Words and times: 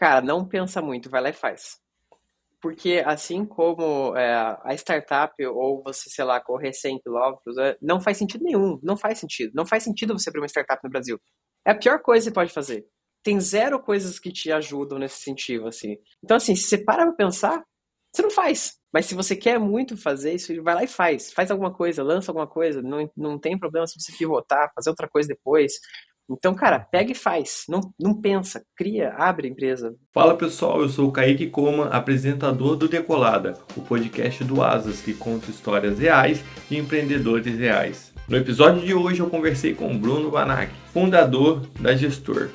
Cara, 0.00 0.22
não 0.22 0.48
pensa 0.48 0.80
muito, 0.80 1.10
vai 1.10 1.20
lá 1.20 1.28
e 1.28 1.34
faz. 1.34 1.78
Porque 2.62 3.02
assim 3.06 3.44
como 3.44 4.16
é, 4.16 4.34
a 4.64 4.74
startup 4.74 5.34
ou 5.46 5.82
você, 5.82 6.08
sei 6.10 6.24
lá, 6.24 6.40
correr 6.40 6.72
100 6.72 7.00
quilômetros, 7.00 7.58
é, 7.58 7.76
não 7.82 8.00
faz 8.00 8.16
sentido 8.18 8.44
nenhum. 8.44 8.80
Não 8.82 8.96
faz 8.96 9.18
sentido. 9.18 9.52
Não 9.54 9.66
faz 9.66 9.82
sentido 9.82 10.18
você 10.18 10.30
abrir 10.30 10.40
uma 10.40 10.48
startup 10.48 10.80
no 10.82 10.90
Brasil. 10.90 11.20
É 11.66 11.72
a 11.72 11.74
pior 11.78 12.00
coisa 12.00 12.24
que 12.24 12.30
você 12.30 12.34
pode 12.34 12.52
fazer. 12.52 12.86
Tem 13.22 13.38
zero 13.40 13.80
coisas 13.82 14.18
que 14.18 14.32
te 14.32 14.50
ajudam 14.52 14.98
nesse 14.98 15.22
sentido, 15.22 15.68
assim. 15.68 15.98
Então, 16.24 16.38
assim, 16.38 16.56
se 16.56 16.64
você 16.64 16.78
para 16.78 17.04
pra 17.06 17.14
pensar, 17.14 17.62
você 18.12 18.22
não 18.22 18.30
faz. 18.30 18.78
Mas 18.92 19.06
se 19.06 19.14
você 19.14 19.36
quer 19.36 19.58
muito 19.58 19.96
fazer 19.96 20.34
isso, 20.34 20.62
vai 20.62 20.74
lá 20.74 20.84
e 20.84 20.88
faz. 20.88 21.32
Faz 21.32 21.50
alguma 21.50 21.72
coisa, 21.72 22.02
lança 22.02 22.30
alguma 22.30 22.46
coisa. 22.46 22.82
Não, 22.82 23.10
não 23.16 23.38
tem 23.38 23.58
problema 23.58 23.86
se 23.86 24.00
você 24.00 24.12
pivotar, 24.16 24.72
fazer 24.74 24.90
outra 24.90 25.08
coisa 25.08 25.28
depois. 25.28 25.74
Então, 26.30 26.54
cara, 26.54 26.78
pega 26.78 27.10
e 27.10 27.14
faz. 27.14 27.64
Não, 27.68 27.80
não 27.98 28.14
pensa, 28.14 28.62
cria, 28.76 29.12
abre 29.16 29.48
a 29.48 29.50
empresa. 29.50 29.94
Fala 30.12 30.36
pessoal, 30.36 30.80
eu 30.80 30.88
sou 30.88 31.08
o 31.08 31.12
Kaique 31.12 31.48
Coma, 31.48 31.86
apresentador 31.86 32.76
do 32.76 32.88
Decolada, 32.88 33.54
o 33.76 33.80
podcast 33.80 34.44
do 34.44 34.62
Asas 34.62 35.00
que 35.00 35.12
conta 35.12 35.50
histórias 35.50 35.98
reais 35.98 36.44
de 36.68 36.76
empreendedores 36.76 37.58
reais. 37.58 38.12
No 38.28 38.36
episódio 38.36 38.80
de 38.80 38.94
hoje 38.94 39.18
eu 39.18 39.28
conversei 39.28 39.74
com 39.74 39.98
Bruno 39.98 40.30
Banac, 40.30 40.72
fundador 40.92 41.66
da 41.80 41.96
Gestor, 41.96 42.48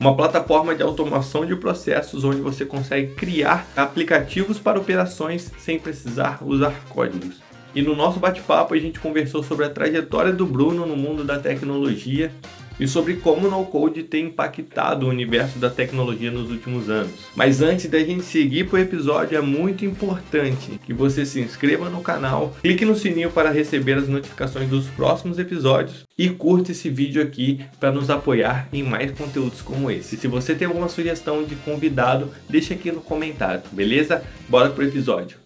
uma 0.00 0.16
plataforma 0.16 0.74
de 0.74 0.82
automação 0.82 1.44
de 1.44 1.54
processos 1.54 2.24
onde 2.24 2.40
você 2.40 2.64
consegue 2.64 3.14
criar 3.14 3.66
aplicativos 3.76 4.58
para 4.58 4.80
operações 4.80 5.52
sem 5.58 5.78
precisar 5.78 6.38
usar 6.42 6.74
códigos. 6.88 7.42
E 7.74 7.82
no 7.82 7.94
nosso 7.94 8.18
bate-papo 8.18 8.74
a 8.74 8.78
gente 8.78 9.00
conversou 9.00 9.42
sobre 9.42 9.66
a 9.66 9.70
trajetória 9.70 10.32
do 10.32 10.46
Bruno 10.46 10.86
no 10.86 10.96
mundo 10.96 11.24
da 11.24 11.38
tecnologia 11.38 12.32
e 12.78 12.86
sobre 12.86 13.14
como 13.14 13.46
o 13.46 13.50
no-code 13.50 14.02
tem 14.02 14.26
impactado 14.26 15.06
o 15.06 15.08
universo 15.08 15.58
da 15.58 15.70
tecnologia 15.70 16.30
nos 16.30 16.50
últimos 16.50 16.88
anos. 16.88 17.12
Mas 17.34 17.60
antes 17.60 17.86
da 17.86 17.98
gente 17.98 18.24
seguir 18.24 18.68
para 18.68 18.78
o 18.78 18.82
episódio, 18.82 19.36
é 19.36 19.40
muito 19.40 19.84
importante 19.84 20.80
que 20.84 20.92
você 20.92 21.24
se 21.24 21.40
inscreva 21.40 21.88
no 21.88 22.00
canal, 22.00 22.56
clique 22.62 22.84
no 22.84 22.96
sininho 22.96 23.30
para 23.30 23.50
receber 23.50 23.98
as 23.98 24.08
notificações 24.08 24.68
dos 24.68 24.86
próximos 24.88 25.38
episódios 25.38 26.06
e 26.16 26.28
curta 26.28 26.72
esse 26.72 26.88
vídeo 26.88 27.22
aqui 27.22 27.60
para 27.80 27.92
nos 27.92 28.10
apoiar 28.10 28.68
em 28.72 28.82
mais 28.82 29.10
conteúdos 29.12 29.60
como 29.60 29.90
esse. 29.90 30.16
Se 30.16 30.28
você 30.28 30.54
tem 30.54 30.66
alguma 30.66 30.88
sugestão 30.88 31.44
de 31.44 31.54
convidado, 31.56 32.30
deixa 32.48 32.74
aqui 32.74 32.92
no 32.92 33.00
comentário, 33.00 33.62
beleza? 33.72 34.22
Bora 34.48 34.70
pro 34.70 34.84
episódio. 34.84 35.41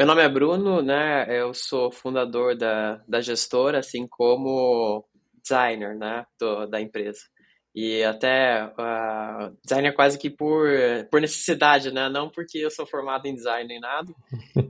Meu 0.00 0.06
nome 0.06 0.22
é 0.22 0.28
Bruno, 0.30 0.80
né? 0.80 1.26
Eu 1.28 1.52
sou 1.52 1.92
fundador 1.92 2.56
da, 2.56 3.02
da 3.06 3.20
gestora, 3.20 3.80
assim 3.80 4.06
como 4.08 5.06
designer, 5.42 5.94
né? 5.94 6.24
Do, 6.38 6.64
da 6.64 6.80
empresa. 6.80 7.20
E 7.74 8.02
até 8.02 8.64
uh, 8.64 9.54
designer 9.62 9.92
quase 9.94 10.18
que 10.18 10.30
por, 10.30 10.70
por 11.10 11.20
necessidade, 11.20 11.92
né? 11.92 12.08
Não 12.08 12.30
porque 12.30 12.56
eu 12.56 12.70
sou 12.70 12.86
formado 12.86 13.26
em 13.26 13.34
design 13.34 13.68
nem 13.68 13.78
nada. 13.78 14.10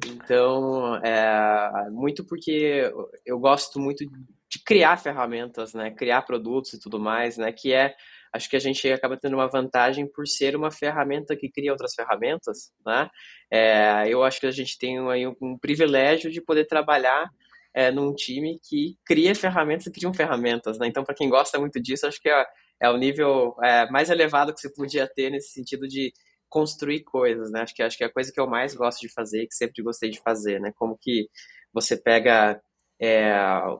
Então, 0.04 0.96
é, 0.96 1.88
muito 1.92 2.24
porque 2.24 2.92
eu 3.24 3.38
gosto 3.38 3.78
muito 3.78 4.04
de 4.04 4.64
criar 4.66 4.96
ferramentas, 4.96 5.74
né? 5.74 5.92
Criar 5.92 6.22
produtos 6.22 6.72
e 6.72 6.80
tudo 6.80 6.98
mais, 6.98 7.38
né? 7.38 7.52
Que 7.52 7.72
é 7.72 7.94
acho 8.32 8.48
que 8.48 8.56
a 8.56 8.60
gente 8.60 8.90
acaba 8.90 9.16
tendo 9.16 9.34
uma 9.34 9.48
vantagem 9.48 10.06
por 10.10 10.26
ser 10.26 10.54
uma 10.54 10.70
ferramenta 10.70 11.36
que 11.36 11.50
cria 11.50 11.72
outras 11.72 11.94
ferramentas, 11.94 12.72
né? 12.84 13.08
É, 13.50 14.04
eu 14.08 14.22
acho 14.22 14.40
que 14.40 14.46
a 14.46 14.50
gente 14.50 14.78
tem 14.78 14.98
aí 15.10 15.26
um, 15.26 15.34
um 15.40 15.58
privilégio 15.58 16.30
de 16.30 16.40
poder 16.40 16.66
trabalhar 16.66 17.28
é, 17.74 17.90
num 17.90 18.14
time 18.14 18.58
que 18.62 18.96
cria 19.04 19.34
ferramentas 19.34 19.86
e 19.86 19.92
criam 19.92 20.12
ferramentas, 20.12 20.78
né? 20.78 20.86
Então, 20.86 21.04
para 21.04 21.14
quem 21.14 21.28
gosta 21.28 21.58
muito 21.58 21.80
disso, 21.80 22.06
acho 22.06 22.20
que 22.20 22.28
é, 22.28 22.44
é 22.80 22.90
o 22.90 22.96
nível 22.96 23.56
é, 23.62 23.88
mais 23.90 24.10
elevado 24.10 24.54
que 24.54 24.60
você 24.60 24.72
podia 24.72 25.06
ter 25.06 25.30
nesse 25.30 25.52
sentido 25.52 25.86
de 25.86 26.12
construir 26.48 27.04
coisas, 27.04 27.50
né? 27.50 27.62
Acho 27.62 27.74
que 27.74 27.82
acho 27.82 27.96
que 27.96 28.04
é 28.04 28.06
a 28.06 28.12
coisa 28.12 28.32
que 28.32 28.40
eu 28.40 28.46
mais 28.46 28.74
gosto 28.74 29.00
de 29.00 29.12
fazer, 29.12 29.46
que 29.46 29.54
sempre 29.54 29.82
gostei 29.82 30.10
de 30.10 30.20
fazer, 30.20 30.60
né? 30.60 30.72
Como 30.76 30.98
que 31.00 31.28
você 31.72 31.96
pega 31.96 32.60
é, 33.00 33.34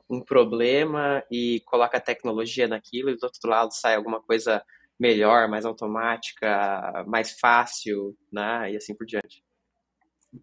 um 0.08 0.20
problema 0.20 1.22
e 1.31 1.60
coloca 1.66 1.98
a 1.98 2.00
tecnologia 2.00 2.66
naquilo 2.66 3.10
e 3.10 3.16
do 3.16 3.25
outro 3.25 3.50
lado 3.50 3.72
sai 3.72 3.94
alguma 3.94 4.20
coisa 4.20 4.62
melhor, 4.98 5.48
mais 5.48 5.64
automática, 5.64 7.04
mais 7.06 7.38
fácil, 7.38 8.14
né? 8.32 8.72
E 8.72 8.76
assim 8.76 8.94
por 8.94 9.06
diante. 9.06 9.42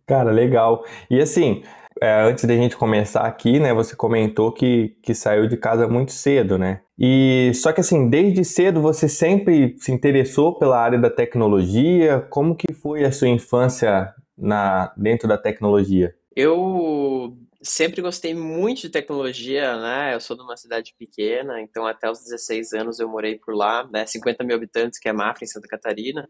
Cara, 0.06 0.32
legal. 0.32 0.84
E 1.10 1.20
assim, 1.20 1.64
é, 2.02 2.22
antes 2.22 2.46
da 2.46 2.54
gente 2.56 2.76
começar 2.76 3.22
aqui, 3.22 3.60
né, 3.60 3.74
você 3.74 3.96
comentou 3.96 4.52
que, 4.52 4.98
que 5.02 5.14
saiu 5.14 5.48
de 5.48 5.58
casa 5.58 5.88
muito 5.88 6.12
cedo, 6.12 6.58
né? 6.58 6.82
E 7.00 7.52
só 7.54 7.72
que 7.72 7.82
assim, 7.82 8.10
desde 8.10 8.44
cedo 8.44 8.82
você 8.82 9.08
sempre 9.08 9.76
se 9.78 9.92
interessou 9.92 10.58
pela 10.58 10.80
área 10.80 11.00
da 11.00 11.10
tecnologia. 11.10 12.26
Como 12.30 12.56
que 12.56 12.74
foi 12.74 13.06
a 13.06 13.12
sua 13.12 13.28
infância 13.28 14.14
na 14.38 14.92
dentro 14.98 15.28
da 15.28 15.38
tecnologia? 15.38 16.14
Eu 16.36 17.38
sempre 17.68 18.02
gostei 18.02 18.34
muito 18.34 18.82
de 18.82 18.90
tecnologia, 18.90 19.78
né? 19.78 20.14
Eu 20.14 20.20
sou 20.20 20.36
de 20.36 20.44
uma 20.44 20.58
cidade 20.58 20.94
pequena, 20.98 21.62
então 21.62 21.86
até 21.86 22.10
os 22.10 22.20
16 22.24 22.74
anos 22.74 23.00
eu 23.00 23.10
morei 23.10 23.38
por 23.38 23.56
lá, 23.56 23.88
né? 23.92 24.06
50 24.06 24.44
mil 24.44 24.56
habitantes, 24.56 25.00
que 25.00 25.10
é 25.10 25.14
Mafra, 25.14 25.44
em 25.44 25.48
Santa 25.48 25.68
Catarina. 25.68 26.28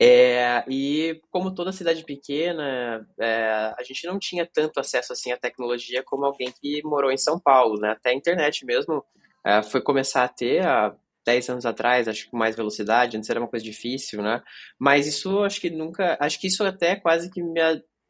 É, 0.00 0.64
e 0.68 1.20
como 1.30 1.54
toda 1.54 1.72
cidade 1.72 2.04
pequena, 2.04 3.06
é, 3.20 3.72
a 3.78 3.82
gente 3.84 4.06
não 4.06 4.18
tinha 4.18 4.44
tanto 4.44 4.80
acesso 4.80 5.12
assim 5.12 5.30
à 5.32 5.36
tecnologia 5.36 6.02
como 6.02 6.24
alguém 6.24 6.52
que 6.60 6.82
morou 6.82 7.12
em 7.12 7.18
São 7.18 7.38
Paulo, 7.38 7.78
né? 7.80 7.90
Até 7.92 8.10
a 8.10 8.14
internet 8.14 8.64
mesmo 8.66 9.04
é, 9.46 9.62
foi 9.62 9.80
começar 9.80 10.24
a 10.24 10.28
ter 10.28 10.66
há 10.66 10.94
10 11.24 11.50
anos 11.50 11.66
atrás, 11.66 12.08
acho 12.08 12.24
que 12.24 12.30
com 12.30 12.36
mais 12.36 12.56
velocidade, 12.56 13.16
antes 13.16 13.30
era 13.30 13.38
uma 13.38 13.48
coisa 13.48 13.64
difícil, 13.64 14.22
né? 14.22 14.42
Mas 14.78 15.06
isso 15.06 15.42
acho 15.44 15.60
que 15.60 15.70
nunca, 15.70 16.16
acho 16.20 16.40
que 16.40 16.48
isso 16.48 16.64
até 16.64 16.96
quase 16.96 17.30
que 17.30 17.42
me 17.42 17.60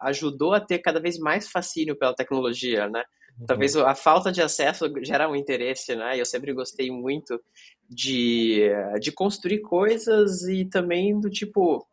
ajudou 0.03 0.53
a 0.53 0.61
ter 0.61 0.79
cada 0.79 1.01
vez 1.01 1.19
mais 1.19 1.51
fascínio 1.51 1.97
pela 1.97 2.15
tecnologia, 2.15 2.89
né? 2.89 3.03
Uhum. 3.39 3.47
Talvez 3.47 3.77
a 3.77 3.95
falta 3.95 4.31
de 4.31 4.43
acesso 4.43 4.93
gera 5.03 5.29
um 5.29 5.37
interesse, 5.37 5.95
né? 5.95 6.21
Eu 6.21 6.27
sempre 6.27 6.53
gostei 6.53 6.91
muito 6.91 7.41
de, 7.89 8.69
de 9.01 9.13
construir 9.13 9.61
coisas 9.61 10.43
e 10.43 10.65
também 10.65 11.19
do 11.19 11.31
tipo. 11.31 11.87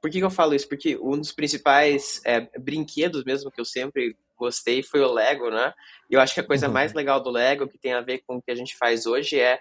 Por 0.00 0.10
que, 0.10 0.18
que 0.18 0.24
eu 0.24 0.30
falo 0.30 0.54
isso? 0.54 0.68
Porque 0.68 0.96
um 0.98 1.18
dos 1.18 1.32
principais 1.32 2.20
é, 2.24 2.48
brinquedos 2.58 3.24
mesmo 3.24 3.50
que 3.50 3.60
eu 3.60 3.64
sempre 3.64 4.16
gostei 4.36 4.82
foi 4.82 5.00
o 5.00 5.12
Lego, 5.12 5.50
né? 5.50 5.72
E 6.10 6.14
eu 6.14 6.20
acho 6.20 6.34
que 6.34 6.40
a 6.40 6.46
coisa 6.46 6.66
uhum. 6.66 6.72
mais 6.72 6.92
legal 6.92 7.20
do 7.20 7.30
Lego, 7.30 7.66
que 7.66 7.78
tem 7.78 7.92
a 7.92 8.02
ver 8.02 8.22
com 8.26 8.36
o 8.36 8.42
que 8.42 8.50
a 8.50 8.54
gente 8.54 8.76
faz 8.76 9.06
hoje, 9.06 9.40
é 9.40 9.58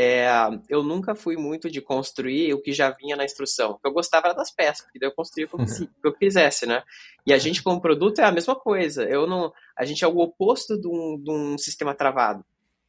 é, 0.00 0.28
eu 0.70 0.82
nunca 0.82 1.14
fui 1.14 1.36
muito 1.36 1.68
de 1.68 1.80
construir 1.80 2.54
o 2.54 2.62
que 2.62 2.72
já 2.72 2.90
vinha 2.90 3.16
na 3.16 3.24
instrução. 3.24 3.78
Eu 3.84 3.92
gostava 3.92 4.32
das 4.32 4.50
peças, 4.50 4.86
porque 4.86 5.04
eu 5.04 5.12
construía 5.12 5.46
o 5.52 5.66
que 5.66 5.88
eu 6.02 6.12
quisesse, 6.14 6.64
né? 6.64 6.82
E 7.26 7.34
a 7.34 7.38
gente, 7.38 7.62
como 7.62 7.82
produto, 7.82 8.18
é 8.20 8.24
a 8.24 8.32
mesma 8.32 8.54
coisa. 8.54 9.04
Eu 9.04 9.26
não, 9.26 9.52
a 9.76 9.84
gente 9.84 10.02
é 10.02 10.08
o 10.08 10.16
oposto 10.18 10.80
de 10.80 10.88
um, 10.88 11.20
de 11.22 11.30
um 11.30 11.58
sistema 11.58 11.94
travado, 11.94 12.42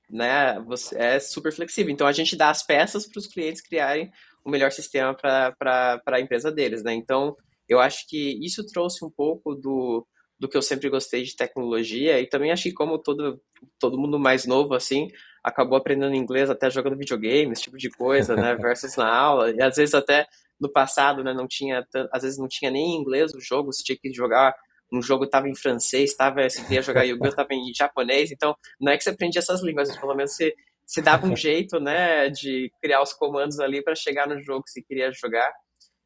né? 0.09 0.57
Você 0.67 0.97
é 0.97 1.19
super 1.19 1.51
flexível. 1.51 1.91
Então, 1.91 2.07
a 2.07 2.13
gente 2.13 2.35
dá 2.35 2.49
as 2.49 2.63
peças 2.65 3.05
para 3.05 3.19
os 3.19 3.27
clientes 3.27 3.61
criarem 3.61 4.09
o 4.45 4.49
melhor 4.49 4.71
sistema 4.71 5.13
para 5.13 6.01
a 6.05 6.21
empresa 6.21 6.49
deles, 6.49 6.81
né? 6.81 6.93
Então, 6.93 7.35
eu 7.67 7.79
acho 7.79 8.07
que 8.07 8.39
isso 8.41 8.65
trouxe 8.65 9.03
um 9.03 9.09
pouco 9.09 9.53
do, 9.53 10.07
do 10.39 10.47
que 10.47 10.55
eu 10.55 10.61
sempre 10.61 10.89
gostei 10.89 11.23
de 11.23 11.35
tecnologia 11.35 12.21
e 12.21 12.25
também 12.25 12.51
acho 12.51 12.63
que 12.63 12.73
como 12.73 12.97
todo, 12.97 13.41
todo 13.77 13.97
mundo 13.99 14.17
mais 14.17 14.45
novo, 14.45 14.73
assim, 14.73 15.09
acabou 15.43 15.77
aprendendo 15.77 16.15
inglês 16.15 16.49
até 16.49 16.69
jogando 16.69 16.97
videogame, 16.97 17.51
esse 17.53 17.63
tipo 17.63 17.77
de 17.77 17.89
coisa, 17.89 18.35
né, 18.35 18.55
versus 18.55 18.95
na 18.95 19.13
aula, 19.13 19.51
e 19.51 19.61
às 19.61 19.75
vezes 19.75 19.93
até 19.93 20.27
no 20.59 20.71
passado, 20.71 21.23
né, 21.23 21.33
não 21.33 21.47
tinha, 21.47 21.85
às 22.11 22.23
vezes 22.23 22.37
não 22.37 22.47
tinha 22.47 22.69
nem 22.69 22.95
inglês 22.95 23.33
o 23.33 23.39
jogo, 23.39 23.73
você 23.73 23.83
tinha 23.83 23.97
que 23.97 24.13
jogar 24.13 24.55
um 24.91 25.01
jogo 25.01 25.23
estava 25.23 25.47
em 25.47 25.55
francês, 25.55 26.11
estava, 26.11 26.47
se 26.49 26.61
queria 26.63 26.81
jogar 26.81 27.03
Yu-Gi-Oh! 27.03 27.27
estava 27.29 27.53
em 27.53 27.73
japonês, 27.73 28.31
então 28.31 28.55
não 28.79 28.91
é 28.91 28.97
que 28.97 29.03
você 29.03 29.11
aprendia 29.11 29.39
essas 29.39 29.61
línguas, 29.61 29.95
pelo 29.97 30.13
menos 30.13 30.33
você, 30.33 30.53
você 30.85 31.01
dava 31.01 31.25
um 31.25 31.35
jeito, 31.35 31.79
né, 31.79 32.29
de 32.29 32.71
criar 32.81 33.01
os 33.01 33.13
comandos 33.13 33.59
ali 33.59 33.81
para 33.81 33.95
chegar 33.95 34.27
no 34.27 34.41
jogo 34.41 34.63
que 34.63 34.71
você 34.71 34.81
queria 34.81 35.11
jogar. 35.11 35.51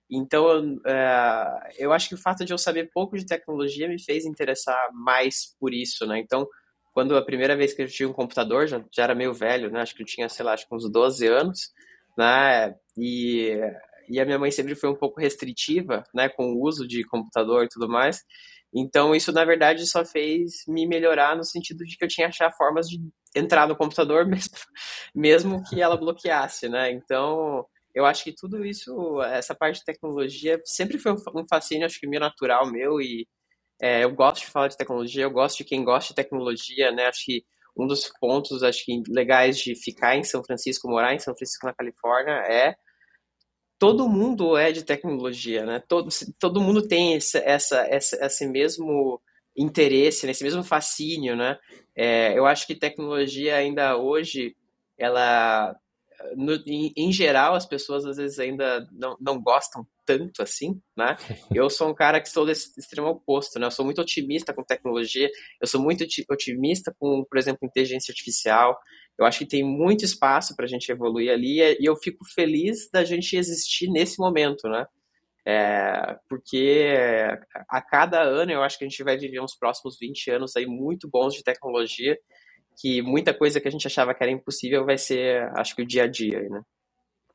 Então, 0.09 0.77
é, 0.85 1.73
eu 1.79 1.91
acho 1.91 2.09
que 2.09 2.15
o 2.15 2.21
fato 2.21 2.45
de 2.45 2.53
eu 2.53 2.59
saber 2.59 2.91
pouco 2.93 3.17
de 3.17 3.25
tecnologia 3.25 3.87
me 3.87 3.99
fez 3.99 4.23
interessar 4.23 4.77
mais 4.93 5.55
por 5.59 5.73
isso, 5.73 6.05
né? 6.05 6.19
Então, 6.19 6.47
quando 6.95 7.17
a 7.17 7.25
primeira 7.25 7.57
vez 7.57 7.73
que 7.73 7.81
eu 7.81 7.87
tive 7.89 8.09
um 8.09 8.13
computador, 8.13 8.67
já, 8.67 8.81
já 8.89 9.03
era 9.03 9.13
meio 9.13 9.33
velho, 9.33 9.69
né? 9.69 9.81
Acho 9.81 9.93
que 9.93 10.01
eu 10.01 10.05
tinha, 10.05 10.29
sei 10.29 10.45
lá, 10.45 10.53
acho 10.53 10.65
que 10.65 10.73
uns 10.73 10.89
12 10.89 11.27
anos, 11.27 11.73
né? 12.17 12.73
E, 12.97 13.59
e 14.07 14.17
a 14.17 14.23
minha 14.23 14.39
mãe 14.39 14.49
sempre 14.49 14.75
foi 14.75 14.89
um 14.89 14.95
pouco 14.95 15.19
restritiva, 15.19 16.05
né? 16.13 16.29
Com 16.29 16.53
o 16.53 16.63
uso 16.63 16.87
de 16.87 17.03
computador 17.03 17.65
e 17.65 17.67
tudo 17.67 17.89
mais. 17.89 18.23
Então, 18.73 19.13
isso, 19.13 19.33
na 19.33 19.43
verdade, 19.43 19.85
só 19.85 20.05
fez 20.05 20.63
me 20.69 20.87
melhorar 20.87 21.35
no 21.35 21.43
sentido 21.43 21.83
de 21.83 21.97
que 21.97 22.05
eu 22.05 22.07
tinha 22.07 22.27
que 22.29 22.33
achar 22.41 22.55
formas 22.55 22.87
de 22.87 22.97
entrar 23.35 23.67
no 23.67 23.75
computador 23.75 24.23
mesmo, 24.25 24.57
mesmo 25.13 25.63
que 25.65 25.81
ela 25.81 25.97
bloqueasse, 25.97 26.69
né? 26.69 26.91
Então, 26.91 27.65
eu 27.93 28.05
acho 28.05 28.23
que 28.23 28.33
tudo 28.33 28.65
isso, 28.65 29.21
essa 29.23 29.53
parte 29.53 29.79
de 29.79 29.85
tecnologia, 29.85 30.61
sempre 30.63 30.97
foi 30.97 31.11
um 31.11 31.45
fascínio, 31.49 31.85
acho 31.85 31.99
que 31.99 32.07
meio 32.07 32.21
natural 32.21 32.71
meu 32.71 33.01
e 33.01 33.27
é, 33.81 34.03
eu 34.03 34.11
gosto 34.11 34.45
de 34.45 34.51
falar 34.51 34.67
de 34.67 34.77
tecnologia, 34.77 35.23
eu 35.23 35.31
gosto 35.31 35.57
de 35.57 35.63
quem 35.63 35.83
gosta 35.83 36.09
de 36.09 36.15
tecnologia, 36.15 36.91
né? 36.91 37.07
Acho 37.07 37.25
que 37.25 37.45
um 37.77 37.85
dos 37.87 38.09
pontos, 38.19 38.63
acho 38.63 38.85
que 38.85 39.03
legais 39.09 39.57
de 39.57 39.75
ficar 39.75 40.15
em 40.15 40.23
São 40.23 40.43
Francisco, 40.43 40.87
morar 40.89 41.13
em 41.13 41.19
São 41.19 41.35
Francisco, 41.35 41.65
na 41.65 41.73
Califórnia, 41.73 42.33
é 42.47 42.75
todo 43.77 44.07
mundo 44.07 44.57
é 44.57 44.71
de 44.71 44.83
tecnologia, 44.83 45.65
né? 45.65 45.83
Todo, 45.87 46.09
todo 46.39 46.61
mundo 46.61 46.87
tem 46.87 47.15
esse, 47.15 47.37
essa, 47.39 47.85
essa, 47.89 48.25
esse 48.25 48.47
mesmo 48.47 49.21
interesse, 49.55 50.25
né? 50.25 50.31
esse 50.31 50.43
mesmo 50.43 50.63
fascínio, 50.63 51.35
né? 51.35 51.57
É, 51.95 52.37
eu 52.37 52.45
acho 52.45 52.65
que 52.67 52.75
tecnologia 52.75 53.55
ainda 53.55 53.97
hoje, 53.97 54.55
ela 54.97 55.75
no, 56.35 56.53
em, 56.65 56.93
em, 56.95 57.11
geral, 57.11 57.55
as 57.55 57.65
pessoas 57.65 58.05
às 58.05 58.17
vezes 58.17 58.39
ainda 58.39 58.87
não, 58.91 59.17
não 59.19 59.41
gostam 59.41 59.85
tanto 60.05 60.41
assim, 60.41 60.81
né? 60.95 61.15
Eu 61.53 61.69
sou 61.69 61.89
um 61.89 61.93
cara 61.93 62.21
que 62.21 62.29
sou 62.29 62.45
desse 62.45 62.79
extremo 62.79 63.07
oposto, 63.07 63.59
né? 63.59 63.67
Eu 63.67 63.71
sou 63.71 63.85
muito 63.85 64.01
otimista 64.01 64.53
com 64.53 64.63
tecnologia, 64.63 65.29
eu 65.61 65.67
sou 65.67 65.81
muito 65.81 66.05
otimista 66.29 66.95
com, 66.99 67.23
por 67.23 67.37
exemplo, 67.37 67.59
inteligência 67.63 68.11
artificial. 68.11 68.77
Eu 69.17 69.25
acho 69.25 69.39
que 69.39 69.47
tem 69.47 69.63
muito 69.63 70.03
espaço 70.03 70.55
para 70.55 70.65
a 70.65 70.67
gente 70.67 70.91
evoluir 70.91 71.31
ali 71.31 71.59
e 71.59 71.85
eu 71.85 71.95
fico 71.95 72.25
feliz 72.33 72.89
da 72.91 73.03
gente 73.03 73.35
existir 73.35 73.89
nesse 73.89 74.19
momento, 74.19 74.67
né? 74.67 74.85
É, 75.47 76.17
porque 76.27 76.91
a 77.69 77.79
cada 77.79 78.19
ano 78.21 78.51
eu 78.51 78.63
acho 78.63 78.79
que 78.79 78.83
a 78.83 78.89
gente 78.89 79.03
vai 79.03 79.15
viver 79.15 79.39
uns 79.39 79.55
próximos 79.55 79.95
20 79.99 80.31
anos 80.31 80.55
aí 80.55 80.65
muito 80.65 81.07
bons 81.07 81.35
de 81.35 81.43
tecnologia 81.43 82.17
que 82.77 83.01
muita 83.01 83.33
coisa 83.33 83.59
que 83.59 83.67
a 83.67 83.71
gente 83.71 83.87
achava 83.87 84.13
que 84.13 84.23
era 84.23 84.31
impossível 84.31 84.85
vai 84.85 84.97
ser, 84.97 85.51
acho 85.55 85.75
que, 85.75 85.81
o 85.81 85.87
dia 85.87 86.03
a 86.03 86.07
dia, 86.07 86.41
né? 86.49 86.61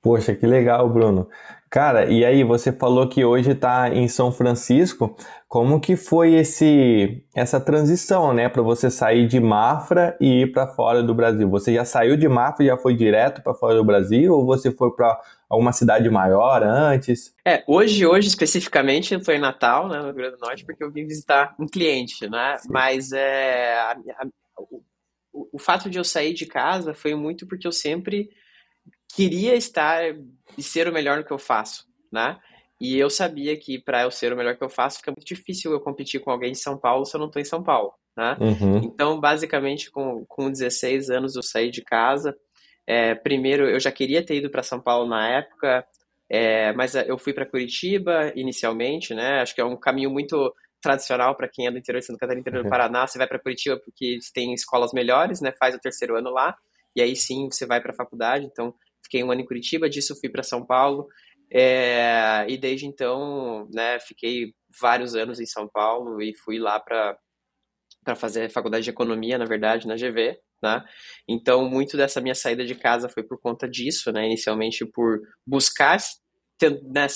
Poxa, 0.02 0.34
que 0.34 0.46
legal, 0.46 0.88
Bruno. 0.88 1.28
Cara, 1.70 2.06
e 2.10 2.24
aí 2.24 2.42
você 2.42 2.72
falou 2.72 3.06
que 3.06 3.22
hoje 3.22 3.50
está 3.50 3.90
em 3.90 4.08
São 4.08 4.32
Francisco. 4.32 5.14
Como 5.46 5.78
que 5.78 5.94
foi 5.94 6.34
esse 6.34 7.22
essa 7.34 7.60
transição, 7.60 8.32
né, 8.32 8.48
para 8.48 8.62
você 8.62 8.90
sair 8.90 9.28
de 9.28 9.38
Mafra 9.38 10.16
e 10.20 10.42
ir 10.42 10.52
para 10.52 10.66
fora 10.66 11.02
do 11.02 11.14
Brasil? 11.14 11.48
Você 11.50 11.74
já 11.74 11.84
saiu 11.84 12.16
de 12.16 12.26
Mafra 12.28 12.64
e 12.64 12.68
já 12.68 12.78
foi 12.78 12.96
direto 12.96 13.42
para 13.42 13.54
fora 13.54 13.74
do 13.74 13.84
Brasil 13.84 14.32
ou 14.32 14.46
você 14.46 14.72
foi 14.72 14.90
para 14.92 15.20
alguma 15.48 15.72
cidade 15.72 16.08
maior 16.08 16.62
antes? 16.62 17.34
É, 17.46 17.62
hoje, 17.66 18.06
hoje 18.06 18.28
especificamente, 18.28 19.14
estou 19.14 19.34
em 19.34 19.38
Natal, 19.38 19.86
né, 19.86 19.98
no 19.98 20.06
Rio 20.06 20.14
Grande 20.14 20.36
do 20.36 20.40
Norte, 20.40 20.64
porque 20.64 20.82
eu 20.82 20.90
vim 20.90 21.06
visitar 21.06 21.54
um 21.58 21.66
cliente, 21.66 22.28
né? 22.28 22.56
Sim. 22.56 22.68
Mas 22.72 23.12
é, 23.12 23.74
a, 23.74 23.92
a, 23.92 24.26
o, 25.32 25.48
o 25.52 25.58
fato 25.58 25.88
de 25.88 25.98
eu 25.98 26.04
sair 26.04 26.34
de 26.34 26.46
casa 26.46 26.94
foi 26.94 27.14
muito 27.14 27.46
porque 27.46 27.66
eu 27.66 27.72
sempre 27.72 28.30
queria 29.14 29.54
estar 29.54 30.02
e 30.56 30.62
ser 30.62 30.88
o 30.88 30.92
melhor 30.92 31.18
no 31.18 31.24
que 31.24 31.32
eu 31.32 31.38
faço, 31.38 31.84
né? 32.12 32.38
E 32.80 32.98
eu 32.98 33.10
sabia 33.10 33.56
que 33.58 33.78
para 33.78 34.02
eu 34.02 34.10
ser 34.10 34.32
o 34.32 34.36
melhor 34.36 34.56
que 34.56 34.64
eu 34.64 34.70
faço, 34.70 34.98
fica 34.98 35.10
muito 35.10 35.26
difícil 35.26 35.70
eu 35.72 35.80
competir 35.80 36.20
com 36.20 36.30
alguém 36.30 36.52
em 36.52 36.54
São 36.54 36.78
Paulo 36.78 37.04
se 37.04 37.14
eu 37.14 37.18
não 37.18 37.26
estou 37.26 37.42
em 37.42 37.44
São 37.44 37.62
Paulo, 37.62 37.92
né? 38.16 38.36
Uhum. 38.40 38.78
Então, 38.78 39.20
basicamente, 39.20 39.90
com, 39.90 40.24
com 40.26 40.50
16 40.50 41.10
anos 41.10 41.36
eu 41.36 41.42
saí 41.42 41.70
de 41.70 41.82
casa. 41.82 42.34
É, 42.86 43.14
primeiro, 43.14 43.68
eu 43.68 43.78
já 43.78 43.92
queria 43.92 44.24
ter 44.24 44.36
ido 44.36 44.50
para 44.50 44.62
São 44.62 44.80
Paulo 44.80 45.06
na 45.06 45.28
época, 45.28 45.84
é, 46.28 46.72
mas 46.72 46.94
eu 46.94 47.18
fui 47.18 47.34
para 47.34 47.44
Curitiba 47.44 48.32
inicialmente, 48.34 49.14
né? 49.14 49.40
Acho 49.42 49.54
que 49.54 49.60
é 49.60 49.64
um 49.64 49.76
caminho 49.76 50.10
muito 50.10 50.54
tradicional 50.80 51.36
para 51.36 51.48
quem 51.48 51.66
é 51.66 51.70
do 51.70 51.78
interior 51.78 52.00
de 52.00 52.06
Santa 52.06 52.18
Catarina, 52.18 52.40
interior 52.40 52.62
do 52.62 52.66
uhum. 52.66 52.70
Paraná, 52.70 53.06
você 53.06 53.18
vai 53.18 53.26
para 53.26 53.38
Curitiba 53.38 53.78
porque 53.84 54.18
tem 54.34 54.52
escolas 54.54 54.92
melhores, 54.92 55.40
né? 55.40 55.52
Faz 55.58 55.74
o 55.74 55.78
terceiro 55.78 56.16
ano 56.16 56.30
lá 56.30 56.56
e 56.96 57.02
aí 57.02 57.14
sim 57.14 57.48
você 57.50 57.66
vai 57.66 57.80
para 57.80 57.92
a 57.92 57.96
faculdade. 57.96 58.46
Então 58.46 58.74
fiquei 59.02 59.22
um 59.22 59.30
ano 59.30 59.40
em 59.40 59.46
Curitiba, 59.46 59.88
disso 59.88 60.18
fui 60.18 60.28
para 60.28 60.42
São 60.42 60.64
Paulo 60.64 61.06
é, 61.52 62.46
e 62.48 62.56
desde 62.56 62.86
então, 62.86 63.68
né? 63.72 63.98
Fiquei 64.00 64.54
vários 64.80 65.14
anos 65.14 65.40
em 65.40 65.46
São 65.46 65.68
Paulo 65.68 66.22
e 66.22 66.34
fui 66.36 66.58
lá 66.58 66.78
para 66.80 67.16
para 68.02 68.16
fazer 68.16 68.48
faculdade 68.48 68.84
de 68.84 68.90
economia, 68.90 69.36
na 69.36 69.44
verdade, 69.44 69.86
na 69.86 69.94
GV, 69.94 70.38
né? 70.62 70.82
Então 71.28 71.68
muito 71.68 71.98
dessa 71.98 72.20
minha 72.20 72.34
saída 72.34 72.64
de 72.64 72.74
casa 72.74 73.10
foi 73.10 73.22
por 73.22 73.38
conta 73.38 73.68
disso, 73.68 74.10
né? 74.10 74.24
Inicialmente 74.24 74.86
por 74.86 75.20
buscar 75.46 75.98
né, 76.62 77.06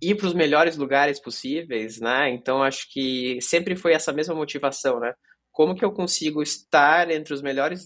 ir 0.00 0.14
para 0.16 0.26
os 0.26 0.34
melhores 0.34 0.76
lugares 0.76 1.20
possíveis, 1.20 2.00
né? 2.00 2.30
Então 2.30 2.62
acho 2.62 2.90
que 2.90 3.38
sempre 3.40 3.76
foi 3.76 3.92
essa 3.92 4.12
mesma 4.12 4.34
motivação, 4.34 4.98
né? 4.98 5.12
Como 5.52 5.74
que 5.74 5.84
eu 5.84 5.92
consigo 5.92 6.42
estar 6.42 7.10
entre 7.10 7.34
os 7.34 7.42
melhores 7.42 7.84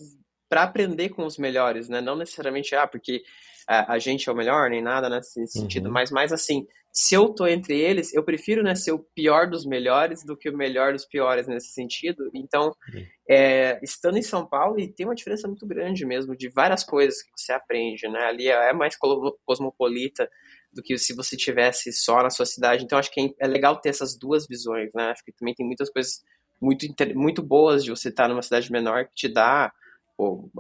para 0.49 0.63
aprender 0.63 1.09
com 1.09 1.25
os 1.25 1.39
melhores, 1.39 1.89
né? 1.89 2.01
Não 2.01 2.17
necessariamente 2.17 2.75
ah, 2.75 2.87
porque 2.87 3.23
a, 3.67 3.95
a 3.95 3.99
gente 3.99 4.29
é 4.29 4.33
o 4.33 4.37
melhor 4.37 4.71
nem 4.71 4.83
nada 4.83 5.09
nesse 5.09 5.41
uhum. 5.41 5.47
sentido, 5.47 5.91
mas 5.91 6.11
mais 6.11 6.33
assim, 6.33 6.67
se 6.93 7.13
eu 7.13 7.29
tô 7.31 7.45
entre 7.45 7.77
eles, 7.77 8.15
eu 8.15 8.23
prefiro 8.23 8.63
né, 8.63 8.77
ser 8.77 8.93
o 8.93 9.05
pior 9.17 9.51
dos 9.51 9.67
melhores 9.67 10.25
do 10.25 10.37
que 10.37 10.49
o 10.49 10.57
melhor 10.57 10.93
dos 10.93 11.05
piores 11.05 11.49
nesse 11.49 11.73
sentido. 11.73 12.31
Então, 12.33 12.67
uhum. 12.67 13.05
é, 13.29 13.81
estando 13.83 14.17
em 14.17 14.23
São 14.23 14.47
Paulo, 14.47 14.79
e 14.79 14.87
tem 14.87 15.05
uma 15.05 15.15
diferença 15.15 15.49
muito 15.49 15.67
grande 15.67 16.07
mesmo 16.07 16.37
de 16.37 16.49
várias 16.49 16.85
coisas 16.85 17.21
que 17.21 17.31
você 17.37 17.53
aprende, 17.53 18.07
né? 18.09 18.21
Ali 18.27 18.47
é 18.47 18.73
mais 18.73 18.97
cosmopolita 19.45 20.31
do 20.75 20.83
que 20.83 20.99
se 20.99 21.15
você 21.15 21.37
tivesse 21.37 21.93
só 21.93 22.23
na 22.23 22.31
sua 22.31 22.47
cidade. 22.47 22.85
Então 22.85 22.99
acho 22.99 23.11
que 23.11 23.35
é 23.39 23.47
legal 23.47 23.81
ter 23.81 23.91
essas 23.91 24.17
duas 24.17 24.47
visões, 24.47 24.91
né? 24.95 25.11
Acho 25.11 25.25
que 25.25 25.33
também 25.33 25.55
tem 25.55 25.65
muitas 25.65 25.91
coisas 25.91 26.23
muito 26.61 26.87
muito 27.15 27.43
boas 27.43 27.85
de 27.85 27.91
você 27.91 28.09
estar 28.09 28.29
numa 28.29 28.43
cidade 28.43 28.71
menor 28.71 29.07
que 29.07 29.15
te 29.15 29.29
dá, 29.29 29.73
pô, 30.17 30.51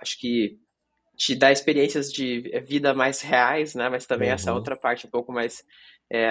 acho 0.00 0.18
que 0.18 0.58
te 1.16 1.34
dá 1.34 1.52
experiências 1.52 2.12
de 2.12 2.40
vida 2.66 2.94
mais 2.94 3.20
reais, 3.20 3.74
né? 3.74 3.88
Mas 3.88 4.06
também 4.06 4.28
uhum. 4.28 4.34
essa 4.34 4.52
outra 4.52 4.76
parte 4.76 5.06
um 5.06 5.10
pouco 5.10 5.32
mais 5.32 5.64
é, 6.12 6.30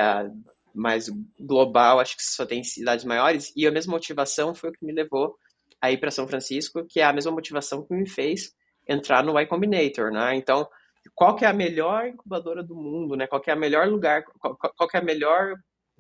mais 0.74 1.10
global, 1.40 2.00
acho 2.00 2.16
que 2.16 2.24
só 2.24 2.46
tem 2.46 2.64
cidades 2.64 3.06
maiores. 3.06 3.52
E 3.56 3.68
a 3.68 3.72
mesma 3.72 3.94
motivação 3.94 4.54
foi 4.54 4.70
o 4.70 4.74
que 4.74 4.86
me 4.86 4.94
levou 4.94 5.36
a 5.82 5.92
ir 5.92 5.98
para 5.98 6.12
São 6.12 6.28
Francisco, 6.28 6.86
que 6.88 7.00
é 7.00 7.04
a 7.04 7.14
mesma 7.14 7.32
motivação 7.32 7.84
que 7.86 7.94
me 7.94 8.08
fez 8.08 8.54
entrar 8.88 9.24
no 9.24 9.38
Y 9.40 9.48
Combinator, 9.48 10.12
né? 10.12 10.36
Então 10.36 10.68
qual 11.16 11.36
que 11.36 11.46
é 11.46 11.48
a 11.48 11.54
melhor 11.54 12.08
incubadora 12.08 12.64
do 12.64 12.76
mundo, 12.76 13.16
né? 13.16 13.28
Qual 13.28 13.42
que 13.42 13.50
é 13.50 13.54
a 13.54 13.58
melhor 13.58 13.88
lugar, 13.88 14.24
qual, 14.40 14.58
qual 14.58 14.90
que 14.90 14.98
é 14.98 15.00
a 15.00 15.04
melhor 15.04 15.56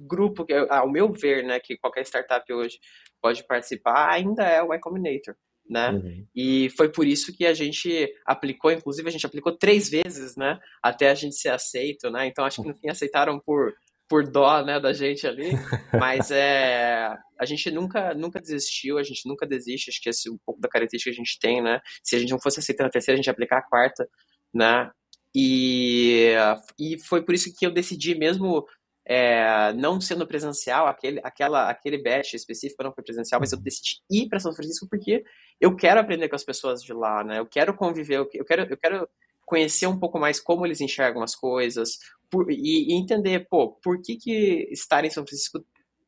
grupo, 0.07 0.45
que, 0.45 0.53
ao 0.53 0.89
meu 0.89 1.11
ver, 1.11 1.43
né, 1.43 1.59
que 1.59 1.77
qualquer 1.77 2.05
startup 2.05 2.51
hoje 2.51 2.79
pode 3.21 3.45
participar, 3.45 4.09
ainda 4.09 4.43
é 4.43 4.61
o 4.61 4.73
Y 4.73 4.79
Combinator, 4.79 5.35
né? 5.69 5.91
Uhum. 5.91 6.27
E 6.35 6.69
foi 6.71 6.91
por 6.91 7.05
isso 7.05 7.31
que 7.33 7.45
a 7.45 7.53
gente 7.53 8.11
aplicou, 8.25 8.71
inclusive 8.71 9.07
a 9.07 9.11
gente 9.11 9.25
aplicou 9.25 9.55
três 9.55 9.89
vezes, 9.89 10.35
né, 10.35 10.59
até 10.81 11.09
a 11.09 11.15
gente 11.15 11.35
ser 11.35 11.49
aceito, 11.49 12.09
né? 12.09 12.25
Então 12.27 12.43
acho 12.43 12.61
que 12.61 12.67
no 12.67 12.75
fim 12.75 12.89
aceitaram 12.89 13.39
por 13.39 13.73
por 14.09 14.29
dó, 14.29 14.61
né, 14.61 14.77
da 14.77 14.91
gente 14.91 15.25
ali, 15.25 15.51
mas 15.97 16.31
é 16.31 17.15
a 17.39 17.45
gente 17.45 17.71
nunca 17.71 18.13
nunca 18.13 18.41
desistiu, 18.41 18.97
a 18.97 19.03
gente 19.03 19.25
nunca 19.25 19.47
desiste, 19.47 19.89
acho 19.89 20.01
que 20.01 20.09
esse 20.09 20.27
é 20.27 20.31
um 20.31 20.37
pouco 20.45 20.59
da 20.59 20.67
característica 20.67 21.09
que 21.09 21.21
a 21.21 21.23
gente 21.23 21.39
tem, 21.39 21.61
né? 21.61 21.79
Se 22.03 22.15
a 22.15 22.19
gente 22.19 22.31
não 22.31 22.41
fosse 22.41 22.59
aceitar 22.59 22.85
a 22.85 22.89
terceira, 22.89 23.15
a 23.15 23.17
gente 23.17 23.27
ia 23.27 23.31
aplicar 23.31 23.59
a 23.59 23.61
quarta, 23.61 24.05
né? 24.53 24.91
E, 25.35 26.33
e 26.79 26.99
foi 26.99 27.23
por 27.23 27.33
isso 27.33 27.53
que 27.57 27.65
eu 27.65 27.71
decidi 27.71 28.15
mesmo 28.15 28.65
é, 29.05 29.73
não 29.73 29.99
sendo 29.99 30.27
presencial, 30.27 30.87
aquele, 30.87 31.19
aquela, 31.23 31.69
aquele 31.69 32.01
batch 32.01 32.33
específico 32.33 32.83
não 32.83 32.93
foi 32.93 33.03
presencial, 33.03 33.39
mas 33.39 33.51
eu 33.51 33.57
uhum. 33.57 33.63
decidi 33.63 34.01
ir 34.09 34.27
para 34.27 34.39
São 34.39 34.53
Francisco 34.53 34.87
porque 34.89 35.23
eu 35.59 35.75
quero 35.75 35.99
aprender 35.99 36.29
com 36.29 36.35
as 36.35 36.43
pessoas 36.43 36.83
de 36.83 36.93
lá, 36.93 37.23
né? 37.23 37.39
Eu 37.39 37.45
quero 37.45 37.75
conviver, 37.75 38.17
eu 38.17 38.45
quero, 38.45 38.63
eu 38.63 38.77
quero 38.77 39.07
conhecer 39.45 39.87
um 39.87 39.99
pouco 39.99 40.19
mais 40.19 40.39
como 40.39 40.65
eles 40.65 40.81
enxergam 40.81 41.23
as 41.23 41.35
coisas 41.35 41.97
por, 42.29 42.49
e, 42.49 42.89
e, 42.89 42.93
entender, 42.93 43.47
pô, 43.49 43.73
por 43.83 44.01
que, 44.01 44.15
que 44.15 44.67
estar 44.71 45.03
em 45.03 45.09
São 45.09 45.25
Francisco 45.25 45.59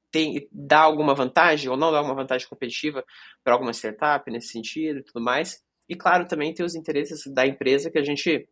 tem, 0.09 0.47
dá 0.51 0.79
alguma 0.81 1.15
vantagem 1.15 1.69
ou 1.69 1.75
não 1.75 1.91
dá 1.91 1.97
alguma 1.97 2.15
vantagem 2.15 2.47
competitiva 2.47 3.03
para 3.43 3.53
alguma 3.53 3.73
startup 3.73 4.31
nesse 4.31 4.49
sentido 4.49 4.99
e 4.99 5.03
tudo 5.03 5.21
mais. 5.21 5.61
E, 5.89 5.95
claro, 5.95 6.27
também 6.27 6.53
tem 6.53 6.65
os 6.65 6.75
interesses 6.75 7.23
da 7.33 7.45
empresa 7.45 7.91
que 7.91 7.97
a 7.97 8.03
gente. 8.03 8.47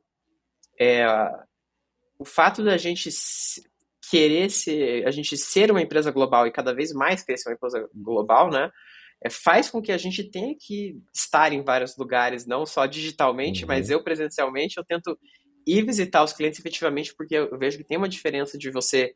É, 0.84 1.06
o 2.18 2.26
fato 2.26 2.64
da 2.64 2.76
gente 2.76 3.08
querer 4.10 4.50
ser, 4.50 5.06
a 5.06 5.12
gente 5.12 5.38
ser 5.38 5.70
uma 5.70 5.82
empresa 5.82 6.10
global 6.10 6.48
e 6.48 6.52
cada 6.52 6.74
vez 6.74 6.92
mais 6.92 7.24
querer 7.24 7.38
ser 7.38 7.50
uma 7.50 7.56
empresa 7.56 7.88
global, 7.94 8.50
né? 8.50 8.72
É, 9.24 9.30
faz 9.30 9.70
com 9.70 9.80
que 9.80 9.92
a 9.92 9.98
gente 9.98 10.24
tenha 10.24 10.56
que 10.60 11.00
estar 11.14 11.54
em 11.54 11.62
vários 11.62 11.96
lugares, 11.96 12.48
não 12.48 12.66
só 12.66 12.88
digitalmente, 12.88 13.62
uhum. 13.62 13.68
mas 13.68 13.92
eu 13.92 14.04
presencialmente, 14.04 14.78
eu 14.78 14.84
tento 14.84 15.16
ir 15.68 15.86
visitar 15.86 16.24
os 16.24 16.34
clientes 16.34 16.60
efetivamente, 16.60 17.14
porque 17.16 17.36
eu 17.36 17.60
vejo 17.60 17.78
que 17.78 17.84
tem 17.84 17.98
uma 17.98 18.10
diferença 18.10 18.58
de 18.58 18.72
você 18.72 19.14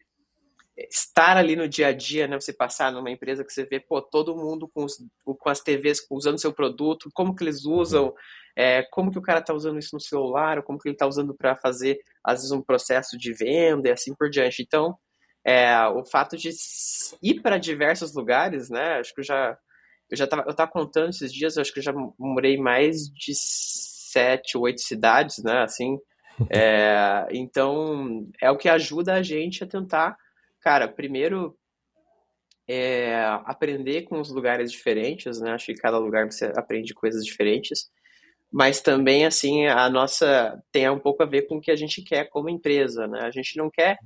estar 0.77 1.38
ali 1.38 1.55
no 1.55 1.67
dia 1.67 1.88
a 1.88 1.94
dia, 1.94 2.27
né? 2.27 2.39
Você 2.39 2.53
passar 2.53 2.91
numa 2.91 3.10
empresa 3.10 3.44
que 3.44 3.51
você 3.53 3.65
vê, 3.65 3.79
pô, 3.79 4.01
todo 4.01 4.36
mundo 4.36 4.67
com, 4.67 4.84
os, 4.84 4.98
com 5.24 5.50
as 5.50 5.62
TVs 5.62 6.05
usando 6.12 6.39
seu 6.39 6.53
produto, 6.53 7.10
como 7.13 7.36
que 7.36 7.44
eles 7.44 7.65
usam, 7.65 8.13
é, 8.55 8.84
como 8.91 9.12
que 9.12 9.20
o 9.20 9.22
cara 9.22 9.39
está 9.39 9.53
usando 9.53 9.79
isso 9.79 9.91
no 9.94 10.01
celular, 10.01 10.58
ou 10.58 10.63
como 10.63 10.79
que 10.79 10.89
ele 10.89 10.96
está 10.96 11.08
usando 11.08 11.34
para 11.34 11.55
fazer, 11.55 12.00
às 12.24 12.39
vezes, 12.39 12.51
um 12.51 12.62
processo 12.62 13.17
de 13.17 13.34
venda 13.34 13.89
e 13.89 13.91
assim 13.91 14.13
por 14.13 14.29
diante. 14.29 14.62
Então, 14.62 14.98
é, 15.46 15.88
o 15.88 16.03
fato 16.05 16.36
de 16.36 16.50
ir 17.22 17.41
para 17.41 17.58
diversos 17.58 18.13
lugares, 18.13 18.70
né? 18.70 19.00
Acho 19.00 19.13
que 19.13 19.22
eu 19.22 19.25
já 19.25 19.58
eu 20.10 20.17
já 20.17 20.27
tava, 20.27 20.44
eu 20.48 20.53
tava 20.53 20.72
contando 20.72 21.10
esses 21.10 21.34
dias, 21.34 21.58
acho 21.58 21.74
que 21.74 21.79
eu 21.79 21.84
já 21.84 21.94
morei 22.20 22.58
mais 22.58 23.10
de 23.10 23.34
sete, 23.34 24.58
oito 24.58 24.82
cidades, 24.82 25.44
né? 25.44 25.63
Assim, 25.63 25.98
é, 26.50 27.27
então 27.32 28.27
é 28.41 28.51
o 28.51 28.58
que 28.58 28.70
ajuda 28.70 29.13
a 29.13 29.24
gente 29.24 29.63
a 29.63 29.67
tentar 29.67 30.15
cara, 30.65 30.88
primeiro 30.88 31.55
é 32.67 33.24
aprender 33.45 34.01
com 34.01 34.19
os 34.19 34.31
lugares 34.31 34.72
diferentes, 34.72 35.39
né? 35.39 35.51
Acho 35.51 35.67
que 35.67 35.75
cada 35.75 36.00
lugar 36.00 36.25
você 36.25 36.51
aprende 36.57 36.91
coisas 36.91 37.24
diferentes, 37.24 37.88
mas 38.51 38.81
também, 38.81 39.27
assim, 39.27 39.67
a 39.67 39.88
nossa 39.91 40.60
tem 40.72 40.89
um 40.89 40.98
pouco 40.98 41.22
a 41.22 41.27
ver 41.27 41.43
com 41.43 41.57
o 41.57 41.62
que 41.62 41.69
a 41.69 41.75
gente 41.75 42.01
quer 42.01 42.27
como 42.31 42.50
empresa, 42.50 43.07
né? 43.07 43.22
A 43.22 43.29
gente 43.29 43.55
não 43.57 43.69
quer 43.69 44.00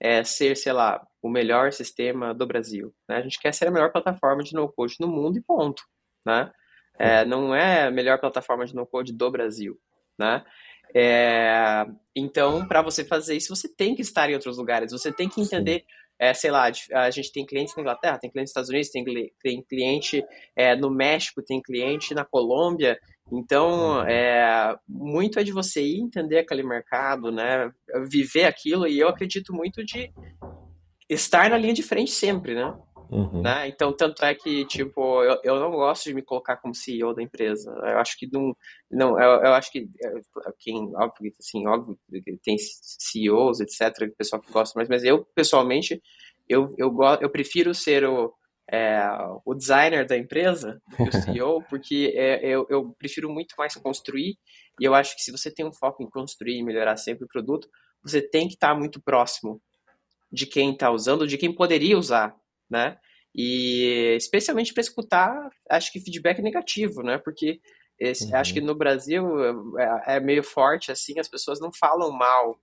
é, 0.00 0.24
ser, 0.24 0.56
sei 0.56 0.72
lá, 0.72 1.06
o 1.22 1.30
melhor 1.30 1.72
sistema 1.72 2.34
do 2.34 2.48
Brasil, 2.48 2.92
né? 3.08 3.18
A 3.18 3.22
gente 3.22 3.38
quer 3.38 3.54
ser 3.54 3.68
a 3.68 3.70
melhor 3.70 3.92
plataforma 3.92 4.42
de 4.42 4.54
no-code 4.54 4.96
no 4.98 5.06
mundo 5.06 5.38
e 5.38 5.42
ponto, 5.42 5.84
né? 6.26 6.50
É, 6.98 7.24
não 7.24 7.54
é 7.54 7.84
a 7.84 7.90
melhor 7.92 8.18
plataforma 8.18 8.66
de 8.66 8.74
no-code 8.74 9.12
do 9.12 9.30
Brasil, 9.30 9.78
né? 10.18 10.44
É, 10.94 11.86
então, 12.14 12.66
para 12.66 12.82
você 12.82 13.04
fazer 13.04 13.36
isso, 13.36 13.54
você 13.54 13.68
tem 13.68 13.94
que 13.94 14.02
estar 14.02 14.28
em 14.28 14.34
outros 14.34 14.58
lugares, 14.58 14.92
você 14.92 15.12
tem 15.12 15.28
que 15.28 15.40
entender, 15.40 15.84
é, 16.18 16.34
sei 16.34 16.50
lá, 16.50 16.70
a 16.92 17.10
gente 17.10 17.32
tem 17.32 17.46
clientes 17.46 17.74
na 17.74 17.82
Inglaterra, 17.82 18.18
tem 18.18 18.30
clientes 18.30 18.50
nos 18.54 18.68
Estados 18.68 18.70
Unidos, 18.70 18.90
tem, 18.90 19.32
tem 19.42 19.62
cliente 19.62 20.24
é, 20.54 20.76
no 20.76 20.90
México, 20.90 21.42
tem 21.42 21.62
cliente 21.62 22.14
na 22.14 22.24
Colômbia, 22.24 22.98
então, 23.30 24.02
é, 24.02 24.76
muito 24.86 25.38
é 25.38 25.44
de 25.44 25.52
você 25.52 25.82
ir 25.82 26.00
entender 26.00 26.40
aquele 26.40 26.62
mercado, 26.62 27.32
né, 27.32 27.72
viver 28.06 28.44
aquilo, 28.44 28.86
e 28.86 28.98
eu 28.98 29.08
acredito 29.08 29.54
muito 29.54 29.82
de 29.84 30.12
estar 31.08 31.48
na 31.48 31.56
linha 31.56 31.72
de 31.72 31.82
frente 31.82 32.10
sempre, 32.10 32.54
né? 32.54 32.74
Uhum. 33.12 33.42
Né? 33.42 33.68
Então, 33.68 33.92
tanto 33.92 34.24
é 34.24 34.34
que, 34.34 34.64
tipo, 34.64 35.22
eu, 35.22 35.38
eu 35.44 35.60
não 35.60 35.70
gosto 35.70 36.04
de 36.04 36.14
me 36.14 36.22
colocar 36.22 36.56
como 36.56 36.74
CEO 36.74 37.14
da 37.14 37.22
empresa. 37.22 37.70
Eu 37.70 37.98
acho 37.98 38.16
que 38.18 38.26
não. 38.32 38.56
não 38.90 39.20
eu, 39.20 39.42
eu 39.42 39.52
acho 39.52 39.70
que 39.70 39.86
é, 40.02 40.12
quem, 40.58 40.90
óbvio, 40.96 41.30
assim, 41.38 41.66
óbvio 41.66 41.98
tem 42.42 42.56
CEOs, 42.58 43.60
etc., 43.60 44.10
pessoal 44.16 44.40
que 44.40 44.50
gosta 44.50 44.78
mais, 44.78 44.88
mas 44.88 45.04
eu, 45.04 45.26
pessoalmente, 45.34 46.02
eu, 46.48 46.74
eu, 46.78 46.90
eu 47.20 47.28
prefiro 47.28 47.74
ser 47.74 48.02
o, 48.04 48.32
é, 48.72 48.98
o 49.44 49.54
designer 49.54 50.06
da 50.06 50.16
empresa, 50.16 50.80
o 50.98 51.12
CEO, 51.12 51.62
porque 51.68 52.14
é, 52.16 52.40
eu, 52.48 52.66
eu 52.70 52.94
prefiro 52.98 53.30
muito 53.30 53.54
mais 53.58 53.74
construir, 53.74 54.38
e 54.80 54.84
eu 54.86 54.94
acho 54.94 55.14
que 55.14 55.22
se 55.22 55.30
você 55.30 55.52
tem 55.52 55.66
um 55.66 55.72
foco 55.72 56.02
em 56.02 56.08
construir 56.08 56.56
e 56.56 56.64
melhorar 56.64 56.96
sempre 56.96 57.26
o 57.26 57.28
produto, 57.28 57.68
você 58.02 58.22
tem 58.22 58.48
que 58.48 58.54
estar 58.54 58.74
muito 58.74 59.02
próximo 59.02 59.60
de 60.32 60.46
quem 60.46 60.72
está 60.72 60.90
usando, 60.90 61.26
de 61.26 61.36
quem 61.36 61.54
poderia 61.54 61.98
usar 61.98 62.34
né? 62.72 62.96
E 63.34 64.14
especialmente 64.16 64.72
para 64.72 64.80
escutar, 64.80 65.50
acho 65.70 65.92
que 65.92 66.00
feedback 66.00 66.40
negativo, 66.40 67.02
né? 67.02 67.18
Porque 67.18 67.60
esse, 67.98 68.24
uhum. 68.24 68.36
acho 68.36 68.52
que 68.54 68.60
no 68.60 68.74
Brasil 68.74 69.24
é, 69.78 70.16
é, 70.16 70.20
meio 70.20 70.42
forte 70.42 70.90
assim, 70.90 71.18
as 71.18 71.28
pessoas 71.28 71.60
não 71.60 71.70
falam 71.72 72.10
mal, 72.10 72.58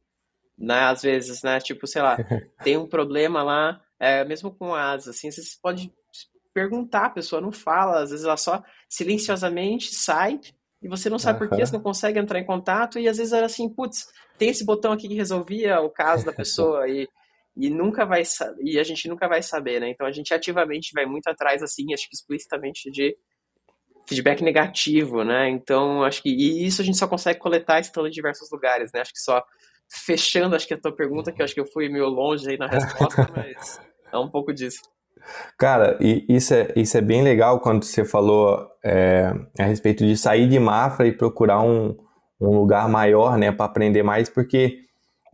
né? 0.58 0.82
Às 0.86 1.04
vezes, 1.04 1.44
né? 1.44 1.60
Tipo, 1.60 1.88
sei 1.88 2.02
lá, 2.02 2.18
tem 2.64 2.76
um 2.76 2.88
problema 2.88 3.44
lá, 3.44 3.82
é, 4.00 4.26
mesmo 4.26 4.52
com 4.52 4.74
asa, 4.74 5.12
assim, 5.12 5.32
você 5.32 5.42
pode 5.62 5.94
perguntar, 6.54 7.06
a 7.06 7.12
pessoa 7.12 7.40
não 7.40 7.52
fala, 7.52 8.02
às 8.02 8.10
vezes 8.10 8.26
ela 8.26 8.36
só 8.36 8.64
silenciosamente 8.90 9.94
sai 9.94 10.40
e 10.82 10.88
você 10.88 11.10
não 11.10 11.20
sabe 11.20 11.40
uhum. 11.40 11.48
por 11.48 11.56
que, 11.56 11.66
você 11.66 11.74
não 11.74 11.84
consegue 11.84 12.20
entrar 12.20 12.40
em 12.40 12.46
contato 12.46 12.98
e 12.98 13.08
às 13.08 13.18
vezes 13.18 13.32
era 13.32 13.46
assim, 13.46 13.70
putz, 13.70 14.08
tem 14.38 14.50
esse 14.50 14.66
botão 14.66 14.92
aqui 14.92 15.08
que 15.08 15.14
resolvia 15.14 15.80
o 15.80 15.90
caso 15.90 16.26
da 16.26 16.34
pessoa 16.34 16.88
e 16.88 17.08
e 17.60 17.70
nunca 17.70 18.06
vai 18.06 18.24
e 18.62 18.80
a 18.80 18.84
gente 18.84 19.08
nunca 19.08 19.28
vai 19.28 19.42
saber, 19.42 19.82
né? 19.82 19.90
Então 19.90 20.08
a 20.08 20.12
gente 20.12 20.34
ativamente 20.34 20.92
vai 20.94 21.06
muito 21.06 21.28
atrás 21.28 21.62
assim, 21.62 21.94
acho 21.94 22.08
que 22.10 22.16
explicitamente 22.16 22.90
de 22.90 23.18
feedback 24.08 24.42
negativo, 24.44 25.24
né? 25.24 25.50
Então 25.50 26.04
acho 26.04 26.24
que 26.24 26.30
e 26.30 26.66
isso 26.66 26.82
a 26.82 26.86
gente 26.86 26.98
só 26.98 27.08
consegue 27.08 27.40
coletar 27.40 27.80
estando 27.80 28.08
em 28.08 28.12
diversos 28.12 28.50
lugares, 28.52 28.92
né? 28.94 29.02
Acho 29.02 29.14
que 29.14 29.20
só 29.20 29.44
fechando, 29.88 30.56
acho 30.56 30.68
que 30.68 30.74
a 30.74 30.80
tua 30.80 30.96
pergunta, 30.96 31.32
que 31.32 31.42
eu 31.42 31.44
acho 31.44 31.54
que 31.54 31.60
eu 31.60 31.66
fui 31.66 31.90
meio 31.90 32.08
longe 32.08 32.50
aí 32.50 32.58
na 32.58 32.68
resposta, 32.68 33.28
mas 33.36 33.80
é 34.12 34.18
um 34.18 34.30
pouco 34.30 34.54
disso. 34.54 34.82
Cara, 35.58 35.98
e 36.00 36.26
isso 36.30 36.54
é, 36.54 36.72
isso 36.76 36.98
é 36.98 37.02
bem 37.02 37.22
legal 37.24 37.60
quando 37.60 37.84
você 37.84 38.06
falou 38.06 38.68
é, 38.84 39.34
a 39.60 39.64
respeito 39.64 40.06
de 40.06 40.16
sair 40.16 40.48
de 40.48 40.60
Mafra 40.60 41.08
e 41.08 41.12
procurar 41.12 41.62
um, 41.62 41.98
um 42.40 42.58
lugar 42.58 42.88
maior, 42.88 43.38
né, 43.38 43.52
para 43.52 43.66
aprender 43.66 44.02
mais, 44.02 44.30
porque 44.30 44.80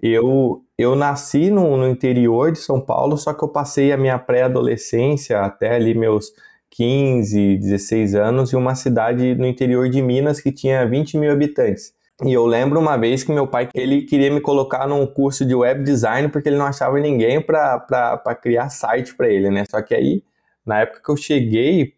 eu, 0.01 0.64
eu 0.77 0.95
nasci 0.95 1.49
no, 1.49 1.77
no, 1.77 1.87
interior 1.87 2.51
de 2.51 2.59
São 2.59 2.81
Paulo, 2.81 3.17
só 3.17 3.33
que 3.33 3.43
eu 3.43 3.47
passei 3.47 3.91
a 3.91 3.97
minha 3.97 4.19
pré-adolescência 4.19 5.39
até 5.41 5.75
ali 5.75 5.93
meus 5.93 6.33
15, 6.71 7.57
16 7.57 8.15
anos 8.15 8.51
em 8.51 8.57
uma 8.57 8.75
cidade 8.75 9.35
no 9.35 9.47
interior 9.47 9.89
de 9.89 10.01
Minas 10.01 10.41
que 10.41 10.51
tinha 10.51 10.85
20 10.85 11.17
mil 11.17 11.31
habitantes. 11.31 11.93
E 12.23 12.31
eu 12.31 12.45
lembro 12.45 12.79
uma 12.79 12.97
vez 12.97 13.23
que 13.23 13.31
meu 13.31 13.47
pai 13.47 13.69
ele 13.73 14.03
queria 14.03 14.31
me 14.31 14.39
colocar 14.41 14.87
num 14.87 15.05
curso 15.05 15.45
de 15.45 15.53
web 15.55 15.83
design 15.83 16.29
porque 16.29 16.49
ele 16.49 16.57
não 16.57 16.65
achava 16.65 16.99
ninguém 16.99 17.41
para 17.41 18.35
criar 18.41 18.69
site 18.69 19.15
para 19.15 19.27
ele, 19.29 19.49
né? 19.49 19.65
Só 19.69 19.81
que 19.81 19.93
aí, 19.93 20.23
na 20.65 20.81
época 20.81 21.01
que 21.03 21.11
eu 21.11 21.17
cheguei, 21.17 21.93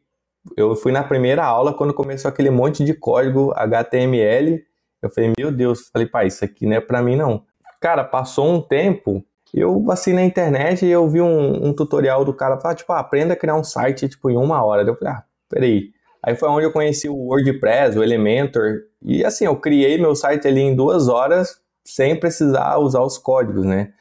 eu 0.56 0.76
fui 0.76 0.92
na 0.92 1.04
primeira 1.04 1.44
aula 1.44 1.74
quando 1.74 1.94
começou 1.94 2.30
aquele 2.30 2.50
monte 2.50 2.84
de 2.84 2.94
código 2.94 3.54
HTML. 3.56 4.64
Eu 5.02 5.10
falei, 5.12 5.34
meu 5.38 5.52
Deus, 5.52 5.90
falei, 5.92 6.08
pai, 6.08 6.28
isso 6.28 6.44
aqui 6.44 6.66
não 6.66 6.78
é 6.78 6.82
para 6.82 7.02
mim 7.02 7.16
não. 7.16 7.44
Cara, 7.80 8.04
passou 8.04 8.48
um 8.48 8.62
tempo, 8.62 9.24
eu 9.54 9.92
assim 9.92 10.14
na 10.14 10.24
internet 10.24 10.86
e 10.86 10.90
eu 10.90 11.08
vi 11.08 11.22
um, 11.22 11.68
um, 11.68 11.74
tutorial 11.74 12.26
do 12.26 12.34
cara 12.34 12.60
falar, 12.60 12.76
tipo, 12.76 12.92
ah, 12.92 13.00
aprenda 13.00 13.34
a 13.34 13.38
criar 13.38 13.56
um 13.56 13.64
site 13.64 14.10
tipo 14.10 14.30
em 14.30 14.38
uma 14.38 14.64
hora. 14.64 14.84
Eu 14.84 14.96
falei, 14.96 15.14
ah, 15.14 15.24
peraí. 15.50 15.92
Aí 16.24 16.36
foi 16.36 16.50
onde 16.50 16.66
eu 16.66 16.72
conheci 16.72 17.08
o 17.08 17.16
WordPress, 17.16 17.98
o 17.98 18.04
Elementor, 18.04 18.82
e 19.02 19.24
assim, 19.24 19.46
eu 19.46 19.56
criei 19.56 19.98
meu 19.98 20.16
site 20.16 20.48
ali 20.48 20.62
em 20.62 20.76
duas 20.76 21.08
horas 21.08 21.62
sem 21.86 22.20
precisar 22.20 22.78
usar 22.80 23.02
os 23.02 23.18
códigos, 23.18 23.64
né? 23.66 23.94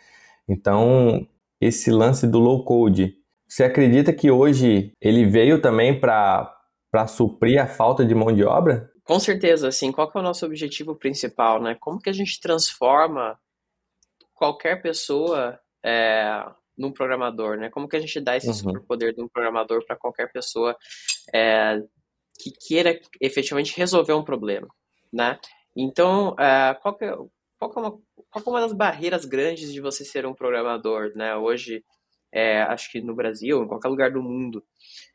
Então, 0.49 1.27
esse 1.61 1.91
lance 1.91 2.27
do 2.27 2.39
low 2.39 2.65
code, 2.65 3.15
você 3.47 3.65
acredita 3.65 4.13
que 4.13 4.31
hoje 4.31 4.93
ele 5.01 5.25
veio 5.27 5.61
também 5.61 5.99
para 5.99 6.53
suprir 7.07 7.63
a 7.63 7.67
falta 7.67 8.05
de 8.05 8.15
mão 8.15 8.33
de 8.33 8.45
obra? 8.45 8.91
Com 9.05 9.21
certeza, 9.21 9.69
assim, 9.69 9.93
qual 9.93 10.11
é 10.13 10.19
o 10.19 10.23
nosso 10.23 10.45
objetivo 10.45 10.97
principal, 10.97 11.63
né? 11.63 11.77
Como 11.79 12.01
que 12.01 12.11
a 12.11 12.13
gente 12.13 12.41
transforma 12.41 13.39
qualquer 14.37 14.81
pessoa 14.83 15.59
é, 15.85 16.45
num 16.77 16.93
programador, 16.93 17.57
né? 17.57 17.71
Como 17.71 17.89
que 17.89 17.97
a 17.97 18.01
gente 18.01 18.21
dá 18.21 18.37
esse 18.37 18.49
uhum. 18.49 18.55
superpoder 18.55 19.15
de 19.15 19.23
um 19.23 19.29
programador 19.29 19.85
para 19.85 19.97
qualquer 19.97 20.31
pessoa 20.31 20.77
é, 21.35 21.81
que 22.39 22.51
queira 22.69 23.01
efetivamente 23.21 23.77
resolver 23.77 24.13
um 24.13 24.25
problema, 24.25 24.69
né? 25.13 25.39
Então, 25.75 26.37
é, 26.39 26.75
qual, 26.75 26.97
que, 26.97 27.05
é, 27.05 27.17
qual, 27.59 27.71
que 27.71 27.79
é 27.79 27.83
uma, 27.83 27.91
qual 28.31 28.43
que 28.43 28.49
é 28.49 28.53
uma 28.53 28.61
das 28.61 28.73
barreiras 28.73 29.25
grandes 29.25 29.73
de 29.73 29.81
você 29.81 30.05
ser 30.05 30.27
um 30.27 30.35
programador, 30.35 31.13
né? 31.17 31.35
Hoje, 31.35 31.83
é, 32.33 32.63
acho 32.63 32.93
que 32.93 33.01
no 33.01 33.15
Brasil, 33.15 33.63
em 33.63 33.69
qualquer 33.69 33.89
lugar 33.89 34.11
do 34.13 34.23
mundo, 34.23 34.63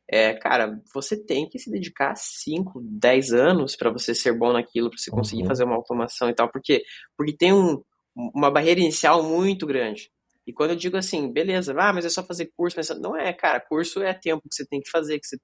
é, 0.10 0.34
cara, 0.34 0.82
você 0.94 1.16
tem 1.16 1.48
que 1.48 1.60
se 1.60 1.70
dedicar 1.72 2.16
5, 2.16 2.82
10 2.84 3.34
anos 3.34 3.76
para 3.76 3.92
você 3.92 4.16
ser 4.16 4.38
bom 4.38 4.52
naquilo, 4.52 4.90
para 4.90 4.98
você 4.98 5.12
conseguir 5.12 5.44
uhum. 5.44 5.48
fazer 5.48 5.64
uma 5.64 5.76
automação 5.76 6.30
e 6.30 6.34
tal, 6.34 6.50
porque 6.52 6.84
porque 7.16 7.36
tem 7.36 7.54
um, 7.54 7.82
uma 8.16 8.52
barreira 8.52 8.80
inicial 8.80 9.24
muito 9.24 9.66
grande. 9.66 10.12
E 10.46 10.54
quando 10.54 10.72
eu 10.72 10.76
digo 10.76 10.98
assim, 10.98 11.32
beleza, 11.32 11.74
ah, 11.78 11.94
mas 11.94 12.06
é 12.06 12.10
só 12.10 12.24
fazer 12.24 12.52
curso, 12.58 12.78
mas 12.78 12.90
não 13.00 13.16
é, 13.16 13.32
cara, 13.32 13.60
curso 13.60 14.02
é 14.02 14.14
tempo 14.14 14.48
que 14.50 14.56
você 14.56 14.66
tem 14.66 14.82
que 14.82 14.90
fazer, 14.90 15.20
que 15.20 15.28
você 15.28 15.38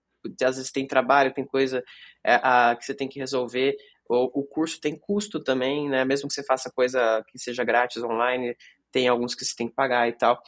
às 0.43 0.57
vezes 0.57 0.71
tem 0.71 0.85
trabalho, 0.87 1.33
tem 1.33 1.45
coisa 1.45 1.83
é, 2.25 2.35
a, 2.35 2.75
que 2.75 2.83
você 2.83 2.93
tem 2.93 3.07
que 3.07 3.19
resolver. 3.19 3.75
O, 4.09 4.41
o 4.41 4.43
curso 4.43 4.81
tem 4.81 4.97
custo 4.97 5.39
também, 5.41 5.87
né? 5.87 6.03
Mesmo 6.03 6.27
que 6.27 6.33
você 6.33 6.43
faça 6.43 6.71
coisa 6.73 7.23
que 7.29 7.37
seja 7.37 7.63
grátis 7.63 8.03
online, 8.03 8.55
tem 8.91 9.07
alguns 9.07 9.35
que 9.35 9.45
você 9.45 9.55
tem 9.55 9.67
que 9.67 9.75
pagar 9.75 10.07
e 10.09 10.13
tal. 10.13 10.41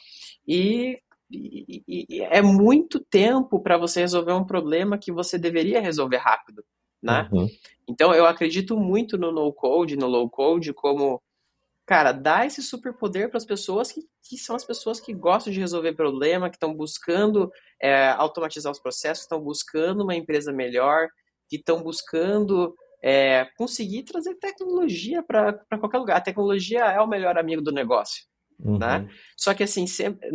E, 0.47 0.99
e, 1.31 2.05
e 2.09 2.21
é 2.21 2.41
muito 2.41 2.99
tempo 2.99 3.61
para 3.61 3.77
você 3.77 4.01
resolver 4.01 4.33
um 4.33 4.45
problema 4.45 4.97
que 4.97 5.11
você 5.11 5.37
deveria 5.37 5.79
resolver 5.79 6.17
rápido, 6.17 6.63
né? 7.01 7.29
Uhum. 7.31 7.47
Então 7.87 8.13
eu 8.13 8.25
acredito 8.25 8.75
muito 8.75 9.17
no 9.17 9.31
no 9.31 9.53
code, 9.53 9.95
no 9.95 10.07
low 10.07 10.29
code 10.29 10.73
como 10.73 11.21
cara, 11.89 12.11
dá 12.11 12.45
esse 12.45 12.61
superpoder 12.61 13.29
para 13.29 13.39
as 13.39 13.45
pessoas 13.45 13.91
que, 13.91 14.01
que 14.21 14.37
são 14.37 14.55
as 14.55 14.63
pessoas 14.63 14.99
que 14.99 15.11
gostam 15.11 15.51
de 15.51 15.59
resolver 15.59 15.93
problema, 15.93 16.47
que 16.47 16.55
estão 16.55 16.71
buscando 16.71 17.51
é, 17.81 18.09
automatizar 18.09 18.71
os 18.71 18.79
processos, 18.79 19.23
estão 19.23 19.41
buscando 19.41 20.03
uma 20.03 20.13
empresa 20.13 20.53
melhor, 20.53 21.07
que 21.49 21.55
estão 21.55 21.81
buscando 21.81 22.75
é, 23.03 23.47
conseguir 23.57 24.03
trazer 24.03 24.35
tecnologia 24.35 25.23
para 25.23 25.65
qualquer 25.79 25.97
lugar. 25.97 26.17
A 26.17 26.21
tecnologia 26.21 26.81
é 26.81 27.01
o 27.01 27.07
melhor 27.07 27.39
amigo 27.39 27.63
do 27.63 27.71
negócio. 27.71 28.23
Uhum. 28.59 28.77
Né? 28.77 29.09
Só 29.35 29.55
que 29.55 29.63
assim, 29.63 29.87
sempre, 29.87 30.29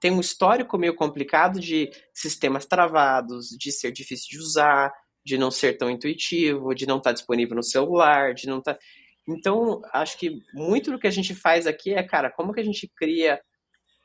tem 0.00 0.10
um 0.10 0.18
histórico 0.18 0.76
meio 0.76 0.96
complicado 0.96 1.60
de 1.60 1.88
sistemas 2.12 2.66
travados, 2.66 3.50
de 3.50 3.70
ser 3.70 3.92
difícil 3.92 4.26
de 4.28 4.38
usar, 4.40 4.92
de 5.24 5.38
não 5.38 5.52
ser 5.52 5.78
tão 5.78 5.88
intuitivo, 5.88 6.74
de 6.74 6.84
não 6.84 6.96
estar 6.96 7.10
tá 7.10 7.14
disponível 7.14 7.54
no 7.54 7.62
celular, 7.62 8.34
de 8.34 8.48
não 8.48 8.58
estar. 8.58 8.74
Tá... 8.74 8.80
Então, 9.28 9.80
acho 9.92 10.18
que 10.18 10.40
muito 10.54 10.90
do 10.90 10.98
que 10.98 11.06
a 11.06 11.10
gente 11.10 11.34
faz 11.34 11.66
aqui 11.66 11.94
é, 11.94 12.02
cara, 12.02 12.30
como 12.30 12.52
que 12.52 12.60
a 12.60 12.64
gente 12.64 12.90
cria, 12.96 13.40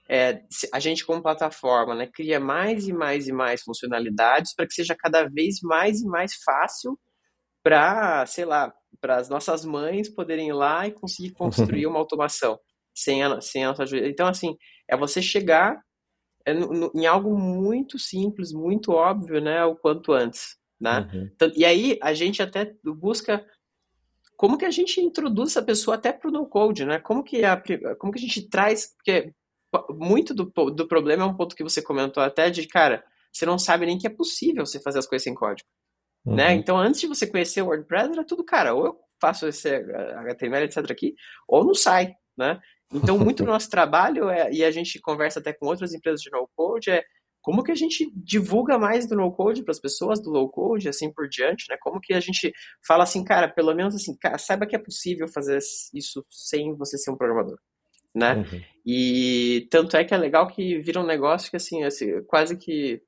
é, 0.09 0.41
a 0.73 0.79
gente 0.79 1.05
como 1.05 1.21
plataforma, 1.21 1.93
né, 1.93 2.09
cria 2.11 2.39
mais 2.39 2.87
e 2.87 2.93
mais 2.93 3.27
e 3.27 3.31
mais 3.31 3.61
funcionalidades 3.61 4.55
para 4.55 4.65
que 4.65 4.73
seja 4.73 4.95
cada 4.97 5.27
vez 5.29 5.59
mais 5.61 6.01
e 6.01 6.05
mais 6.05 6.33
fácil 6.43 6.99
para, 7.63 8.25
sei 8.25 8.45
lá, 8.45 8.73
para 8.99 9.17
as 9.17 9.29
nossas 9.29 9.63
mães 9.63 10.09
poderem 10.09 10.49
ir 10.49 10.53
lá 10.53 10.87
e 10.87 10.91
conseguir 10.91 11.31
construir 11.31 11.85
uma 11.87 11.99
automação 11.99 12.59
sem 12.93 13.23
a, 13.23 13.39
sem 13.39 13.63
a 13.63 13.69
nossa 13.69 13.83
ajuda. 13.83 14.07
Então, 14.07 14.27
assim, 14.27 14.57
é 14.89 14.97
você 14.97 15.21
chegar 15.21 15.79
é 16.45 16.53
em 16.95 17.05
algo 17.05 17.37
muito 17.37 17.99
simples, 17.99 18.51
muito 18.51 18.91
óbvio, 18.91 19.39
né, 19.39 19.63
o 19.63 19.75
quanto 19.75 20.11
antes, 20.11 20.57
né? 20.79 21.07
Uhum. 21.13 21.51
E 21.55 21.63
aí 21.63 21.99
a 22.01 22.13
gente 22.13 22.41
até 22.41 22.73
busca 22.83 23.45
como 24.41 24.57
que 24.57 24.65
a 24.65 24.71
gente 24.71 24.99
introduz 24.99 25.51
essa 25.51 25.61
pessoa 25.61 25.93
até 25.93 26.11
para 26.11 26.27
o 26.27 26.31
no-code, 26.31 26.83
né? 26.83 26.97
Como 26.97 27.23
que, 27.23 27.45
a, 27.45 27.61
como 27.99 28.11
que 28.11 28.17
a 28.17 28.21
gente 28.23 28.49
traz, 28.49 28.91
porque 28.95 29.31
muito 29.91 30.33
do, 30.33 30.45
do 30.71 30.87
problema 30.87 31.21
é 31.21 31.27
um 31.27 31.35
ponto 31.35 31.55
que 31.55 31.61
você 31.61 31.79
comentou 31.79 32.23
até 32.23 32.49
de, 32.49 32.67
cara, 32.67 33.03
você 33.31 33.45
não 33.45 33.59
sabe 33.59 33.85
nem 33.85 33.99
que 33.99 34.07
é 34.07 34.09
possível 34.09 34.65
você 34.65 34.81
fazer 34.81 34.97
as 34.97 35.05
coisas 35.05 35.23
sem 35.25 35.35
código, 35.35 35.69
uhum. 36.25 36.33
né? 36.33 36.53
Então, 36.55 36.75
antes 36.75 36.99
de 36.99 37.05
você 37.05 37.27
conhecer 37.27 37.61
o 37.61 37.67
WordPress, 37.67 38.13
era 38.13 38.25
tudo, 38.25 38.43
cara, 38.43 38.73
ou 38.73 38.87
eu 38.87 38.99
faço 39.21 39.47
esse 39.47 39.69
HTML, 39.69 40.65
etc 40.65 40.89
aqui, 40.89 41.13
ou 41.47 41.63
não 41.63 41.75
sai, 41.75 42.15
né? 42.35 42.59
Então, 42.91 43.19
muito 43.19 43.43
do 43.43 43.45
nosso 43.53 43.69
trabalho, 43.69 44.27
é, 44.27 44.51
e 44.51 44.63
a 44.63 44.71
gente 44.71 44.99
conversa 44.99 45.39
até 45.39 45.53
com 45.53 45.67
outras 45.67 45.93
empresas 45.93 46.19
de 46.19 46.31
no-code, 46.31 46.89
é 46.89 47.03
como 47.41 47.63
que 47.63 47.71
a 47.71 47.75
gente 47.75 48.11
divulga 48.15 48.77
mais 48.77 49.07
do 49.07 49.15
no-code 49.15 49.63
para 49.63 49.71
as 49.71 49.79
pessoas, 49.79 50.21
do 50.21 50.29
low-code, 50.29 50.87
assim 50.87 51.11
por 51.11 51.27
diante, 51.27 51.65
né? 51.69 51.77
Como 51.81 51.99
que 51.99 52.13
a 52.13 52.19
gente 52.19 52.53
fala 52.85 53.03
assim, 53.03 53.23
cara, 53.23 53.47
pelo 53.49 53.73
menos 53.73 53.95
assim, 53.95 54.15
cara, 54.15 54.37
saiba 54.37 54.65
que 54.67 54.75
é 54.75 54.79
possível 54.79 55.27
fazer 55.27 55.57
isso 55.93 56.23
sem 56.29 56.75
você 56.75 56.97
ser 56.97 57.11
um 57.11 57.17
programador, 57.17 57.57
né? 58.13 58.35
Uhum. 58.35 58.61
E 58.85 59.67
tanto 59.71 59.97
é 59.97 60.03
que 60.03 60.13
é 60.13 60.17
legal 60.17 60.47
que 60.47 60.79
vira 60.79 60.99
um 60.99 61.05
negócio 61.05 61.49
que, 61.49 61.57
assim, 61.57 61.83
assim 61.83 62.21
quase 62.23 62.55
que 62.57 63.01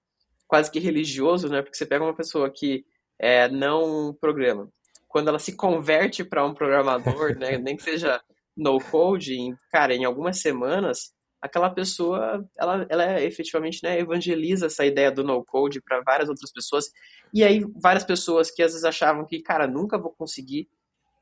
quase 0.47 0.69
que 0.71 0.79
religioso, 0.79 1.47
né? 1.49 1.61
Porque 1.61 1.77
você 1.77 1.85
pega 1.85 2.03
uma 2.03 2.15
pessoa 2.15 2.49
que 2.49 2.85
é, 3.19 3.47
não 3.49 4.13
programa, 4.19 4.69
quando 5.07 5.27
ela 5.27 5.39
se 5.39 5.55
converte 5.55 6.23
para 6.23 6.45
um 6.45 6.53
programador, 6.53 7.37
né? 7.37 7.57
Nem 7.57 7.75
que 7.75 7.83
seja 7.83 8.21
no-code, 8.55 9.35
cara, 9.71 9.93
em 9.95 10.05
algumas 10.05 10.39
semanas 10.39 11.13
aquela 11.43 11.69
pessoa, 11.69 12.47
ela, 12.57 12.85
ela 12.87 13.21
efetivamente 13.21 13.81
né, 13.83 13.99
evangeliza 13.99 14.67
essa 14.67 14.85
ideia 14.85 15.11
do 15.11 15.25
no-code 15.25 15.81
para 15.81 16.01
várias 16.01 16.29
outras 16.29 16.53
pessoas. 16.53 16.89
E 17.33 17.43
aí, 17.43 17.65
várias 17.75 18.05
pessoas 18.05 18.49
que 18.49 18.63
às 18.63 18.71
vezes 18.71 18.85
achavam 18.85 19.25
que, 19.25 19.41
cara, 19.41 19.67
nunca 19.67 19.97
vou 19.97 20.11
conseguir 20.11 20.69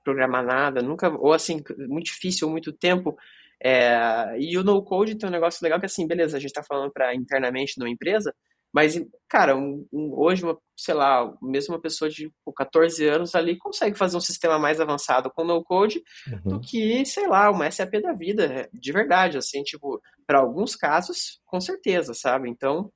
programar 0.04 0.46
nada, 0.46 0.80
nunca, 0.80 1.10
ou 1.10 1.34
assim, 1.34 1.64
muito 1.90 2.06
difícil, 2.06 2.48
muito 2.52 2.72
tempo. 2.72 3.18
É, 3.64 4.38
e 4.38 4.56
o 4.60 4.64
no-code 4.64 5.16
tem 5.16 5.28
um 5.28 5.32
negócio 5.32 5.64
legal 5.64 5.80
que, 5.80 5.88
assim, 5.88 6.06
beleza, 6.06 6.38
a 6.38 6.40
gente 6.40 6.52
está 6.52 6.62
falando 6.62 6.92
para 6.92 7.16
internamente 7.16 7.80
numa 7.80 7.90
empresa, 7.90 8.32
mas, 8.74 9.02
cara, 9.28 9.56
um, 9.56 9.86
um, 9.92 10.14
hoje, 10.18 10.44
uma, 10.44 10.58
sei 10.78 10.94
lá, 10.94 11.32
mesmo 11.42 11.76
uma 11.76 11.82
pessoa 11.82 12.10
de 12.10 12.32
14 12.56 13.06
anos 13.06 13.36
ali 13.36 13.58
consegue 13.58 13.98
fazer 13.98 14.16
um 14.16 14.22
sistema 14.22 14.58
mais 14.58 14.80
avançado 14.80 15.30
com 15.30 15.44
no-code 15.44 16.02
uhum. 16.28 16.54
do 16.54 16.60
que, 16.62 17.06
sei 17.06 17.28
lá, 17.28 17.52
uma 17.52 17.70
SAP 17.70 18.02
da 18.02 18.14
vida, 18.14 18.70
de 18.74 18.92
verdade, 18.94 19.38
assim, 19.38 19.62
tipo, 19.62 20.02
para 20.26 20.40
alguns 20.40 20.76
casos, 20.76 21.42
com 21.46 21.60
certeza, 21.60 22.14
sabe? 22.14 22.50
Então, 22.50 22.92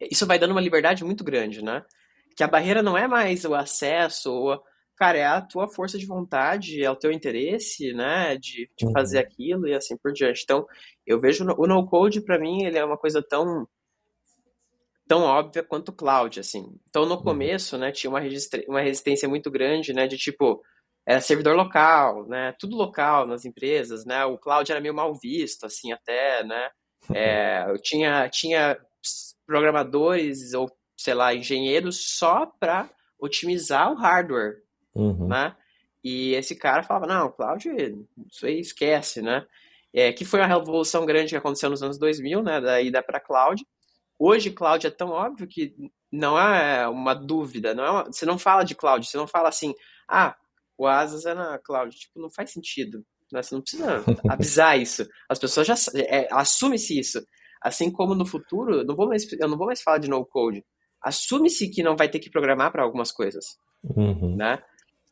isso 0.00 0.26
vai 0.26 0.38
dando 0.38 0.52
uma 0.52 0.60
liberdade 0.60 1.04
muito 1.04 1.22
grande, 1.22 1.62
né? 1.62 1.84
Que 2.34 2.42
a 2.42 2.48
barreira 2.48 2.82
não 2.82 2.96
é 2.96 3.06
mais 3.06 3.44
o 3.44 3.54
acesso, 3.54 4.32
ou, 4.32 4.62
cara, 4.96 5.18
é 5.18 5.26
a 5.26 5.42
tua 5.42 5.68
força 5.68 5.98
de 5.98 6.06
vontade, 6.06 6.82
é 6.82 6.90
o 6.90 6.96
teu 6.96 7.12
interesse, 7.12 7.92
né, 7.92 8.38
de, 8.38 8.70
de 8.76 8.86
uhum. 8.86 8.92
fazer 8.92 9.18
aquilo 9.18 9.68
e 9.68 9.74
assim 9.74 9.98
por 9.98 10.12
diante. 10.12 10.42
Então, 10.44 10.66
eu 11.06 11.20
vejo 11.20 11.44
o 11.58 11.66
no-code, 11.66 12.22
para 12.22 12.38
mim, 12.38 12.64
ele 12.64 12.78
é 12.78 12.84
uma 12.84 12.96
coisa 12.96 13.22
tão 13.22 13.68
tão 15.06 15.22
óbvia 15.22 15.62
quanto 15.62 15.90
o 15.90 15.92
cloud, 15.92 16.40
assim. 16.40 16.74
Então, 16.88 17.04
no 17.04 17.16
uhum. 17.16 17.22
começo, 17.22 17.76
né, 17.76 17.92
tinha 17.92 18.10
uma, 18.10 18.20
uma 18.68 18.80
resistência 18.80 19.28
muito 19.28 19.50
grande, 19.50 19.92
né, 19.92 20.06
de 20.06 20.16
tipo, 20.16 20.62
era 21.06 21.20
servidor 21.20 21.54
local, 21.54 22.26
né, 22.26 22.54
tudo 22.58 22.76
local 22.76 23.26
nas 23.26 23.44
empresas, 23.44 24.04
né, 24.06 24.24
o 24.24 24.38
cloud 24.38 24.70
era 24.70 24.80
meio 24.80 24.94
mal 24.94 25.14
visto, 25.14 25.66
assim, 25.66 25.92
até, 25.92 26.42
né, 26.44 26.70
é, 27.12 27.66
eu 27.68 27.76
tinha, 27.80 28.28
tinha 28.30 28.78
programadores 29.46 30.54
ou, 30.54 30.70
sei 30.96 31.12
lá, 31.12 31.34
engenheiros 31.34 32.16
só 32.16 32.46
para 32.58 32.88
otimizar 33.18 33.92
o 33.92 33.96
hardware, 33.96 34.62
uhum. 34.94 35.28
né, 35.28 35.54
e 36.02 36.34
esse 36.34 36.56
cara 36.56 36.82
falava, 36.82 37.06
não, 37.06 37.30
cloud, 37.30 37.68
isso 38.30 38.46
aí 38.46 38.58
esquece, 38.58 39.20
né, 39.20 39.46
é, 39.92 40.10
que 40.12 40.24
foi 40.24 40.40
uma 40.40 40.46
revolução 40.46 41.04
grande 41.04 41.30
que 41.30 41.36
aconteceu 41.36 41.68
nos 41.68 41.82
anos 41.82 41.98
2000, 41.98 42.42
né, 42.42 42.60
da 42.62 42.80
ida 42.80 43.02
para 43.02 43.20
cloud, 43.20 43.62
Hoje, 44.18 44.50
cloud 44.50 44.86
é 44.86 44.90
tão 44.90 45.10
óbvio 45.10 45.46
que 45.48 45.74
não 46.12 46.38
é 46.38 46.86
uma 46.88 47.14
dúvida, 47.14 47.74
não 47.74 47.84
é 47.84 47.90
uma, 47.90 48.04
você 48.04 48.24
não 48.24 48.38
fala 48.38 48.62
de 48.62 48.74
cloud, 48.74 49.06
você 49.06 49.16
não 49.16 49.26
fala 49.26 49.48
assim, 49.48 49.74
ah, 50.08 50.36
o 50.78 50.86
Asas 50.86 51.26
é 51.26 51.34
na 51.34 51.58
cloud. 51.58 51.94
Tipo, 51.96 52.20
não 52.20 52.30
faz 52.30 52.50
sentido. 52.50 53.04
Né? 53.32 53.42
Você 53.42 53.54
não 53.54 53.62
precisa 53.62 54.04
avisar 54.28 54.78
isso. 54.78 55.06
As 55.28 55.38
pessoas 55.38 55.66
já 55.66 55.74
é, 55.96 56.28
assume-se 56.30 56.98
isso. 56.98 57.24
Assim 57.60 57.90
como 57.90 58.14
no 58.14 58.26
futuro, 58.26 58.80
eu 58.80 58.84
não 58.84 58.94
vou 58.94 59.08
mais, 59.08 59.30
eu 59.32 59.48
não 59.48 59.56
vou 59.56 59.66
mais 59.66 59.82
falar 59.82 59.98
de 59.98 60.08
no 60.08 60.24
code. 60.24 60.64
Assume-se 61.02 61.70
que 61.70 61.82
não 61.82 61.96
vai 61.96 62.08
ter 62.08 62.18
que 62.18 62.30
programar 62.30 62.70
para 62.70 62.82
algumas 62.82 63.10
coisas, 63.10 63.44
uhum. 63.82 64.36
né? 64.36 64.62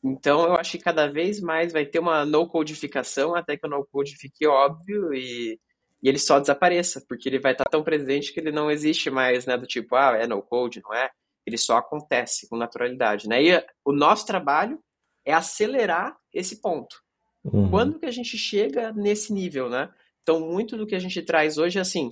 Então 0.03 0.45
eu 0.45 0.55
acho 0.55 0.73
que 0.73 0.79
cada 0.79 1.07
vez 1.07 1.41
mais 1.41 1.73
vai 1.73 1.87
ter 1.87 1.99
uma 1.99 2.25
no 2.25 2.47
codificação 2.49 3.35
até 3.35 3.57
que 3.57 3.67
o 3.67 3.71
no 3.71 3.87
code 3.87 4.17
fique 4.17 4.47
óbvio 4.47 5.15
e 5.15 5.59
e 6.03 6.09
ele 6.09 6.19
só 6.19 6.41
desapareça, 6.41 7.05
porque 7.09 7.29
ele 7.29 7.39
vai 7.39 7.53
estar 7.53 7.65
tão 7.71 7.83
presente 7.83 8.33
que 8.33 8.41
ele 8.41 8.51
não 8.51 8.71
existe 8.71 9.09
mais, 9.09 9.47
né, 9.47 9.57
do 9.57 9.67
tipo, 9.67 9.95
ah, 9.95 10.17
é 10.17 10.27
no 10.27 10.43
code, 10.43 10.83
não 10.83 10.93
é? 10.93 11.11
Ele 11.47 11.57
só 11.57 11.77
acontece 11.77 12.49
com 12.49 12.57
naturalidade, 12.57 13.29
né? 13.29 13.43
E 13.43 13.65
o 13.85 13.93
nosso 13.93 14.27
trabalho 14.27 14.79
é 15.25 15.33
acelerar 15.33 16.17
esse 16.33 16.61
ponto. 16.61 16.97
Uhum. 17.45 17.71
Quando 17.71 17.99
que 17.99 18.07
a 18.07 18.11
gente 18.11 18.37
chega 18.37 18.93
nesse 18.93 19.33
nível, 19.33 19.69
né? 19.69 19.93
Então, 20.23 20.41
muito 20.41 20.77
do 20.77 20.87
que 20.87 20.95
a 20.95 20.99
gente 20.99 21.21
traz 21.23 21.59
hoje 21.59 21.79
é 21.79 21.83
assim, 21.83 22.11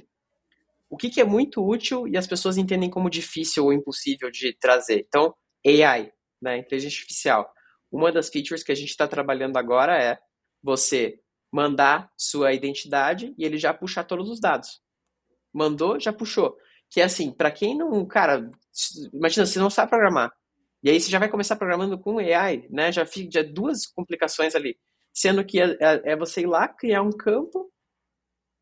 o 0.88 0.96
que, 0.96 1.08
que 1.08 1.20
é 1.20 1.24
muito 1.24 1.64
útil 1.64 2.08
e 2.08 2.16
as 2.16 2.26
pessoas 2.26 2.56
entendem 2.56 2.90
como 2.90 3.08
difícil 3.08 3.64
ou 3.64 3.72
impossível 3.72 4.30
de 4.30 4.52
trazer. 4.58 5.06
Então, 5.06 5.34
AI, 5.64 6.12
né, 6.42 6.58
inteligência 6.58 6.98
artificial. 6.98 7.52
Uma 7.90 8.10
das 8.10 8.28
features 8.28 8.64
que 8.64 8.72
a 8.72 8.74
gente 8.74 8.90
está 8.90 9.06
trabalhando 9.06 9.56
agora 9.56 9.96
é 9.96 10.18
você 10.62 11.20
mandar 11.52 12.10
sua 12.16 12.52
identidade 12.52 13.34
e 13.36 13.44
ele 13.44 13.58
já 13.58 13.74
puxar 13.74 14.04
todos 14.04 14.28
os 14.28 14.40
dados. 14.40 14.80
Mandou, 15.52 15.98
já 15.98 16.12
puxou. 16.12 16.56
Que 16.88 17.00
é 17.00 17.04
assim, 17.04 17.32
para 17.32 17.50
quem 17.50 17.76
não, 17.76 18.04
cara, 18.06 18.50
imagina, 19.12 19.46
você 19.46 19.58
não 19.58 19.70
sabe 19.70 19.90
programar. 19.90 20.32
E 20.82 20.90
aí 20.90 21.00
você 21.00 21.10
já 21.10 21.18
vai 21.18 21.28
começar 21.28 21.56
programando 21.56 21.98
com 21.98 22.18
AI, 22.18 22.66
né? 22.70 22.90
Já 22.90 23.04
fica 23.04 23.30
já 23.32 23.42
duas 23.42 23.86
complicações 23.86 24.54
ali. 24.54 24.78
Sendo 25.12 25.44
que 25.44 25.60
é, 25.60 25.76
é, 25.80 26.12
é 26.12 26.16
você 26.16 26.42
ir 26.42 26.46
lá, 26.46 26.68
criar 26.68 27.02
um 27.02 27.10
campo, 27.10 27.70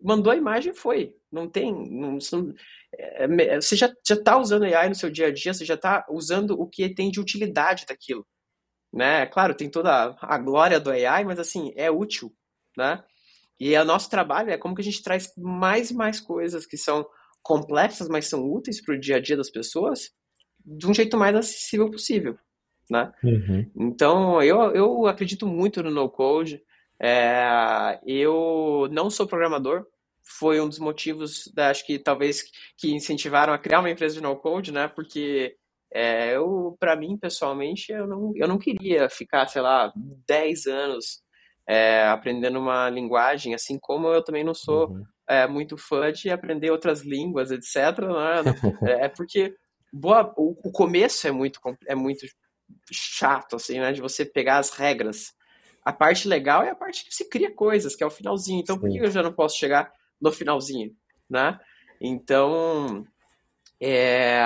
mandou 0.01 0.33
a 0.33 0.37
imagem 0.37 0.74
foi. 0.74 1.14
Não 1.31 1.48
tem. 1.48 1.72
Não, 1.90 2.18
é, 2.94 3.24
é, 3.24 3.61
você 3.61 3.77
já 3.77 3.92
está 4.11 4.38
usando 4.38 4.64
AI 4.64 4.88
no 4.88 4.94
seu 4.94 5.11
dia 5.11 5.29
a 5.29 5.33
dia, 5.33 5.55
você 5.55 5.64
já 5.64 5.74
está 5.74 6.05
usando 6.11 6.61
o 6.61 6.66
que 6.66 6.92
tem 6.94 7.11
de 7.11 7.20
utilidade 7.20 7.87
daquilo. 7.87 8.27
Né? 8.92 9.27
Claro, 9.27 9.55
tem 9.55 9.70
toda 9.70 10.16
a 10.20 10.38
glória 10.38 10.81
do 10.81 10.90
AI, 10.90 11.24
mas 11.24 11.38
assim, 11.38 11.72
é 11.77 11.90
útil 11.90 12.35
né? 12.78 13.02
E 13.60 13.76
o 13.76 13.84
nosso 13.84 14.08
trabalho 14.08 14.50
é 14.50 14.56
como 14.56 14.74
que 14.74 14.80
a 14.80 14.84
gente 14.84 15.02
traz 15.02 15.32
mais 15.36 15.90
e 15.90 15.94
mais 15.94 16.20
coisas 16.20 16.64
que 16.64 16.76
são 16.76 17.06
complexas, 17.42 18.08
mas 18.08 18.26
são 18.26 18.48
úteis 18.48 18.80
para 18.80 18.94
o 18.94 19.00
dia 19.00 19.16
a 19.16 19.20
dia 19.20 19.36
das 19.36 19.50
pessoas 19.50 20.10
de 20.64 20.86
um 20.86 20.94
jeito 20.94 21.16
mais 21.16 21.34
acessível 21.34 21.90
possível, 21.90 22.38
né? 22.90 23.10
Uhum. 23.24 23.70
Então, 23.76 24.42
eu, 24.42 24.60
eu 24.72 25.06
acredito 25.06 25.46
muito 25.46 25.82
no 25.82 25.90
no-code. 25.90 26.62
É, 27.00 27.98
eu 28.06 28.88
não 28.90 29.08
sou 29.08 29.26
programador, 29.26 29.86
foi 30.22 30.60
um 30.60 30.68
dos 30.68 30.78
motivos, 30.78 31.50
da, 31.54 31.70
acho 31.70 31.86
que 31.86 31.98
talvez, 31.98 32.44
que 32.76 32.92
incentivaram 32.92 33.52
a 33.52 33.58
criar 33.58 33.80
uma 33.80 33.90
empresa 33.90 34.16
de 34.16 34.20
no-code, 34.20 34.72
né? 34.72 34.88
Porque 34.88 35.56
é, 35.92 36.36
eu, 36.36 36.76
para 36.78 36.94
mim, 36.94 37.16
pessoalmente, 37.16 37.90
eu 37.90 38.06
não, 38.06 38.32
eu 38.36 38.46
não 38.46 38.58
queria 38.58 39.08
ficar, 39.08 39.46
sei 39.46 39.62
lá, 39.62 39.92
10 40.26 40.66
anos 40.66 41.22
é, 41.68 42.09
aprendendo 42.09 42.59
uma 42.59 42.88
linguagem, 42.88 43.54
assim 43.54 43.78
como 43.78 44.09
eu 44.09 44.24
também 44.24 44.42
não 44.42 44.54
sou 44.54 44.88
uhum. 44.88 45.04
é, 45.28 45.46
muito 45.46 45.76
fã 45.76 46.11
de 46.11 46.31
aprender 46.31 46.70
outras 46.70 47.02
línguas, 47.02 47.50
etc. 47.50 47.98
Né? 48.00 48.42
é, 48.90 49.04
é 49.04 49.09
porque 49.09 49.54
boa, 49.92 50.33
o, 50.37 50.72
começo 50.72 51.28
é 51.28 51.31
muito, 51.31 51.61
é 51.87 51.94
muito 51.94 52.26
chato, 52.90 53.57
assim, 53.57 53.78
né? 53.78 53.92
De 53.92 54.00
você 54.00 54.24
pegar 54.24 54.59
as 54.59 54.70
regras. 54.70 55.35
A 55.85 55.92
parte 55.92 56.26
legal 56.26 56.62
é 56.62 56.70
a 56.70 56.74
parte 56.74 57.04
que 57.04 57.14
você 57.14 57.24
cria 57.24 57.54
coisas, 57.54 57.94
que 57.94 58.02
é 58.02 58.07
o 58.07 58.11
finalzinho. 58.11 58.61
Então, 58.61 58.76
Sim. 58.76 58.81
por 58.81 58.90
que 58.90 58.98
eu 58.98 59.11
já 59.11 59.22
não 59.22 59.33
posso 59.33 59.59
chegar 59.59 59.92
no 60.20 60.33
finalzinho, 60.33 60.94
né? 61.28 61.59
Então, 62.00 63.04
é, 63.81 64.40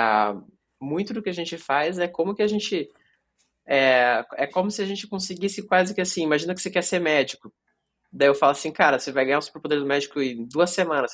muito 0.79 1.13
do 1.13 1.21
que 1.21 1.29
a 1.29 1.33
gente 1.33 1.57
faz 1.57 1.99
é 1.99 2.07
como 2.07 2.35
que 2.35 2.43
a 2.43 2.47
gente 2.47 2.89
é, 3.67 4.23
é 4.35 4.47
como 4.47 4.69
se 4.69 4.81
a 4.81 4.85
gente 4.85 5.07
conseguisse 5.07 5.65
quase 5.65 5.93
que 5.93 6.01
assim, 6.01 6.23
imagina 6.23 6.53
que 6.53 6.61
você 6.61 6.69
quer 6.69 6.83
ser 6.83 6.99
médico. 6.99 7.53
Daí 8.11 8.27
eu 8.27 8.35
falo 8.35 8.51
assim, 8.51 8.71
cara, 8.71 8.99
você 8.99 9.11
vai 9.11 9.25
ganhar 9.25 9.39
o 9.39 9.41
superpoder 9.41 9.79
do 9.79 9.85
médico 9.85 10.21
em 10.21 10.45
duas 10.45 10.69
semanas, 10.69 11.11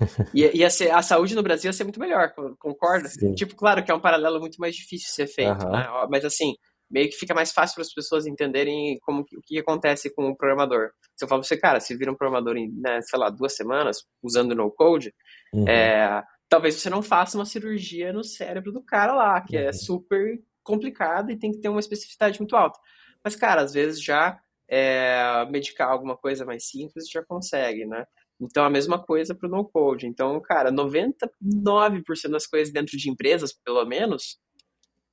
e 0.34 0.70
ser, 0.70 0.90
a 0.90 1.02
saúde 1.02 1.34
no 1.34 1.42
Brasil 1.42 1.68
ia 1.68 1.72
ser 1.72 1.84
muito 1.84 2.00
melhor, 2.00 2.32
concorda? 2.58 3.08
Sim. 3.08 3.34
Tipo, 3.34 3.54
claro 3.54 3.84
que 3.84 3.90
é 3.90 3.94
um 3.94 4.00
paralelo 4.00 4.40
muito 4.40 4.58
mais 4.58 4.74
difícil 4.74 5.08
de 5.08 5.14
ser 5.14 5.26
feito, 5.26 5.64
uhum. 5.64 5.72
né? 5.72 5.86
Mas 6.10 6.24
assim, 6.24 6.54
meio 6.90 7.08
que 7.08 7.16
fica 7.16 7.34
mais 7.34 7.52
fácil 7.52 7.74
para 7.74 7.82
as 7.82 7.92
pessoas 7.92 8.26
entenderem 8.26 8.98
como 9.02 9.20
o 9.20 9.42
que 9.44 9.58
acontece 9.58 10.14
com 10.14 10.28
o 10.28 10.36
programador. 10.36 10.90
Se 11.16 11.24
eu 11.24 11.28
falo 11.28 11.40
para 11.40 11.48
você, 11.48 11.56
cara, 11.56 11.80
se 11.80 11.96
vira 11.96 12.12
um 12.12 12.16
programador 12.16 12.56
em, 12.56 12.70
né, 12.72 13.00
sei 13.02 13.18
lá, 13.18 13.30
duas 13.30 13.54
semanas 13.54 13.98
usando 14.22 14.54
no 14.54 14.70
code, 14.70 15.12
uhum. 15.52 15.68
é, 15.68 16.22
talvez 16.48 16.76
você 16.76 16.90
não 16.90 17.02
faça 17.02 17.36
uma 17.36 17.46
cirurgia 17.46 18.12
no 18.12 18.22
cérebro 18.22 18.72
do 18.72 18.82
cara 18.82 19.14
lá, 19.14 19.40
que 19.40 19.56
é 19.56 19.62
uhum. 19.62 19.68
é 19.68 19.72
super 19.72 20.38
complicado 20.66 21.30
e 21.30 21.38
tem 21.38 21.52
que 21.52 21.58
ter 21.60 21.68
uma 21.68 21.80
especificidade 21.80 22.38
muito 22.40 22.56
alta. 22.56 22.78
Mas, 23.24 23.36
cara, 23.36 23.62
às 23.62 23.72
vezes 23.72 24.02
já 24.02 24.38
é, 24.68 25.46
medicar 25.50 25.90
alguma 25.90 26.16
coisa 26.16 26.44
mais 26.44 26.68
simples 26.68 27.08
já 27.08 27.24
consegue, 27.24 27.86
né? 27.86 28.04
Então, 28.40 28.64
a 28.64 28.70
mesma 28.70 29.02
coisa 29.02 29.34
para 29.34 29.48
o 29.48 29.50
no-code. 29.50 30.06
Então, 30.06 30.38
cara, 30.40 30.70
99% 30.70 32.28
das 32.30 32.46
coisas 32.46 32.72
dentro 32.72 32.96
de 32.96 33.10
empresas, 33.10 33.52
pelo 33.52 33.84
menos, 33.86 34.38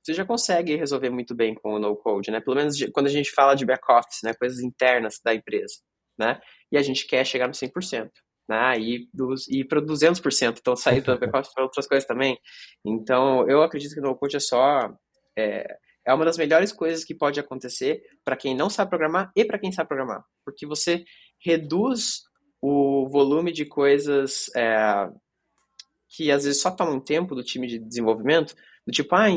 você 0.02 0.12
já 0.12 0.24
consegue 0.24 0.76
resolver 0.76 1.08
muito 1.08 1.34
bem 1.34 1.54
com 1.54 1.74
o 1.74 1.78
no-code, 1.78 2.30
né? 2.30 2.40
Pelo 2.40 2.56
menos 2.56 2.76
quando 2.92 3.06
a 3.06 3.10
gente 3.10 3.30
fala 3.30 3.54
de 3.54 3.64
back-office, 3.64 4.20
né? 4.22 4.34
Coisas 4.34 4.60
internas 4.60 5.20
da 5.24 5.34
empresa, 5.34 5.76
né? 6.18 6.40
E 6.70 6.76
a 6.76 6.82
gente 6.82 7.06
quer 7.06 7.24
chegar 7.24 7.46
no 7.46 7.54
100%. 7.54 8.10
Né, 8.46 8.78
e, 8.78 9.08
dos, 9.14 9.46
para 9.70 9.80
200%, 9.80 10.58
então 10.60 10.76
sair 10.76 11.00
do 11.00 11.18
back-office 11.18 11.54
para 11.54 11.64
outras 11.64 11.86
coisas 11.88 12.06
também. 12.06 12.38
Então, 12.84 13.48
eu 13.48 13.62
acredito 13.62 13.94
que 13.94 14.00
o 14.00 14.02
no-code 14.02 14.36
é 14.36 14.40
só 14.40 14.94
é, 15.36 15.78
é 16.06 16.14
uma 16.14 16.24
das 16.24 16.36
melhores 16.36 16.72
coisas 16.72 17.04
que 17.04 17.14
pode 17.14 17.40
acontecer 17.40 18.02
para 18.24 18.36
quem 18.36 18.54
não 18.54 18.68
sabe 18.68 18.90
programar 18.90 19.32
e 19.34 19.44
para 19.44 19.58
quem 19.58 19.72
sabe 19.72 19.88
programar, 19.88 20.24
porque 20.44 20.66
você 20.66 21.04
reduz 21.38 22.22
o 22.60 23.08
volume 23.08 23.52
de 23.52 23.64
coisas 23.64 24.50
é, 24.56 25.08
que 26.08 26.30
às 26.30 26.44
vezes 26.44 26.60
só 26.60 26.70
tomam 26.70 27.00
tempo 27.00 27.34
do 27.34 27.42
time 27.42 27.66
de 27.66 27.78
desenvolvimento, 27.78 28.54
do 28.86 28.92
tipo, 28.92 29.14
ah, 29.14 29.28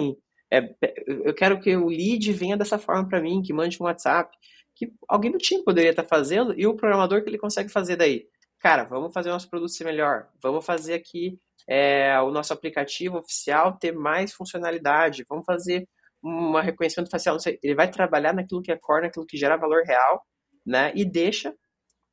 é, 0.52 0.76
eu 1.08 1.34
quero 1.34 1.60
que 1.60 1.76
o 1.76 1.88
lead 1.88 2.32
venha 2.34 2.56
dessa 2.56 2.78
forma 2.78 3.08
para 3.08 3.22
mim, 3.22 3.42
que 3.42 3.52
mande 3.52 3.82
um 3.82 3.86
WhatsApp, 3.86 4.36
que 4.76 4.94
alguém 5.08 5.32
do 5.32 5.38
time 5.38 5.64
poderia 5.64 5.90
estar 5.90 6.04
tá 6.04 6.10
fazendo 6.10 6.54
e 6.58 6.68
o 6.68 6.76
programador 6.76 7.24
que 7.24 7.30
ele 7.30 7.38
consegue 7.38 7.70
fazer 7.70 7.96
daí. 7.96 8.28
Cara, 8.60 8.84
vamos 8.84 9.14
fazer 9.14 9.30
o 9.30 9.34
nosso 9.34 9.50
produto 9.50 9.72
ser 9.72 9.84
melhor, 9.84 10.30
vamos 10.42 10.66
fazer 10.66 10.94
aqui 10.94 11.40
é, 11.68 12.20
o 12.22 12.32
nosso 12.32 12.54
aplicativo 12.54 13.18
oficial 13.18 13.78
ter 13.78 13.92
mais 13.92 14.34
funcionalidade, 14.34 15.26
vamos 15.28 15.46
fazer 15.46 15.88
um 16.24 16.60
reconhecimento 16.60 17.10
facial, 17.10 17.40
sei, 17.40 17.60
ele 17.62 17.76
vai 17.76 17.90
trabalhar 17.90 18.34
naquilo 18.34 18.62
que 18.62 18.72
é 18.72 18.78
core, 18.78 19.04
naquilo 19.04 19.26
que 19.26 19.38
gera 19.38 19.58
valor 19.58 19.84
real, 19.84 20.24
né? 20.66 20.92
E 20.96 21.06
deixa 21.06 21.54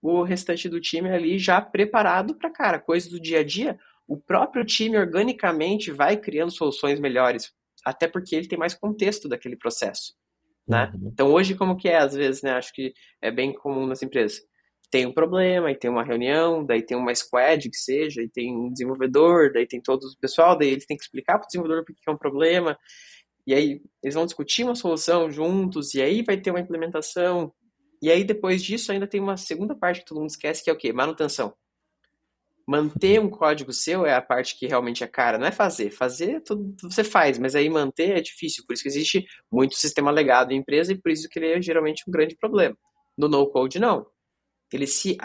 o 0.03 0.23
restante 0.23 0.69
do 0.69 0.81
time 0.81 1.09
ali 1.09 1.39
já 1.39 1.61
preparado 1.61 2.37
para, 2.37 2.51
cara, 2.51 2.79
coisas 2.79 3.11
do 3.11 3.21
dia 3.21 3.41
a 3.41 3.45
dia. 3.45 3.79
O 4.07 4.21
próprio 4.21 4.65
time 4.65 4.99
organicamente 4.99 5.91
vai 5.91 6.17
criando 6.17 6.53
soluções 6.53 7.01
melhores, 7.01 7.53
até 7.85 8.07
porque 8.07 8.37
ele 8.37 8.49
tem 8.49 8.59
mais 8.59 8.75
contexto 8.75 9.29
daquele 9.29 9.57
processo, 9.57 10.15
né? 10.69 10.93
Uhum. 10.95 11.11
Então 11.13 11.33
hoje 11.33 11.55
como 11.55 11.77
que 11.77 11.89
é 11.89 11.97
às 11.97 12.15
vezes, 12.15 12.43
né? 12.43 12.53
Acho 12.53 12.73
que 12.73 12.93
é 13.23 13.31
bem 13.31 13.53
comum 13.55 13.87
nas 13.87 14.03
empresas. 14.03 14.43
Tem 14.95 15.07
um 15.07 15.13
problema, 15.13 15.73
e 15.73 15.75
tem 15.75 15.91
uma 15.91 16.05
reunião, 16.05 16.65
daí 16.65 16.81
tem 16.81 16.97
uma 16.97 17.13
squad 17.13 17.69
que 17.69 17.77
seja, 17.77 18.23
e 18.23 18.29
tem 18.29 18.57
um 18.57 18.71
desenvolvedor, 18.71 19.53
daí 19.53 19.67
tem 19.67 19.81
todo 19.81 20.05
o 20.05 20.19
pessoal, 20.21 20.57
daí 20.57 20.69
eles 20.69 20.87
têm 20.87 20.97
que 20.97 21.03
explicar 21.03 21.37
para 21.37 21.47
o 21.47 21.49
desenvolvedor 21.49 21.85
por 21.85 21.93
que 21.93 22.09
é 22.09 22.13
um 22.13 22.17
problema, 22.17 22.79
e 23.45 23.53
aí 23.53 23.83
eles 24.01 24.15
vão 24.15 24.25
discutir 24.25 24.63
uma 24.63 24.77
solução 24.77 25.29
juntos, 25.33 25.95
e 25.95 26.01
aí 26.01 26.23
vai 26.23 26.37
ter 26.37 26.53
uma 26.53 26.61
implementação. 26.61 27.53
E 28.01 28.09
aí 28.09 28.23
depois 28.23 28.63
disso 28.63 28.93
ainda 28.93 29.05
tem 29.05 29.21
uma 29.21 29.37
segunda 29.37 29.75
parte 29.75 29.99
que 29.99 30.07
todo 30.07 30.21
mundo 30.21 30.31
esquece, 30.31 30.63
que 30.63 30.71
é 30.71 30.73
o 30.73 30.79
quê? 30.79 30.93
Manutenção. 30.93 31.53
Manter 32.65 33.19
um 33.19 33.29
código 33.29 33.73
seu 33.73 34.07
é 34.07 34.15
a 34.15 34.23
parte 34.23 34.57
que 34.57 34.69
realmente 34.69 35.03
é 35.03 35.09
cara, 35.09 35.39
não 35.39 35.49
é 35.49 35.51
fazer. 35.51 35.91
Fazer 35.91 36.41
tudo 36.43 36.73
você 36.81 37.03
faz, 37.03 37.37
mas 37.37 37.57
aí 37.57 37.69
manter 37.69 38.17
é 38.17 38.21
difícil. 38.21 38.63
Por 38.65 38.75
isso 38.75 38.85
que 38.85 38.89
existe 38.89 39.27
muito 39.51 39.75
sistema 39.75 40.13
legado 40.13 40.53
em 40.53 40.59
empresa 40.59 40.93
e 40.93 40.97
por 40.97 41.11
isso 41.11 41.29
que 41.29 41.41
ele 41.41 41.49
é 41.51 41.61
geralmente 41.61 42.05
um 42.07 42.13
grande 42.13 42.37
problema. 42.37 42.77
No 43.19 43.29
no 43.29 43.45
code 43.51 43.81
não. 43.81 44.14
Ele 44.73 44.87
se 44.87 45.17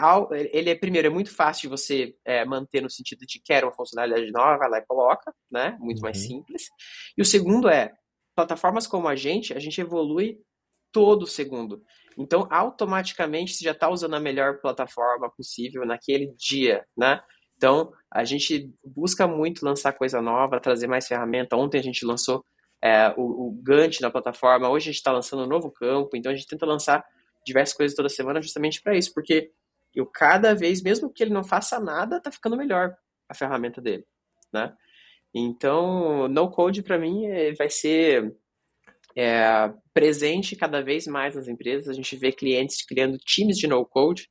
ele 0.52 0.70
é 0.70 0.74
primeiro 0.74 1.08
é 1.08 1.10
muito 1.10 1.34
fácil 1.34 1.62
de 1.62 1.68
você 1.68 2.14
é, 2.24 2.44
manter 2.44 2.80
no 2.80 2.90
sentido 2.90 3.26
de 3.26 3.40
quer 3.42 3.64
uma 3.64 3.72
funcionalidade 3.72 4.30
nova, 4.30 4.58
vai 4.58 4.70
lá 4.70 4.78
e 4.78 4.86
coloca, 4.86 5.32
né? 5.50 5.76
Muito 5.80 5.98
uhum. 5.98 6.04
mais 6.04 6.18
simples. 6.18 6.68
E 7.16 7.22
o 7.22 7.24
segundo 7.24 7.68
é 7.68 7.92
plataformas 8.34 8.86
como 8.86 9.08
a 9.08 9.16
gente, 9.16 9.52
a 9.52 9.58
gente 9.58 9.80
evolui 9.80 10.38
todo 10.92 11.26
segundo. 11.26 11.82
Então, 12.18 12.46
automaticamente, 12.50 13.54
você 13.54 13.64
já 13.64 13.72
está 13.72 13.88
usando 13.88 14.14
a 14.14 14.20
melhor 14.20 14.60
plataforma 14.60 15.30
possível 15.30 15.84
naquele 15.84 16.32
dia, 16.36 16.84
né? 16.96 17.20
Então, 17.56 17.92
a 18.10 18.24
gente 18.24 18.72
busca 18.84 19.26
muito 19.26 19.64
lançar 19.64 19.92
coisa 19.92 20.20
nova, 20.20 20.60
trazer 20.60 20.86
mais 20.86 21.06
ferramenta. 21.06 21.56
Ontem 21.56 21.78
a 21.78 21.82
gente 21.82 22.04
lançou 22.04 22.44
é, 22.82 23.12
o, 23.16 23.48
o 23.48 23.60
Gantt 23.62 24.00
na 24.00 24.10
plataforma, 24.10 24.68
hoje 24.68 24.84
a 24.84 24.92
gente 24.92 25.00
está 25.00 25.12
lançando 25.12 25.44
um 25.44 25.46
novo 25.46 25.70
campo, 25.70 26.16
então 26.16 26.32
a 26.32 26.34
gente 26.34 26.46
tenta 26.46 26.64
lançar 26.64 27.04
diversas 27.44 27.76
coisas 27.76 27.96
toda 27.96 28.08
semana 28.08 28.42
justamente 28.42 28.82
para 28.82 28.96
isso, 28.96 29.12
porque 29.14 29.50
eu 29.94 30.06
cada 30.06 30.54
vez, 30.54 30.82
mesmo 30.82 31.12
que 31.12 31.22
ele 31.22 31.32
não 31.32 31.44
faça 31.44 31.80
nada, 31.80 32.18
está 32.18 32.30
ficando 32.30 32.56
melhor 32.56 32.94
a 33.28 33.34
ferramenta 33.34 33.80
dele, 33.80 34.04
né? 34.52 34.74
Então, 35.34 36.28
no 36.28 36.50
code 36.50 36.82
para 36.82 36.98
mim 36.98 37.26
é, 37.26 37.52
vai 37.54 37.70
ser 37.70 38.34
é, 39.16 39.72
presente 39.94 40.56
cada 40.56 40.82
vez 40.82 41.06
mais 41.06 41.36
nas 41.36 41.48
empresas. 41.48 41.88
A 41.88 41.92
gente 41.92 42.16
vê 42.16 42.32
clientes 42.32 42.84
criando 42.84 43.18
times 43.18 43.56
de 43.56 43.66
no 43.66 43.84
code, 43.84 44.28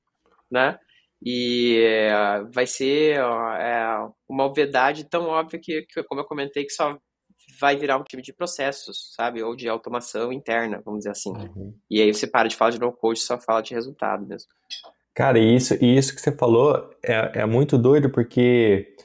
né? 0.52 0.78
E 1.22 1.78
é, 1.82 2.44
vai 2.54 2.66
ser 2.66 3.18
é, 3.18 4.08
uma 4.28 4.46
obviedade 4.46 5.10
tão 5.10 5.26
óbvia 5.28 5.60
que, 5.62 5.82
que, 5.84 6.04
como 6.04 6.22
eu 6.22 6.26
comentei, 6.26 6.66
que 6.66 6.72
só 6.72 6.98
vai 7.60 7.76
virar 7.76 7.98
um 7.98 8.04
time 8.04 8.22
de 8.22 8.34
processos, 8.34 9.14
sabe? 9.16 9.44
Ou 9.44 9.56
de 9.56 9.68
automação 9.68 10.32
interna, 10.32 10.82
vamos 10.84 11.00
dizer 11.00 11.12
assim. 11.12 11.32
Uhum. 11.32 11.74
E 11.90 12.02
aí 12.02 12.14
você 12.14 12.26
para 12.26 12.48
de 12.48 12.56
falar 12.56 12.72
de 12.72 12.80
no 12.80 12.92
code, 12.92 13.20
só 13.20 13.38
fala 13.38 13.62
de 13.62 13.74
resultado 13.74 14.26
mesmo. 14.26 14.50
Cara, 15.14 15.38
isso, 15.38 15.74
isso 15.84 16.16
que 16.16 16.22
você 16.22 16.32
falou 16.32 16.90
é, 17.04 17.42
é 17.42 17.46
muito 17.46 17.78
doido 17.78 18.10
porque 18.10 18.96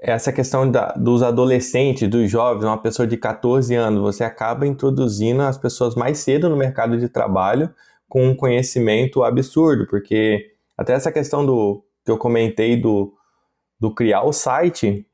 essa 0.00 0.32
questão 0.32 0.70
da, 0.70 0.92
dos 0.92 1.22
adolescentes, 1.22 2.08
dos 2.08 2.30
jovens, 2.30 2.64
uma 2.64 2.80
pessoa 2.80 3.06
de 3.06 3.16
14 3.16 3.74
anos, 3.74 4.00
você 4.00 4.24
acaba 4.24 4.66
introduzindo 4.66 5.42
as 5.42 5.56
pessoas 5.56 5.94
mais 5.94 6.18
cedo 6.18 6.48
no 6.48 6.56
mercado 6.56 6.98
de 6.98 7.08
trabalho 7.08 7.72
com 8.08 8.26
um 8.26 8.36
conhecimento 8.36 9.22
absurdo, 9.22 9.86
porque 9.86 10.52
até 10.76 10.92
essa 10.92 11.12
questão 11.12 11.46
do 11.46 11.84
que 12.04 12.10
eu 12.10 12.18
comentei 12.18 12.76
do, 12.76 13.14
do 13.78 13.94
criar 13.94 14.24
o 14.24 14.32
site, 14.32 15.06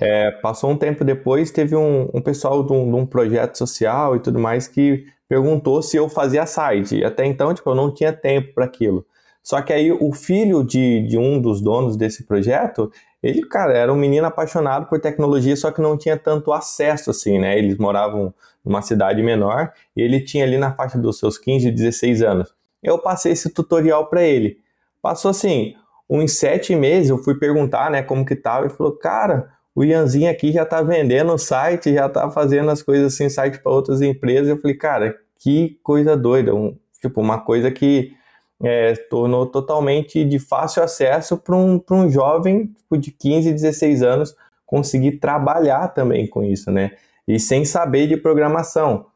é, 0.00 0.30
passou 0.30 0.70
um 0.70 0.76
tempo 0.76 1.04
depois, 1.04 1.50
teve 1.50 1.74
um, 1.74 2.08
um 2.12 2.20
pessoal 2.20 2.62
de 2.62 2.72
um, 2.72 2.90
de 2.90 2.96
um, 2.96 3.06
projeto 3.06 3.56
social 3.56 4.16
e 4.16 4.20
tudo 4.20 4.38
mais 4.38 4.68
que 4.68 5.06
perguntou 5.28 5.82
se 5.82 5.96
eu 5.96 6.08
fazia 6.08 6.46
site. 6.46 7.02
Até 7.04 7.24
então, 7.24 7.54
tipo, 7.54 7.70
eu 7.70 7.74
não 7.74 7.92
tinha 7.92 8.12
tempo 8.12 8.54
para 8.54 8.64
aquilo. 8.64 9.04
Só 9.42 9.62
que 9.62 9.72
aí 9.72 9.90
o 9.90 10.12
filho 10.12 10.62
de, 10.62 11.06
de 11.06 11.16
um 11.16 11.40
dos 11.40 11.60
donos 11.62 11.96
desse 11.96 12.24
projeto, 12.24 12.92
ele, 13.22 13.42
cara, 13.46 13.72
era 13.76 13.92
um 13.92 13.96
menino 13.96 14.26
apaixonado 14.26 14.86
por 14.86 15.00
tecnologia, 15.00 15.56
só 15.56 15.70
que 15.70 15.80
não 15.80 15.96
tinha 15.96 16.18
tanto 16.18 16.52
acesso 16.52 17.10
assim, 17.10 17.38
né? 17.38 17.58
Eles 17.58 17.78
moravam 17.78 18.34
numa 18.64 18.82
cidade 18.82 19.22
menor 19.22 19.72
e 19.96 20.02
ele 20.02 20.20
tinha 20.20 20.44
ali 20.44 20.58
na 20.58 20.74
faixa 20.74 20.98
dos 20.98 21.18
seus 21.18 21.38
15, 21.38 21.70
16 21.70 22.22
anos. 22.22 22.54
Eu 22.82 22.98
passei 22.98 23.32
esse 23.32 23.48
tutorial 23.50 24.06
para 24.06 24.22
ele. 24.22 24.58
Passou 25.00 25.30
assim, 25.30 25.74
uns 26.08 26.38
sete 26.38 26.76
meses, 26.76 27.10
eu 27.10 27.18
fui 27.18 27.34
perguntar, 27.38 27.90
né, 27.90 28.02
como 28.02 28.24
que 28.24 28.36
tava, 28.36 28.66
e 28.66 28.70
falou, 28.70 28.92
cara, 28.92 29.50
o 29.78 29.84
Ianzinho 29.84 30.28
aqui 30.28 30.50
já 30.50 30.66
tá 30.66 30.82
vendendo 30.82 31.32
o 31.32 31.38
site, 31.38 31.94
já 31.94 32.08
tá 32.08 32.28
fazendo 32.28 32.68
as 32.68 32.82
coisas 32.82 33.14
assim, 33.14 33.28
site 33.28 33.60
para 33.60 33.70
outras 33.70 34.02
empresas. 34.02 34.48
Eu 34.48 34.60
falei, 34.60 34.76
cara, 34.76 35.16
que 35.38 35.78
coisa 35.84 36.16
doida, 36.16 36.52
um, 36.52 36.76
tipo, 37.00 37.20
uma 37.20 37.38
coisa 37.38 37.70
que 37.70 38.12
é, 38.60 38.94
tornou 39.08 39.46
totalmente 39.46 40.24
de 40.24 40.40
fácil 40.40 40.82
acesso 40.82 41.36
para 41.36 41.54
um, 41.54 41.80
um 41.92 42.10
jovem 42.10 42.74
tipo, 42.76 42.98
de 42.98 43.12
15, 43.12 43.52
16 43.52 44.02
anos 44.02 44.34
conseguir 44.66 45.20
trabalhar 45.20 45.86
também 45.94 46.26
com 46.26 46.42
isso, 46.42 46.72
né? 46.72 46.90
E 47.28 47.38
sem 47.38 47.64
saber 47.64 48.08
de 48.08 48.16
programação. 48.16 49.06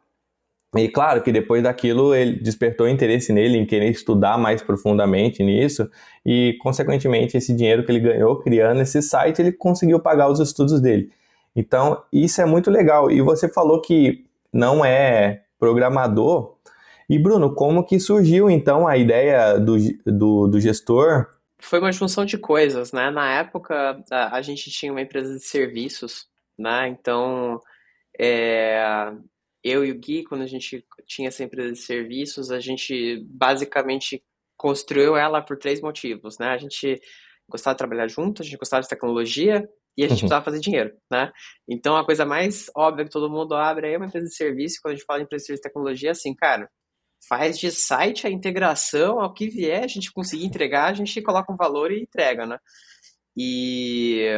E 0.74 0.88
claro 0.88 1.22
que 1.22 1.30
depois 1.30 1.62
daquilo 1.62 2.14
ele 2.14 2.40
despertou 2.40 2.88
interesse 2.88 3.30
nele 3.32 3.58
em 3.58 3.66
querer 3.66 3.90
estudar 3.90 4.38
mais 4.38 4.62
profundamente 4.62 5.42
nisso 5.42 5.88
e 6.24 6.56
consequentemente 6.62 7.36
esse 7.36 7.54
dinheiro 7.54 7.84
que 7.84 7.92
ele 7.92 8.00
ganhou 8.00 8.36
criando 8.40 8.80
esse 8.80 9.02
site 9.02 9.42
ele 9.42 9.52
conseguiu 9.52 10.00
pagar 10.00 10.30
os 10.30 10.40
estudos 10.40 10.80
dele. 10.80 11.12
Então 11.54 12.02
isso 12.10 12.40
é 12.40 12.46
muito 12.46 12.70
legal. 12.70 13.10
E 13.10 13.20
você 13.20 13.48
falou 13.48 13.82
que 13.82 14.24
não 14.50 14.82
é 14.82 15.42
programador, 15.58 16.56
e 17.08 17.18
Bruno, 17.18 17.54
como 17.54 17.84
que 17.84 18.00
surgiu 18.00 18.48
então 18.48 18.88
a 18.88 18.96
ideia 18.96 19.58
do, 19.58 19.76
do, 20.06 20.46
do 20.46 20.60
gestor? 20.60 21.26
Foi 21.58 21.78
uma 21.78 21.92
junção 21.92 22.24
de 22.24 22.38
coisas, 22.38 22.90
né? 22.90 23.10
Na 23.10 23.30
época 23.34 24.02
a, 24.10 24.36
a 24.36 24.40
gente 24.40 24.70
tinha 24.70 24.90
uma 24.90 25.02
empresa 25.02 25.34
de 25.34 25.44
serviços, 25.44 26.26
né? 26.58 26.88
Então 26.88 27.60
é, 28.18 29.12
eu 29.62 29.84
e 29.84 29.92
o 29.92 29.98
Gui, 29.98 30.24
quando 30.24 30.42
a 30.42 30.46
gente 30.46 30.84
tinha 31.06 31.28
essa 31.28 31.44
empresa 31.44 31.72
de 31.72 31.78
serviços, 31.78 32.50
a 32.50 32.60
gente 32.60 33.24
basicamente 33.28 34.22
construiu 34.56 35.16
ela 35.16 35.40
por 35.42 35.56
três 35.56 35.80
motivos, 35.80 36.38
né? 36.38 36.48
A 36.48 36.58
gente 36.58 37.00
gostava 37.48 37.74
de 37.74 37.78
trabalhar 37.78 38.08
junto, 38.08 38.42
a 38.42 38.44
gente 38.44 38.56
gostava 38.56 38.82
de 38.82 38.88
tecnologia 38.88 39.68
E 39.96 40.04
a 40.04 40.08
gente 40.08 40.16
uhum. 40.16 40.20
precisava 40.20 40.44
fazer 40.44 40.60
dinheiro, 40.60 40.96
né? 41.10 41.30
Então, 41.68 41.96
a 41.96 42.04
coisa 42.04 42.24
mais 42.24 42.70
óbvia 42.74 43.04
que 43.04 43.10
todo 43.10 43.30
mundo 43.30 43.54
abre 43.54 43.92
é 43.92 43.96
uma 43.96 44.06
empresa 44.06 44.26
de 44.26 44.34
serviço. 44.34 44.78
Quando 44.82 44.92
a 44.92 44.96
gente 44.96 45.04
fala 45.04 45.20
em 45.20 45.24
empresa 45.24 45.42
de 45.42 45.46
serviço 45.46 45.62
de 45.62 45.68
tecnologia, 45.68 46.10
assim, 46.12 46.34
cara, 46.34 46.70
faz 47.28 47.58
de 47.58 47.70
site 47.70 48.26
a 48.26 48.30
integração, 48.30 49.20
ao 49.20 49.32
que 49.34 49.48
vier, 49.48 49.84
a 49.84 49.88
gente 49.88 50.12
conseguir 50.12 50.46
entregar, 50.46 50.90
a 50.90 50.94
gente 50.94 51.20
coloca 51.22 51.52
um 51.52 51.56
valor 51.56 51.92
e 51.92 52.00
entrega, 52.00 52.46
né? 52.46 52.58
E 53.36 54.28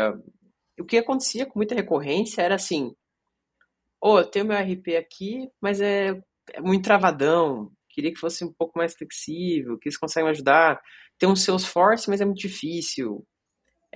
o 0.78 0.84
que 0.84 0.98
acontecia 0.98 1.46
com 1.46 1.58
muita 1.58 1.74
recorrência 1.74 2.42
era 2.42 2.56
assim, 2.56 2.92
oh, 4.04 4.18
eu 4.18 4.26
tenho 4.26 4.44
meu 4.44 4.58
RP 4.58 4.96
aqui, 4.98 5.50
mas 5.62 5.80
é, 5.80 6.10
é 6.52 6.60
muito 6.60 6.84
travadão, 6.84 7.72
queria 7.88 8.12
que 8.12 8.20
fosse 8.20 8.44
um 8.44 8.52
pouco 8.52 8.76
mais 8.78 8.94
flexível, 8.94 9.78
que 9.78 9.88
eles 9.88 9.96
conseguem 9.96 10.28
ajudar. 10.28 10.78
Tem 11.18 11.26
um 11.26 11.34
Salesforce, 11.34 12.10
mas 12.10 12.20
é 12.20 12.24
muito 12.26 12.38
difícil. 12.38 13.26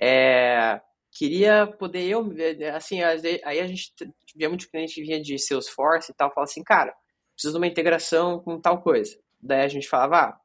É, 0.01 0.81
queria 1.11 1.67
poder 1.67 2.07
eu, 2.07 2.27
assim, 2.75 3.03
aí 3.03 3.59
a 3.59 3.67
gente 3.67 3.93
via 4.35 4.49
muito 4.49 4.69
cliente 4.71 4.95
que 4.95 5.03
vinha 5.03 5.21
de 5.21 5.37
Salesforce 5.37 6.11
e 6.11 6.15
tal, 6.15 6.33
fala 6.33 6.45
assim, 6.45 6.63
cara, 6.63 6.91
preciso 7.35 7.53
de 7.53 7.59
uma 7.59 7.67
integração 7.67 8.39
com 8.39 8.59
tal 8.59 8.81
coisa. 8.81 9.15
Daí 9.39 9.61
a 9.61 9.67
gente 9.67 9.87
falava, 9.87 10.17
ah, 10.17 10.39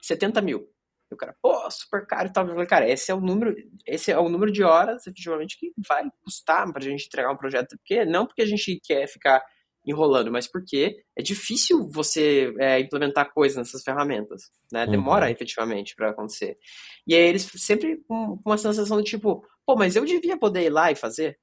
70 0.00 0.40
mil. 0.42 0.68
E 1.10 1.14
o 1.14 1.16
cara, 1.16 1.34
pô, 1.40 1.70
super 1.70 2.06
caro 2.06 2.28
e 2.28 2.32
tal. 2.32 2.44
Eu 2.44 2.52
falei, 2.52 2.66
cara, 2.66 2.88
esse 2.88 3.10
é 3.10 3.14
o 3.14 3.20
número, 3.20 3.54
esse 3.86 4.10
é 4.10 4.18
o 4.18 4.28
número 4.28 4.52
de 4.52 4.62
horas, 4.62 5.06
efetivamente, 5.06 5.58
que 5.58 5.72
vai 5.86 6.04
custar 6.22 6.70
pra 6.72 6.82
gente 6.82 7.06
entregar 7.06 7.32
um 7.32 7.36
projeto. 7.36 7.76
Porque, 7.78 8.04
não 8.04 8.26
porque 8.26 8.42
a 8.42 8.46
gente 8.46 8.80
quer 8.84 9.06
ficar 9.08 9.42
enrolando, 9.86 10.30
mas 10.30 10.46
porque 10.46 10.96
é 11.16 11.22
difícil 11.22 11.88
você 11.88 12.52
é, 12.58 12.78
implementar 12.78 13.32
coisas 13.32 13.56
nessas 13.56 13.82
ferramentas, 13.82 14.42
né? 14.70 14.84
Uhum. 14.84 14.90
Demora 14.90 15.26
uhum. 15.26 15.32
efetivamente 15.32 15.94
para 15.94 16.10
acontecer. 16.10 16.58
E 17.06 17.14
aí 17.14 17.22
eles 17.22 17.50
sempre 17.56 18.02
com 18.06 18.38
uma 18.44 18.58
sensação 18.58 18.96
do 18.96 19.02
tipo, 19.02 19.42
pô, 19.66 19.76
mas 19.76 19.96
eu 19.96 20.04
devia 20.04 20.36
poder 20.36 20.64
ir 20.64 20.70
lá 20.70 20.92
e 20.92 20.94
fazer. 20.94 21.38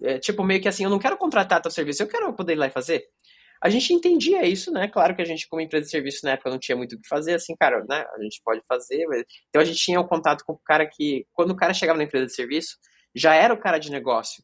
É, 0.00 0.18
tipo, 0.18 0.44
meio 0.44 0.60
que 0.60 0.68
assim, 0.68 0.84
eu 0.84 0.90
não 0.90 0.98
quero 1.00 1.16
contratar 1.16 1.60
teu 1.60 1.72
serviço, 1.72 2.02
eu 2.02 2.08
quero 2.08 2.32
poder 2.32 2.52
ir 2.52 2.56
lá 2.56 2.68
e 2.68 2.70
fazer. 2.70 3.04
A 3.60 3.68
gente 3.68 3.92
entendia 3.92 4.46
isso, 4.46 4.70
né? 4.70 4.88
Claro 4.88 5.16
que 5.16 5.22
a 5.22 5.24
gente, 5.24 5.48
como 5.48 5.60
empresa 5.60 5.86
de 5.86 5.90
serviço 5.90 6.24
na 6.24 6.32
época, 6.32 6.50
não 6.50 6.58
tinha 6.58 6.76
muito 6.76 6.94
o 6.94 7.00
que 7.00 7.08
fazer, 7.08 7.34
assim, 7.34 7.56
cara, 7.56 7.84
né? 7.88 8.04
A 8.14 8.22
gente 8.22 8.40
pode 8.44 8.62
fazer. 8.68 9.06
Mas... 9.06 9.24
Então 9.48 9.60
a 9.60 9.64
gente 9.64 9.78
tinha 9.78 10.00
um 10.00 10.06
contato 10.06 10.44
com 10.44 10.52
o 10.52 10.58
cara 10.58 10.86
que, 10.86 11.26
quando 11.32 11.50
o 11.50 11.56
cara 11.56 11.74
chegava 11.74 11.98
na 11.98 12.04
empresa 12.04 12.26
de 12.26 12.34
serviço, 12.34 12.76
já 13.14 13.34
era 13.34 13.52
o 13.52 13.58
cara 13.58 13.78
de 13.78 13.90
negócio. 13.90 14.42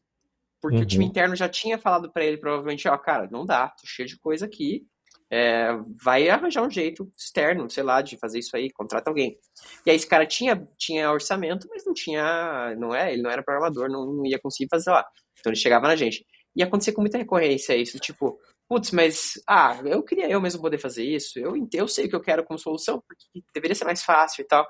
Porque 0.61 0.77
uhum. 0.77 0.83
o 0.83 0.87
time 0.87 1.05
interno 1.05 1.35
já 1.35 1.47
tinha 1.47 1.77
falado 1.77 2.11
para 2.11 2.25
ele, 2.25 2.37
provavelmente, 2.37 2.87
ó, 2.87 2.97
cara, 2.97 3.29
não 3.31 3.45
dá, 3.45 3.69
tô 3.69 3.85
cheio 3.85 4.07
de 4.07 4.17
coisa 4.17 4.45
aqui. 4.45 4.85
É, 5.29 5.69
vai 6.03 6.29
arranjar 6.29 6.63
um 6.63 6.69
jeito 6.69 7.11
externo, 7.17 7.69
sei 7.69 7.83
lá, 7.83 8.01
de 8.01 8.17
fazer 8.17 8.39
isso 8.39 8.55
aí, 8.55 8.71
contrata 8.71 9.09
alguém. 9.09 9.37
E 9.85 9.89
aí 9.89 9.95
esse 9.95 10.07
cara 10.07 10.25
tinha, 10.25 10.67
tinha 10.77 11.11
orçamento, 11.11 11.67
mas 11.69 11.85
não 11.85 11.93
tinha, 11.93 12.75
não 12.77 12.93
é, 12.93 13.11
ele 13.11 13.21
não 13.21 13.29
era 13.29 13.43
programador, 13.43 13.89
não, 13.89 14.05
não 14.05 14.25
ia 14.25 14.39
conseguir 14.39 14.69
fazer 14.69 14.91
lá. 14.91 15.05
Então 15.39 15.51
ele 15.51 15.59
chegava 15.59 15.87
na 15.87 15.95
gente. 15.95 16.25
E 16.55 16.63
acontecia 16.63 16.93
com 16.93 17.01
muita 17.01 17.17
recorrência 17.17 17.75
isso, 17.75 17.99
tipo, 17.99 18.39
putz, 18.67 18.91
mas, 18.91 19.33
ah, 19.47 19.79
eu 19.85 20.03
queria 20.03 20.29
eu 20.29 20.41
mesmo 20.41 20.61
poder 20.61 20.77
fazer 20.77 21.03
isso, 21.03 21.39
eu, 21.39 21.53
eu 21.73 21.87
sei 21.87 22.05
o 22.05 22.09
que 22.09 22.15
eu 22.15 22.21
quero 22.21 22.43
como 22.45 22.59
solução, 22.59 23.01
porque 23.07 23.43
deveria 23.53 23.75
ser 23.75 23.85
mais 23.85 24.03
fácil 24.03 24.41
e 24.43 24.47
tal. 24.47 24.65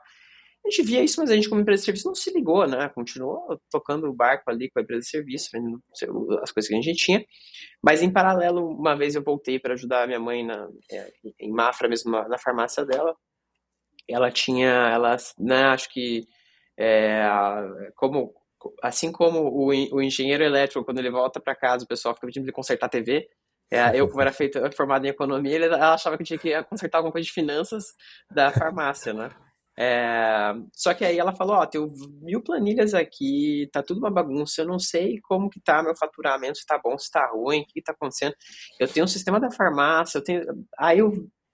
A 0.66 0.70
gente 0.70 0.82
via 0.82 1.04
isso, 1.04 1.22
mas 1.22 1.30
a 1.30 1.36
gente, 1.36 1.48
como 1.48 1.62
empresa 1.62 1.82
de 1.82 1.86
serviço, 1.86 2.08
não 2.08 2.16
se 2.16 2.32
ligou, 2.34 2.68
né? 2.68 2.90
Continuou 2.90 3.60
tocando 3.70 4.08
o 4.08 4.14
barco 4.14 4.50
ali 4.50 4.68
com 4.72 4.80
a 4.80 4.82
empresa 4.82 5.02
de 5.02 5.10
serviço, 5.10 5.50
vendo 5.54 5.80
as 6.42 6.52
coisas 6.52 6.68
que 6.68 6.76
a 6.76 6.82
gente 6.82 6.96
tinha. 6.96 7.24
Mas, 7.84 8.02
em 8.02 8.12
paralelo, 8.12 8.68
uma 8.68 8.96
vez 8.96 9.14
eu 9.14 9.24
voltei 9.24 9.60
para 9.60 9.74
ajudar 9.76 10.04
a 10.04 10.08
minha 10.08 10.20
mãe 10.20 10.44
na, 10.44 10.68
é, 10.92 11.12
em 11.40 11.52
Mafra, 11.52 11.88
mesmo 11.88 12.10
na 12.12 12.38
farmácia 12.40 12.84
dela. 12.84 13.16
Ela 14.10 14.32
tinha, 14.32 14.70
ela, 14.92 15.16
né, 15.38 15.66
acho 15.66 15.88
que, 15.92 16.26
é, 16.80 17.28
como, 17.96 18.34
assim 18.82 19.12
como 19.12 19.42
o, 19.42 19.68
o 19.68 20.02
engenheiro 20.02 20.44
elétrico, 20.44 20.84
quando 20.84 20.98
ele 20.98 21.12
volta 21.12 21.40
para 21.40 21.56
casa, 21.56 21.86
o 21.86 21.88
pessoal 21.88 22.16
fica 22.16 22.26
pedindo 22.26 22.46
de 22.46 22.52
consertar 22.52 22.88
a 22.88 22.90
TV, 22.90 23.28
é, 23.72 24.00
eu, 24.00 24.08
como 24.08 24.22
era 24.22 24.32
feito, 24.34 24.60
formado 24.76 25.06
em 25.06 25.10
economia, 25.10 25.56
ele, 25.56 25.66
ela 25.66 25.94
achava 25.94 26.18
que 26.18 26.24
tinha 26.24 26.40
que 26.40 26.64
consertar 26.64 27.00
alguma 27.00 27.12
coisa 27.12 27.26
de 27.26 27.34
finanças 27.34 27.86
da 28.32 28.52
farmácia, 28.52 29.14
né? 29.14 29.30
É, 29.78 30.54
só 30.74 30.94
que 30.94 31.04
aí 31.04 31.20
ela 31.20 31.36
falou, 31.36 31.58
ó, 31.58 31.66
tenho 31.66 31.88
mil 32.22 32.42
planilhas 32.42 32.94
aqui, 32.94 33.68
tá 33.74 33.84
tudo 33.84 34.00
uma 34.00 34.12
bagunça, 34.12 34.62
eu 34.62 34.66
não 34.66 34.80
sei 34.80 35.20
como 35.22 35.50
que 35.50 35.60
tá 35.60 35.84
meu 35.84 35.96
faturamento, 35.96 36.58
se 36.58 36.66
tá 36.66 36.80
bom, 36.82 36.98
se 36.98 37.12
tá 37.12 37.30
ruim, 37.34 37.62
o 37.62 37.66
que 37.66 37.82
tá 37.82 37.92
acontecendo. 37.92 38.34
Eu 38.80 38.88
tenho 38.88 39.04
um 39.04 39.08
sistema 39.08 39.40
da 39.40 39.52
farmácia, 39.52 40.18
eu 40.18 40.24
tenho... 40.24 40.44
Aí 40.80 41.00
eu 41.00 41.12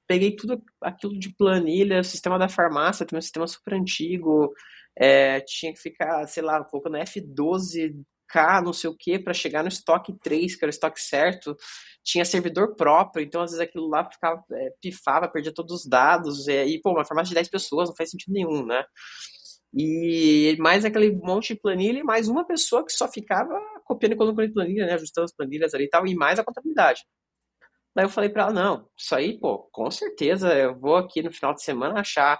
peguei 0.07 0.35
tudo 0.35 0.61
aquilo 0.81 1.17
de 1.17 1.33
planilha, 1.35 2.03
sistema 2.03 2.37
da 2.37 2.49
farmácia, 2.49 3.05
tem 3.05 3.17
um 3.17 3.21
sistema 3.21 3.47
super 3.47 3.73
antigo, 3.73 4.53
é, 4.95 5.39
tinha 5.41 5.73
que 5.73 5.79
ficar, 5.79 6.27
sei 6.27 6.43
lá, 6.43 6.63
colocando 6.63 6.97
F12 6.97 7.95
K, 8.31 8.61
não 8.61 8.73
sei 8.73 8.89
o 8.89 8.95
que, 8.97 9.19
para 9.19 9.33
chegar 9.33 9.63
no 9.63 9.69
estoque 9.69 10.13
3, 10.23 10.55
que 10.55 10.63
era 10.63 10.69
o 10.69 10.73
estoque 10.73 11.01
certo. 11.01 11.55
Tinha 12.03 12.25
servidor 12.25 12.75
próprio, 12.75 13.23
então 13.23 13.41
às 13.41 13.51
vezes 13.51 13.61
aquilo 13.61 13.87
lá 13.87 14.09
ficava, 14.09 14.43
é, 14.53 14.69
pifava, 14.81 15.27
perdia 15.27 15.53
todos 15.53 15.81
os 15.81 15.87
dados. 15.87 16.47
É, 16.47 16.65
e, 16.65 16.81
pô, 16.81 16.91
uma 16.91 17.05
farmácia 17.05 17.29
de 17.29 17.35
10 17.35 17.49
pessoas 17.49 17.89
não 17.89 17.95
faz 17.95 18.09
sentido 18.11 18.33
nenhum, 18.33 18.65
né? 18.65 18.83
E 19.73 20.57
mais 20.59 20.83
aquele 20.83 21.11
monte 21.11 21.53
de 21.53 21.59
planilha 21.61 21.99
e 21.99 22.03
mais 22.03 22.27
uma 22.27 22.45
pessoa 22.45 22.85
que 22.85 22.91
só 22.91 23.07
ficava 23.07 23.57
copiando 23.85 24.13
e 24.13 24.15
colocando 24.17 24.53
planilha, 24.53 24.85
né? 24.85 24.93
Ajustando 24.93 25.25
as 25.25 25.33
planilhas 25.35 25.73
ali 25.73 25.85
e 25.85 25.89
tal, 25.89 26.05
e 26.07 26.15
mais 26.15 26.39
a 26.39 26.43
contabilidade. 26.43 27.03
Daí 27.95 28.05
eu 28.05 28.09
falei 28.09 28.29
para 28.29 28.43
ela, 28.43 28.53
não, 28.53 28.87
isso 28.97 29.13
aí, 29.15 29.37
pô, 29.39 29.59
com 29.71 29.91
certeza 29.91 30.53
eu 30.53 30.79
vou 30.79 30.95
aqui 30.95 31.21
no 31.21 31.31
final 31.31 31.53
de 31.53 31.61
semana 31.63 31.99
achar 31.99 32.39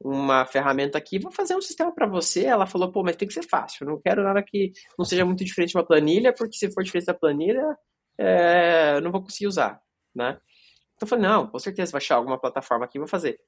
uma 0.00 0.46
ferramenta 0.46 0.96
aqui, 0.96 1.18
vou 1.18 1.30
fazer 1.30 1.54
um 1.54 1.60
sistema 1.60 1.92
para 1.92 2.06
você. 2.06 2.46
Ela 2.46 2.66
falou, 2.66 2.90
pô, 2.90 3.02
mas 3.02 3.16
tem 3.16 3.28
que 3.28 3.34
ser 3.34 3.46
fácil. 3.46 3.86
Não 3.86 4.00
quero 4.00 4.22
nada 4.22 4.42
que 4.42 4.72
não 4.98 5.04
seja 5.04 5.24
muito 5.24 5.44
diferente 5.44 5.70
de 5.70 5.76
uma 5.76 5.86
planilha, 5.86 6.32
porque 6.32 6.56
se 6.56 6.72
for 6.72 6.82
diferente 6.82 7.06
da 7.06 7.14
planilha, 7.14 7.76
é, 8.18 8.94
eu 8.96 9.02
não 9.02 9.12
vou 9.12 9.22
conseguir 9.22 9.46
usar, 9.46 9.80
né? 10.14 10.38
Então 10.96 11.06
eu 11.06 11.08
falei, 11.08 11.24
não, 11.24 11.46
com 11.46 11.58
certeza 11.58 11.92
vai 11.92 11.98
achar 11.98 12.16
alguma 12.16 12.40
plataforma 12.40 12.84
aqui, 12.84 12.98
vou 12.98 13.08
fazer. 13.08 13.38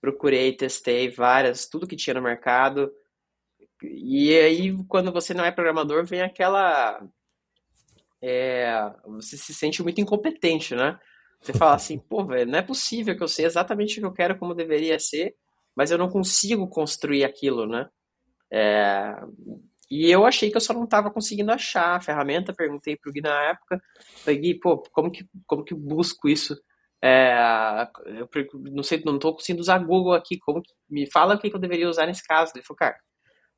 Procurei, 0.00 0.54
testei 0.54 1.10
várias, 1.10 1.66
tudo 1.66 1.86
que 1.86 1.96
tinha 1.96 2.14
no 2.14 2.22
mercado. 2.22 2.92
E 3.82 4.34
aí, 4.38 4.76
quando 4.88 5.12
você 5.12 5.32
não 5.32 5.44
é 5.44 5.50
programador, 5.50 6.04
vem 6.04 6.22
aquela. 6.22 7.02
É, 8.22 8.92
você 9.06 9.36
se 9.36 9.54
sente 9.54 9.82
muito 9.82 10.00
incompetente, 10.00 10.74
né? 10.74 10.98
Você 11.40 11.52
fala 11.52 11.74
assim, 11.74 11.98
pô, 11.98 12.24
velho, 12.24 12.50
não 12.50 12.58
é 12.58 12.62
possível 12.62 13.16
que 13.16 13.22
eu 13.22 13.28
sei 13.28 13.44
exatamente 13.44 13.98
o 13.98 14.00
que 14.00 14.06
eu 14.06 14.12
quero 14.12 14.38
como 14.38 14.54
deveria 14.54 14.98
ser 14.98 15.34
mas 15.76 15.90
eu 15.90 15.98
não 15.98 16.08
consigo 16.08 16.68
construir 16.68 17.24
aquilo, 17.24 17.66
né? 17.66 17.88
É... 18.52 19.16
E 19.90 20.10
eu 20.10 20.24
achei 20.24 20.50
que 20.50 20.56
eu 20.56 20.60
só 20.60 20.72
não 20.72 20.84
estava 20.84 21.10
conseguindo 21.10 21.52
achar 21.52 21.96
a 21.96 22.00
ferramenta, 22.00 22.54
perguntei 22.54 22.96
para 22.96 23.10
o 23.10 23.12
Gui 23.12 23.20
na 23.20 23.42
época, 23.42 23.80
falei, 24.24 24.40
Gui, 24.40 24.54
pô, 24.54 24.78
como 24.90 25.10
que, 25.10 25.26
como 25.46 25.64
que 25.64 25.74
busco 25.74 26.28
isso? 26.28 26.56
É, 27.02 27.36
eu 28.06 28.28
não 28.72 28.82
sei, 28.82 29.02
não 29.04 29.16
estou 29.16 29.34
conseguindo 29.34 29.60
usar 29.60 29.78
Google 29.78 30.14
aqui, 30.14 30.38
como 30.38 30.62
que, 30.62 30.72
me 30.88 31.06
fala 31.10 31.34
o 31.34 31.38
que, 31.38 31.54
eu 31.54 31.58
deveria 31.58 31.88
usar 31.88 32.06
nesse 32.06 32.26
caso. 32.26 32.52
Ele 32.54 32.64
falou, 32.64 32.78
cara, 32.78 32.96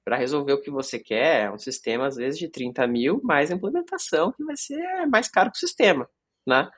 para 0.05 0.16
resolver 0.16 0.52
o 0.52 0.61
que 0.61 0.70
você 0.70 0.98
quer, 0.98 1.44
é 1.44 1.50
um 1.50 1.59
sistema 1.59 2.07
às 2.07 2.16
vezes 2.16 2.40
de 2.40 2.48
30 2.48 2.87
mil, 2.88 3.20
mais 3.22 3.50
implementação, 3.52 4.33
que 4.33 4.44
vai 4.44 4.57
ser 4.57 5.07
mais 5.07 5.29
caro 5.29 5.52
que 5.52 5.59
o 5.59 5.61
sistema, 5.61 6.09
né? 6.46 6.68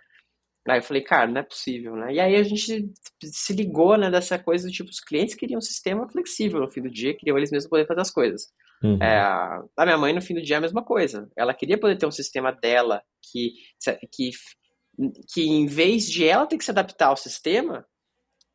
Aí 0.68 0.78
eu 0.78 0.82
falei, 0.82 1.02
cara, 1.02 1.30
não 1.30 1.40
é 1.40 1.42
possível, 1.42 1.96
né? 1.96 2.12
E 2.12 2.20
aí 2.20 2.36
a 2.36 2.42
gente 2.42 2.90
se 3.22 3.52
ligou, 3.54 3.96
né, 3.96 4.10
dessa 4.10 4.38
coisa 4.38 4.68
do 4.68 4.72
tipo, 4.72 4.90
os 4.90 5.00
clientes 5.00 5.34
queriam 5.34 5.58
um 5.58 5.62
sistema 5.62 6.08
flexível 6.08 6.60
no 6.60 6.68
fim 6.68 6.82
do 6.82 6.90
dia, 6.90 7.16
queriam 7.16 7.38
eles 7.38 7.50
mesmos 7.50 7.70
poder 7.70 7.86
fazer 7.86 8.00
as 8.00 8.10
coisas. 8.10 8.52
Uhum. 8.82 8.98
É, 9.02 9.18
a 9.18 9.84
minha 9.84 9.96
mãe, 9.96 10.12
no 10.12 10.20
fim 10.20 10.34
do 10.34 10.42
dia, 10.42 10.56
é 10.56 10.58
a 10.58 10.62
mesma 10.62 10.84
coisa. 10.84 11.28
Ela 11.36 11.54
queria 11.54 11.78
poder 11.78 11.96
ter 11.96 12.06
um 12.06 12.10
sistema 12.10 12.52
dela 12.52 13.02
que, 13.22 13.54
que, 14.12 14.30
que 15.32 15.42
em 15.42 15.66
vez 15.66 16.06
de 16.06 16.26
ela 16.26 16.46
ter 16.46 16.58
que 16.58 16.64
se 16.64 16.70
adaptar 16.70 17.08
ao 17.08 17.16
sistema, 17.16 17.86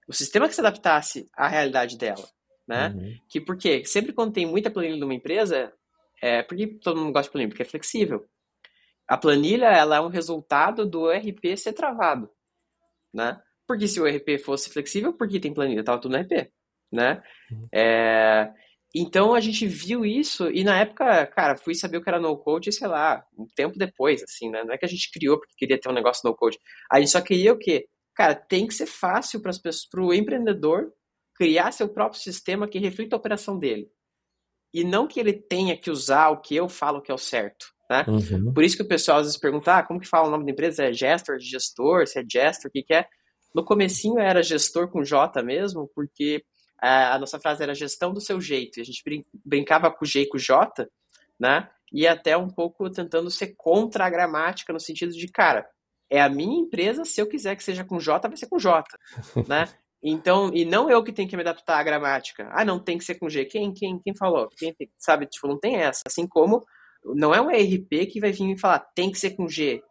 o 0.08 0.14
sistema 0.14 0.48
que 0.48 0.56
se 0.56 0.62
adaptasse 0.62 1.28
à 1.36 1.48
realidade 1.48 1.98
dela, 1.98 2.28
né? 2.68 2.90
Uhum. 2.96 3.18
Que 3.28 3.42
por 3.42 3.58
quê? 3.58 3.84
Sempre 3.86 4.14
quando 4.14 4.34
tem 4.34 4.46
muita 4.46 4.70
planilha 4.70 4.98
numa 4.98 5.14
empresa, 5.14 5.74
é, 6.22 6.44
por 6.44 6.56
que 6.56 6.68
todo 6.68 7.00
mundo 7.00 7.12
gosta 7.12 7.28
de 7.28 7.32
planilha? 7.32 7.50
Porque 7.50 7.64
é 7.64 7.66
flexível 7.66 8.26
a 9.08 9.18
planilha 9.18 9.66
ela 9.66 9.98
é 9.98 10.02
um 10.02 10.08
resultado 10.08 10.86
do 10.86 11.12
ERP 11.12 11.58
ser 11.58 11.74
travado, 11.74 12.30
né? 13.14 13.42
Porque 13.68 13.88
se 13.88 14.00
o 14.00 14.08
ERP 14.08 14.40
fosse 14.44 14.70
flexível, 14.70 15.14
por 15.14 15.28
que 15.28 15.40
tem 15.40 15.54
planilha? 15.54 15.84
Tava 15.84 16.00
tudo 16.00 16.12
no 16.12 16.18
ERP, 16.18 16.52
né? 16.92 17.24
Uhum. 17.52 17.68
É, 17.74 18.52
então 18.96 19.34
a 19.34 19.40
gente 19.40 19.66
viu 19.66 20.06
isso 20.06 20.50
e 20.52 20.64
na 20.64 20.80
época, 20.80 21.26
cara, 21.28 21.58
fui 21.58 21.74
saber 21.74 21.98
o 21.98 22.04
que 22.04 22.10
era 22.10 22.20
no 22.20 22.38
code, 22.38 22.72
sei 22.72 22.88
lá, 22.88 23.26
um 23.38 23.48
tempo 23.56 23.78
depois, 23.78 24.22
assim, 24.22 24.50
né? 24.50 24.64
Não 24.64 24.74
é 24.74 24.78
que 24.78 24.86
a 24.86 24.90
gente 24.90 25.12
criou 25.12 25.40
porque 25.40 25.56
queria 25.58 25.80
ter 25.80 25.90
um 25.90 25.94
negócio 25.94 26.22
no 26.30 26.36
code. 26.36 26.60
A 26.92 27.00
gente 27.00 27.12
só 27.12 27.22
queria 27.22 27.54
o 27.54 27.58
quê? 27.58 27.88
Cara, 28.16 28.36
tem 28.36 28.68
que 28.68 28.74
ser 28.74 28.86
fácil 28.86 29.42
para 29.42 29.50
as 29.50 29.58
pessoas, 29.58 29.90
para 29.90 30.04
o 30.04 30.14
empreendedor 30.14 30.94
criar 31.36 31.72
seu 31.72 31.90
próprio 31.90 32.22
sistema 32.22 32.68
que 32.68 32.78
reflita 32.78 33.16
a 33.16 33.20
operação 33.20 33.58
dele. 33.58 33.90
E 34.72 34.84
não 34.84 35.08
que 35.08 35.20
ele 35.20 35.34
tenha 35.34 35.76
que 35.76 35.90
usar 35.90 36.30
o 36.30 36.42
que 36.42 36.56
eu 36.56 36.70
falo 36.70 37.02
que 37.02 37.12
é 37.12 37.16
o 37.16 37.18
certo. 37.18 37.66
Né? 37.94 38.04
Uhum. 38.08 38.52
Por 38.52 38.64
isso 38.64 38.76
que 38.76 38.82
o 38.82 38.88
pessoal 38.88 39.20
às 39.20 39.28
vezes 39.28 39.40
pergunta, 39.40 39.78
ah, 39.78 39.84
como 39.84 40.00
que 40.00 40.08
fala 40.08 40.28
o 40.28 40.32
nome 40.32 40.46
da 40.46 40.52
empresa? 40.52 40.86
É 40.86 40.92
gestor, 40.92 41.38
gestor, 41.40 42.08
se 42.08 42.20
é 42.20 42.24
gestor, 42.28 42.70
o 42.70 42.72
que 42.72 42.82
que 42.82 42.94
é? 42.94 43.06
No 43.54 43.64
comecinho 43.64 44.18
era 44.18 44.42
gestor 44.42 44.90
com 44.90 45.04
J 45.04 45.44
mesmo, 45.44 45.88
porque 45.94 46.44
a, 46.82 47.14
a 47.14 47.20
nossa 47.20 47.40
frase 47.40 47.62
era 47.62 47.76
gestão 47.76 48.12
do 48.12 48.20
seu 48.20 48.42
jeito. 48.42 48.80
E 48.80 48.82
a 48.82 48.84
gente 48.84 49.04
brin 49.06 49.24
brincava 49.46 49.92
com 49.92 50.04
o 50.04 50.08
G 50.08 50.22
e 50.22 50.28
com 50.28 50.38
o 50.38 50.40
J, 50.40 50.88
né? 51.40 51.70
E 51.92 52.08
até 52.08 52.36
um 52.36 52.50
pouco 52.50 52.90
tentando 52.90 53.30
ser 53.30 53.54
contra 53.56 54.08
a 54.08 54.10
gramática, 54.10 54.74
no 54.74 54.80
sentido 54.80 55.12
de, 55.12 55.28
cara, 55.28 55.64
é 56.10 56.20
a 56.20 56.28
minha 56.28 56.60
empresa, 56.60 57.06
se 57.06 57.22
eu 57.22 57.28
quiser 57.28 57.56
que 57.56 57.64
seja 57.64 57.84
com 57.84 58.00
J, 58.00 58.28
vai 58.28 58.36
ser 58.36 58.48
com 58.48 58.58
J, 58.58 58.84
né? 59.48 59.70
Então, 60.02 60.50
e 60.52 60.66
não 60.66 60.90
eu 60.90 61.04
que 61.04 61.14
tenho 61.14 61.30
que 61.30 61.36
me 61.36 61.44
adaptar 61.44 61.78
à 61.78 61.84
gramática. 61.84 62.50
Ah, 62.52 62.66
não 62.66 62.80
tem 62.80 62.98
que 62.98 63.06
ser 63.06 63.16
com 63.20 63.30
G. 63.30 63.46
Quem, 63.46 63.72
quem, 63.72 64.00
quem 64.00 64.16
falou? 64.18 64.50
Quem 64.58 64.76
sabe, 64.98 65.28
tipo, 65.28 65.48
não 65.48 65.60
tem 65.60 65.76
essa. 65.76 66.02
Assim 66.08 66.28
como 66.28 66.66
não 67.06 67.34
é 67.34 67.42
um 67.42 67.52
ERP 67.52 68.08
que 68.12 68.20
vai 68.20 68.32
vir 68.32 68.46
me 68.46 68.60
falar, 68.60 68.80
tem 68.80 69.12
que 69.12 69.20
ser 69.20 69.32
com 69.32 69.48
G. 69.48 69.84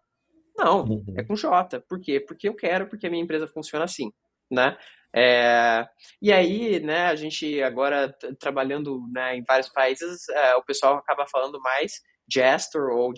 Não, 0.56 0.84
uhum. 0.84 1.04
é 1.16 1.24
com 1.24 1.34
J. 1.34 1.80
Por 1.80 2.00
quê? 2.00 2.20
Porque 2.20 2.48
eu 2.48 2.54
quero, 2.54 2.86
porque 2.86 3.06
a 3.06 3.10
minha 3.10 3.22
empresa 3.22 3.46
funciona 3.46 3.84
assim, 3.84 4.12
né? 4.50 4.76
É, 5.14 5.86
e 6.22 6.32
aí, 6.32 6.80
né, 6.80 7.06
a 7.06 7.14
gente 7.14 7.62
agora 7.62 8.14
trabalhando 8.40 9.06
né, 9.12 9.36
em 9.36 9.44
vários 9.46 9.68
países, 9.68 10.26
é, 10.30 10.56
o 10.56 10.64
pessoal 10.64 10.96
acaba 10.96 11.26
falando 11.26 11.60
mais 11.60 12.00
Jester 12.30 12.84
ou, 12.84 13.12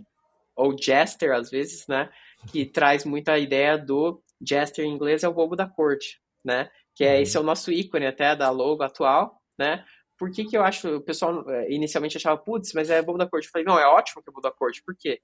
ou 0.57 0.77
Jester, 0.77 1.33
às 1.33 1.51
vezes, 1.51 1.87
né, 1.87 2.11
que 2.51 2.67
traz 2.67 3.05
muita 3.05 3.39
ideia 3.39 3.79
do 3.79 4.21
Jester 4.47 4.85
em 4.85 4.93
inglês 4.93 5.23
é 5.23 5.29
o 5.29 5.33
bobo 5.33 5.55
da 5.55 5.69
corte, 5.69 6.21
né, 6.45 6.69
que 6.97 7.05
é, 7.05 7.23
esse 7.23 7.37
é 7.37 7.41
o 7.41 7.45
nosso 7.45 7.71
ícone 7.71 8.07
até 8.07 8.35
da 8.35 8.51
logo 8.51 8.83
atual, 8.83 9.41
né, 9.57 9.85
por 10.25 10.31
que, 10.31 10.47
que 10.47 10.57
eu 10.57 10.63
acho, 10.63 10.89
o 10.89 11.01
pessoal 11.03 11.51
é, 11.51 11.71
inicialmente 11.71 12.17
achava, 12.17 12.39
putz, 12.39 12.73
mas 12.73 12.89
é 12.89 13.03
bobo 13.03 13.19
da 13.19 13.29
corte. 13.29 13.45
Eu 13.45 13.53
falei, 13.53 13.67
não, 13.67 13.79
é 13.79 13.87
ótimo 13.87 14.23
que 14.23 14.31
é 14.31 14.33
bobo 14.33 14.41
da 14.41 14.51
corte. 14.51 14.83
Por 14.83 14.97
quê? 14.97 15.21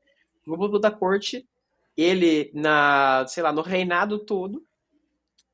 O 0.46 0.58
bobo 0.58 0.78
da 0.78 0.90
corte, 0.90 1.48
ele, 1.96 2.50
na, 2.52 3.24
sei 3.26 3.42
lá, 3.42 3.50
no 3.50 3.62
reinado 3.62 4.18
todo, 4.18 4.62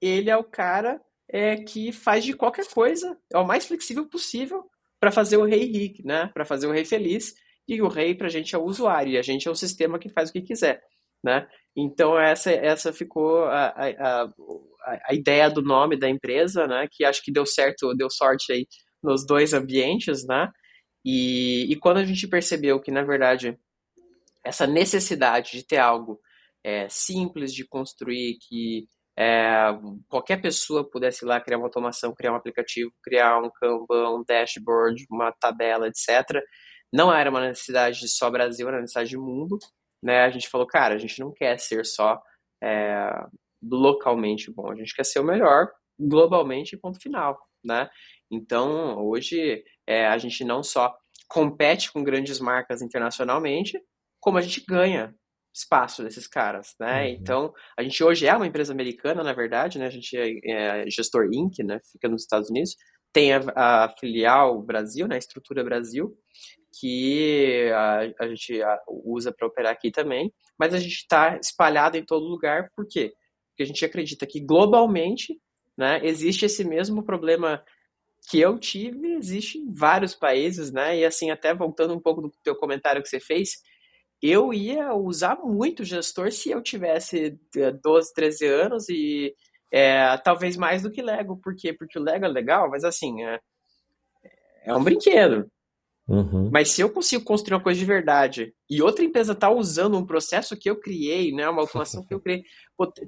ele 0.00 0.28
é 0.28 0.36
o 0.36 0.42
cara 0.42 1.00
é, 1.28 1.58
que 1.58 1.92
faz 1.92 2.24
de 2.24 2.32
qualquer 2.32 2.66
coisa, 2.66 3.16
é 3.32 3.38
o 3.38 3.46
mais 3.46 3.68
flexível 3.68 4.04
possível 4.06 4.68
para 4.98 5.12
fazer 5.12 5.36
o 5.36 5.44
rei 5.44 5.64
rico, 5.64 6.04
né? 6.04 6.28
Para 6.34 6.44
fazer 6.44 6.66
o 6.66 6.72
rei 6.72 6.84
feliz. 6.84 7.36
E 7.68 7.80
o 7.80 7.86
rei, 7.86 8.12
para 8.12 8.26
a 8.26 8.30
gente, 8.30 8.52
é 8.52 8.58
o 8.58 8.64
usuário, 8.64 9.12
e 9.12 9.18
a 9.18 9.22
gente 9.22 9.46
é 9.46 9.50
o 9.50 9.54
sistema 9.54 9.96
que 9.96 10.08
faz 10.08 10.30
o 10.30 10.32
que 10.32 10.42
quiser, 10.42 10.82
né? 11.22 11.46
Então, 11.76 12.18
essa, 12.18 12.50
essa 12.50 12.92
ficou 12.92 13.44
a, 13.44 13.66
a, 13.68 14.22
a, 14.24 15.00
a 15.08 15.14
ideia 15.14 15.48
do 15.48 15.62
nome 15.62 15.96
da 15.96 16.10
empresa, 16.10 16.66
né? 16.66 16.88
Que 16.90 17.04
acho 17.04 17.22
que 17.22 17.30
deu 17.30 17.46
certo, 17.46 17.94
deu 17.94 18.10
sorte 18.10 18.52
aí 18.52 18.66
nos 19.06 19.24
dois 19.24 19.54
ambientes, 19.54 20.26
né? 20.26 20.50
E, 21.04 21.72
e 21.72 21.76
quando 21.76 21.98
a 21.98 22.04
gente 22.04 22.26
percebeu 22.26 22.80
que, 22.80 22.90
na 22.90 23.04
verdade, 23.04 23.56
essa 24.44 24.66
necessidade 24.66 25.52
de 25.52 25.64
ter 25.64 25.78
algo 25.78 26.20
é, 26.64 26.88
simples 26.88 27.54
de 27.54 27.64
construir, 27.64 28.38
que 28.40 28.88
é, 29.16 29.68
qualquer 30.08 30.42
pessoa 30.42 30.88
pudesse 30.88 31.24
ir 31.24 31.28
lá 31.28 31.40
criar 31.40 31.58
uma 31.58 31.66
automação, 31.66 32.12
criar 32.12 32.32
um 32.32 32.36
aplicativo, 32.36 32.92
criar 33.02 33.38
um 33.38 33.50
Kanban, 33.50 34.16
um 34.16 34.24
dashboard, 34.26 35.06
uma 35.10 35.32
tabela, 35.32 35.88
etc. 35.88 36.42
Não 36.92 37.12
era 37.12 37.30
uma 37.30 37.40
necessidade 37.40 38.08
só 38.08 38.28
Brasil, 38.28 38.66
era 38.66 38.76
uma 38.76 38.82
necessidade 38.82 39.10
de 39.10 39.16
mundo. 39.16 39.58
Né? 40.02 40.24
A 40.24 40.30
gente 40.30 40.48
falou, 40.48 40.66
cara, 40.66 40.96
a 40.96 40.98
gente 40.98 41.20
não 41.20 41.32
quer 41.32 41.58
ser 41.58 41.86
só 41.86 42.20
é, 42.62 43.10
localmente 43.62 44.52
bom, 44.52 44.70
a 44.70 44.74
gente 44.74 44.94
quer 44.94 45.04
ser 45.04 45.20
o 45.20 45.24
melhor 45.24 45.70
globalmente, 45.98 46.76
ponto 46.76 47.00
final. 47.00 47.38
Né? 47.64 47.88
Então, 48.30 48.98
hoje, 49.04 49.62
é, 49.86 50.06
a 50.06 50.18
gente 50.18 50.44
não 50.44 50.62
só 50.62 50.94
compete 51.28 51.92
com 51.92 52.04
grandes 52.04 52.38
marcas 52.40 52.82
internacionalmente, 52.82 53.80
como 54.20 54.38
a 54.38 54.42
gente 54.42 54.64
ganha 54.66 55.14
espaço 55.54 56.02
desses 56.02 56.26
caras, 56.26 56.74
né? 56.78 57.04
Uhum. 57.04 57.12
Então, 57.12 57.54
a 57.76 57.82
gente 57.82 58.02
hoje 58.04 58.26
é 58.26 58.36
uma 58.36 58.46
empresa 58.46 58.72
americana, 58.72 59.22
na 59.22 59.32
verdade, 59.32 59.78
né? 59.78 59.86
A 59.86 59.90
gente 59.90 60.16
é, 60.16 60.38
é 60.44 60.90
Gestor 60.90 61.28
Inc., 61.32 61.62
né? 61.64 61.80
Fica 61.92 62.08
nos 62.08 62.22
Estados 62.22 62.50
Unidos. 62.50 62.76
Tem 63.12 63.32
a, 63.32 63.40
a 63.54 63.88
filial 63.98 64.60
Brasil, 64.62 65.08
né? 65.08 65.14
A 65.14 65.18
estrutura 65.18 65.64
Brasil, 65.64 66.14
que 66.78 67.70
a, 67.72 68.00
a 68.20 68.28
gente 68.28 68.60
usa 68.86 69.32
para 69.32 69.46
operar 69.46 69.72
aqui 69.72 69.90
também, 69.90 70.32
mas 70.58 70.74
a 70.74 70.78
gente 70.78 70.96
está 70.96 71.38
espalhado 71.38 71.96
em 71.96 72.04
todo 72.04 72.26
lugar, 72.26 72.70
por 72.76 72.86
quê? 72.86 73.14
Porque 73.50 73.62
a 73.62 73.66
gente 73.66 73.84
acredita 73.84 74.26
que 74.26 74.40
globalmente 74.40 75.40
né, 75.76 76.00
existe 76.02 76.44
esse 76.44 76.64
mesmo 76.64 77.02
problema 77.02 77.62
que 78.28 78.40
eu 78.40 78.58
tive 78.58 79.14
existe 79.14 79.58
em 79.58 79.70
vários 79.70 80.14
países, 80.14 80.72
né? 80.72 80.98
E 80.98 81.04
assim, 81.04 81.30
até 81.30 81.54
voltando 81.54 81.94
um 81.94 82.00
pouco 82.00 82.20
do 82.20 82.32
teu 82.42 82.56
comentário 82.56 83.02
que 83.02 83.08
você 83.08 83.20
fez, 83.20 83.62
eu 84.20 84.52
ia 84.52 84.92
usar 84.94 85.36
muito 85.36 85.84
gestor 85.84 86.32
se 86.32 86.50
eu 86.50 86.62
tivesse 86.62 87.38
12, 87.82 88.10
é, 88.10 88.14
13 88.14 88.46
anos 88.46 88.88
e 88.88 89.34
é, 89.70 90.16
talvez 90.18 90.56
mais 90.56 90.82
do 90.82 90.90
que 90.90 91.02
Lego. 91.02 91.36
Por 91.36 91.54
quê? 91.54 91.72
Porque 91.72 91.98
o 91.98 92.02
Lego 92.02 92.24
é 92.24 92.28
legal, 92.28 92.68
mas 92.68 92.82
assim, 92.82 93.22
é, 93.22 93.38
é 94.64 94.74
um 94.74 94.82
brinquedo. 94.82 95.48
Uhum. 96.08 96.50
Mas 96.52 96.70
se 96.70 96.80
eu 96.80 96.90
consigo 96.90 97.24
construir 97.24 97.54
uma 97.54 97.62
coisa 97.62 97.80
de 97.80 97.86
verdade 97.86 98.54
e 98.70 98.80
outra 98.80 99.04
empresa 99.04 99.32
está 99.32 99.50
usando 99.50 99.98
um 99.98 100.06
processo 100.06 100.56
que 100.56 100.70
eu 100.70 100.76
criei, 100.76 101.32
né, 101.32 101.48
uma 101.48 101.62
automação 101.62 102.04
que 102.04 102.14
eu 102.14 102.20
criei, 102.20 102.44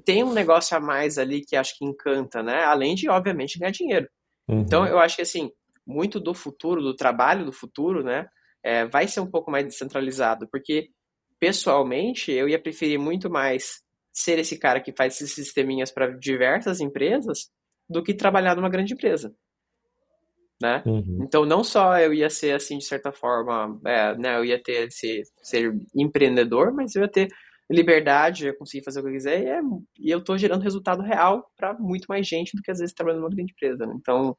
tem 0.03 0.21
um 0.21 0.33
negócio 0.33 0.75
a 0.75 0.81
mais 0.81 1.17
ali 1.17 1.41
que 1.41 1.55
acho 1.55 1.77
que 1.77 1.85
encanta, 1.85 2.43
né? 2.43 2.63
Além 2.65 2.95
de, 2.95 3.09
obviamente, 3.09 3.57
ganhar 3.57 3.71
dinheiro. 3.71 4.07
Uhum. 4.49 4.61
Então, 4.61 4.85
eu 4.85 4.97
acho 4.97 5.15
que, 5.15 5.21
assim, 5.21 5.51
muito 5.85 6.19
do 6.19 6.33
futuro, 6.33 6.81
do 6.81 6.95
trabalho 6.95 7.45
do 7.45 7.53
futuro, 7.53 8.03
né, 8.03 8.27
é, 8.63 8.85
vai 8.85 9.07
ser 9.07 9.19
um 9.19 9.29
pouco 9.29 9.51
mais 9.51 9.65
descentralizado, 9.65 10.47
porque, 10.51 10.89
pessoalmente, 11.39 12.31
eu 12.31 12.49
ia 12.49 12.61
preferir 12.61 12.99
muito 12.99 13.29
mais 13.29 13.81
ser 14.11 14.39
esse 14.39 14.57
cara 14.57 14.81
que 14.81 14.91
faz 14.91 15.15
esses 15.15 15.31
sisteminhas 15.33 15.91
para 15.91 16.17
diversas 16.17 16.81
empresas 16.81 17.49
do 17.87 18.03
que 18.03 18.13
trabalhar 18.13 18.55
numa 18.55 18.69
grande 18.69 18.93
empresa. 18.93 19.33
Né? 20.61 20.83
Uhum. 20.85 21.19
Então, 21.21 21.45
não 21.45 21.63
só 21.63 21.97
eu 21.99 22.13
ia 22.13 22.29
ser, 22.29 22.53
assim, 22.53 22.79
de 22.79 22.85
certa 22.85 23.13
forma, 23.13 23.79
é, 23.85 24.17
né, 24.17 24.35
eu 24.37 24.43
ia 24.43 24.61
ter 24.61 24.87
esse, 24.87 25.23
ser 25.41 25.73
empreendedor, 25.95 26.73
mas 26.73 26.95
eu 26.95 27.03
ia 27.03 27.07
ter 27.07 27.29
liberdade, 27.69 28.47
eu 28.47 28.57
conseguir 28.57 28.83
fazer 28.83 28.99
o 28.99 29.03
que 29.03 29.09
eu 29.09 29.13
quiser, 29.13 29.43
e, 29.43 29.47
é, 29.47 29.61
e 29.99 30.11
eu 30.11 30.19
estou 30.19 30.37
gerando 30.37 30.63
resultado 30.63 31.01
real 31.01 31.45
para 31.55 31.73
muito 31.75 32.05
mais 32.09 32.27
gente 32.27 32.55
do 32.55 32.61
que 32.61 32.71
às 32.71 32.79
vezes 32.79 32.93
trabalhando 32.93 33.21
numa 33.21 33.29
grande 33.29 33.51
empresa. 33.51 33.85
Né? 33.85 33.93
Então, 33.95 34.35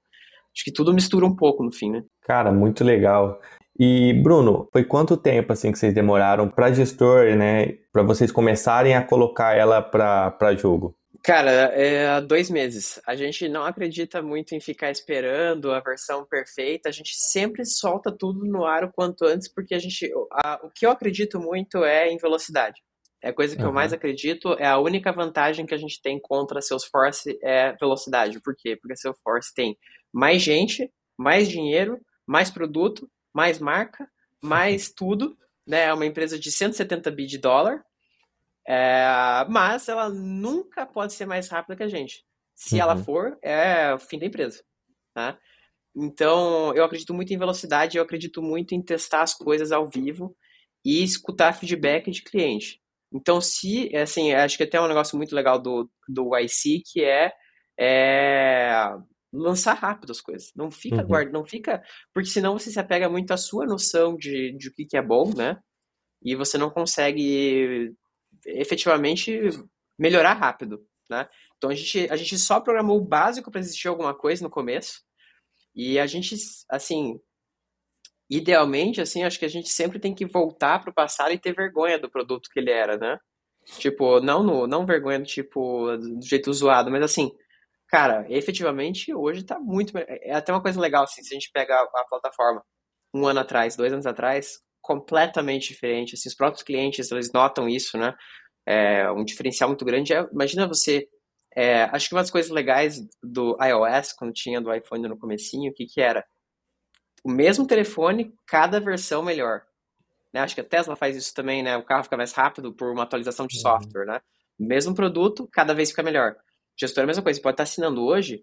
acho 0.54 0.64
que 0.64 0.72
tudo 0.72 0.92
mistura 0.92 1.24
um 1.24 1.36
pouco 1.36 1.62
no 1.62 1.72
fim, 1.72 1.90
né? 1.90 2.02
Cara, 2.22 2.50
muito 2.50 2.82
legal. 2.82 3.40
E 3.78 4.12
Bruno, 4.22 4.68
foi 4.72 4.84
quanto 4.84 5.16
tempo 5.16 5.52
assim 5.52 5.72
que 5.72 5.78
vocês 5.78 5.94
demoraram 5.94 6.48
para 6.48 6.72
gestor, 6.72 7.34
né, 7.36 7.78
para 7.92 8.02
vocês 8.02 8.30
começarem 8.30 8.94
a 8.94 9.02
colocar 9.02 9.56
ela 9.56 9.80
para 9.80 10.54
jogo? 10.54 10.94
Cara, 11.22 11.50
é 11.50 12.20
dois 12.20 12.50
meses. 12.50 13.00
A 13.06 13.14
gente 13.14 13.48
não 13.48 13.64
acredita 13.64 14.22
muito 14.22 14.54
em 14.54 14.60
ficar 14.60 14.90
esperando 14.90 15.70
a 15.70 15.80
versão 15.80 16.26
perfeita. 16.26 16.88
A 16.88 16.92
gente 16.92 17.14
sempre 17.14 17.64
solta 17.64 18.10
tudo 18.10 18.44
no 18.44 18.64
ar 18.64 18.84
o 18.84 18.92
quanto 18.92 19.26
antes, 19.26 19.46
porque 19.52 19.74
a 19.74 19.78
gente, 19.78 20.10
a, 20.32 20.60
o 20.62 20.70
que 20.70 20.86
eu 20.86 20.90
acredito 20.90 21.38
muito 21.38 21.84
é 21.84 22.10
em 22.10 22.16
velocidade. 22.16 22.80
É 23.22 23.28
a 23.28 23.34
coisa 23.34 23.54
que 23.54 23.62
uhum. 23.62 23.68
eu 23.68 23.72
mais 23.72 23.92
acredito, 23.92 24.54
é 24.58 24.66
a 24.66 24.78
única 24.78 25.12
vantagem 25.12 25.66
que 25.66 25.74
a 25.74 25.78
gente 25.78 26.00
tem 26.00 26.18
contra 26.18 26.62
Salesforce 26.62 27.38
é 27.42 27.72
velocidade. 27.72 28.40
Por 28.40 28.54
quê? 28.56 28.76
Porque 28.76 28.96
Salesforce 28.96 29.54
tem 29.54 29.76
mais 30.12 30.42
gente, 30.42 30.90
mais 31.18 31.48
dinheiro, 31.48 32.00
mais 32.26 32.50
produto, 32.50 33.10
mais 33.32 33.58
marca, 33.58 34.08
mais 34.42 34.88
uhum. 34.88 34.94
tudo. 34.96 35.38
Né? 35.66 35.84
É 35.84 35.92
uma 35.92 36.06
empresa 36.06 36.38
de 36.38 36.50
170 36.50 37.10
bi 37.10 37.26
de 37.26 37.36
dólar, 37.36 37.84
é, 38.66 39.44
mas 39.48 39.88
ela 39.88 40.08
nunca 40.08 40.86
pode 40.86 41.12
ser 41.12 41.26
mais 41.26 41.48
rápida 41.48 41.76
que 41.76 41.82
a 41.82 41.88
gente. 41.88 42.24
Se 42.54 42.76
uhum. 42.76 42.80
ela 42.80 42.96
for, 42.96 43.38
é 43.42 43.92
o 43.92 43.98
fim 43.98 44.18
da 44.18 44.26
empresa. 44.26 44.62
Tá? 45.12 45.38
Então, 45.94 46.74
eu 46.74 46.84
acredito 46.84 47.12
muito 47.12 47.32
em 47.32 47.38
velocidade, 47.38 47.96
eu 47.96 48.02
acredito 48.02 48.42
muito 48.42 48.74
em 48.74 48.82
testar 48.82 49.22
as 49.22 49.34
coisas 49.34 49.72
ao 49.72 49.88
vivo 49.88 50.36
e 50.84 51.02
escutar 51.02 51.52
feedback 51.52 52.10
de 52.10 52.22
cliente. 52.22 52.80
Então, 53.12 53.40
se, 53.40 53.94
assim, 53.96 54.32
acho 54.32 54.56
que 54.56 54.62
até 54.62 54.80
um 54.80 54.86
negócio 54.86 55.16
muito 55.16 55.34
legal 55.34 55.58
do, 55.58 55.90
do 56.08 56.36
YC, 56.36 56.82
que 56.84 57.04
é, 57.04 57.32
é 57.78 58.94
lançar 59.32 59.74
rápido 59.74 60.10
as 60.12 60.20
coisas. 60.20 60.52
Não 60.54 60.70
fica 60.70 61.02
uhum. 61.02 61.06
guarda, 61.06 61.30
não 61.30 61.44
fica, 61.44 61.82
porque 62.12 62.28
senão 62.28 62.58
você 62.58 62.70
se 62.70 62.78
apega 62.78 63.08
muito 63.08 63.32
à 63.32 63.36
sua 63.36 63.66
noção 63.66 64.16
de, 64.16 64.56
de 64.56 64.68
o 64.68 64.72
que, 64.72 64.84
que 64.84 64.96
é 64.96 65.02
bom, 65.02 65.32
né? 65.34 65.58
E 66.22 66.34
você 66.34 66.58
não 66.58 66.70
consegue 66.70 67.92
efetivamente 68.46 69.40
melhorar 69.98 70.34
rápido, 70.34 70.84
né? 71.08 71.28
Então 71.56 71.70
a 71.70 71.74
gente, 71.74 72.10
a 72.10 72.16
gente 72.16 72.38
só 72.38 72.60
programou 72.60 72.98
o 72.98 73.04
básico 73.04 73.50
para 73.50 73.60
existir 73.60 73.88
alguma 73.88 74.14
coisa 74.14 74.42
no 74.42 74.50
começo. 74.50 75.02
E 75.74 75.98
a 75.98 76.06
gente, 76.06 76.36
assim, 76.68 77.20
idealmente, 78.30 79.00
assim, 79.00 79.24
acho 79.24 79.38
que 79.38 79.44
a 79.44 79.50
gente 79.50 79.68
sempre 79.68 79.98
tem 79.98 80.14
que 80.14 80.24
voltar 80.24 80.80
para 80.80 80.90
o 80.90 80.94
passado 80.94 81.32
e 81.32 81.38
ter 81.38 81.52
vergonha 81.52 81.98
do 81.98 82.08
produto 82.08 82.48
que 82.48 82.60
ele 82.60 82.70
era, 82.70 82.96
né? 82.96 83.18
Tipo, 83.78 84.20
não 84.20 84.42
no, 84.42 84.66
não 84.66 84.86
vergonha 84.86 85.20
tipo, 85.22 85.96
do 85.96 86.22
jeito 86.22 86.52
zoado, 86.52 86.90
mas 86.90 87.02
assim, 87.02 87.30
cara, 87.88 88.24
efetivamente 88.30 89.12
hoje 89.14 89.42
tá 89.44 89.58
muito. 89.58 89.92
É 89.98 90.32
até 90.32 90.52
uma 90.52 90.62
coisa 90.62 90.80
legal, 90.80 91.04
assim, 91.04 91.22
se 91.22 91.34
a 91.34 91.34
gente 91.34 91.50
pega 91.52 91.74
a, 91.74 91.82
a 91.82 92.06
plataforma 92.08 92.62
um 93.12 93.26
ano 93.26 93.40
atrás, 93.40 93.76
dois 93.76 93.92
anos 93.92 94.06
atrás, 94.06 94.60
completamente 94.80 95.68
diferente. 95.68 96.14
Assim, 96.14 96.28
os 96.28 96.34
próprios 96.34 96.62
clientes, 96.62 97.10
eles 97.10 97.32
notam 97.32 97.68
isso, 97.68 97.98
né? 97.98 98.14
É, 98.66 99.10
um 99.10 99.24
diferencial 99.24 99.68
muito 99.70 99.84
grande 99.84 100.12
é, 100.12 100.26
imagina 100.32 100.68
você, 100.68 101.08
é, 101.56 101.84
acho 101.84 102.08
que 102.08 102.14
uma 102.14 102.20
das 102.22 102.30
coisas 102.30 102.50
legais 102.50 103.00
do 103.22 103.56
iOS, 103.60 104.12
quando 104.12 104.32
tinha 104.32 104.60
do 104.60 104.72
iPhone 104.72 105.08
no 105.08 105.18
comecinho, 105.18 105.72
o 105.72 105.74
que 105.74 105.86
que 105.86 106.00
era? 106.00 106.24
O 107.24 107.30
mesmo 107.30 107.66
telefone, 107.66 108.34
cada 108.46 108.80
versão 108.80 109.22
melhor. 109.22 109.62
né? 110.32 110.40
Acho 110.40 110.54
que 110.54 110.60
a 110.60 110.64
Tesla 110.64 110.96
faz 110.96 111.16
isso 111.16 111.34
também, 111.34 111.62
né? 111.62 111.76
O 111.76 111.84
carro 111.84 112.04
fica 112.04 112.16
mais 112.16 112.32
rápido 112.32 112.72
por 112.72 112.90
uma 112.90 113.02
atualização 113.02 113.46
de 113.46 113.56
uhum. 113.56 113.62
software, 113.62 114.06
né? 114.06 114.20
Mesmo 114.58 114.94
produto, 114.94 115.48
cada 115.52 115.74
vez 115.74 115.90
fica 115.90 116.02
melhor. 116.02 116.36
Gestor 116.78 117.02
é 117.02 117.04
a 117.04 117.06
mesma 117.06 117.22
coisa, 117.22 117.36
você 117.36 117.42
pode 117.42 117.54
estar 117.54 117.64
assinando 117.64 118.04
hoje, 118.04 118.42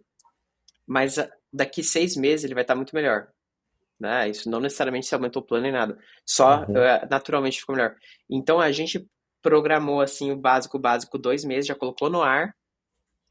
mas 0.86 1.18
ah, 1.18 1.30
daqui 1.52 1.84
seis 1.84 2.16
meses 2.16 2.44
ele 2.44 2.54
vai 2.54 2.64
estar 2.64 2.76
muito 2.76 2.96
melhor. 2.96 3.28
Né? 4.00 4.30
Isso 4.30 4.50
não 4.50 4.60
necessariamente 4.60 5.08
se 5.08 5.16
aumentou 5.16 5.42
o 5.42 5.46
plano 5.46 5.64
nem 5.64 5.72
nada. 5.72 5.98
Só 6.26 6.60
uhum. 6.62 6.74
uh, 6.74 7.08
naturalmente 7.10 7.60
ficou 7.60 7.76
melhor. 7.76 7.96
Então 8.30 8.60
a 8.60 8.72
gente 8.72 9.08
programou 9.42 10.02
assim 10.02 10.32
o 10.32 10.38
básico, 10.38 10.78
básico, 10.78 11.18
dois 11.18 11.44
meses, 11.44 11.68
já 11.68 11.76
colocou 11.76 12.10
no 12.10 12.22
ar. 12.22 12.56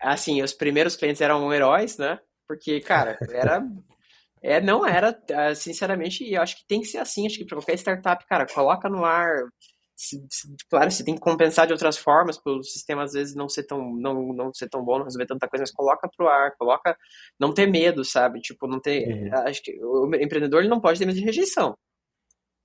Assim, 0.01 0.43
os 0.43 0.53
primeiros 0.53 0.97
clientes 0.97 1.21
eram 1.21 1.53
heróis, 1.53 1.99
né? 1.99 2.19
Porque, 2.49 2.81
cara, 2.81 3.19
era 3.31 3.63
é, 4.43 4.61
não 4.61 4.87
era, 4.87 5.19
ah, 5.35 5.55
sinceramente, 5.55 6.25
e 6.25 6.35
eu 6.35 6.43
acho 6.43 6.57
que 6.57 6.67
tem 6.67 6.81
que 6.81 6.87
ser 6.87 6.99
assim, 6.99 7.27
acho 7.27 7.39
que 7.39 7.45
para 7.45 7.57
qualquer 7.57 7.75
startup, 7.79 8.25
cara, 8.27 8.47
coloca 8.47 8.89
no 8.89 9.05
ar. 9.05 9.49
Se, 9.99 10.19
se, 10.31 10.47
claro, 10.69 10.91
você 10.91 11.03
tem 11.03 11.15
que 11.15 11.21
compensar 11.21 11.67
de 11.67 11.73
outras 11.73 11.97
formas, 11.97 12.39
pelo 12.39 12.63
sistema 12.63 13.05
às 13.05 13.13
vezes 13.13 13.35
não 13.35 13.49
ser 13.49 13.65
tão, 13.65 13.95
não, 13.95 14.33
não 14.35 14.53
ser 14.53 14.69
tão 14.69 14.85
bom, 14.85 14.99
não 14.99 15.05
resolver 15.05 15.27
tanta 15.27 15.49
coisa, 15.49 15.63
mas 15.63 15.73
coloca 15.73 16.09
pro 16.15 16.29
ar, 16.29 16.55
coloca, 16.59 16.97
não 17.41 17.53
ter 17.55 17.67
medo, 17.67 18.05
sabe? 18.05 18.41
Tipo, 18.41 18.67
não 18.67 18.79
ter, 18.79 19.09
uhum. 19.09 19.35
acho 19.49 19.63
que 19.63 19.73
o 19.83 20.07
empreendedor 20.17 20.61
ele 20.61 20.69
não 20.69 20.81
pode 20.81 20.99
ter 20.99 21.07
medo 21.07 21.19
de 21.19 21.25
rejeição, 21.25 21.77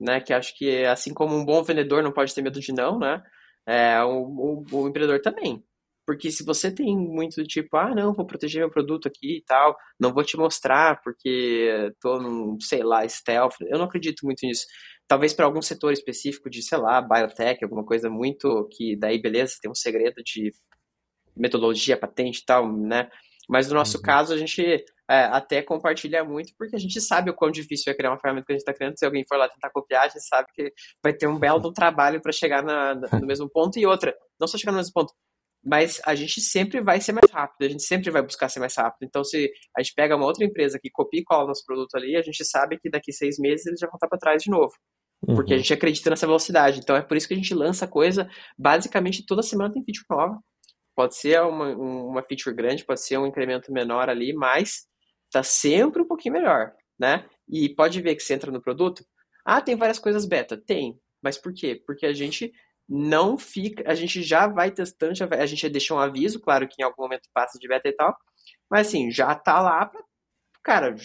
né? 0.00 0.20
Que 0.20 0.34
acho 0.34 0.56
que 0.58 0.84
assim 0.84 1.14
como 1.14 1.34
um 1.34 1.44
bom 1.44 1.62
vendedor 1.62 2.02
não 2.02 2.12
pode 2.12 2.34
ter 2.34 2.42
medo 2.42 2.60
de 2.60 2.72
não, 2.72 2.98
né? 2.98 3.22
É, 3.66 4.02
o, 4.04 4.64
o, 4.72 4.82
o 4.84 4.88
empreendedor 4.88 5.20
também. 5.22 5.64
Porque 6.06 6.30
se 6.30 6.44
você 6.44 6.74
tem 6.74 6.96
muito 6.96 7.36
do 7.36 7.46
tipo, 7.46 7.76
ah, 7.76 7.94
não, 7.94 8.12
vou 8.12 8.26
proteger 8.26 8.60
meu 8.60 8.70
produto 8.70 9.06
aqui 9.06 9.38
e 9.38 9.44
tal, 9.44 9.76
não 10.00 10.12
vou 10.12 10.24
te 10.24 10.36
mostrar 10.36 11.00
porque 11.02 11.92
tô 12.00 12.20
num, 12.20 12.58
sei 12.60 12.82
lá, 12.82 13.08
stealth, 13.08 13.54
eu 13.60 13.78
não 13.78 13.84
acredito 13.84 14.24
muito 14.24 14.44
nisso. 14.44 14.66
Talvez 15.06 15.32
para 15.32 15.44
algum 15.44 15.62
setor 15.62 15.92
específico 15.92 16.50
de, 16.50 16.62
sei 16.62 16.78
lá, 16.78 17.00
biotech, 17.00 17.62
alguma 17.62 17.84
coisa 17.84 18.10
muito 18.10 18.68
que 18.72 18.96
daí, 18.96 19.20
beleza, 19.20 19.58
tem 19.60 19.70
um 19.70 19.74
segredo 19.74 20.22
de 20.24 20.52
metodologia, 21.36 21.96
patente 21.96 22.40
e 22.40 22.44
tal, 22.44 22.70
né? 22.72 23.08
Mas 23.48 23.68
no 23.68 23.74
nosso 23.74 23.98
uhum. 23.98 24.02
caso, 24.02 24.32
a 24.32 24.38
gente 24.38 24.62
é, 25.10 25.24
até 25.24 25.62
compartilha 25.62 26.24
muito, 26.24 26.52
porque 26.56 26.76
a 26.76 26.78
gente 26.78 27.00
sabe 27.00 27.30
o 27.30 27.34
quão 27.34 27.50
difícil 27.50 27.92
é 27.92 27.94
criar 27.96 28.10
uma 28.10 28.18
ferramenta 28.18 28.46
que 28.46 28.52
a 28.52 28.54
gente 28.54 28.62
está 28.62 28.72
criando. 28.72 28.98
Se 28.98 29.04
alguém 29.04 29.24
for 29.28 29.36
lá 29.36 29.48
tentar 29.48 29.70
copiar, 29.70 30.04
a 30.04 30.08
gente 30.08 30.22
sabe 30.22 30.48
que 30.54 30.72
vai 31.02 31.12
ter 31.12 31.26
um 31.26 31.38
belo 31.38 31.72
trabalho 31.72 32.20
para 32.20 32.32
chegar 32.32 32.62
na, 32.62 32.94
no 32.94 33.26
mesmo 33.26 33.48
ponto. 33.50 33.78
E 33.78 33.86
outra, 33.86 34.14
não 34.40 34.46
só 34.46 34.56
chegar 34.56 34.72
no 34.72 34.78
mesmo 34.78 34.92
ponto, 34.92 35.12
mas 35.64 36.00
a 36.04 36.14
gente 36.14 36.40
sempre 36.40 36.80
vai 36.80 37.00
ser 37.00 37.12
mais 37.12 37.30
rápido, 37.30 37.66
a 37.66 37.68
gente 37.68 37.84
sempre 37.84 38.10
vai 38.10 38.22
buscar 38.22 38.48
ser 38.48 38.58
mais 38.58 38.74
rápido. 38.74 39.06
Então, 39.06 39.22
se 39.22 39.50
a 39.76 39.82
gente 39.82 39.94
pega 39.94 40.16
uma 40.16 40.26
outra 40.26 40.44
empresa 40.44 40.78
que 40.80 40.90
copia 40.90 41.20
e 41.20 41.24
cola 41.24 41.46
nosso 41.46 41.64
produto 41.64 41.94
ali, 41.94 42.16
a 42.16 42.22
gente 42.22 42.44
sabe 42.44 42.78
que 42.78 42.90
daqui 42.90 43.12
seis 43.12 43.38
meses 43.38 43.66
eles 43.66 43.78
já 43.78 43.86
vão 43.86 43.94
estar 43.94 44.08
para 44.08 44.18
trás 44.18 44.42
de 44.42 44.50
novo. 44.50 44.72
Uhum. 45.26 45.36
Porque 45.36 45.54
a 45.54 45.56
gente 45.56 45.72
acredita 45.72 46.10
nessa 46.10 46.26
velocidade. 46.26 46.80
Então, 46.80 46.96
é 46.96 47.02
por 47.02 47.16
isso 47.16 47.28
que 47.28 47.34
a 47.34 47.36
gente 47.36 47.54
lança 47.54 47.86
coisa, 47.86 48.28
basicamente 48.58 49.24
toda 49.24 49.42
semana 49.42 49.72
tem 49.72 49.84
feature 49.84 50.06
nova. 50.10 50.40
Pode 50.96 51.14
ser 51.16 51.40
uma, 51.42 51.68
uma 51.74 52.22
feature 52.22 52.54
grande, 52.54 52.84
pode 52.84 53.00
ser 53.00 53.18
um 53.18 53.26
incremento 53.26 53.72
menor 53.72 54.10
ali, 54.10 54.34
mas 54.34 54.86
tá 55.30 55.42
sempre 55.42 56.02
um 56.02 56.06
pouquinho 56.06 56.34
melhor, 56.34 56.72
né? 56.98 57.24
E 57.48 57.74
pode 57.74 58.00
ver 58.02 58.14
que 58.14 58.22
você 58.22 58.34
entra 58.34 58.50
no 58.50 58.60
produto, 58.60 59.02
ah, 59.44 59.60
tem 59.60 59.76
várias 59.76 59.98
coisas 59.98 60.26
beta. 60.26 60.56
Tem. 60.56 60.98
Mas 61.22 61.38
por 61.38 61.54
quê? 61.54 61.80
Porque 61.86 62.04
a 62.04 62.12
gente 62.12 62.52
não 62.88 63.38
fica. 63.38 63.90
A 63.90 63.94
gente 63.94 64.22
já 64.22 64.46
vai 64.46 64.70
testando, 64.70 65.14
já 65.14 65.26
vai, 65.26 65.40
a 65.40 65.46
gente 65.46 65.68
deixou 65.68 65.96
um 65.96 66.00
aviso, 66.00 66.40
claro 66.40 66.68
que 66.68 66.80
em 66.80 66.84
algum 66.84 67.02
momento 67.02 67.28
passa 67.32 67.58
de 67.58 67.68
beta 67.68 67.88
e 67.88 67.92
tal, 67.92 68.16
mas 68.70 68.88
assim, 68.88 69.10
já 69.10 69.34
tá 69.34 69.60
lá 69.60 69.86
pra. 69.86 70.02
Cara, 70.62 70.94
a 70.94 70.96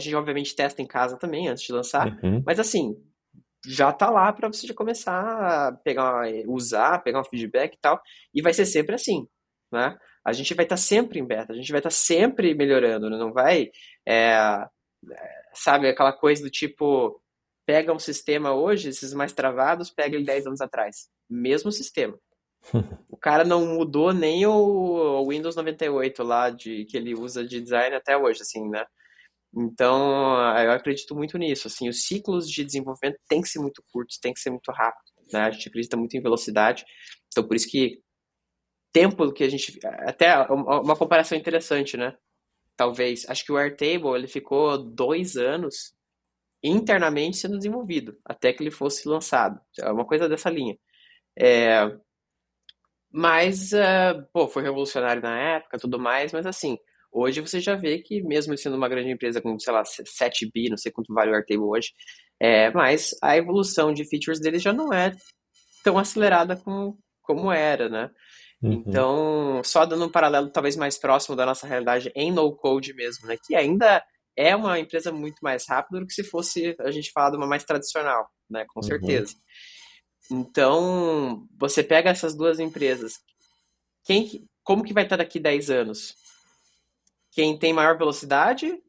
gente 0.00 0.14
obviamente 0.14 0.54
testa 0.54 0.80
em 0.80 0.86
casa 0.86 1.18
também 1.18 1.48
antes 1.48 1.64
de 1.64 1.72
lançar, 1.72 2.06
uhum. 2.22 2.42
mas 2.46 2.60
assim, 2.60 2.94
já 3.66 3.92
tá 3.92 4.08
lá 4.08 4.32
para 4.32 4.46
você 4.46 4.68
já 4.68 4.74
começar 4.74 5.68
a 5.68 5.72
pegar, 5.72 6.28
usar, 6.46 7.02
pegar 7.02 7.20
um 7.20 7.24
feedback 7.24 7.74
e 7.74 7.78
tal, 7.80 8.00
e 8.32 8.40
vai 8.40 8.54
ser 8.54 8.66
sempre 8.66 8.94
assim, 8.94 9.26
né? 9.72 9.98
A 10.24 10.32
gente 10.32 10.54
vai 10.54 10.64
estar 10.64 10.76
tá 10.76 10.80
sempre 10.80 11.18
em 11.18 11.26
beta, 11.26 11.52
a 11.52 11.56
gente 11.56 11.72
vai 11.72 11.80
estar 11.80 11.90
tá 11.90 11.94
sempre 11.94 12.54
melhorando, 12.54 13.10
né? 13.10 13.18
não 13.18 13.32
vai, 13.32 13.70
é, 14.06 14.64
sabe, 15.54 15.88
aquela 15.88 16.12
coisa 16.12 16.44
do 16.44 16.50
tipo, 16.50 17.20
pega 17.66 17.92
um 17.92 17.98
sistema 17.98 18.54
hoje, 18.54 18.90
esses 18.90 19.12
mais 19.12 19.32
travados, 19.32 19.90
pega 19.90 20.14
ele 20.14 20.24
10 20.24 20.46
anos 20.46 20.60
atrás 20.60 21.10
mesmo 21.30 21.72
sistema. 21.72 22.18
o 23.08 23.16
cara 23.16 23.44
não 23.44 23.66
mudou 23.66 24.12
nem 24.12 24.46
o 24.46 25.26
Windows 25.28 25.56
98 25.56 26.22
lá 26.22 26.50
de 26.50 26.84
que 26.84 26.96
ele 26.96 27.14
usa 27.14 27.44
de 27.44 27.60
design 27.60 27.96
até 27.96 28.16
hoje, 28.16 28.42
assim, 28.42 28.68
né? 28.68 28.84
Então, 29.54 30.36
eu 30.58 30.70
acredito 30.70 31.14
muito 31.14 31.36
nisso, 31.36 31.66
assim, 31.66 31.88
os 31.88 32.04
ciclos 32.04 32.48
de 32.48 32.64
desenvolvimento 32.64 33.18
têm 33.28 33.42
que 33.42 33.48
ser 33.48 33.58
muito 33.58 33.82
curtos, 33.92 34.18
têm 34.18 34.32
que 34.32 34.40
ser 34.40 34.50
muito 34.50 34.70
rápidos, 34.70 35.12
né? 35.32 35.40
A 35.40 35.50
gente 35.50 35.68
acredita 35.68 35.96
muito 35.96 36.16
em 36.16 36.22
velocidade, 36.22 36.84
então 37.28 37.46
por 37.46 37.56
isso 37.56 37.68
que 37.68 38.00
tempo 38.92 39.32
que 39.32 39.44
a 39.44 39.48
gente 39.48 39.78
até 39.84 40.36
uma 40.48 40.96
comparação 40.96 41.36
interessante, 41.38 41.96
né? 41.96 42.16
Talvez, 42.76 43.28
acho 43.28 43.44
que 43.44 43.52
o 43.52 43.56
Airtable 43.56 44.14
ele 44.14 44.28
ficou 44.28 44.78
dois 44.78 45.36
anos 45.36 45.92
internamente 46.62 47.36
sendo 47.38 47.56
desenvolvido 47.56 48.18
até 48.24 48.52
que 48.52 48.62
ele 48.62 48.70
fosse 48.70 49.08
lançado, 49.08 49.60
é 49.80 49.90
uma 49.90 50.06
coisa 50.06 50.28
dessa 50.28 50.50
linha. 50.50 50.76
É, 51.38 51.90
mas, 53.12 53.72
uh, 53.72 54.24
pô, 54.32 54.46
foi 54.46 54.62
revolucionário 54.62 55.22
na 55.22 55.36
época, 55.36 55.78
tudo 55.78 55.98
mais, 55.98 56.32
mas 56.32 56.46
assim, 56.46 56.78
hoje 57.10 57.40
você 57.40 57.58
já 57.58 57.74
vê 57.74 57.98
que 57.98 58.22
mesmo 58.22 58.56
sendo 58.56 58.76
uma 58.76 58.88
grande 58.88 59.10
empresa 59.10 59.40
com, 59.40 59.58
sei 59.58 59.72
lá, 59.72 59.82
7 59.84 60.48
bi, 60.52 60.68
não 60.68 60.76
sei 60.76 60.92
quanto 60.92 61.12
vale 61.12 61.30
o 61.30 61.34
Airtable 61.34 61.64
hoje, 61.64 61.92
é, 62.38 62.70
mas 62.70 63.14
a 63.22 63.36
evolução 63.36 63.92
de 63.92 64.04
features 64.04 64.40
deles 64.40 64.62
já 64.62 64.72
não 64.72 64.92
é 64.92 65.12
tão 65.82 65.98
acelerada 65.98 66.56
como, 66.56 66.98
como 67.22 67.50
era, 67.50 67.88
né? 67.88 68.10
Uhum. 68.62 68.72
Então, 68.72 69.62
só 69.64 69.84
dando 69.84 70.04
um 70.04 70.10
paralelo 70.10 70.50
talvez 70.50 70.76
mais 70.76 70.98
próximo 70.98 71.34
da 71.34 71.46
nossa 71.46 71.66
realidade 71.66 72.12
em 72.14 72.30
no-code 72.30 72.94
mesmo, 72.94 73.26
né? 73.26 73.36
Que 73.44 73.56
ainda 73.56 74.02
é 74.36 74.54
uma 74.54 74.78
empresa 74.78 75.10
muito 75.10 75.38
mais 75.42 75.66
rápida 75.68 76.00
do 76.00 76.06
que 76.06 76.12
se 76.12 76.22
fosse 76.22 76.76
a 76.80 76.90
gente 76.90 77.10
falar 77.10 77.30
de 77.30 77.36
uma 77.36 77.46
mais 77.46 77.64
tradicional, 77.64 78.28
né? 78.48 78.64
Com 78.68 78.80
uhum. 78.80 78.86
Então, 80.30 81.46
você 81.58 81.82
pega 81.82 82.10
essas 82.10 82.36
duas 82.36 82.60
empresas. 82.60 83.20
Quem, 84.04 84.48
como 84.62 84.84
que 84.84 84.92
vai 84.92 85.04
estar 85.04 85.16
daqui 85.16 85.40
10 85.40 85.70
anos? 85.70 86.14
Quem 87.32 87.58
tem 87.58 87.72
maior 87.72 87.98
velocidade, 87.98 88.80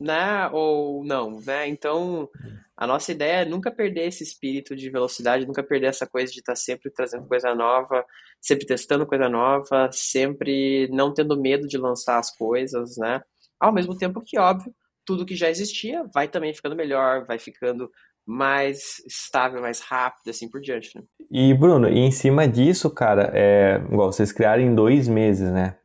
né? 0.00 0.48
Ou 0.52 1.04
não, 1.04 1.40
né? 1.40 1.66
Então, 1.68 2.28
a 2.76 2.86
nossa 2.86 3.10
ideia 3.10 3.42
é 3.42 3.44
nunca 3.44 3.70
perder 3.70 4.06
esse 4.06 4.22
espírito 4.22 4.76
de 4.76 4.90
velocidade, 4.90 5.46
nunca 5.46 5.62
perder 5.62 5.86
essa 5.88 6.06
coisa 6.06 6.32
de 6.32 6.40
estar 6.40 6.54
sempre 6.54 6.90
trazendo 6.90 7.26
coisa 7.26 7.54
nova, 7.54 8.04
sempre 8.40 8.66
testando 8.66 9.06
coisa 9.06 9.28
nova, 9.28 9.90
sempre 9.90 10.88
não 10.92 11.12
tendo 11.12 11.40
medo 11.40 11.66
de 11.66 11.78
lançar 11.78 12.18
as 12.18 12.30
coisas, 12.36 12.96
né? 12.96 13.22
Ao 13.58 13.72
mesmo 13.72 13.96
tempo 13.96 14.22
que, 14.22 14.38
óbvio, 14.38 14.74
tudo 15.04 15.24
que 15.24 15.34
já 15.34 15.48
existia 15.48 16.04
vai 16.12 16.28
também 16.28 16.52
ficando 16.52 16.76
melhor, 16.76 17.24
vai 17.26 17.38
ficando 17.38 17.90
mais 18.26 19.00
estável, 19.06 19.60
mais 19.60 19.80
rápido, 19.80 20.30
assim 20.30 20.48
por 20.48 20.60
diante. 20.60 20.96
Né? 20.96 21.04
E 21.30 21.54
Bruno, 21.54 21.88
e 21.88 21.98
em 21.98 22.10
cima 22.10 22.48
disso, 22.48 22.90
cara, 22.90 23.30
é, 23.32 23.80
igual 23.90 24.12
vocês 24.12 24.32
criaram 24.32 24.62
em 24.62 24.74
dois 24.74 25.06
meses, 25.06 25.50
né? 25.50 25.76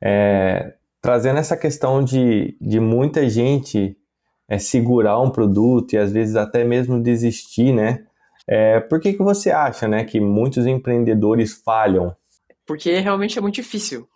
É, 0.00 0.74
trazendo 1.00 1.38
essa 1.38 1.56
questão 1.56 2.02
de, 2.02 2.56
de 2.60 2.80
muita 2.80 3.28
gente 3.28 3.96
é, 4.48 4.58
segurar 4.58 5.20
um 5.20 5.30
produto 5.30 5.92
e 5.92 5.98
às 5.98 6.10
vezes 6.10 6.34
até 6.34 6.64
mesmo 6.64 7.00
desistir, 7.02 7.72
né? 7.72 8.06
É, 8.46 8.80
por 8.80 9.00
que, 9.00 9.12
que 9.12 9.22
você 9.22 9.50
acha, 9.50 9.86
né, 9.86 10.04
que 10.04 10.18
muitos 10.18 10.66
empreendedores 10.66 11.52
falham? 11.52 12.16
Porque 12.66 12.98
realmente 12.98 13.38
é 13.38 13.40
muito 13.42 13.54
difícil, 13.54 14.08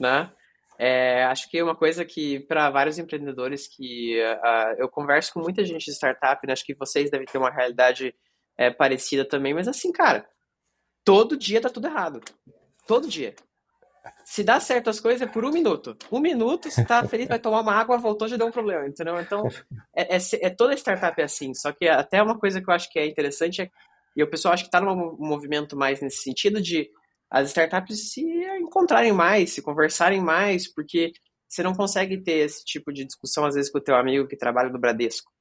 né? 0.00 0.30
É, 0.84 1.22
acho 1.26 1.48
que 1.48 1.62
uma 1.62 1.76
coisa 1.76 2.04
que, 2.04 2.40
para 2.40 2.68
vários 2.68 2.98
empreendedores 2.98 3.68
que 3.68 4.20
uh, 4.20 4.74
eu 4.78 4.88
converso 4.88 5.32
com 5.32 5.38
muita 5.38 5.64
gente 5.64 5.84
de 5.84 5.92
startup, 5.92 6.44
né, 6.44 6.52
acho 6.52 6.64
que 6.64 6.74
vocês 6.74 7.08
devem 7.08 7.24
ter 7.24 7.38
uma 7.38 7.52
realidade 7.52 8.12
é, 8.58 8.68
parecida 8.68 9.24
também, 9.24 9.54
mas 9.54 9.68
assim, 9.68 9.92
cara, 9.92 10.28
todo 11.04 11.36
dia 11.36 11.60
tá 11.60 11.70
tudo 11.70 11.86
errado. 11.86 12.20
Todo 12.84 13.06
dia. 13.06 13.32
Se 14.24 14.42
dá 14.42 14.58
certo 14.58 14.90
as 14.90 14.98
coisas 14.98 15.22
é 15.22 15.26
por 15.30 15.44
um 15.44 15.52
minuto. 15.52 15.96
Um 16.10 16.18
minuto, 16.18 16.68
você 16.68 16.84
tá 16.84 17.06
feliz, 17.06 17.28
vai 17.28 17.38
tomar 17.38 17.60
uma 17.60 17.74
água, 17.74 17.96
voltou, 17.96 18.26
já 18.26 18.36
deu 18.36 18.48
um 18.48 18.52
problema, 18.52 18.84
entendeu? 18.84 19.20
Então, 19.20 19.46
é, 19.94 20.16
é, 20.16 20.18
é 20.40 20.50
toda 20.50 20.74
startup 20.74 21.20
é 21.20 21.24
assim. 21.24 21.54
Só 21.54 21.70
que 21.70 21.86
até 21.86 22.20
uma 22.20 22.36
coisa 22.36 22.60
que 22.60 22.68
eu 22.68 22.74
acho 22.74 22.90
que 22.90 22.98
é 22.98 23.06
interessante 23.06 23.62
é, 23.62 23.70
e 24.16 24.22
o 24.24 24.28
pessoal 24.28 24.52
acho 24.52 24.64
que 24.64 24.70
tá 24.70 24.80
num 24.80 25.16
movimento 25.16 25.76
mais 25.76 26.00
nesse 26.00 26.24
sentido 26.24 26.60
de 26.60 26.90
as 27.32 27.48
startups 27.48 28.12
se 28.12 28.22
encontrarem 28.60 29.10
mais, 29.10 29.54
se 29.54 29.62
conversarem 29.62 30.20
mais, 30.20 30.70
porque 30.70 31.12
você 31.48 31.62
não 31.62 31.72
consegue 31.72 32.22
ter 32.22 32.44
esse 32.44 32.62
tipo 32.62 32.92
de 32.92 33.06
discussão, 33.06 33.46
às 33.46 33.54
vezes, 33.54 33.72
com 33.72 33.78
o 33.78 33.82
teu 33.82 33.96
amigo 33.96 34.28
que 34.28 34.36
trabalha 34.36 34.68
no 34.68 34.78
Bradesco. 34.78 35.32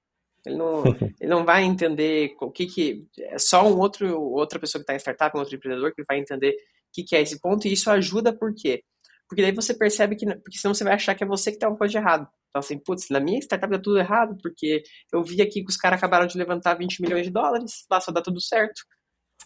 Ele 0.46 0.56
não, 0.56 0.84
ele 1.20 1.30
não 1.30 1.44
vai 1.44 1.64
entender 1.64 2.34
o 2.40 2.50
que 2.50 2.66
que... 2.66 3.06
É 3.20 3.38
só 3.38 3.68
um 3.68 3.78
outro, 3.78 4.22
outra 4.22 4.58
pessoa 4.58 4.80
que 4.80 4.84
está 4.84 4.94
em 4.94 5.00
startup, 5.00 5.36
um 5.36 5.42
outro 5.42 5.54
empreendedor 5.54 5.94
que 5.94 6.02
vai 6.08 6.18
entender 6.18 6.52
o 6.52 6.56
que, 6.94 7.04
que 7.04 7.14
é 7.14 7.22
esse 7.22 7.42
ponto, 7.42 7.68
e 7.68 7.74
isso 7.74 7.92
ajuda 7.92 8.32
por 8.32 8.54
quê? 8.56 8.84
Porque 9.28 9.42
daí 9.42 9.52
você 9.52 9.74
percebe 9.74 10.16
que, 10.16 10.26
porque 10.26 10.58
senão 10.58 10.74
você 10.74 10.86
vai 10.86 10.94
achar 10.94 11.14
que 11.14 11.26
é 11.26 11.28
você 11.28 11.52
que 11.52 11.60
tem 11.60 11.68
uma 11.68 11.78
coisa 11.78 11.92
de 11.92 11.98
errado. 11.98 12.26
Então, 12.50 12.60
assim, 12.62 12.78
putz, 12.78 13.10
na 13.10 13.20
minha 13.20 13.40
startup 13.40 13.70
dá 13.70 13.80
tudo 13.80 14.00
errado, 14.00 14.38
porque 14.42 14.82
eu 15.12 15.22
vi 15.24 15.42
aqui 15.42 15.62
que 15.62 15.70
os 15.70 15.78
caras 15.78 15.98
acabaram 15.98 16.26
de 16.26 16.38
levantar 16.38 16.74
20 16.76 17.02
milhões 17.02 17.26
de 17.26 17.32
dólares, 17.32 17.86
lá 17.92 18.00
só 18.00 18.14
dá 18.14 18.22
tudo 18.22 18.40
certo. 18.40 18.82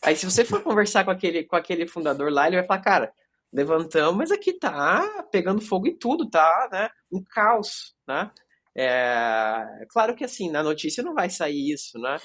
Aí, 0.02 0.16
se 0.16 0.26
você 0.26 0.46
for 0.46 0.62
conversar 0.62 1.04
com 1.04 1.12
aquele, 1.12 1.44
com 1.44 1.56
aquele 1.56 1.88
fundador 1.88 2.32
lá, 2.32 2.48
ele 2.48 2.58
vai 2.58 2.66
falar, 2.66 2.82
cara, 2.82 3.14
levantamos, 3.52 4.18
mas 4.18 4.32
aqui 4.32 4.54
tá 4.54 5.26
pegando 5.32 5.62
fogo 5.62 5.88
em 5.88 5.98
tudo, 5.98 6.30
tá, 6.30 6.70
né? 6.72 6.90
Um 7.12 7.24
caos, 7.24 7.96
né? 8.08 8.32
É, 8.78 9.86
claro 9.90 10.14
que 10.16 10.26
assim, 10.26 10.52
na 10.52 10.62
notícia 10.62 11.02
não 11.02 11.14
vai 11.14 11.30
sair 11.30 11.72
isso, 11.72 11.98
né? 11.98 12.18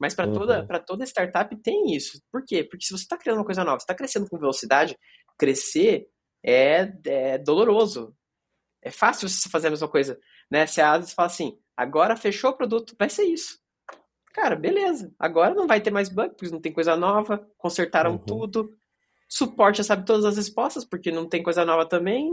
Mas 0.00 0.14
para 0.14 0.30
toda, 0.30 0.60
uhum. 0.60 0.84
toda 0.86 1.04
startup 1.04 1.54
tem 1.62 1.94
isso. 1.94 2.20
Por 2.32 2.44
quê? 2.44 2.64
Porque 2.64 2.86
se 2.86 2.92
você 2.92 3.02
está 3.02 3.18
criando 3.18 3.38
uma 3.38 3.44
coisa 3.44 3.64
nova, 3.64 3.78
você 3.78 3.84
está 3.84 3.94
crescendo 3.94 4.28
com 4.28 4.38
velocidade, 4.38 4.96
crescer 5.36 6.06
é, 6.44 6.90
é 7.04 7.38
doloroso. 7.38 8.14
É 8.82 8.90
fácil 8.90 9.28
você 9.28 9.48
fazer 9.48 9.66
a 9.66 9.70
mesma 9.70 9.88
coisa. 9.88 10.18
Né? 10.50 10.66
Você 10.66 10.80
às 10.80 10.98
vezes 10.98 11.12
fala 11.14 11.26
assim, 11.26 11.58
agora 11.76 12.16
fechou 12.16 12.50
o 12.50 12.56
produto, 12.56 12.94
vai 12.98 13.10
ser 13.10 13.24
isso. 13.24 13.58
Cara, 14.32 14.56
beleza. 14.56 15.12
Agora 15.18 15.54
não 15.54 15.66
vai 15.66 15.80
ter 15.80 15.90
mais 15.90 16.08
bug, 16.08 16.30
porque 16.30 16.52
não 16.52 16.60
tem 16.60 16.72
coisa 16.72 16.96
nova, 16.96 17.46
consertaram 17.56 18.12
uhum. 18.12 18.18
tudo. 18.18 18.76
Suporte 19.28 19.78
já 19.78 19.84
sabe 19.84 20.06
todas 20.06 20.24
as 20.24 20.36
respostas, 20.36 20.84
porque 20.84 21.10
não 21.10 21.28
tem 21.28 21.42
coisa 21.42 21.64
nova 21.64 21.86
também. 21.86 22.30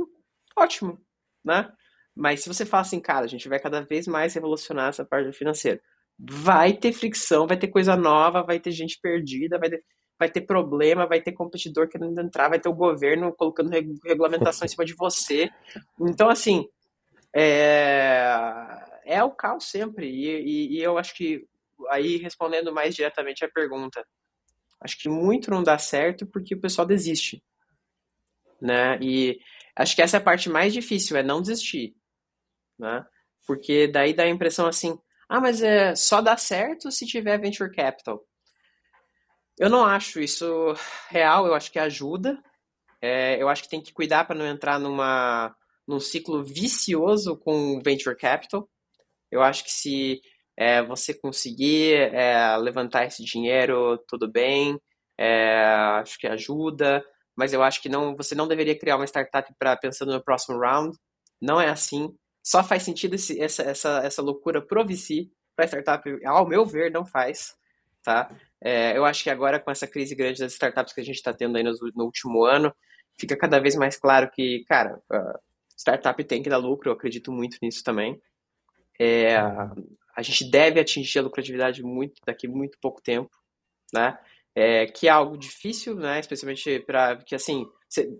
Ótimo, 0.57 0.99
né? 1.43 1.71
Mas 2.15 2.41
se 2.41 2.47
você 2.47 2.65
fala 2.65 2.81
assim, 2.81 2.99
cara, 2.99 3.25
a 3.25 3.27
gente 3.27 3.49
vai 3.49 3.59
cada 3.59 3.81
vez 3.81 4.07
mais 4.07 4.33
revolucionar 4.33 4.89
essa 4.89 5.03
parte 5.03 5.31
financeira 5.33 5.81
vai 6.17 6.73
ter 6.73 6.93
fricção, 6.93 7.45
vai 7.45 7.57
ter 7.57 7.67
coisa 7.67 7.95
nova, 7.95 8.43
vai 8.43 8.59
ter 8.59 8.71
gente 8.71 8.99
perdida, 9.01 9.59
vai 9.59 9.69
ter, 9.69 9.83
vai 10.17 10.29
ter 10.29 10.41
problema, 10.41 11.05
vai 11.05 11.21
ter 11.21 11.33
competidor 11.33 11.89
querendo 11.89 12.19
entrar, 12.19 12.49
vai 12.49 12.59
ter 12.59 12.69
o 12.69 12.73
governo 12.73 13.33
colocando 13.33 13.69
regulamentação 13.69 14.65
em 14.65 14.69
cima 14.69 14.85
de 14.85 14.95
você. 14.95 15.49
Então, 15.99 16.29
assim, 16.29 16.67
é, 17.35 18.23
é 19.05 19.23
o 19.23 19.31
caos 19.31 19.65
sempre. 19.65 20.07
E, 20.07 20.27
e, 20.27 20.77
e 20.77 20.83
eu 20.83 20.97
acho 20.97 21.13
que, 21.15 21.45
aí 21.89 22.17
respondendo 22.17 22.73
mais 22.73 22.95
diretamente 22.95 23.43
a 23.43 23.49
pergunta, 23.49 24.05
acho 24.81 24.97
que 24.97 25.09
muito 25.09 25.49
não 25.49 25.63
dá 25.63 25.77
certo 25.77 26.25
porque 26.27 26.55
o 26.55 26.61
pessoal 26.61 26.87
desiste. 26.87 27.43
Né? 28.61 28.97
E 29.01 29.39
acho 29.75 29.95
que 29.95 30.01
essa 30.01 30.17
é 30.17 30.19
a 30.19 30.23
parte 30.23 30.49
mais 30.49 30.73
difícil, 30.73 31.17
é 31.17 31.23
não 31.23 31.41
desistir. 31.41 31.95
Né? 32.79 33.05
Porque 33.45 33.87
daí 33.87 34.13
dá 34.13 34.23
a 34.23 34.29
impressão 34.29 34.67
assim, 34.67 34.97
ah, 35.29 35.39
mas 35.39 35.61
é 35.61 35.95
só 35.95 36.21
dá 36.21 36.37
certo 36.37 36.91
se 36.91 37.05
tiver 37.05 37.39
venture 37.39 37.73
capital. 37.73 38.25
Eu 39.57 39.69
não 39.69 39.85
acho 39.85 40.19
isso 40.19 40.75
real, 41.09 41.47
eu 41.47 41.53
acho 41.53 41.71
que 41.71 41.79
ajuda. 41.79 42.41
É, 43.01 43.41
eu 43.41 43.47
acho 43.47 43.63
que 43.63 43.69
tem 43.69 43.81
que 43.81 43.93
cuidar 43.93 44.25
para 44.25 44.35
não 44.35 44.45
entrar 44.45 44.79
numa, 44.79 45.55
num 45.87 45.99
ciclo 45.99 46.43
vicioso 46.43 47.37
com 47.37 47.81
venture 47.81 48.15
capital. 48.17 48.69
Eu 49.31 49.41
acho 49.41 49.63
que 49.63 49.71
se 49.71 50.21
é, 50.57 50.81
você 50.83 51.13
conseguir 51.13 51.95
é, 51.95 52.55
levantar 52.57 53.05
esse 53.05 53.23
dinheiro, 53.23 53.97
tudo 54.07 54.29
bem, 54.31 54.79
é, 55.17 55.63
acho 55.99 56.17
que 56.17 56.27
ajuda, 56.27 57.03
mas 57.35 57.53
eu 57.53 57.61
acho 57.61 57.81
que 57.81 57.89
não, 57.89 58.15
você 58.15 58.33
não 58.33 58.47
deveria 58.47 58.77
criar 58.77 58.95
uma 58.95 59.05
startup 59.05 59.53
para 59.59 59.75
pensando 59.75 60.13
no 60.13 60.23
próximo 60.23 60.57
round. 60.57 60.97
Não 61.41 61.59
é 61.59 61.69
assim. 61.69 62.09
Só 62.41 62.63
faz 62.63 62.83
sentido 62.83 63.15
esse, 63.15 63.39
essa, 63.41 63.63
essa, 63.63 64.01
essa 64.03 64.21
loucura 64.21 64.61
pro 64.61 64.85
VC, 64.85 65.29
para 65.55 65.65
startup, 65.65 66.25
ao 66.25 66.47
meu 66.47 66.65
ver, 66.65 66.91
não 66.91 67.05
faz, 67.05 67.55
tá? 68.03 68.29
É, 68.61 68.97
eu 68.97 69.03
acho 69.05 69.23
que 69.23 69.29
agora 69.29 69.59
com 69.59 69.71
essa 69.71 69.87
crise 69.87 70.15
grande 70.15 70.39
das 70.39 70.53
startups 70.53 70.93
que 70.93 71.01
a 71.01 71.03
gente 71.03 71.15
está 71.15 71.33
tendo 71.33 71.57
aí 71.57 71.63
no, 71.63 71.71
no, 71.95 72.05
último 72.05 72.45
ano, 72.45 72.73
fica 73.19 73.37
cada 73.37 73.59
vez 73.59 73.75
mais 73.75 73.97
claro 73.97 74.29
que, 74.31 74.63
cara, 74.67 75.01
startup 75.77 76.23
tem 76.23 76.41
que 76.41 76.49
dar 76.49 76.57
lucro, 76.57 76.89
eu 76.89 76.93
acredito 76.93 77.31
muito 77.31 77.57
nisso 77.61 77.83
também. 77.83 78.21
É, 78.99 79.37
a 80.15 80.21
gente 80.21 80.49
deve 80.49 80.79
atingir 80.79 81.19
a 81.19 81.23
lucratividade 81.23 81.83
muito 81.83 82.21
daqui 82.25 82.47
muito 82.47 82.77
pouco 82.81 83.01
tempo, 83.01 83.31
né? 83.93 84.17
É, 84.57 84.85
que 84.85 85.07
é 85.07 85.11
algo 85.11 85.37
difícil, 85.37 85.95
né? 85.95 86.19
Especialmente 86.19 86.79
para 86.79 87.17
que 87.17 87.35
assim, 87.35 87.65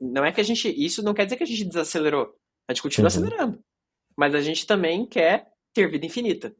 não 0.01 0.25
é 0.25 0.31
que 0.31 0.41
a 0.41 0.43
gente, 0.43 0.67
isso 0.69 1.01
não 1.01 1.13
quer 1.13 1.25
dizer 1.25 1.37
que 1.37 1.43
a 1.43 1.47
gente 1.47 1.65
desacelerou, 1.65 2.35
a 2.67 2.73
gente 2.73 2.81
continua 2.81 3.05
uhum. 3.05 3.07
acelerando 3.07 3.63
mas 4.17 4.33
a 4.33 4.41
gente 4.41 4.65
também 4.65 5.05
quer 5.05 5.47
ter 5.73 5.89
vida 5.89 6.05
infinita, 6.05 6.55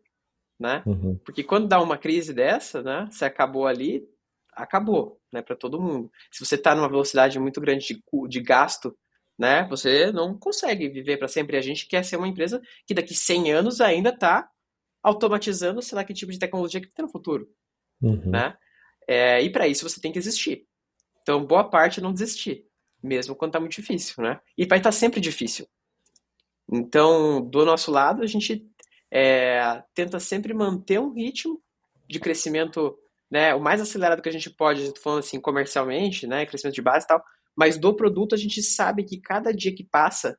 né? 0.59 0.83
Uhum. 0.85 1.17
Porque 1.23 1.43
quando 1.43 1.67
dá 1.67 1.81
uma 1.81 1.97
crise 1.97 2.33
dessa, 2.33 2.83
né? 2.83 3.07
Se 3.11 3.23
acabou 3.23 3.65
ali, 3.65 4.03
acabou, 4.53 5.19
né? 5.31 5.41
Para 5.41 5.55
todo 5.55 5.81
mundo. 5.81 6.11
Se 6.31 6.45
você 6.45 6.55
está 6.55 6.75
numa 6.75 6.89
velocidade 6.89 7.39
muito 7.39 7.61
grande 7.61 7.87
de, 7.87 8.27
de 8.27 8.41
gasto, 8.41 8.95
né? 9.39 9.65
Você 9.69 10.11
não 10.11 10.37
consegue 10.37 10.89
viver 10.89 11.17
para 11.17 11.27
sempre. 11.27 11.57
A 11.57 11.61
gente 11.61 11.87
quer 11.87 12.03
ser 12.03 12.17
uma 12.17 12.27
empresa 12.27 12.61
que 12.85 12.93
daqui 12.93 13.13
100 13.13 13.53
anos 13.53 13.81
ainda 13.81 14.09
está 14.09 14.49
automatizando, 15.05 15.81
sei 15.83 15.95
lá 15.95 16.03
que 16.03 16.13
tipo 16.13 16.31
de 16.31 16.39
tecnologia 16.39 16.81
que 16.81 16.87
tem 16.87 17.05
no 17.05 17.11
futuro, 17.11 17.47
uhum. 18.01 18.31
né? 18.31 18.57
É, 19.07 19.39
e 19.41 19.51
para 19.51 19.67
isso 19.67 19.87
você 19.87 20.01
tem 20.01 20.11
que 20.11 20.17
existir. 20.17 20.65
Então, 21.21 21.45
boa 21.45 21.63
parte 21.63 21.99
é 21.99 22.03
não 22.03 22.11
desistir, 22.11 22.65
mesmo 23.03 23.35
quando 23.35 23.49
está 23.49 23.59
muito 23.59 23.75
difícil, 23.75 24.23
né? 24.23 24.39
E 24.57 24.65
vai 24.65 24.79
estar 24.79 24.89
tá 24.89 24.91
sempre 24.91 25.21
difícil. 25.21 25.67
Então, 26.71 27.39
do 27.47 27.63
nosso 27.63 27.91
lado, 27.91 28.23
a 28.23 28.25
gente 28.25 28.67
é, 29.11 29.83
tenta 29.93 30.19
sempre 30.19 30.53
manter 30.53 30.99
um 30.99 31.13
ritmo 31.13 31.61
de 32.07 32.19
crescimento 32.19 32.97
né, 33.29 33.53
o 33.53 33.59
mais 33.59 33.81
acelerado 33.81 34.21
que 34.21 34.29
a 34.29 34.31
gente 34.31 34.49
pode, 34.49 34.93
falando 34.99 35.19
assim, 35.19 35.39
comercialmente, 35.39 36.25
né, 36.25 36.45
crescimento 36.45 36.75
de 36.75 36.81
base 36.81 37.05
e 37.05 37.07
tal, 37.07 37.23
mas 37.55 37.77
do 37.77 37.95
produto 37.95 38.33
a 38.33 38.37
gente 38.37 38.61
sabe 38.63 39.03
que 39.03 39.19
cada 39.19 39.51
dia 39.51 39.73
que 39.73 39.83
passa, 39.83 40.37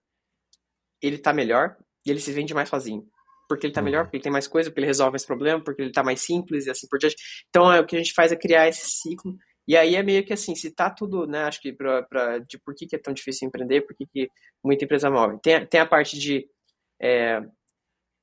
ele 1.01 1.17
está 1.17 1.33
melhor 1.33 1.77
e 2.05 2.11
ele 2.11 2.21
se 2.21 2.33
vende 2.33 2.55
mais 2.55 2.69
sozinho. 2.69 3.07
Porque 3.49 3.67
ele 3.67 3.71
está 3.71 3.83
melhor, 3.83 4.01
uhum. 4.01 4.05
porque 4.07 4.17
ele 4.17 4.23
tem 4.25 4.33
mais 4.33 4.49
coisa, 4.49 4.71
porque 4.71 4.81
ele 4.81 4.87
resolve 4.87 5.17
esse 5.17 5.27
problema, 5.27 5.63
porque 5.63 5.83
ele 5.83 5.91
está 5.91 6.03
mais 6.03 6.21
simples 6.21 6.67
e 6.67 6.71
assim 6.71 6.87
por 6.89 6.99
diante. 6.99 7.17
Então, 7.49 7.73
é, 7.73 7.81
o 7.81 7.87
que 7.87 7.95
a 7.97 7.99
gente 7.99 8.13
faz 8.13 8.33
é 8.33 8.37
criar 8.37 8.69
esse 8.69 8.87
ciclo 8.87 9.37
e 9.69 9.77
aí 9.77 9.97
é 9.97 10.03
meio 10.03 10.25
que 10.25 10.33
assim, 10.33 10.55
se 10.55 10.71
tá 10.71 10.89
tudo, 10.89 11.27
né, 11.27 11.43
acho 11.43 11.61
que 11.61 11.73
pra, 11.73 12.03
pra, 12.05 12.39
de 12.39 12.59
por 12.59 12.75
que, 12.75 12.87
que 12.87 12.95
é 12.95 12.99
tão 12.99 13.13
difícil 13.13 13.49
empreender, 13.49 13.83
por 13.83 13.97
que, 13.97 14.07
que 14.07 14.31
muita 14.65 14.85
empresa 14.85 15.11
morre. 15.11 15.39
Tem, 15.43 15.67
tem 15.67 15.81
a 15.81 15.87
parte 15.87 16.19
de 16.19 16.47
é, 17.03 17.41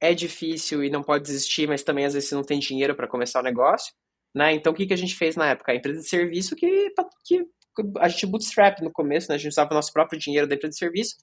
é 0.02 0.14
difícil 0.14 0.84
e 0.84 0.90
não 0.90 1.04
pode 1.04 1.26
desistir, 1.26 1.68
mas 1.68 1.84
também 1.84 2.06
às 2.06 2.14
vezes 2.14 2.30
você 2.30 2.36
não 2.36 2.44
tem 2.44 2.60
dinheiro 2.60 2.96
para 2.96 3.08
começar 3.08 3.42
o 3.42 3.44
negócio, 3.44 3.94
né? 4.34 4.54
Então 4.54 4.72
o 4.72 4.76
que, 4.76 4.88
que 4.88 4.94
a 4.94 4.98
gente 4.98 5.16
fez 5.16 5.36
na 5.36 5.50
época? 5.50 5.72
A 5.74 5.76
empresa 5.76 6.00
de 6.00 6.08
serviço 6.08 6.56
que, 6.56 6.90
que 7.26 7.46
a 8.00 8.08
gente 8.08 8.26
bootstrap 8.26 8.82
no 8.82 8.92
começo, 8.92 9.30
né? 9.30 9.36
A 9.36 9.38
gente 9.38 9.50
usava 9.50 9.72
o 9.72 9.76
nosso 9.76 9.92
próprio 9.92 10.20
dinheiro 10.20 10.48
da 10.48 10.56
empresa 10.56 10.72
de 10.72 10.78
serviço 10.78 11.16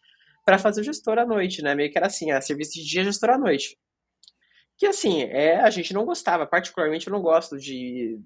para 0.45 0.59
fazer 0.59 0.83
o 0.83 0.85
gestor 0.85 1.19
à 1.19 1.25
noite, 1.27 1.63
né? 1.63 1.75
Meio 1.75 1.91
que 1.91 1.97
era 1.99 2.09
assim, 2.09 2.31
a 2.31 2.41
serviço 2.43 2.73
de 2.73 2.85
dia, 2.85 3.05
gestor 3.05 3.31
à 3.31 3.39
noite. 3.39 3.77
Que 4.81 4.87
assim, 4.87 5.25
é, 5.25 5.61
a 5.61 5.69
gente 5.69 5.93
não 5.93 6.07
gostava, 6.07 6.47
particularmente 6.47 7.07
eu 7.07 7.13
não 7.13 7.21
gosto 7.21 7.59
de 7.59 8.19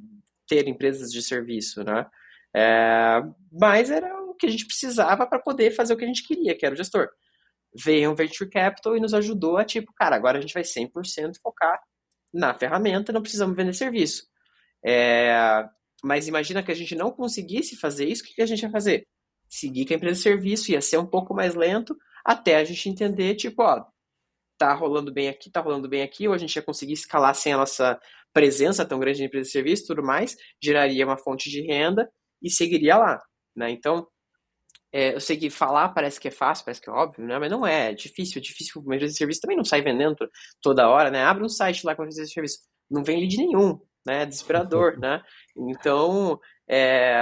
ter 0.47 0.69
empresas 0.69 1.11
de 1.11 1.21
serviço, 1.21 1.83
né? 1.83 2.07
É, 2.55 3.21
mas 3.51 3.91
era 3.91 4.23
o 4.23 4.35
que 4.35 4.47
a 4.47 4.51
gente 4.51 4.65
precisava 4.65 5.27
para 5.27 5.41
poder 5.41 5.73
fazer 5.73 5.93
o 5.93 5.97
que 5.97 6.05
a 6.05 6.07
gente 6.07 6.25
queria, 6.25 6.57
que 6.57 6.65
era 6.65 6.73
o 6.73 6.79
gestor. 6.79 7.09
Veio 7.75 8.09
um 8.09 8.15
Venture 8.15 8.49
Capital 8.49 8.97
e 8.97 9.01
nos 9.01 9.13
ajudou 9.15 9.57
a, 9.57 9.65
tipo, 9.65 9.93
cara, 9.95 10.15
agora 10.15 10.39
a 10.39 10.41
gente 10.41 10.55
vai 10.55 10.63
100% 10.63 11.41
focar 11.43 11.83
na 12.33 12.55
ferramenta, 12.55 13.13
não 13.13 13.21
precisamos 13.21 13.57
vender 13.57 13.75
serviço. 13.75 14.25
É, 14.87 15.69
mas 16.05 16.29
imagina 16.29 16.63
que 16.63 16.71
a 16.71 16.77
gente 16.77 16.95
não 16.95 17.11
conseguisse 17.11 17.75
fazer 17.75 18.09
isso, 18.09 18.23
o 18.23 18.27
que 18.27 18.41
a 18.41 18.47
gente 18.47 18.63
ia 18.63 18.71
fazer? 18.71 19.09
Seguir 19.49 19.87
com 19.87 19.95
a 19.95 19.97
empresa 19.97 20.19
de 20.19 20.23
serviço, 20.23 20.71
ia 20.71 20.81
ser 20.81 20.99
um 20.99 21.07
pouco 21.07 21.35
mais 21.35 21.57
lento, 21.57 21.97
até 22.25 22.59
a 22.59 22.65
gente 22.65 22.89
entender, 22.89 23.35
tipo, 23.35 23.61
ó, 23.61 23.85
tá 24.59 24.73
rolando 24.75 25.13
bem 25.13 25.29
aqui, 25.29 25.51
tá 25.51 25.61
rolando 25.61 25.89
bem 25.89 26.03
aqui, 26.03 26.29
ou 26.29 26.35
a 26.35 26.39
gente 26.39 26.55
ia 26.57 26.63
conseguir 26.63 26.93
escalar 26.95 27.35
sem 27.35 27.53
a 27.53 27.57
nossa 27.57 27.99
presença 28.33 28.85
tão 28.85 28.99
grande 28.99 29.19
de 29.19 29.25
empresa 29.25 29.47
de 29.47 29.53
serviço 29.53 29.87
tudo 29.87 30.03
mais, 30.03 30.37
geraria 30.63 31.07
uma 31.07 31.17
fonte 31.17 31.51
de 31.51 31.63
renda 31.63 32.11
e 32.43 32.51
seguiria 32.51 32.97
lá, 32.97 33.21
né? 33.57 33.71
Então, 33.71 34.07
é, 34.93 35.15
eu 35.15 35.21
sei 35.21 35.37
que 35.37 35.51
falar 35.51 35.89
parece 35.89 36.21
que 36.21 36.29
é 36.29 36.31
fácil, 36.31 36.65
parece 36.65 36.81
que 36.81 36.89
é 36.89 36.93
óbvio, 36.93 37.27
né? 37.27 37.39
Mas 37.39 37.51
não 37.51 37.67
é, 37.67 37.91
é 37.91 37.95
difícil, 37.95 38.39
é 38.39 38.41
difícil. 38.41 38.81
Uma 38.81 38.95
empresa 38.95 39.13
de 39.13 39.19
serviço 39.19 39.41
também 39.41 39.57
não 39.57 39.65
sai 39.65 39.83
vendendo 39.83 40.17
toda 40.63 40.89
hora, 40.89 41.11
né? 41.11 41.25
Abre 41.25 41.45
um 41.45 41.49
site 41.49 41.85
lá 41.85 41.97
com 41.97 42.03
empresa 42.03 42.23
de 42.23 42.33
serviço, 42.33 42.61
não 42.91 43.03
vem 43.03 43.19
lead 43.19 43.37
nenhum, 43.37 43.81
né? 44.07 44.23
É 44.23 44.27
desesperador, 44.27 44.99
né? 45.01 45.21
Então, 45.57 46.39
é... 46.69 47.19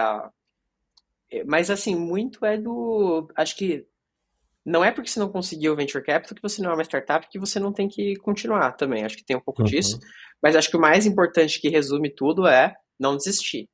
é 1.30 1.44
mas 1.44 1.70
assim, 1.70 1.96
muito 1.96 2.44
é 2.44 2.58
do... 2.58 3.28
Acho 3.36 3.56
que 3.56 3.86
não 4.64 4.84
é 4.84 4.92
porque 4.92 5.10
você 5.10 5.18
não 5.18 5.28
conseguiu 5.28 5.72
o 5.72 5.76
venture 5.76 6.04
capital 6.04 6.36
que 6.36 6.42
você 6.42 6.62
não 6.62 6.70
é 6.70 6.74
uma 6.74 6.84
startup 6.84 7.28
que 7.28 7.38
você 7.38 7.58
não 7.58 7.72
tem 7.72 7.88
que 7.88 8.14
continuar 8.16 8.72
também. 8.72 9.04
Acho 9.04 9.16
que 9.16 9.24
tem 9.24 9.36
um 9.36 9.40
pouco 9.40 9.62
uhum. 9.62 9.68
disso. 9.68 9.98
Mas 10.42 10.54
acho 10.54 10.70
que 10.70 10.76
o 10.76 10.80
mais 10.80 11.04
importante 11.04 11.60
que 11.60 11.68
resume 11.68 12.14
tudo 12.14 12.46
é 12.46 12.74
não 12.98 13.16
desistir. 13.16 13.68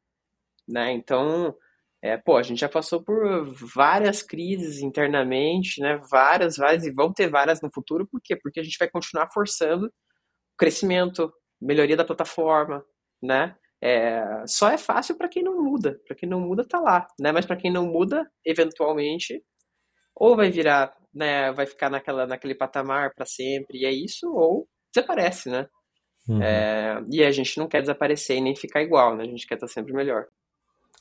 Né? 0.66 0.92
Então, 0.92 1.54
é, 2.02 2.16
pô, 2.16 2.36
a 2.36 2.42
gente 2.42 2.60
já 2.60 2.68
passou 2.68 3.02
por 3.02 3.44
várias 3.74 4.22
crises 4.22 4.80
internamente, 4.80 5.80
né? 5.80 6.00
Várias, 6.10 6.56
várias, 6.56 6.84
e 6.84 6.92
vão 6.92 7.12
ter 7.12 7.28
várias 7.28 7.60
no 7.60 7.70
futuro. 7.72 8.06
Por 8.06 8.20
quê? 8.22 8.36
Porque 8.36 8.60
a 8.60 8.62
gente 8.62 8.78
vai 8.78 8.88
continuar 8.88 9.28
forçando 9.32 9.86
o 9.86 9.90
crescimento, 10.56 11.32
melhoria 11.60 11.96
da 11.96 12.04
plataforma, 12.04 12.84
né? 13.22 13.56
É, 13.82 14.44
só 14.46 14.70
é 14.70 14.78
fácil 14.78 15.16
para 15.16 15.28
quem 15.28 15.42
não 15.42 15.62
muda. 15.62 16.00
Para 16.06 16.16
quem 16.16 16.28
não 16.28 16.40
muda, 16.40 16.66
tá 16.66 16.80
lá, 16.80 17.06
né? 17.18 17.32
Mas 17.32 17.46
para 17.46 17.56
quem 17.56 17.72
não 17.72 17.86
muda, 17.86 18.30
eventualmente 18.44 19.42
ou 20.18 20.36
vai 20.36 20.50
virar, 20.50 20.92
né, 21.14 21.52
vai 21.52 21.66
ficar 21.66 21.88
naquela, 21.88 22.26
naquele 22.26 22.54
patamar 22.54 23.12
para 23.14 23.24
sempre, 23.24 23.78
e 23.78 23.86
é 23.86 23.90
isso, 23.90 24.30
ou 24.34 24.66
desaparece, 24.94 25.48
né? 25.48 25.66
Uhum. 26.28 26.42
É, 26.42 27.02
e 27.10 27.22
a 27.24 27.30
gente 27.30 27.56
não 27.56 27.66
quer 27.66 27.80
desaparecer 27.80 28.36
e 28.36 28.40
nem 28.40 28.54
ficar 28.54 28.82
igual, 28.82 29.16
né? 29.16 29.24
A 29.24 29.26
gente 29.26 29.46
quer 29.46 29.54
estar 29.54 29.68
sempre 29.68 29.92
melhor. 29.94 30.26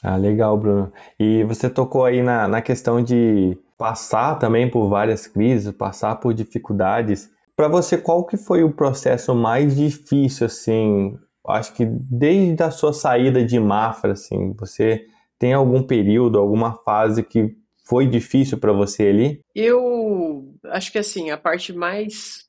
Ah, 0.02 0.16
legal, 0.16 0.56
Bruno. 0.58 0.94
E 1.20 1.44
você 1.44 1.70
tocou 1.70 2.06
aí 2.06 2.22
na, 2.22 2.48
na 2.48 2.62
questão 2.62 3.04
de 3.04 3.58
passar 3.78 4.36
também 4.36 4.70
por 4.70 4.88
várias 4.88 5.28
crises, 5.28 5.72
passar 5.72 6.16
por 6.18 6.34
dificuldades. 6.34 7.30
Para 7.56 7.68
você, 7.68 7.98
qual 7.98 8.26
que 8.26 8.38
foi 8.38 8.64
o 8.64 8.72
processo 8.72 9.34
mais 9.34 9.76
difícil, 9.76 10.46
assim? 10.46 11.18
Acho 11.48 11.74
que 11.74 11.86
desde 11.86 12.62
a 12.62 12.72
sua 12.72 12.94
saída 12.94 13.44
de 13.44 13.60
Mafra, 13.60 14.14
assim, 14.14 14.54
você 14.54 15.06
tem 15.40 15.54
algum 15.54 15.82
período, 15.82 16.38
alguma 16.38 16.74
fase 16.84 17.24
que 17.24 17.56
foi 17.88 18.08
difícil 18.08 18.60
para 18.60 18.74
você 18.74 19.08
ali? 19.08 19.42
Eu 19.56 20.54
acho 20.66 20.92
que 20.92 20.98
assim, 20.98 21.30
a 21.32 21.38
parte 21.38 21.74
mais 21.74 22.48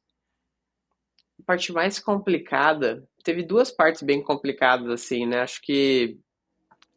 a 1.40 1.44
parte 1.46 1.72
mais 1.72 1.98
complicada, 1.98 3.02
teve 3.24 3.42
duas 3.42 3.70
partes 3.70 4.02
bem 4.02 4.22
complicadas 4.22 4.88
assim, 4.90 5.26
né? 5.26 5.40
Acho 5.40 5.60
que 5.62 6.18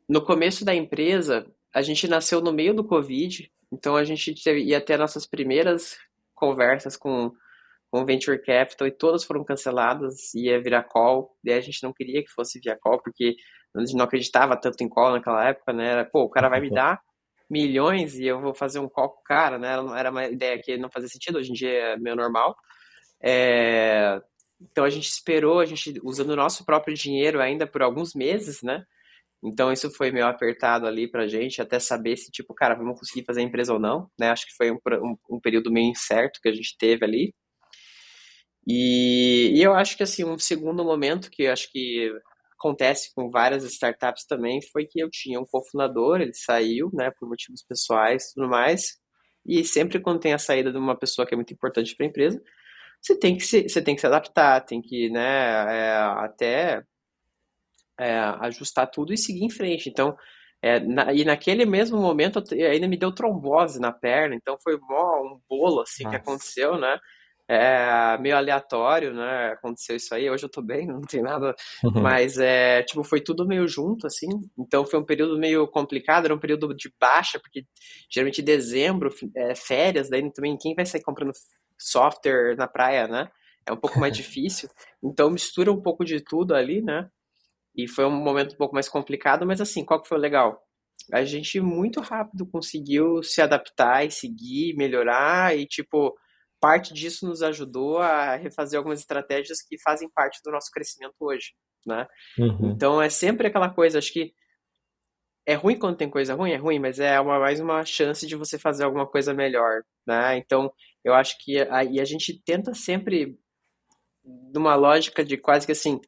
no 0.10 0.22
começo 0.24 0.66
da 0.66 0.76
empresa, 0.76 1.46
a 1.74 1.82
gente 1.82 2.08
nasceu 2.08 2.42
no 2.42 2.52
meio 2.52 2.74
do 2.74 2.84
Covid, 2.84 3.50
então 3.72 3.96
a 3.96 4.04
gente 4.04 4.34
teve, 4.44 4.64
ia 4.64 4.82
ter 4.82 4.98
nossas 4.98 5.26
primeiras 5.26 5.98
conversas 6.36 6.98
com 6.98 7.32
com 7.92 8.06
Venture 8.06 8.42
Capital 8.42 8.88
e 8.88 8.92
todas 8.92 9.26
foram 9.26 9.44
canceladas, 9.44 10.34
ia 10.34 10.62
virar 10.62 10.84
call, 10.84 11.36
e 11.44 11.52
a 11.52 11.60
gente 11.60 11.84
não 11.84 11.92
queria 11.92 12.24
que 12.24 12.32
fosse 12.32 12.58
via 12.64 12.78
call, 12.80 13.02
porque 13.02 13.36
a 13.76 13.80
gente 13.82 13.98
não 13.98 14.06
acreditava 14.06 14.56
tanto 14.56 14.82
em 14.82 14.88
call 14.88 15.12
naquela 15.12 15.50
época, 15.50 15.74
né? 15.74 15.88
Era, 15.89 16.06
pô, 16.06 16.24
o 16.24 16.30
cara 16.30 16.48
vai 16.48 16.62
me 16.62 16.70
dar 16.70 17.02
milhões 17.52 18.18
e 18.18 18.26
eu 18.26 18.39
vou 18.39 18.54
fazer 18.54 18.80
um 18.80 18.88
call 18.88 19.10
com 19.10 19.20
o 19.20 19.24
cara, 19.24 19.60
né? 19.60 19.74
Era 19.97 20.10
uma 20.10 20.26
ideia 20.26 20.58
que 20.62 20.78
não 20.78 20.89
fazia 20.89 21.10
sentido, 21.10 21.38
hoje 21.38 21.52
em 21.52 21.54
dia 21.54 21.70
é 21.70 21.97
meio 21.97 22.16
normal. 22.16 22.56
É... 23.22 24.22
Então 24.60 24.86
a 24.86 24.89
gente 24.89 25.10
esperou, 25.10 25.60
a 25.60 25.66
gente 25.66 25.99
usando 26.04 26.30
o 26.30 26.36
nosso 26.36 26.66
próprio 26.66 26.95
dinheiro 26.95 27.41
ainda 27.41 27.68
por 27.68 27.82
alguns 27.82 28.14
meses, 28.16 28.62
né? 28.64 28.86
Então 29.43 29.72
isso 29.72 29.89
foi 29.91 30.12
meio 30.12 30.28
apertado 30.28 30.88
ali 30.88 31.10
pra 31.10 31.28
gente, 31.28 31.62
até 31.62 31.80
saber 31.80 32.16
se, 32.16 32.32
tipo, 32.32 32.54
cara, 32.54 32.76
vamos 32.76 32.97
conseguir 32.99 33.26
fazer 33.26 33.41
a 33.41 33.43
empresa 33.43 33.74
ou 33.74 33.80
não, 33.80 34.10
né? 34.18 34.30
Acho 34.30 34.45
que 34.45 34.56
foi 34.56 34.72
um, 34.72 34.78
um, 35.04 35.18
um 35.32 35.39
período 35.41 35.72
meio 35.72 35.89
incerto 35.89 36.39
que 36.41 36.47
a 36.47 36.54
gente 36.54 36.78
teve 36.78 37.04
ali. 37.04 37.34
E, 38.66 39.52
e, 39.56 39.64
eu 39.64 39.74
acho 39.74 39.97
que 39.97 40.04
assim, 40.04 40.24
um 40.24 40.38
segundo 40.38 40.84
momento 40.86 41.32
que 41.32 41.47
acho 41.47 41.72
que 41.72 42.12
acontece 42.62 43.12
com 43.16 43.30
várias 43.30 43.64
startups 43.64 44.26
também 44.26 44.62
foi 44.72 44.86
que 44.86 44.99
eu 44.99 45.09
tinha 45.09 45.39
um 45.39 45.45
cofundador, 45.45 46.22
ele 46.22 46.34
saiu, 46.34 46.89
né, 46.93 47.12
por 47.12 47.28
motivos 47.28 47.64
pessoais 47.64 48.30
e 48.30 48.34
tudo 48.36 48.47
mais. 48.47 48.99
E 49.45 49.64
sempre 49.66 49.99
quando 49.99 50.20
tem 50.20 50.34
a 50.34 50.38
saída 50.38 50.72
de 50.72 50.78
uma 50.78 50.95
pessoa 50.95 51.26
que 51.26 51.34
é 51.34 51.38
muito 51.38 51.53
importante 51.53 51.95
para 51.95 52.05
a 52.05 52.09
empresa, 52.09 52.41
você 53.01 53.18
tem 53.18 53.36
que 53.36 53.43
se, 53.43 53.68
você 53.68 53.82
tem 53.82 53.95
que 53.95 54.01
se 54.01 54.07
adaptar, 54.07 54.62
tem 54.62 54.82
que, 54.82 55.09
né, 55.09 55.22
é, 55.76 55.95
até 56.24 56.84
é, 57.99 58.14
ajustar 58.41 58.89
tudo 58.89 59.14
e 59.14 59.18
seguir 59.18 59.43
em 59.43 59.49
frente. 59.49 59.89
Então, 59.89 60.16
é, 60.62 60.80
na, 60.80 61.12
e 61.12 61.26
naquele 61.26 61.66
mesmo 61.66 61.99
momento 61.99 62.43
ainda 62.53 62.88
me 62.88 62.97
deu 62.97 63.12
trombose 63.12 63.80
na 63.80 63.91
perna, 63.91 64.36
então 64.36 64.57
foi 64.62 64.78
mó, 64.78 65.22
um 65.24 65.41
bolo 65.49 65.82
assim 65.82 66.03
Nossa. 66.03 66.16
que 66.16 66.22
aconteceu, 66.22 66.78
né? 66.78 66.99
É 67.54 68.18
meio 68.18 68.38
aleatório, 68.38 69.14
né? 69.14 69.52
Aconteceu 69.52 69.97
isso 69.97 70.16
aí. 70.16 70.30
Hoje 70.30 70.45
eu 70.45 70.49
tô 70.49 70.62
bem, 70.62 70.88
não 70.88 71.02
tem 71.02 71.22
nada. 71.22 71.54
Uhum. 71.84 72.02
Mas 72.02 72.38
é, 72.38 72.82
tipo, 72.84 73.04
foi 73.04 73.20
tudo 73.20 73.45
meio 73.45 73.68
junto, 73.68 74.08
assim. 74.08 74.28
Então 74.58 74.86
foi 74.86 74.97
um 74.97 75.04
período 75.04 75.38
meio 75.38 75.68
complicado, 75.68 76.26
era 76.26 76.34
um 76.34 76.39
período 76.39 76.74
de 76.74 76.89
baixa, 76.97 77.39
porque 77.39 77.66
geralmente 78.10 78.41
dezembro, 78.41 79.14
é, 79.36 79.54
férias, 79.54 80.10
daí 80.10 80.32
também 80.32 80.58
quem 80.58 80.74
vai 80.74 80.86
sair 80.86 81.02
comprando 81.02 81.34
software 81.78 82.56
na 82.56 82.68
praia, 82.68 83.06
né? 83.08 83.30
É 83.66 83.74
um 83.74 83.78
pouco 83.78 83.99
mais 83.99 84.16
difícil. 84.16 84.70
Então 85.04 85.30
mistura 85.30 85.72
um 85.74 85.82
pouco 85.82 86.06
de 86.06 86.22
tudo 86.22 86.56
ali, 86.56 86.82
né? 86.82 87.10
E 87.76 87.86
foi 87.86 88.06
um 88.06 88.12
momento 88.12 88.54
um 88.54 88.58
pouco 88.58 88.74
mais 88.74 88.88
complicado, 88.88 89.45
mas 89.45 89.60
assim, 89.60 89.84
qual 89.84 90.02
que 90.02 90.08
foi 90.08 90.18
o 90.18 90.22
legal? 90.22 90.62
A 91.12 91.26
gente 91.26 91.60
muito 91.60 91.99
rápido 91.99 92.45
conseguiu 92.45 93.22
se 93.24 93.41
adaptar 93.41 94.06
e 94.06 94.12
seguir, 94.12 94.74
melhorar 94.78 95.58
e 95.58 95.66
tipo 95.66 96.16
parte 96.62 96.93
disso 96.93 97.28
nos 97.28 97.41
ajudou 97.41 97.97
a 97.97 98.36
refazer 98.36 98.78
algumas 98.78 98.99
estratégias 98.99 99.62
que 99.62 99.82
fazem 99.82 100.09
parte 100.09 100.39
do 100.45 100.51
nosso 100.51 100.70
crescimento 100.72 101.16
hoje, 101.20 101.53
né? 101.86 102.07
Uhum. 102.38 102.72
Então 102.72 103.01
é 103.01 103.09
sempre 103.09 103.47
aquela 103.47 103.70
coisa, 103.70 103.97
acho 103.97 104.14
que 104.14 104.34
é 105.45 105.55
ruim 105.55 105.78
quando 105.78 105.97
tem 105.97 106.09
coisa 106.09 106.36
ruim, 106.36 106.51
é 106.51 106.57
ruim, 106.57 106.80
mas 106.80 106.99
é 106.99 107.20
uma, 107.20 107.39
mais 107.39 107.59
uma 107.59 107.84
chance 107.84 108.28
de 108.28 108.36
você 108.36 108.59
fazer 108.59 108.84
alguma 108.84 109.07
coisa 109.07 109.34
melhor, 109.34 109.82
né? 110.05 110.38
Então 110.38 110.72
eu 111.03 111.16
acho 111.16 111.36
que 111.39 111.59
a, 111.59 111.84
e 111.84 111.99
a 111.99 112.05
gente 112.05 112.39
tenta 112.45 112.74
sempre 112.76 113.38
numa 114.24 114.76
lógica 114.76 115.26
de 115.26 115.38
quase 115.38 115.66
que 115.66 115.72
assim, 115.72 115.99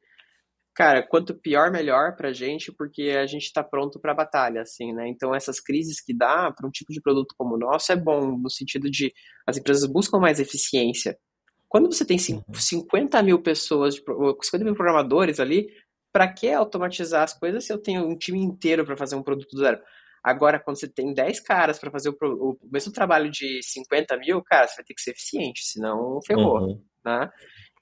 Cara, 0.76 1.06
quanto 1.08 1.36
pior, 1.36 1.72
melhor 1.72 2.16
pra 2.16 2.34
gente, 2.34 2.72
porque 2.72 3.12
a 3.12 3.28
gente 3.28 3.54
tá 3.54 3.64
pronto 3.64 4.00
pra 4.00 4.14
batalha, 4.14 4.62
assim, 4.62 4.92
né? 4.92 5.08
Então, 5.08 5.34
essas 5.34 5.60
crises 5.60 6.02
que 6.02 6.16
dá 6.16 6.52
para 6.52 6.68
um 6.68 6.72
tipo 6.72 6.92
de 6.92 7.00
produto 7.00 7.36
como 7.38 7.56
o 7.56 7.60
nosso 7.60 7.92
é 7.92 7.96
bom, 7.96 8.38
no 8.38 8.50
sentido 8.50 8.90
de 8.90 9.14
as 9.46 9.56
empresas 9.56 9.88
buscam 9.88 10.18
mais 10.18 10.40
eficiência. 10.40 11.16
Quando 11.70 11.92
você 11.92 12.04
tem 12.04 12.18
50 12.18 13.18
uhum. 13.18 13.24
mil 13.24 13.42
pessoas, 13.42 13.96
50 13.96 14.64
mil 14.64 14.74
programadores 14.74 15.40
ali, 15.40 15.68
para 16.12 16.32
que 16.32 16.52
automatizar 16.52 17.24
as 17.24 17.34
coisas 17.34 17.66
se 17.66 17.74
eu 17.74 17.78
tenho 17.80 18.08
um 18.08 18.18
time 18.18 18.40
inteiro 18.40 18.86
para 18.86 18.98
fazer 18.98 19.16
um 19.16 19.24
produto 19.24 19.58
zero? 19.58 19.80
Agora, 20.24 20.60
quando 20.60 20.80
você 20.80 20.88
tem 20.88 21.14
10 21.14 21.40
caras 21.42 21.78
para 21.78 21.92
fazer 21.92 22.10
o, 22.10 22.16
o, 22.22 22.58
mesmo 22.72 22.94
trabalho 22.94 23.30
de 23.30 23.62
50 23.62 24.18
mil, 24.18 24.42
cara, 24.42 24.68
você 24.68 24.78
vai 24.78 24.86
ter 24.86 24.94
que 24.94 25.02
ser 25.02 25.12
eficiente, 25.12 25.64
senão 25.66 26.20
ferrou, 26.26 26.62
uhum. 26.62 26.84
né? 27.04 27.30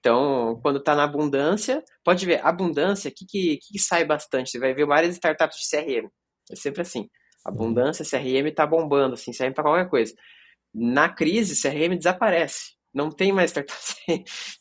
Então, 0.01 0.59
quando 0.63 0.79
está 0.79 0.95
na 0.95 1.03
abundância, 1.03 1.83
pode 2.03 2.25
ver, 2.25 2.43
abundância, 2.43 3.09
o 3.09 3.13
que, 3.13 3.23
que, 3.23 3.59
que, 3.61 3.79
sai 3.79 4.03
bastante? 4.03 4.49
Você 4.49 4.57
vai 4.57 4.73
ver 4.73 4.87
várias 4.87 5.13
startups 5.13 5.59
de 5.59 5.69
CRM. 5.69 6.09
É 6.51 6.55
sempre 6.55 6.81
assim. 6.81 7.07
Abundância, 7.45 8.03
CRM 8.03 8.47
está 8.47 8.65
bombando, 8.65 9.13
assim, 9.13 9.31
CRM 9.31 9.53
para 9.53 9.63
qualquer 9.63 9.89
coisa. 9.89 10.13
Na 10.73 11.07
crise, 11.07 11.61
CRM 11.61 11.95
desaparece 11.95 12.80
não 12.93 13.09
tem 13.09 13.31
mais 13.31 13.51
startup 13.51 13.81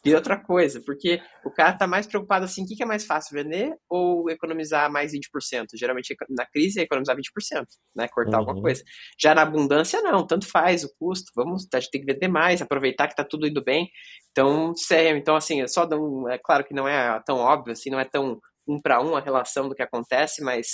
e 0.05 0.15
outra 0.15 0.37
coisa, 0.39 0.81
porque 0.85 1.21
o 1.45 1.51
cara 1.51 1.73
tá 1.77 1.87
mais 1.87 2.07
preocupado 2.07 2.45
assim, 2.45 2.63
o 2.63 2.67
que, 2.67 2.77
que 2.77 2.83
é 2.83 2.87
mais 2.87 3.05
fácil, 3.05 3.35
vender 3.35 3.75
ou 3.89 4.31
economizar 4.31 4.91
mais 4.91 5.13
20%? 5.13 5.67
Geralmente 5.75 6.15
na 6.29 6.47
crise 6.47 6.81
é 6.81 6.83
economizar 6.85 7.17
20%, 7.17 7.67
né? 7.95 8.09
Cortar 8.09 8.33
uhum. 8.33 8.39
alguma 8.39 8.63
coisa. 8.63 8.83
Já 9.19 9.35
na 9.35 9.43
abundância, 9.43 10.01
não, 10.01 10.27
tanto 10.27 10.47
faz 10.47 10.85
o 10.85 10.95
custo, 10.99 11.31
vamos, 11.35 11.67
a 11.73 11.81
gente 11.81 11.91
tem 11.91 12.01
que 12.01 12.13
vender 12.13 12.29
mais, 12.29 12.63
aproveitar 12.63 13.09
que 13.09 13.17
tá 13.17 13.25
tudo 13.25 13.47
indo 13.47 13.63
bem. 13.63 13.89
Então, 14.31 14.73
CRM, 14.75 15.19
então 15.19 15.37
assim, 15.37 15.63
é 15.63 15.67
só 15.67 15.87
um, 15.93 16.29
é 16.29 16.39
claro 16.39 16.65
que 16.65 16.75
não 16.75 16.87
é 16.87 17.21
tão 17.27 17.37
óbvio, 17.37 17.73
assim, 17.73 17.91
não 17.91 18.01
é 18.01 18.05
tão 18.05 18.41
um 18.67 18.81
para 18.81 19.03
um 19.03 19.17
a 19.17 19.21
relação 19.21 19.69
do 19.69 19.75
que 19.75 19.83
acontece, 19.83 20.43
mas 20.43 20.69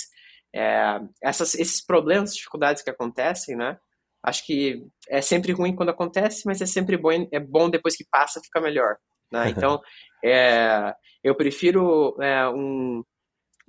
é, 0.55 0.99
essas, 1.23 1.55
esses 1.55 1.83
problemas, 1.83 2.35
dificuldades 2.35 2.83
que 2.83 2.89
acontecem, 2.89 3.55
né? 3.55 3.77
Acho 4.27 4.45
que 4.45 4.85
é 5.07 5.21
sempre 5.21 5.53
ruim 5.53 5.73
quando 5.73 5.89
acontece, 5.89 6.43
mas 6.45 6.61
é 6.61 6.65
sempre 6.65 6.97
bom, 6.97 7.11
é 7.31 7.39
bom 7.39 7.69
depois 7.69 7.95
que 7.95 8.05
passa, 8.11 8.41
fica 8.43 8.59
melhor. 8.59 8.97
Né? 9.31 9.49
Então, 9.49 9.81
é, 10.23 10.93
eu 11.23 11.33
prefiro 11.33 12.21
é, 12.21 12.45
um, 12.49 13.03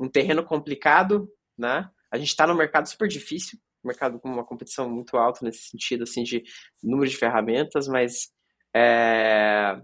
um 0.00 0.08
terreno 0.08 0.44
complicado, 0.44 1.28
né? 1.56 1.88
A 2.10 2.18
gente 2.18 2.28
está 2.28 2.44
no 2.44 2.56
mercado 2.56 2.88
super 2.88 3.06
difícil, 3.06 3.56
mercado 3.84 4.18
com 4.18 4.28
uma 4.28 4.44
competição 4.44 4.90
muito 4.90 5.16
alta 5.16 5.44
nesse 5.44 5.68
sentido, 5.68 6.02
assim, 6.02 6.24
de 6.24 6.42
número 6.82 7.08
de 7.08 7.16
ferramentas, 7.16 7.86
mas 7.86 8.32
é, 8.74 9.80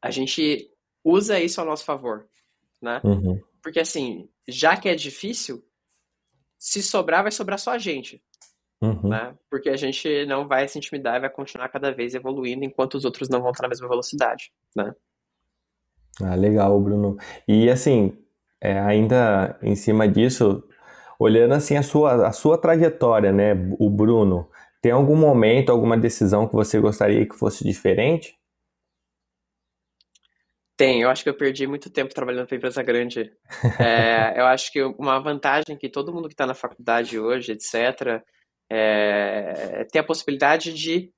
a 0.00 0.10
gente 0.12 0.70
usa 1.04 1.40
isso 1.40 1.60
ao 1.60 1.66
nosso 1.66 1.84
favor, 1.84 2.28
né? 2.80 3.00
Uhum. 3.02 3.40
Porque, 3.60 3.80
assim, 3.80 4.28
já 4.48 4.76
que 4.76 4.88
é 4.88 4.94
difícil, 4.94 5.64
se 6.56 6.80
sobrar, 6.80 7.22
vai 7.22 7.32
sobrar 7.32 7.58
só 7.58 7.72
a 7.72 7.78
gente. 7.78 8.22
Uhum. 8.82 9.10
Né? 9.10 9.32
Porque 9.48 9.70
a 9.70 9.76
gente 9.76 10.26
não 10.26 10.48
vai 10.48 10.66
se 10.66 10.76
intimidar 10.76 11.16
e 11.16 11.20
vai 11.20 11.30
continuar 11.30 11.68
cada 11.68 11.92
vez 11.92 12.14
evoluindo 12.14 12.64
enquanto 12.64 12.94
os 12.94 13.04
outros 13.04 13.28
não 13.28 13.40
vão 13.40 13.52
estar 13.52 13.62
na 13.62 13.68
mesma 13.68 13.88
velocidade, 13.88 14.52
né? 14.74 14.92
Ah, 16.20 16.34
legal, 16.34 16.78
Bruno. 16.80 17.16
E 17.46 17.70
assim, 17.70 18.18
é, 18.60 18.78
ainda 18.80 19.56
em 19.62 19.76
cima 19.76 20.08
disso, 20.08 20.64
olhando 21.18 21.54
assim 21.54 21.76
a 21.76 21.82
sua, 21.82 22.26
a 22.26 22.32
sua 22.32 22.58
trajetória, 22.58 23.32
né, 23.32 23.52
o 23.78 23.88
Bruno, 23.88 24.50
tem 24.82 24.90
algum 24.90 25.16
momento, 25.16 25.70
alguma 25.70 25.96
decisão 25.96 26.48
que 26.48 26.54
você 26.54 26.80
gostaria 26.80 27.26
que 27.26 27.36
fosse 27.36 27.62
diferente? 27.62 28.36
Tem, 30.76 31.02
eu 31.02 31.08
acho 31.08 31.22
que 31.22 31.28
eu 31.28 31.36
perdi 31.36 31.66
muito 31.66 31.88
tempo 31.88 32.12
trabalhando 32.12 32.48
para 32.48 32.56
empresa 32.56 32.82
grande. 32.82 33.32
É, 33.78 34.40
eu 34.40 34.46
acho 34.46 34.72
que 34.72 34.82
uma 34.82 35.20
vantagem 35.20 35.76
que 35.76 35.88
todo 35.88 36.12
mundo 36.12 36.26
que 36.26 36.34
está 36.34 36.46
na 36.46 36.54
faculdade 36.54 37.18
hoje, 37.18 37.52
etc., 37.52 38.22
é, 38.74 39.84
ter 39.92 39.98
a 39.98 40.04
possibilidade 40.04 40.72
de 40.72 41.12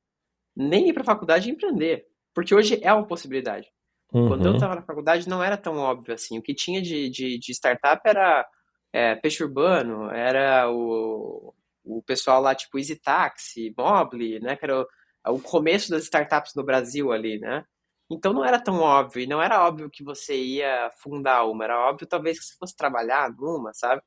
nem 0.56 0.88
ir 0.88 0.92
para 0.92 1.02
a 1.02 1.06
faculdade 1.06 1.48
e 1.48 1.52
empreender. 1.52 2.06
Porque 2.34 2.54
hoje 2.54 2.80
é 2.82 2.92
uma 2.92 3.06
possibilidade. 3.06 3.70
Uhum. 4.12 4.28
Quando 4.28 4.46
eu 4.46 4.54
estava 4.54 4.74
na 4.74 4.82
faculdade 4.82 5.28
não 5.28 5.42
era 5.42 5.56
tão 5.56 5.76
óbvio 5.78 6.14
assim. 6.14 6.36
O 6.36 6.42
que 6.42 6.54
tinha 6.54 6.82
de, 6.82 7.08
de, 7.08 7.38
de 7.38 7.52
startup 7.52 8.00
era 8.04 8.44
é, 8.92 9.14
peixe 9.14 9.42
urbano, 9.42 10.10
era 10.10 10.70
o 10.70 11.54
o 11.86 12.02
pessoal 12.02 12.40
lá, 12.40 12.54
tipo 12.54 12.78
Easy 12.78 12.96
Taxi, 12.96 13.74
Mobile, 13.76 14.40
né? 14.40 14.56
Que 14.56 14.64
era 14.64 14.80
o, 14.80 15.34
o 15.34 15.38
começo 15.38 15.90
das 15.90 16.04
startups 16.04 16.54
no 16.54 16.64
Brasil 16.64 17.12
ali, 17.12 17.38
né? 17.38 17.62
Então 18.10 18.32
não 18.32 18.44
era 18.44 18.58
tão 18.58 18.80
óbvio, 18.80 19.22
e 19.22 19.26
não 19.26 19.40
era 19.42 19.66
óbvio 19.66 19.90
que 19.90 20.02
você 20.02 20.34
ia 20.34 20.90
fundar 20.98 21.44
uma, 21.44 21.64
era 21.64 21.88
óbvio 21.88 22.06
talvez 22.06 22.38
que 22.38 22.46
você 22.46 22.56
fosse 22.56 22.76
trabalhar 22.76 23.30
numa, 23.32 23.72
sabe? 23.74 24.02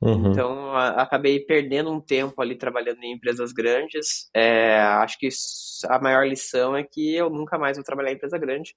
Uhum. 0.00 0.30
Então 0.30 0.72
a, 0.72 1.02
acabei 1.02 1.40
perdendo 1.40 1.90
um 1.90 2.00
tempo 2.00 2.40
ali 2.40 2.56
trabalhando 2.56 3.02
em 3.02 3.12
empresas 3.12 3.52
grandes. 3.52 4.28
É, 4.34 4.78
acho 4.78 5.18
que 5.18 5.28
a 5.88 5.98
maior 5.98 6.26
lição 6.26 6.76
é 6.76 6.82
que 6.82 7.14
eu 7.14 7.30
nunca 7.30 7.58
mais 7.58 7.76
vou 7.76 7.84
trabalhar 7.84 8.12
em 8.12 8.14
empresa 8.14 8.38
grande. 8.38 8.74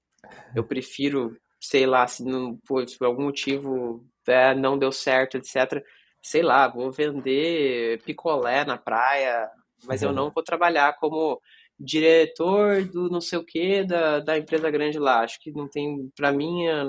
Eu 0.54 0.64
prefiro, 0.64 1.36
sei 1.60 1.86
lá, 1.86 2.06
se 2.06 2.24
não, 2.24 2.56
por, 2.66 2.84
algum 3.02 3.24
motivo 3.24 4.04
é, 4.26 4.54
não 4.54 4.78
deu 4.78 4.92
certo, 4.92 5.36
etc. 5.36 5.82
Sei 6.22 6.42
lá, 6.42 6.68
vou 6.68 6.90
vender 6.90 8.02
picolé 8.02 8.64
na 8.64 8.76
praia, 8.76 9.48
mas 9.84 10.02
uhum. 10.02 10.08
eu 10.08 10.14
não 10.14 10.30
vou 10.30 10.42
trabalhar 10.42 10.96
como 10.98 11.40
diretor 11.78 12.82
do 12.84 13.08
não 13.08 13.20
sei 13.20 13.38
o 13.38 13.44
que 13.44 13.84
da, 13.84 14.18
da 14.18 14.36
empresa 14.36 14.70
grande 14.70 14.98
lá. 14.98 15.20
Acho 15.20 15.38
que 15.40 15.52
não 15.52 15.68
tem, 15.68 16.10
para 16.16 16.32
mim, 16.32 16.66
é, 16.66 16.84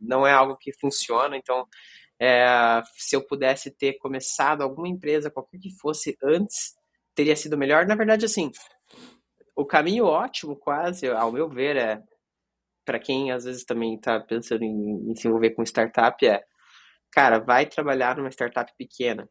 não 0.00 0.26
é 0.26 0.32
algo 0.32 0.56
que 0.56 0.72
funciona. 0.72 1.36
Então, 1.36 1.66
é, 2.20 2.82
se 2.94 3.14
eu 3.14 3.26
pudesse 3.26 3.70
ter 3.70 3.94
começado 3.98 4.62
alguma 4.62 4.88
empresa, 4.88 5.30
qualquer 5.30 5.58
que 5.58 5.70
fosse, 5.78 6.16
antes, 6.22 6.74
teria 7.14 7.36
sido 7.36 7.58
melhor. 7.58 7.86
Na 7.86 7.94
verdade, 7.94 8.24
assim, 8.24 8.50
o 9.54 9.64
caminho 9.64 10.04
ótimo, 10.04 10.56
quase, 10.56 11.08
ao 11.08 11.32
meu 11.32 11.48
ver, 11.48 11.76
é 11.76 12.02
para 12.84 13.00
quem 13.00 13.32
às 13.32 13.44
vezes 13.44 13.64
também 13.64 13.96
está 13.96 14.20
pensando 14.20 14.62
em, 14.62 15.10
em 15.10 15.14
se 15.16 15.26
envolver 15.26 15.50
com 15.50 15.62
startup, 15.64 16.24
é, 16.24 16.44
cara, 17.10 17.40
vai 17.40 17.66
trabalhar 17.66 18.16
numa 18.16 18.30
startup 18.30 18.72
pequena. 18.78 19.28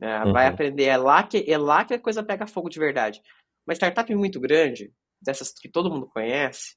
É, 0.00 0.24
uhum. 0.24 0.32
Vai 0.32 0.46
aprender, 0.46 0.84
é 0.84 0.96
lá, 0.96 1.22
que, 1.22 1.44
é 1.46 1.58
lá 1.58 1.84
que 1.84 1.94
a 1.94 2.00
coisa 2.00 2.22
pega 2.22 2.46
fogo 2.46 2.68
de 2.68 2.78
verdade. 2.78 3.20
Uma 3.66 3.74
startup 3.74 4.12
muito 4.14 4.40
grande, 4.40 4.92
dessas 5.20 5.52
que 5.52 5.68
todo 5.68 5.90
mundo 5.90 6.08
conhece, 6.08 6.76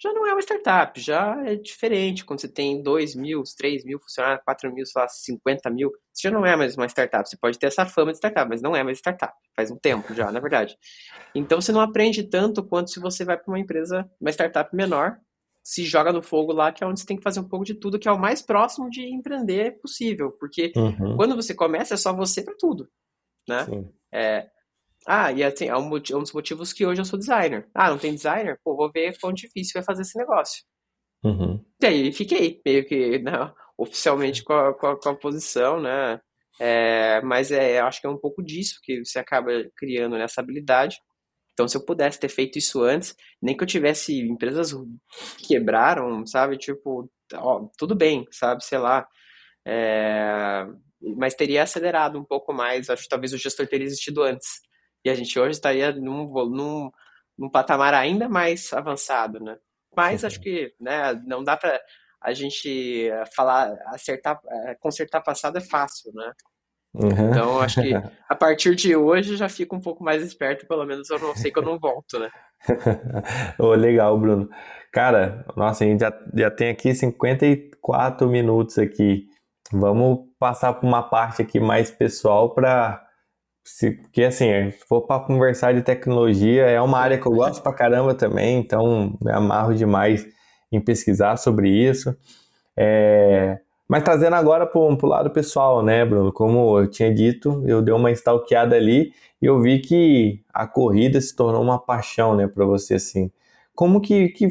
já 0.00 0.12
não 0.12 0.26
é 0.26 0.32
uma 0.32 0.42
startup, 0.42 1.00
já 1.00 1.42
é 1.46 1.54
diferente. 1.54 2.24
Quando 2.24 2.40
você 2.40 2.48
tem 2.48 2.82
2 2.82 3.14
mil, 3.14 3.42
3 3.56 3.84
mil 3.84 4.00
funcionários, 4.00 4.44
4 4.44 4.72
mil, 4.72 4.84
sei 4.84 5.00
lá, 5.00 5.08
50 5.08 5.70
mil, 5.70 5.90
você 6.12 6.28
já 6.28 6.30
não 6.30 6.44
é 6.44 6.56
mais 6.56 6.76
uma 6.76 6.86
startup. 6.86 7.28
Você 7.28 7.36
pode 7.36 7.58
ter 7.58 7.66
essa 7.66 7.86
fama 7.86 8.12
de 8.12 8.18
startup, 8.18 8.48
mas 8.48 8.60
não 8.60 8.74
é 8.74 8.82
mais 8.82 8.98
startup. 8.98 9.32
Faz 9.56 9.70
um 9.70 9.76
tempo 9.76 10.12
já, 10.14 10.30
na 10.32 10.40
verdade. 10.40 10.76
Então 11.34 11.60
você 11.60 11.72
não 11.72 11.80
aprende 11.80 12.24
tanto 12.24 12.62
quanto 12.62 12.90
se 12.90 13.00
você 13.00 13.24
vai 13.24 13.36
para 13.36 13.50
uma 13.50 13.58
empresa, 13.58 14.08
uma 14.20 14.30
startup 14.30 14.74
menor, 14.74 15.16
se 15.62 15.84
joga 15.84 16.12
no 16.12 16.22
fogo 16.22 16.52
lá, 16.52 16.70
que 16.70 16.84
é 16.84 16.86
onde 16.86 17.00
você 17.00 17.06
tem 17.06 17.16
que 17.16 17.22
fazer 17.22 17.40
um 17.40 17.48
pouco 17.48 17.64
de 17.64 17.74
tudo, 17.74 17.98
que 17.98 18.06
é 18.06 18.12
o 18.12 18.18
mais 18.18 18.42
próximo 18.42 18.90
de 18.90 19.02
empreender 19.06 19.80
possível. 19.80 20.32
Porque 20.32 20.72
uhum. 20.76 21.16
quando 21.16 21.34
você 21.34 21.54
começa, 21.54 21.94
é 21.94 21.96
só 21.96 22.12
você 22.12 22.42
para 22.42 22.54
tudo. 22.58 22.88
Né? 23.48 23.66
É, 24.12 24.48
ah, 25.06 25.32
e 25.32 25.42
assim, 25.44 25.68
é 25.68 25.76
um, 25.76 25.96
é 25.96 26.16
um 26.16 26.22
dos 26.22 26.32
motivos 26.32 26.72
que 26.72 26.86
hoje 26.86 27.00
eu 27.00 27.04
sou 27.04 27.18
designer. 27.18 27.68
Ah, 27.74 27.90
não 27.90 27.98
tem 27.98 28.14
designer? 28.14 28.58
Pô, 28.64 28.76
vou 28.76 28.90
ver 28.90 29.18
quão 29.20 29.32
difícil 29.32 29.80
é 29.80 29.84
fazer 29.84 30.02
esse 30.02 30.16
negócio. 30.18 30.62
Uhum. 31.22 31.64
E 31.82 31.86
aí 31.86 32.12
fiquei, 32.12 32.60
meio 32.64 32.86
que 32.86 33.18
né, 33.18 33.52
oficialmente 33.78 34.42
com 34.42 34.52
a, 34.52 34.74
com, 34.74 34.86
a, 34.86 35.00
com 35.00 35.08
a, 35.10 35.16
posição, 35.16 35.80
né? 35.80 36.20
É, 36.60 37.20
mas 37.22 37.50
é, 37.50 37.80
acho 37.80 38.00
que 38.00 38.06
é 38.06 38.10
um 38.10 38.18
pouco 38.18 38.42
disso 38.42 38.78
que 38.82 39.04
você 39.04 39.18
acaba 39.18 39.50
criando 39.76 40.16
nessa 40.16 40.40
habilidade. 40.40 40.96
Então, 41.52 41.68
se 41.68 41.76
eu 41.76 41.84
pudesse 41.84 42.18
ter 42.18 42.28
feito 42.28 42.58
isso 42.58 42.82
antes, 42.82 43.14
nem 43.40 43.56
que 43.56 43.62
eu 43.62 43.66
tivesse 43.66 44.18
empresas 44.20 44.72
que 45.38 45.48
quebraram, 45.48 46.26
sabe? 46.26 46.58
Tipo, 46.58 47.10
ó, 47.34 47.68
tudo 47.78 47.94
bem, 47.94 48.26
sabe? 48.30 48.64
Sei 48.64 48.78
lá. 48.78 49.06
É, 49.66 50.66
mas 51.16 51.34
teria 51.34 51.62
acelerado 51.62 52.18
um 52.18 52.24
pouco 52.24 52.52
mais. 52.52 52.90
Acho 52.90 53.04
que 53.04 53.08
talvez 53.08 53.32
o 53.32 53.38
gestor 53.38 53.66
teria 53.68 53.86
existido 53.86 54.22
antes. 54.22 54.48
E 55.04 55.10
a 55.10 55.14
gente 55.14 55.38
hoje 55.38 55.52
estaria 55.52 55.92
num, 55.92 56.26
num, 56.48 56.90
num 57.36 57.50
patamar 57.50 57.92
ainda 57.94 58.28
mais 58.28 58.72
avançado, 58.72 59.38
né? 59.40 59.56
Mas 59.96 60.24
acho 60.24 60.40
que 60.40 60.74
né, 60.80 61.14
não 61.26 61.44
dá 61.44 61.56
para 61.56 61.80
a 62.20 62.32
gente 62.32 63.10
falar, 63.36 63.76
acertar, 63.88 64.40
é, 64.48 64.74
consertar 64.76 65.20
passado 65.20 65.58
é 65.58 65.60
fácil, 65.60 66.12
né? 66.14 66.32
Uhum. 66.94 67.30
Então, 67.30 67.60
acho 67.60 67.82
que 67.82 67.92
a 68.28 68.34
partir 68.34 68.74
de 68.74 68.96
hoje 68.96 69.36
já 69.36 69.48
fico 69.48 69.76
um 69.76 69.80
pouco 69.80 70.02
mais 70.02 70.22
esperto, 70.22 70.66
pelo 70.66 70.86
menos 70.86 71.10
eu 71.10 71.18
não 71.18 71.34
sei 71.34 71.50
que 71.50 71.58
eu 71.58 71.64
não 71.64 71.78
volto, 71.78 72.18
né? 72.18 72.30
oh, 73.58 73.74
legal, 73.74 74.18
Bruno. 74.18 74.48
Cara, 74.92 75.44
nossa, 75.56 75.84
a 75.84 75.86
gente 75.86 76.00
já, 76.00 76.12
já 76.34 76.50
tem 76.50 76.70
aqui 76.70 76.94
54 76.94 78.28
minutos 78.28 78.78
aqui. 78.78 79.26
Vamos 79.72 80.28
passar 80.38 80.72
para 80.72 80.88
uma 80.88 81.02
parte 81.02 81.42
aqui 81.42 81.58
mais 81.58 81.90
pessoal 81.90 82.54
para 82.54 83.03
se, 83.64 83.92
porque 83.92 84.22
assim, 84.22 84.70
se 84.70 84.86
for 84.86 85.02
para 85.02 85.24
conversar 85.24 85.72
de 85.72 85.82
tecnologia, 85.82 86.64
é 86.66 86.80
uma 86.80 86.98
área 86.98 87.18
que 87.18 87.26
eu 87.26 87.32
gosto 87.32 87.62
pra 87.62 87.72
caramba 87.72 88.14
também, 88.14 88.58
então 88.58 89.16
me 89.22 89.32
amarro 89.32 89.74
demais 89.74 90.26
em 90.70 90.80
pesquisar 90.80 91.36
sobre 91.38 91.70
isso. 91.70 92.14
É, 92.76 93.58
mas 93.88 94.02
trazendo 94.02 94.34
agora 94.36 94.66
para 94.66 94.80
o 94.80 95.06
lado 95.06 95.30
pessoal, 95.30 95.82
né, 95.82 96.04
Bruno? 96.04 96.32
Como 96.32 96.78
eu 96.78 96.86
tinha 96.90 97.12
dito, 97.12 97.62
eu 97.66 97.80
dei 97.80 97.94
uma 97.94 98.10
stalkeada 98.12 98.76
ali 98.76 99.12
e 99.40 99.46
eu 99.46 99.60
vi 99.60 99.80
que 99.80 100.42
a 100.52 100.66
corrida 100.66 101.20
se 101.20 101.34
tornou 101.34 101.62
uma 101.62 101.78
paixão, 101.78 102.36
né, 102.36 102.46
para 102.46 102.66
você 102.66 102.94
assim. 102.94 103.30
Como 103.74 104.00
que, 104.00 104.28
que 104.28 104.48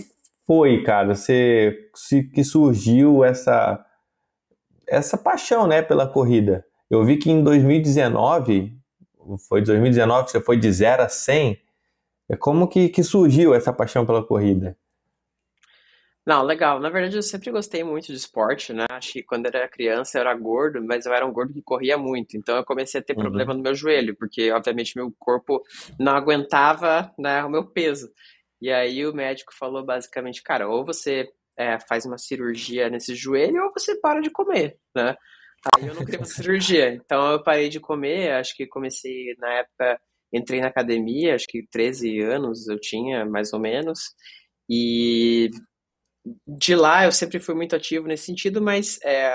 foi, 0.47 0.83
cara? 0.83 1.13
Você 1.15 1.89
se, 1.93 2.23
que 2.23 2.43
surgiu 2.43 3.23
essa 3.23 3.83
essa 4.87 5.17
paixão, 5.17 5.67
né, 5.67 5.81
pela 5.81 6.07
corrida? 6.07 6.65
Eu 6.89 7.03
vi 7.05 7.17
que 7.17 7.31
em 7.31 7.43
2019 7.43 8.82
foi 9.47 9.61
2019 9.61 10.25
que 10.25 10.31
você 10.31 10.41
foi 10.41 10.57
de 10.57 10.71
0 10.71 11.03
a 11.03 11.09
100. 11.09 11.59
É 12.29 12.35
como 12.35 12.67
que, 12.67 12.89
que 12.89 13.03
surgiu 13.03 13.53
essa 13.53 13.73
paixão 13.73 14.05
pela 14.05 14.25
corrida? 14.25 14.77
Não, 16.25 16.41
legal. 16.41 16.79
Na 16.79 16.89
verdade, 16.89 17.17
eu 17.17 17.21
sempre 17.21 17.51
gostei 17.51 17.83
muito 17.83 18.07
de 18.07 18.13
esporte, 18.13 18.71
né? 18.71 18.85
Acho 18.89 19.11
que 19.11 19.23
quando 19.23 19.45
era 19.45 19.67
criança 19.67 20.17
eu 20.17 20.21
era 20.21 20.33
gordo, 20.33 20.81
mas 20.81 21.05
eu 21.05 21.13
era 21.13 21.25
um 21.25 21.33
gordo 21.33 21.53
que 21.53 21.61
corria 21.61 21.97
muito. 21.97 22.37
Então 22.37 22.55
eu 22.55 22.63
comecei 22.63 23.01
a 23.01 23.03
ter 23.03 23.15
uhum. 23.15 23.23
problema 23.23 23.53
no 23.53 23.61
meu 23.61 23.75
joelho, 23.75 24.15
porque 24.15 24.49
obviamente 24.51 24.95
meu 24.95 25.13
corpo 25.19 25.61
não 25.99 26.13
aguentava 26.13 27.13
né, 27.19 27.43
o 27.43 27.49
meu 27.49 27.65
peso. 27.65 28.09
E 28.61 28.71
aí 28.71 29.05
o 29.05 29.13
médico 29.13 29.53
falou 29.53 29.83
basicamente, 29.85 30.41
cara, 30.41 30.69
ou 30.69 30.85
você 30.85 31.29
é, 31.57 31.77
faz 31.79 32.05
uma 32.05 32.17
cirurgia 32.17 32.89
nesse 32.89 33.13
joelho 33.15 33.61
ou 33.65 33.73
você 33.73 33.95
para 33.99 34.21
de 34.21 34.29
comer, 34.29 34.77
né? 34.95 35.17
Aí 35.75 35.87
eu 35.87 35.95
não 35.95 36.03
queria 36.03 36.19
fazer 36.19 36.33
cirurgia. 36.33 36.93
Então 36.93 37.31
eu 37.31 37.43
parei 37.43 37.69
de 37.69 37.79
comer, 37.79 38.31
acho 38.33 38.55
que 38.55 38.67
comecei 38.67 39.35
na 39.37 39.53
época, 39.53 39.99
entrei 40.31 40.59
na 40.61 40.67
academia, 40.67 41.35
acho 41.35 41.45
que 41.47 41.65
13 41.71 42.19
anos 42.19 42.67
eu 42.67 42.79
tinha, 42.79 43.25
mais 43.25 43.53
ou 43.53 43.59
menos. 43.59 43.99
E 44.69 45.49
de 46.47 46.75
lá 46.75 47.05
eu 47.05 47.11
sempre 47.11 47.39
fui 47.39 47.53
muito 47.53 47.75
ativo 47.75 48.07
nesse 48.07 48.25
sentido, 48.25 48.61
mas 48.61 48.99
é, 49.03 49.29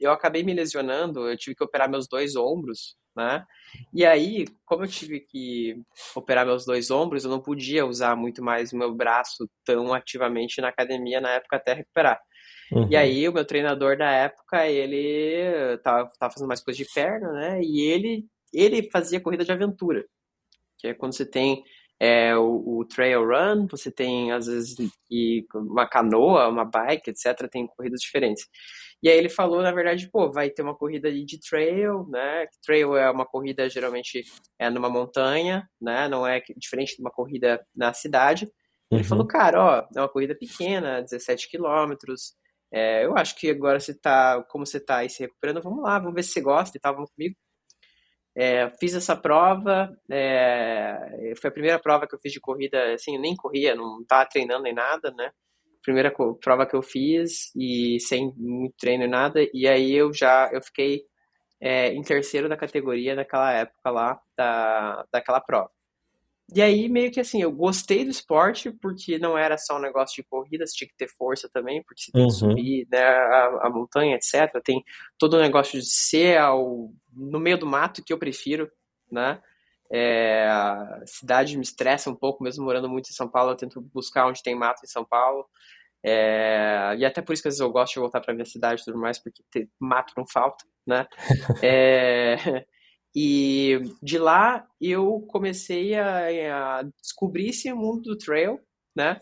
eu 0.00 0.10
acabei 0.10 0.42
me 0.42 0.54
lesionando, 0.54 1.28
eu 1.28 1.36
tive 1.36 1.54
que 1.56 1.64
operar 1.64 1.90
meus 1.90 2.08
dois 2.08 2.36
ombros, 2.36 2.96
né? 3.14 3.44
E 3.92 4.04
aí, 4.04 4.46
como 4.64 4.84
eu 4.84 4.88
tive 4.88 5.20
que 5.20 5.76
operar 6.14 6.46
meus 6.46 6.64
dois 6.64 6.90
ombros, 6.90 7.24
eu 7.24 7.30
não 7.30 7.40
podia 7.40 7.84
usar 7.86 8.16
muito 8.16 8.42
mais 8.42 8.72
o 8.72 8.78
meu 8.78 8.94
braço 8.94 9.48
tão 9.64 9.92
ativamente 9.92 10.60
na 10.60 10.68
academia 10.68 11.20
na 11.20 11.32
época 11.32 11.56
até 11.56 11.74
recuperar. 11.74 12.18
Uhum. 12.72 12.88
E 12.90 12.96
aí, 12.96 13.28
o 13.28 13.32
meu 13.32 13.44
treinador 13.44 13.96
da 13.98 14.10
época, 14.10 14.66
ele 14.66 15.76
tava, 15.78 16.10
tava 16.18 16.32
fazendo 16.32 16.48
mais 16.48 16.62
coisas 16.62 16.84
de 16.84 16.92
perna, 16.92 17.30
né? 17.32 17.60
E 17.62 17.82
ele, 17.82 18.24
ele 18.52 18.88
fazia 18.90 19.20
corrida 19.20 19.44
de 19.44 19.52
aventura, 19.52 20.04
que 20.78 20.88
é 20.88 20.94
quando 20.94 21.14
você 21.14 21.26
tem 21.26 21.62
é, 22.00 22.34
o, 22.36 22.78
o, 22.78 22.84
trail 22.84 23.24
run, 23.24 23.66
você 23.70 23.90
tem, 23.90 24.32
às 24.32 24.46
vezes, 24.46 24.76
uma 25.54 25.86
canoa, 25.86 26.48
uma 26.48 26.64
bike, 26.64 27.10
etc. 27.10 27.48
Tem 27.48 27.66
corridas 27.66 28.00
diferentes. 28.00 28.44
E 29.02 29.08
aí 29.08 29.18
ele 29.18 29.28
falou, 29.28 29.62
na 29.62 29.70
verdade, 29.70 30.08
pô, 30.10 30.30
vai 30.30 30.48
ter 30.48 30.62
uma 30.62 30.74
corrida 30.74 31.12
de 31.12 31.38
trail, 31.38 32.06
né? 32.08 32.46
Trail 32.64 32.96
é 32.96 33.10
uma 33.10 33.26
corrida, 33.26 33.68
geralmente, 33.68 34.24
é 34.58 34.70
numa 34.70 34.88
montanha, 34.88 35.68
né? 35.80 36.08
Não 36.08 36.26
é 36.26 36.40
diferente 36.56 36.96
de 36.96 37.02
uma 37.02 37.10
corrida 37.10 37.64
na 37.74 37.92
cidade. 37.92 38.50
Ele 38.90 39.02
uhum. 39.02 39.08
falou, 39.08 39.26
cara, 39.26 39.64
ó, 39.64 39.88
é 39.96 40.00
uma 40.00 40.08
corrida 40.08 40.34
pequena, 40.34 41.02
17 41.02 41.48
quilômetros, 41.48 42.34
é, 42.72 43.04
eu 43.04 43.16
acho 43.16 43.36
que 43.36 43.50
agora 43.50 43.78
você 43.78 43.94
tá, 43.94 44.42
como 44.48 44.64
você 44.64 44.80
tá 44.80 44.98
aí 44.98 45.10
se 45.10 45.20
recuperando, 45.22 45.62
vamos 45.62 45.82
lá, 45.82 45.98
vamos 45.98 46.14
ver 46.14 46.22
se 46.22 46.30
você 46.32 46.40
gosta 46.40 46.76
e 46.76 46.80
tal, 46.80 46.94
vamos 46.94 47.10
comigo. 47.10 47.36
É, 48.34 48.70
fiz 48.80 48.94
essa 48.94 49.14
prova, 49.14 49.90
é, 50.10 51.34
foi 51.36 51.50
a 51.50 51.52
primeira 51.52 51.78
prova 51.78 52.06
que 52.06 52.14
eu 52.14 52.18
fiz 52.18 52.32
de 52.32 52.40
corrida, 52.40 52.94
assim, 52.94 53.16
eu 53.16 53.20
nem 53.20 53.36
corria, 53.36 53.74
não 53.74 54.02
tava 54.08 54.26
treinando 54.26 54.62
nem 54.62 54.72
nada, 54.74 55.10
né? 55.12 55.30
Primeira 55.82 56.10
prova 56.40 56.66
que 56.66 56.74
eu 56.74 56.82
fiz 56.82 57.52
e 57.54 57.98
sem 58.00 58.32
muito 58.36 58.74
treino 58.78 59.04
e 59.04 59.08
nada, 59.08 59.40
e 59.52 59.68
aí 59.68 59.92
eu 59.92 60.12
já, 60.14 60.50
eu 60.52 60.62
fiquei 60.62 61.02
é, 61.60 61.92
em 61.92 62.02
terceiro 62.02 62.48
da 62.48 62.56
categoria 62.56 63.14
naquela 63.14 63.52
época 63.52 63.90
lá, 63.90 64.20
da, 64.36 65.04
daquela 65.12 65.40
prova. 65.40 65.70
E 66.54 66.60
aí, 66.60 66.88
meio 66.88 67.10
que 67.10 67.20
assim, 67.20 67.40
eu 67.40 67.50
gostei 67.50 68.04
do 68.04 68.10
esporte, 68.10 68.70
porque 68.70 69.18
não 69.18 69.38
era 69.38 69.56
só 69.56 69.76
um 69.76 69.80
negócio 69.80 70.16
de 70.16 70.28
corrida, 70.28 70.66
você 70.66 70.76
tinha 70.76 70.88
que 70.88 70.96
ter 70.96 71.08
força 71.08 71.48
também, 71.50 71.82
porque 71.82 72.02
você 72.02 72.12
tem 72.12 72.22
uhum. 72.22 72.28
que 72.28 72.34
subir 72.34 72.88
né, 72.90 73.02
a, 73.02 73.66
a, 73.66 73.70
montanha, 73.70 74.16
etc. 74.16 74.60
Tem 74.62 74.82
todo 75.18 75.34
o 75.34 75.40
negócio 75.40 75.80
de 75.80 75.86
ser 75.86 76.38
ao 76.38 76.90
no 77.14 77.38
meio 77.38 77.58
do 77.58 77.66
mato 77.66 78.02
que 78.04 78.12
eu 78.12 78.18
prefiro, 78.18 78.70
né? 79.10 79.40
É, 79.90 80.46
a 80.48 81.02
cidade 81.06 81.56
me 81.56 81.62
estressa 81.62 82.10
um 82.10 82.14
pouco, 82.14 82.42
mesmo 82.42 82.64
morando 82.64 82.88
muito 82.88 83.10
em 83.10 83.12
São 83.12 83.28
Paulo, 83.28 83.52
eu 83.52 83.56
tento 83.56 83.80
buscar 83.80 84.26
onde 84.26 84.42
tem 84.42 84.54
mato 84.54 84.82
em 84.84 84.88
São 84.88 85.04
Paulo. 85.04 85.46
É, 86.04 86.94
e 86.98 87.04
até 87.04 87.22
por 87.22 87.32
isso 87.32 87.42
que 87.42 87.48
às 87.48 87.54
vezes 87.54 87.60
eu 87.60 87.70
gosto 87.70 87.94
de 87.94 88.00
voltar 88.00 88.20
para 88.20 88.34
minha 88.34 88.44
cidade 88.44 88.82
e 88.82 88.84
tudo 88.84 88.98
mais, 88.98 89.18
porque 89.18 89.42
ter, 89.50 89.68
mato 89.78 90.12
não 90.16 90.26
falta, 90.26 90.64
né? 90.86 91.06
é, 91.62 92.64
e 93.14 93.82
de 94.02 94.18
lá 94.18 94.66
eu 94.80 95.20
comecei 95.28 95.94
a, 95.94 96.78
a, 96.78 96.82
descobrir 97.00 97.50
esse 97.50 97.72
mundo 97.72 98.02
do 98.02 98.18
trail, 98.18 98.58
né? 98.94 99.20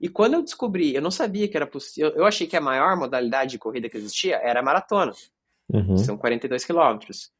E 0.00 0.08
quando 0.08 0.34
eu 0.34 0.42
descobri, 0.42 0.94
eu 0.94 1.02
não 1.02 1.10
sabia 1.10 1.48
que 1.48 1.56
era 1.56 1.66
possível, 1.66 2.12
eu 2.14 2.26
achei 2.26 2.46
que 2.46 2.56
a 2.56 2.60
maior 2.60 2.96
modalidade 2.96 3.52
de 3.52 3.58
corrida 3.58 3.88
que 3.88 3.96
existia 3.96 4.36
era 4.36 4.60
a 4.60 4.62
maratona, 4.62 5.12
uhum. 5.72 5.96
são 5.96 6.18
42 6.18 6.64
quilômetros. 6.64 7.32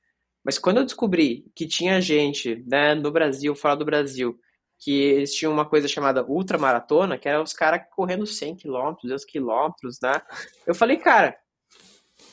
Mas 0.43 0.59
quando 0.59 0.78
eu 0.78 0.84
descobri 0.84 1.45
que 1.55 1.66
tinha 1.66 2.01
gente 2.01 2.64
né, 2.66 2.95
no 2.95 3.11
Brasil, 3.11 3.55
fora 3.55 3.76
do 3.76 3.84
Brasil, 3.84 4.39
que 4.78 4.93
eles 4.93 5.34
tinham 5.34 5.53
uma 5.53 5.64
coisa 5.64 5.89
chamada 5.89 6.24
ultramaratona, 6.24 7.18
que 7.18 7.28
era 7.28 7.43
os 7.43 7.53
caras 7.53 7.82
correndo 7.95 8.26
100 8.26 8.57
quilômetros, 8.57 9.09
2 9.09 9.24
quilômetros, 9.24 9.99
né? 10.01 10.20
Eu 10.66 10.74
falei, 10.74 10.97
cara, 10.99 11.37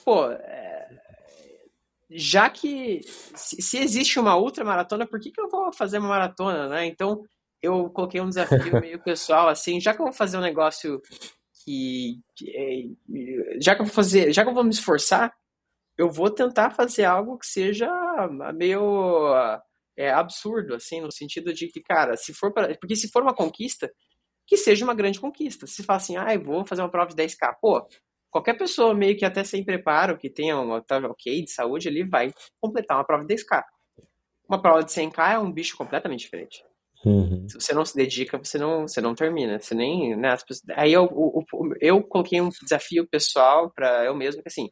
pô, 0.03 0.29
é... 0.29 0.82
já 2.15 2.49
que 2.49 3.01
se, 3.03 3.77
existe 3.77 4.19
uma 4.19 4.37
ultramaratona, 4.37 5.07
por 5.07 5.19
que, 5.19 5.31
que 5.31 5.41
eu 5.41 5.49
vou 5.49 5.71
fazer 5.73 5.99
uma 5.99 6.09
maratona, 6.09 6.67
né? 6.67 6.85
Então, 6.85 7.23
eu 7.61 7.89
coloquei 7.89 8.21
um 8.21 8.29
desafio 8.29 8.49
meio 8.81 9.01
pessoal, 9.01 9.47
assim, 9.47 9.79
já 9.79 9.93
que 9.93 10.01
eu 10.01 10.05
vou 10.05 10.13
fazer 10.13 10.37
um 10.37 10.41
negócio 10.41 11.01
que, 11.63 12.19
que 12.35 12.51
é, 12.55 13.59
já 13.61 13.75
que 13.75 13.81
eu 13.81 13.85
vou 13.85 13.93
fazer, 13.93 14.33
já 14.33 14.43
que 14.43 14.49
eu 14.49 14.53
vou 14.53 14.63
me 14.63 14.69
esforçar, 14.71 15.33
eu 15.97 16.09
vou 16.09 16.29
tentar 16.29 16.71
fazer 16.71 17.05
algo 17.05 17.37
que 17.37 17.45
seja 17.45 17.89
meio 18.55 19.31
é, 19.97 20.11
absurdo, 20.11 20.75
assim, 20.75 21.01
no 21.01 21.11
sentido 21.11 21.53
de 21.53 21.67
que, 21.67 21.81
cara, 21.81 22.17
se 22.17 22.33
for 22.33 22.51
para. 22.51 22.75
Porque 22.77 22.95
se 22.95 23.09
for 23.09 23.21
uma 23.21 23.33
conquista, 23.33 23.91
que 24.47 24.57
seja 24.57 24.83
uma 24.83 24.95
grande 24.95 25.19
conquista. 25.19 25.67
Se 25.67 25.83
fala 25.83 25.97
assim, 25.97 26.17
ah, 26.17 26.33
eu 26.33 26.43
vou 26.43 26.65
fazer 26.65 26.81
uma 26.81 26.91
prova 26.91 27.13
de 27.13 27.15
10K, 27.15 27.55
pô, 27.61 27.87
qualquer 28.33 28.55
pessoa 28.55 28.95
meio 28.95 29.15
que 29.15 29.23
até 29.23 29.43
sem 29.43 29.63
preparo, 29.63 30.17
que 30.17 30.27
tenha 30.27 30.59
uma 30.59 30.81
tá, 30.81 30.97
ok 30.97 31.43
de 31.43 31.51
saúde, 31.51 31.87
ele 31.87 32.03
vai 32.03 32.33
completar 32.59 32.97
uma 32.97 33.05
prova 33.05 33.23
de 33.23 33.35
10K. 33.35 33.63
Uma 34.49 34.59
prova 34.59 34.83
de 34.83 34.91
100K 34.91 35.33
é 35.33 35.39
um 35.39 35.51
bicho 35.51 35.77
completamente 35.77 36.21
diferente. 36.21 36.65
Uhum. 37.05 37.47
Se 37.47 37.59
você 37.59 37.73
não 37.73 37.85
se 37.85 37.95
dedica, 37.95 38.37
você 38.37 38.57
não, 38.57 38.87
você 38.87 38.99
não 38.99 39.13
termina. 39.13 39.59
Você 39.59 39.75
nem. 39.75 40.15
Né, 40.15 40.31
pessoas... 40.31 40.61
Aí 40.75 40.91
eu, 40.91 41.03
eu, 41.03 41.73
eu 41.79 42.03
coloquei 42.03 42.41
um 42.41 42.49
desafio 42.49 43.07
pessoal 43.07 43.71
para 43.71 44.03
eu 44.03 44.15
mesmo, 44.15 44.41
que 44.41 44.49
assim, 44.49 44.69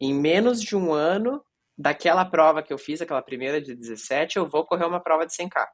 em 0.00 0.14
menos 0.14 0.62
de 0.62 0.76
um 0.76 0.92
ano 0.92 1.42
daquela 1.76 2.24
prova 2.24 2.62
que 2.62 2.72
eu 2.72 2.78
fiz, 2.78 3.02
aquela 3.02 3.22
primeira 3.22 3.60
de 3.60 3.74
17, 3.74 4.36
eu 4.36 4.46
vou 4.46 4.64
correr 4.64 4.84
uma 4.84 5.02
prova 5.02 5.26
de 5.26 5.32
100k. 5.32 5.66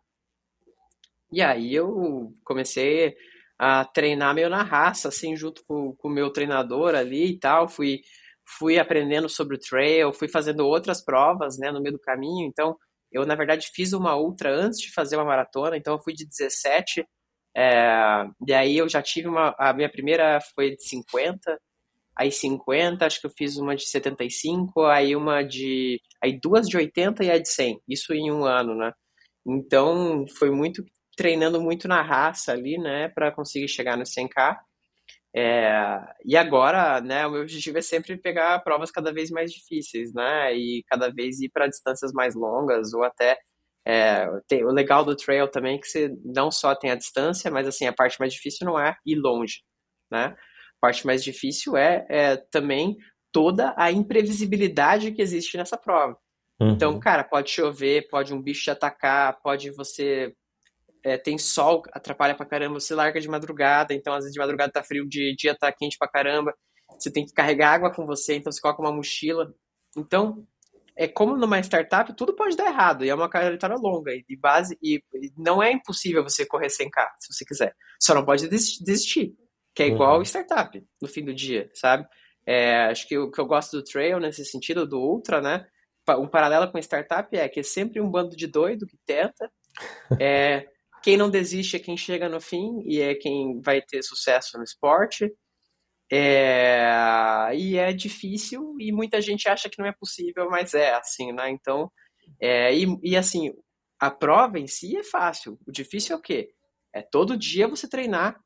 E 1.31 1.43
aí 1.43 1.75
eu 1.75 2.33
comecei 2.45 3.15
a 3.59 3.85
treinar 3.85 4.35
meio 4.35 4.51
na 4.51 4.63
raça, 4.63 5.09
assim, 5.09 5.37
junto 5.37 5.65
com 5.67 5.97
o 6.03 6.09
meu 6.09 6.31
treinador 6.31 6.95
ali 6.95 7.33
e 7.33 7.39
tal, 7.39 7.69
fui 7.69 8.01
fui 8.59 8.79
aprendendo 8.79 9.29
sobre 9.29 9.57
o 9.57 9.59
trail, 9.59 10.13
fui 10.13 10.29
fazendo 10.29 10.67
outras 10.67 11.03
provas, 11.03 11.59
né, 11.59 11.73
no 11.73 11.81
meio 11.81 11.95
do 11.95 12.01
caminho, 12.01 12.47
então 12.47 12.77
eu, 13.11 13.25
na 13.25 13.35
verdade, 13.35 13.71
fiz 13.75 13.93
uma 13.95 14.17
ultra 14.17 14.55
antes 14.55 14.79
de 14.81 14.93
fazer 14.93 15.17
uma 15.17 15.25
maratona, 15.25 15.77
então 15.77 15.95
eu 15.95 16.03
fui 16.03 16.13
de 16.13 16.27
17, 16.27 17.07
é, 17.57 18.27
e 18.47 18.53
aí 18.53 18.77
eu 18.77 18.89
já 18.89 19.01
tive 19.01 19.29
uma, 19.29 19.55
a 19.59 19.73
minha 19.73 19.91
primeira 19.91 20.41
foi 20.55 20.73
de 20.77 20.85
50, 20.87 21.59
aí 22.17 22.31
50, 22.33 23.07
acho 23.07 23.21
que 23.21 23.27
eu 23.27 23.33
fiz 23.37 23.57
uma 23.57 23.77
de 23.77 23.89
75, 23.89 24.83
aí 24.87 25.15
uma 25.17 25.43
de. 25.43 26.01
Aí 26.23 26.39
duas 26.41 26.69
de 26.69 26.77
80 26.77 27.25
e 27.25 27.31
a 27.31 27.39
de 27.39 27.49
100. 27.49 27.81
Isso 27.89 28.13
em 28.15 28.33
um 28.33 28.45
ano, 28.45 28.75
né? 28.75 28.93
Então 29.47 30.25
foi 30.39 30.51
muito 30.51 30.85
treinando 31.17 31.61
muito 31.61 31.89
na 31.89 32.03
raça 32.03 32.53
ali, 32.53 32.79
né, 32.79 33.09
para 33.09 33.33
conseguir 33.33 33.69
chegar 33.69 33.97
no 33.97 34.05
100k. 34.05 34.59
É, 35.37 36.01
e 36.25 36.37
agora, 36.37 37.01
né, 37.01 37.27
o 37.27 37.33
meu 37.33 37.43
objetivo 37.43 37.79
é 37.79 37.83
sempre 37.83 38.17
pegar 38.17 38.61
provas 38.61 38.91
cada 38.91 39.12
vez 39.12 39.31
mais 39.31 39.53
difíceis, 39.53 40.12
né, 40.15 40.55
e 40.55 40.85
cada 40.89 41.11
vez 41.11 41.41
ir 41.41 41.51
para 41.51 41.67
distâncias 41.67 42.12
mais 42.12 42.35
longas 42.35 42.93
ou 42.95 43.03
até 43.03 43.37
é, 43.87 44.27
tem, 44.49 44.65
o 44.65 44.71
legal 44.71 45.05
do 45.05 45.15
trail 45.15 45.47
também 45.49 45.77
é 45.77 45.79
que 45.79 45.87
você 45.87 46.11
não 46.25 46.51
só 46.51 46.75
tem 46.75 46.91
a 46.91 46.95
distância, 46.95 47.51
mas 47.51 47.67
assim 47.67 47.87
a 47.87 47.93
parte 47.93 48.19
mais 48.19 48.33
difícil 48.33 48.67
não 48.67 48.79
é 48.79 48.97
ir 49.05 49.17
longe, 49.17 49.62
né? 50.11 50.35
parte 50.85 51.07
mais 51.07 51.25
difícil 51.25 51.79
é, 51.79 52.07
é 52.11 52.37
também 52.37 52.99
toda 53.33 53.75
a 53.75 53.91
imprevisibilidade 53.91 55.12
que 55.12 55.23
existe 55.23 55.57
nessa 55.57 55.79
prova. 55.79 56.15
Uhum. 56.61 56.73
Então, 56.73 57.01
cara, 57.01 57.25
pode 57.25 57.51
chover, 57.51 58.07
pode 58.09 58.35
um 58.35 58.43
bicho 58.43 58.65
te 58.65 58.71
atacar, 58.71 59.41
pode 59.43 59.71
você. 59.71 60.35
É, 61.05 61.19
tem 61.19 61.37
sol, 61.37 61.83
atrapalha 61.93 62.35
pra 62.35 62.47
caramba, 62.47 62.81
você 62.81 62.95
larga 62.95 63.21
de 63.21 63.29
madrugada, 63.29 63.93
então 63.93 64.15
às 64.15 64.21
vezes 64.21 64.33
de 64.33 64.39
madrugada 64.39 64.73
tá 64.73 64.83
frio, 64.83 65.07
de 65.07 65.37
dia 65.37 65.55
tá 65.55 65.71
quente 65.71 65.99
pra 65.99 66.09
caramba, 66.09 66.55
você 66.99 67.13
tem 67.13 67.27
que 67.27 67.33
carregar 67.33 67.73
água 67.73 67.93
com 67.93 68.07
você, 68.07 68.37
então 68.37 68.51
você 68.51 68.61
coloca 68.61 68.81
uma 68.81 68.93
mochila. 68.93 69.55
Então, 69.97 70.47
é 70.97 71.07
como 71.07 71.37
numa 71.37 71.61
startup, 71.61 72.15
tudo 72.17 72.35
pode 72.35 72.57
dar 72.57 72.67
errado, 72.67 73.05
e 73.05 73.11
é 73.11 73.15
uma 73.15 73.29
trajetória 73.29 73.77
longa, 73.77 74.15
e 74.15 74.25
de 74.25 74.37
base, 74.37 74.79
e 74.83 75.03
não 75.37 75.63
é 75.63 75.73
impossível 75.73 76.23
você 76.23 76.47
correr 76.47 76.71
sem 76.71 76.89
k 76.89 77.15
se 77.19 77.33
você 77.33 77.45
quiser. 77.45 77.75
Só 78.01 78.15
não 78.15 78.25
pode 78.25 78.49
desistir 78.49 79.35
que 79.75 79.83
é 79.83 79.89
igual 79.89 80.19
uhum. 80.19 80.23
startup 80.23 80.83
no 81.03 81.09
fim 81.09 81.25
do 81.25 81.35
dia, 81.35 81.69
sabe? 81.75 82.07
É, 82.47 82.85
acho 82.87 83.09
que 83.09 83.19
o 83.19 83.31
que 83.31 83.41
eu 83.41 83.47
gosto 83.47 83.77
do 83.77 83.83
trail 83.85 84.21
nesse 84.21 84.45
sentido, 84.45 84.87
do 84.87 85.01
ultra, 85.01 85.41
né? 85.41 85.67
Um 86.11 86.29
paralelo 86.29 86.71
com 86.71 86.79
startup 86.79 87.37
é 87.37 87.49
que 87.49 87.61
é 87.61 87.63
sempre 87.63 88.01
um 88.01 88.09
bando 88.09 88.37
de 88.37 88.47
doido 88.47 88.87
que 88.87 88.97
tenta. 89.05 89.51
É, 90.21 90.69
quem 91.05 91.19
não 91.19 91.29
desiste 91.29 91.77
é 91.77 91.79
quem 91.79 91.99
chega 91.99 92.31
no 92.31 92.41
fim 92.41 92.81
e 92.87 92.99
é 92.99 93.15
quem 93.15 93.61
vai 93.61 93.83
ter 93.83 94.03
sucesso 94.03 94.57
no 94.57 94.65
esporte. 94.65 95.31
É, 96.11 97.51
e 97.55 97.77
é 97.77 97.93
difícil 97.93 98.75
e 98.81 98.91
muita 98.91 99.21
gente 99.21 99.47
acha 99.47 99.69
que 99.69 99.79
não 99.79 99.87
é 99.87 99.93
possível, 99.93 100.49
mas 100.49 100.73
é 100.73 100.95
assim, 100.95 101.31
né? 101.31 101.51
Então, 101.51 101.93
é, 102.41 102.75
e, 102.75 102.87
e 103.03 103.19
assim, 103.19 103.53
a 104.01 104.11
prova 104.11 104.59
em 104.59 104.67
si 104.67 104.97
é 104.97 105.05
fácil. 105.05 105.59
O 105.67 105.71
difícil 105.71 106.17
é 106.17 106.19
o 106.19 106.23
quê? 106.23 106.49
É 106.91 107.03
todo 107.03 107.37
dia 107.37 107.69
você 107.69 107.87
treinar 107.87 108.41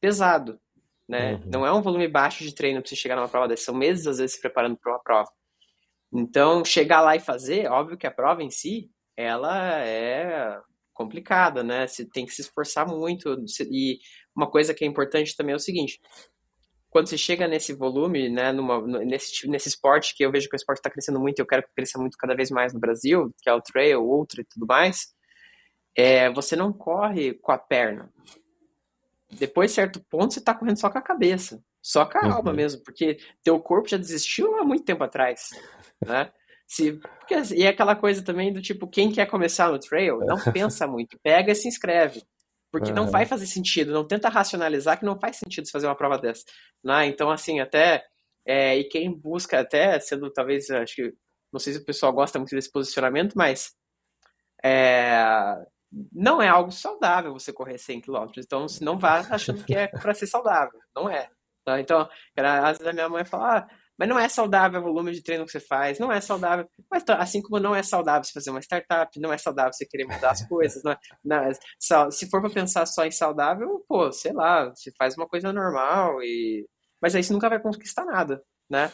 pesado, 0.00 0.60
né? 1.08 1.34
Uhum. 1.34 1.50
Não 1.52 1.66
é 1.66 1.72
um 1.72 1.82
volume 1.82 2.06
baixo 2.06 2.44
de 2.44 2.54
treino 2.54 2.80
para 2.80 2.88
você 2.88 2.94
chegar 2.94 3.16
numa 3.16 3.28
prova 3.28 3.48
dessa. 3.48 3.64
São 3.64 3.74
meses, 3.74 4.06
às 4.06 4.18
vezes, 4.18 4.36
se 4.36 4.40
preparando 4.40 4.78
para 4.78 4.92
uma 4.92 5.02
prova. 5.02 5.30
Então, 6.14 6.64
chegar 6.64 7.00
lá 7.00 7.16
e 7.16 7.20
fazer, 7.20 7.68
óbvio 7.68 7.98
que 7.98 8.06
a 8.06 8.10
prova 8.12 8.40
em 8.40 8.50
si, 8.50 8.88
ela 9.16 9.80
é 9.80 10.60
complicada, 10.98 11.62
né? 11.62 11.86
Você 11.86 12.04
tem 12.04 12.26
que 12.26 12.34
se 12.34 12.42
esforçar 12.42 12.86
muito. 12.86 13.34
E 13.70 13.98
uma 14.36 14.50
coisa 14.50 14.74
que 14.74 14.84
é 14.84 14.86
importante 14.86 15.36
também 15.36 15.54
é 15.54 15.56
o 15.56 15.60
seguinte: 15.60 16.00
quando 16.90 17.08
você 17.08 17.16
chega 17.16 17.48
nesse 17.48 17.72
volume, 17.72 18.28
né, 18.28 18.52
numa, 18.52 18.80
nesse, 19.04 19.48
nesse 19.48 19.68
esporte, 19.68 20.14
que 20.14 20.24
eu 20.24 20.30
vejo 20.30 20.48
que 20.48 20.56
o 20.56 20.58
esporte 20.58 20.80
está 20.80 20.90
crescendo 20.90 21.20
muito, 21.20 21.38
eu 21.38 21.46
quero 21.46 21.62
que 21.62 21.74
cresça 21.74 21.98
muito 21.98 22.18
cada 22.18 22.34
vez 22.34 22.50
mais 22.50 22.74
no 22.74 22.80
Brasil, 22.80 23.32
que 23.40 23.48
é 23.48 23.54
o 23.54 23.62
trail, 23.62 24.02
o 24.02 24.18
ultra 24.18 24.42
e 24.42 24.44
tudo 24.44 24.66
mais, 24.66 25.14
é, 25.96 26.30
você 26.30 26.56
não 26.56 26.72
corre 26.72 27.34
com 27.34 27.52
a 27.52 27.58
perna 27.58 28.12
depois 29.30 29.70
de 29.70 29.74
certo 29.74 30.00
ponto 30.08 30.32
você 30.32 30.40
tá 30.40 30.54
correndo 30.54 30.78
só 30.78 30.90
com 30.90 30.98
a 30.98 31.02
cabeça, 31.02 31.62
só 31.82 32.06
com 32.06 32.18
a 32.18 32.22
uhum. 32.22 32.32
alma 32.32 32.52
mesmo, 32.52 32.82
porque 32.82 33.18
teu 33.42 33.60
corpo 33.60 33.88
já 33.88 33.96
desistiu 33.96 34.56
há 34.56 34.64
muito 34.64 34.84
tempo 34.84 35.04
atrás, 35.04 35.50
né? 36.04 36.32
Se, 36.68 36.92
porque, 36.92 37.34
e 37.54 37.62
é 37.62 37.68
aquela 37.68 37.96
coisa 37.96 38.22
também 38.22 38.52
do 38.52 38.60
tipo, 38.60 38.86
quem 38.86 39.10
quer 39.10 39.24
começar 39.24 39.72
no 39.72 39.78
trail, 39.78 40.18
não 40.20 40.36
pensa 40.52 40.86
muito, 40.86 41.18
pega 41.22 41.50
e 41.50 41.54
se 41.54 41.66
inscreve. 41.66 42.22
Porque 42.70 42.92
não 42.92 43.06
vai 43.10 43.24
fazer 43.24 43.46
sentido, 43.46 43.94
não 43.94 44.06
tenta 44.06 44.28
racionalizar 44.28 44.98
que 44.98 45.04
não 45.06 45.18
faz 45.18 45.38
sentido 45.38 45.70
fazer 45.70 45.86
uma 45.86 45.96
prova 45.96 46.18
dessa. 46.18 46.44
Né? 46.84 47.06
Então, 47.06 47.30
assim, 47.30 47.60
até. 47.60 48.04
É, 48.46 48.76
e 48.76 48.84
quem 48.84 49.10
busca, 49.10 49.60
até 49.60 49.98
sendo 49.98 50.30
talvez, 50.30 50.68
acho 50.70 50.94
que. 50.94 51.14
Não 51.50 51.58
sei 51.58 51.72
se 51.72 51.78
o 51.78 51.84
pessoal 51.84 52.12
gosta 52.12 52.38
muito 52.38 52.54
desse 52.54 52.70
posicionamento, 52.70 53.32
mas. 53.34 53.74
É, 54.62 55.24
não 56.12 56.42
é 56.42 56.48
algo 56.48 56.70
saudável 56.70 57.32
você 57.32 57.54
correr 57.54 57.78
100 57.78 58.02
km. 58.02 58.26
Então, 58.36 58.68
se 58.68 58.84
não 58.84 58.98
vá 58.98 59.20
achando 59.30 59.64
que 59.64 59.74
é 59.74 59.86
para 59.88 60.12
ser 60.12 60.26
saudável. 60.26 60.78
Não 60.94 61.08
é. 61.08 61.30
Tá? 61.64 61.80
Então, 61.80 62.08
às 62.36 62.78
vezes 62.78 62.86
a 62.86 62.92
minha 62.92 63.08
mãe 63.08 63.24
fala, 63.24 63.58
ah, 63.58 63.68
mas 63.98 64.08
não 64.08 64.18
é 64.18 64.28
saudável 64.28 64.80
o 64.80 64.84
volume 64.84 65.10
de 65.12 65.22
treino 65.22 65.44
que 65.44 65.50
você 65.50 65.58
faz, 65.58 65.98
não 65.98 66.12
é 66.12 66.20
saudável. 66.20 66.68
Mas 66.88 67.02
assim 67.08 67.42
como 67.42 67.58
não 67.58 67.74
é 67.74 67.82
saudável 67.82 68.22
você 68.22 68.32
fazer 68.32 68.50
uma 68.50 68.60
startup, 68.60 69.18
não 69.20 69.32
é 69.32 69.38
saudável 69.38 69.72
você 69.72 69.84
querer 69.84 70.04
mudar 70.04 70.30
as 70.30 70.46
coisas. 70.46 70.82
Não 70.84 70.92
é, 70.92 70.98
não, 71.24 71.36
é, 71.38 71.52
se 72.10 72.30
for 72.30 72.40
para 72.40 72.50
pensar 72.50 72.86
só 72.86 73.04
em 73.04 73.10
saudável, 73.10 73.84
pô, 73.88 74.12
sei 74.12 74.32
lá, 74.32 74.68
você 74.68 74.92
faz 74.96 75.16
uma 75.16 75.26
coisa 75.26 75.52
normal 75.52 76.22
e. 76.22 76.64
Mas 77.02 77.14
aí 77.14 77.22
você 77.22 77.32
nunca 77.32 77.48
vai 77.48 77.60
conquistar 77.60 78.04
nada, 78.04 78.42
né? 78.70 78.90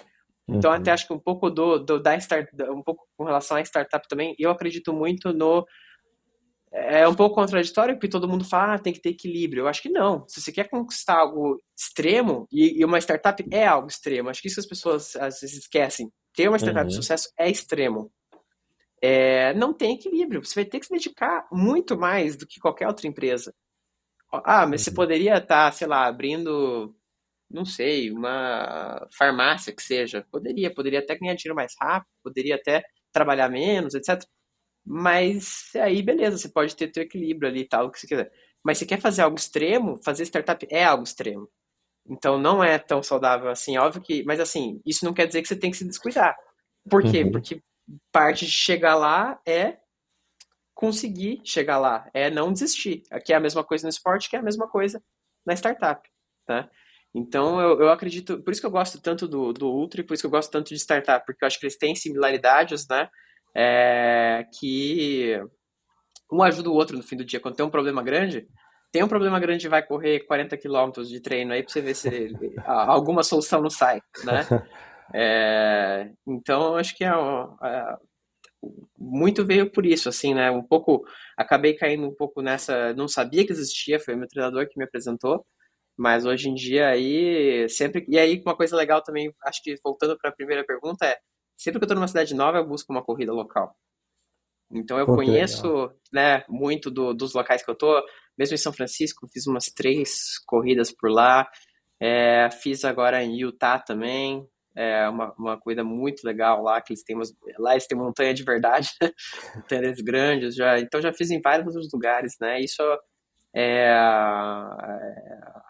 Então, 0.48 0.70
uhum. 0.70 0.76
até 0.76 0.90
acho 0.90 1.06
que 1.06 1.12
um 1.12 1.18
pouco 1.18 1.50
do, 1.50 1.78
do 1.78 1.98
da 2.02 2.16
start, 2.16 2.48
um 2.70 2.82
pouco 2.82 3.06
com 3.16 3.24
relação 3.24 3.56
à 3.56 3.62
startup 3.62 4.06
também, 4.08 4.34
eu 4.38 4.50
acredito 4.50 4.92
muito 4.92 5.32
no 5.32 5.64
é 6.76 7.06
um 7.06 7.14
pouco 7.14 7.36
contraditório, 7.36 7.94
porque 7.94 8.08
todo 8.08 8.28
mundo 8.28 8.44
fala, 8.44 8.74
ah, 8.74 8.78
tem 8.78 8.92
que 8.92 9.00
ter 9.00 9.10
equilíbrio. 9.10 9.62
Eu 9.62 9.68
acho 9.68 9.80
que 9.80 9.88
não. 9.88 10.26
Se 10.28 10.40
você 10.40 10.50
quer 10.50 10.68
conquistar 10.68 11.20
algo 11.20 11.62
extremo, 11.78 12.48
e, 12.50 12.80
e 12.80 12.84
uma 12.84 12.98
startup 12.98 13.44
é 13.52 13.64
algo 13.64 13.86
extremo, 13.86 14.28
acho 14.28 14.42
que 14.42 14.48
isso 14.48 14.58
as 14.58 14.66
pessoas 14.66 15.14
às 15.14 15.40
vezes 15.40 15.58
esquecem, 15.58 16.10
ter 16.34 16.48
uma 16.48 16.58
startup 16.58 16.82
uhum. 16.82 16.88
de 16.88 16.96
sucesso 16.96 17.28
é 17.38 17.48
extremo. 17.48 18.10
É, 19.00 19.54
não 19.54 19.72
tem 19.72 19.94
equilíbrio. 19.94 20.44
Você 20.44 20.54
vai 20.56 20.64
ter 20.64 20.80
que 20.80 20.86
se 20.86 20.92
dedicar 20.92 21.46
muito 21.52 21.96
mais 21.96 22.36
do 22.36 22.46
que 22.46 22.58
qualquer 22.58 22.88
outra 22.88 23.06
empresa. 23.06 23.54
Ah, 24.32 24.66
mas 24.66 24.82
você 24.82 24.90
uhum. 24.90 24.96
poderia 24.96 25.36
estar, 25.36 25.66
tá, 25.66 25.72
sei 25.72 25.86
lá, 25.86 26.06
abrindo, 26.06 26.92
não 27.48 27.64
sei, 27.64 28.10
uma 28.10 29.06
farmácia 29.16 29.72
que 29.72 29.82
seja. 29.82 30.26
Poderia, 30.28 30.74
poderia 30.74 30.98
até 30.98 31.16
ganhar 31.16 31.34
dinheiro 31.34 31.54
mais 31.54 31.72
rápido, 31.80 32.10
poderia 32.20 32.56
até 32.56 32.82
trabalhar 33.12 33.48
menos, 33.48 33.94
etc. 33.94 34.24
Mas 34.84 35.70
aí, 35.76 36.02
beleza, 36.02 36.36
você 36.38 36.48
pode 36.48 36.76
ter 36.76 36.88
teu 36.88 37.02
equilíbrio 37.02 37.48
ali 37.48 37.60
e 37.60 37.68
tal, 37.68 37.86
o 37.86 37.90
que 37.90 37.98
você 37.98 38.06
quiser. 38.06 38.30
Mas 38.62 38.78
se 38.78 38.86
quer 38.86 39.00
fazer 39.00 39.22
algo 39.22 39.36
extremo, 39.36 39.98
fazer 40.02 40.24
startup 40.24 40.66
é 40.70 40.84
algo 40.84 41.04
extremo. 41.04 41.48
Então 42.08 42.38
não 42.38 42.62
é 42.62 42.78
tão 42.78 43.02
saudável 43.02 43.48
assim, 43.48 43.78
óbvio 43.78 44.02
que. 44.02 44.22
Mas 44.24 44.40
assim, 44.40 44.80
isso 44.84 45.04
não 45.04 45.14
quer 45.14 45.26
dizer 45.26 45.42
que 45.42 45.48
você 45.48 45.56
tem 45.56 45.70
que 45.70 45.76
se 45.76 45.86
descuidar. 45.86 46.36
Por 46.88 47.02
quê? 47.02 47.22
Uhum. 47.22 47.32
Porque 47.32 47.62
parte 48.12 48.44
de 48.44 48.52
chegar 48.52 48.94
lá 48.94 49.40
é 49.46 49.78
conseguir 50.74 51.40
chegar 51.44 51.78
lá, 51.78 52.10
é 52.12 52.30
não 52.30 52.52
desistir. 52.52 53.04
Aqui 53.10 53.32
é 53.32 53.36
a 53.36 53.40
mesma 53.40 53.64
coisa 53.64 53.84
no 53.84 53.90
esporte, 53.90 54.28
que 54.28 54.36
é 54.36 54.38
a 54.38 54.42
mesma 54.42 54.68
coisa 54.68 55.02
na 55.46 55.54
startup, 55.54 56.06
tá? 56.46 56.68
Então, 57.14 57.60
eu, 57.60 57.80
eu 57.80 57.90
acredito, 57.90 58.42
por 58.42 58.50
isso 58.50 58.60
que 58.60 58.66
eu 58.66 58.70
gosto 58.72 59.00
tanto 59.00 59.28
do, 59.28 59.52
do 59.52 59.70
Ultra 59.70 60.00
e 60.00 60.04
por 60.04 60.14
isso 60.14 60.22
que 60.22 60.26
eu 60.26 60.30
gosto 60.30 60.50
tanto 60.50 60.70
de 60.70 60.74
startup, 60.80 61.24
porque 61.24 61.44
eu 61.44 61.46
acho 61.46 61.60
que 61.60 61.66
eles 61.66 61.78
têm 61.78 61.94
similaridades, 61.94 62.88
né? 62.88 63.08
É, 63.54 64.46
que 64.58 65.40
um 66.30 66.42
ajuda 66.42 66.70
o 66.70 66.74
outro 66.74 66.96
no 66.96 67.02
fim 67.02 67.16
do 67.16 67.24
dia. 67.24 67.40
Quando 67.40 67.56
tem 67.56 67.64
um 67.64 67.70
problema 67.70 68.02
grande, 68.02 68.48
tem 68.90 69.02
um 69.02 69.08
problema 69.08 69.38
grande 69.40 69.68
vai 69.68 69.84
correr 69.84 70.20
40 70.20 70.56
quilômetros 70.56 71.08
de 71.08 71.20
treino 71.20 71.52
aí 71.52 71.62
para 71.62 71.72
você 71.72 71.80
ver 71.80 71.94
se 71.94 72.08
alguma 72.66 73.22
solução 73.22 73.60
não 73.60 73.70
sai, 73.70 74.00
né? 74.24 74.42
É, 75.16 76.10
então, 76.26 76.76
acho 76.76 76.96
que 76.96 77.04
é, 77.04 77.08
é, 77.08 77.96
muito 78.98 79.44
veio 79.44 79.70
por 79.70 79.86
isso, 79.86 80.08
assim, 80.08 80.34
né? 80.34 80.50
Um 80.50 80.62
pouco, 80.62 81.04
acabei 81.36 81.74
caindo 81.74 82.08
um 82.08 82.14
pouco 82.14 82.42
nessa, 82.42 82.92
não 82.94 83.06
sabia 83.06 83.46
que 83.46 83.52
existia, 83.52 84.00
foi 84.00 84.14
o 84.14 84.18
meu 84.18 84.26
treinador 84.26 84.66
que 84.68 84.78
me 84.78 84.84
apresentou, 84.84 85.46
mas 85.96 86.24
hoje 86.26 86.48
em 86.48 86.54
dia 86.54 86.88
aí, 86.88 87.68
sempre, 87.68 88.04
e 88.08 88.18
aí 88.18 88.42
uma 88.44 88.56
coisa 88.56 88.74
legal 88.76 89.02
também, 89.02 89.32
acho 89.44 89.62
que 89.62 89.76
voltando 89.84 90.16
para 90.18 90.30
a 90.30 90.34
primeira 90.34 90.64
pergunta 90.64 91.06
é, 91.06 91.18
sempre 91.56 91.78
que 91.78 91.84
eu 91.84 91.86
estou 91.86 91.96
numa 91.96 92.08
cidade 92.08 92.34
nova, 92.34 92.58
eu 92.58 92.66
busco 92.66 92.92
uma 92.92 93.02
corrida 93.02 93.32
local. 93.32 93.76
Então 94.70 94.98
eu 94.98 95.06
Pô, 95.06 95.14
conheço, 95.14 95.90
né, 96.12 96.44
muito 96.48 96.90
do, 96.90 97.14
dos 97.14 97.32
locais 97.32 97.62
que 97.62 97.70
eu 97.70 97.74
tô, 97.74 98.02
mesmo 98.36 98.54
em 98.54 98.58
São 98.58 98.72
Francisco, 98.72 99.28
fiz 99.32 99.46
umas 99.46 99.66
três 99.66 100.38
corridas 100.46 100.90
por 100.90 101.10
lá, 101.10 101.48
é, 102.00 102.50
fiz 102.50 102.84
agora 102.84 103.22
em 103.22 103.40
Utah 103.40 103.78
também, 103.78 104.46
é 104.76 105.08
uma, 105.08 105.32
uma 105.38 105.60
corrida 105.60 105.84
muito 105.84 106.24
legal 106.24 106.60
lá, 106.62 106.80
que 106.80 106.92
eles 106.92 107.04
têm 107.04 107.14
umas, 107.14 107.32
lá 107.58 107.72
eles 107.72 107.86
têm 107.86 107.96
montanha 107.96 108.34
de 108.34 108.42
verdade, 108.42 108.88
montanhas 109.54 110.00
grandes, 110.00 110.56
já, 110.56 110.80
então 110.80 111.00
já 111.00 111.12
fiz 111.12 111.30
em 111.30 111.40
vários 111.40 111.74
outros 111.74 111.92
lugares, 111.92 112.36
né, 112.40 112.60
isso 112.60 112.82
é, 113.54 113.92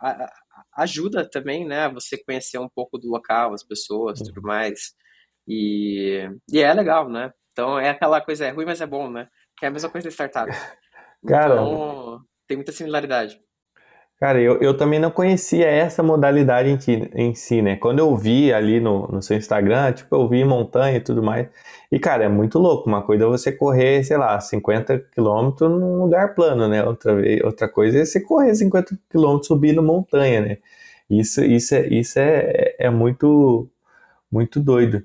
é 0.03 0.29
ajuda 0.77 1.29
também, 1.29 1.67
né, 1.67 1.89
você 1.91 2.17
conhecer 2.17 2.59
um 2.59 2.69
pouco 2.69 2.97
do 2.99 3.09
local, 3.09 3.53
as 3.53 3.63
pessoas, 3.63 4.21
tudo 4.21 4.41
mais, 4.41 4.95
e, 5.47 6.29
e 6.51 6.61
é 6.61 6.73
legal, 6.73 7.09
né, 7.09 7.33
então 7.55 7.79
é 7.79 7.91
aquela 7.91 8.21
coisa, 8.21 8.45
é 8.45 8.51
ruim, 8.51 8.67
mas 8.67 8.81
é 8.81 8.87
bom, 8.87 9.09
né? 9.09 9.29
Que 9.57 9.65
é 9.65 9.69
a 9.69 9.71
mesma 9.71 9.89
coisa 9.89 10.09
da 10.09 10.13
startup. 10.13 10.51
Cara, 11.27 11.55
então, 11.55 12.21
tem 12.47 12.57
muita 12.57 12.73
similaridade. 12.73 13.41
Cara, 14.19 14.41
eu, 14.41 14.61
eu 14.61 14.77
também 14.77 14.99
não 14.99 15.11
conhecia 15.11 15.67
essa 15.67 16.03
modalidade 16.03 16.69
em, 16.69 16.77
ti, 16.77 17.11
em 17.15 17.35
si, 17.35 17.63
né? 17.63 17.77
Quando 17.77 18.01
eu 18.01 18.17
vi 18.17 18.53
ali 18.53 18.81
no, 18.81 19.07
no 19.09 19.23
seu 19.23 19.37
Instagram, 19.37 19.93
tipo, 19.93 20.15
eu 20.15 20.29
vi 20.29 20.45
montanha 20.45 20.97
e 20.97 21.01
tudo 21.01 21.23
mais. 21.23 21.49
E, 21.91 21.99
cara, 21.99 22.25
é 22.25 22.29
muito 22.29 22.59
louco. 22.59 22.89
Uma 22.89 23.03
coisa 23.03 23.25
é 23.25 23.27
você 23.27 23.53
correr, 23.53 24.03
sei 24.05 24.17
lá, 24.17 24.41
50 24.41 24.99
quilômetros 25.13 25.71
num 25.71 26.03
lugar 26.03 26.35
plano, 26.35 26.69
né? 26.69 26.85
Outra, 26.85 27.15
outra 27.45 27.69
coisa 27.69 27.99
é 27.99 28.05
você 28.05 28.21
correr 28.21 28.55
50 28.55 28.99
quilômetros 29.11 29.47
subindo 29.47 29.83
montanha, 29.83 30.41
né? 30.41 30.59
Isso, 31.09 31.45
isso, 31.45 31.75
é, 31.75 31.87
isso 31.89 32.19
é, 32.19 32.75
é 32.79 32.91
muito, 32.91 33.69
muito 34.31 34.61
doido. 34.61 35.05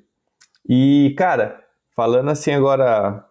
E, 0.70 1.16
cara, 1.18 1.60
Falando 2.00 2.32
assim 2.32 2.54
agora, 2.54 3.26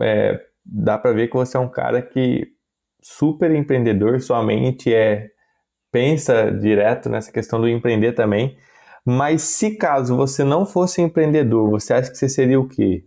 é, 0.00 0.40
dá 0.64 0.96
para 0.96 1.12
ver 1.12 1.28
que 1.28 1.34
você 1.34 1.58
é 1.58 1.60
um 1.60 1.68
cara 1.68 2.00
que 2.00 2.46
super 3.02 3.50
empreendedor, 3.54 4.22
sua 4.22 4.42
mente 4.42 4.90
é 4.90 5.28
pensa 5.92 6.50
direto 6.50 7.10
nessa 7.10 7.30
questão 7.30 7.60
do 7.60 7.68
empreender 7.68 8.14
também. 8.14 8.56
Mas 9.04 9.42
se 9.42 9.76
caso 9.76 10.16
você 10.16 10.44
não 10.44 10.64
fosse 10.64 11.02
empreendedor, 11.02 11.68
você 11.68 11.92
acha 11.92 12.10
que 12.10 12.16
você 12.16 12.26
seria 12.26 12.58
o 12.58 12.66
quê? 12.66 13.04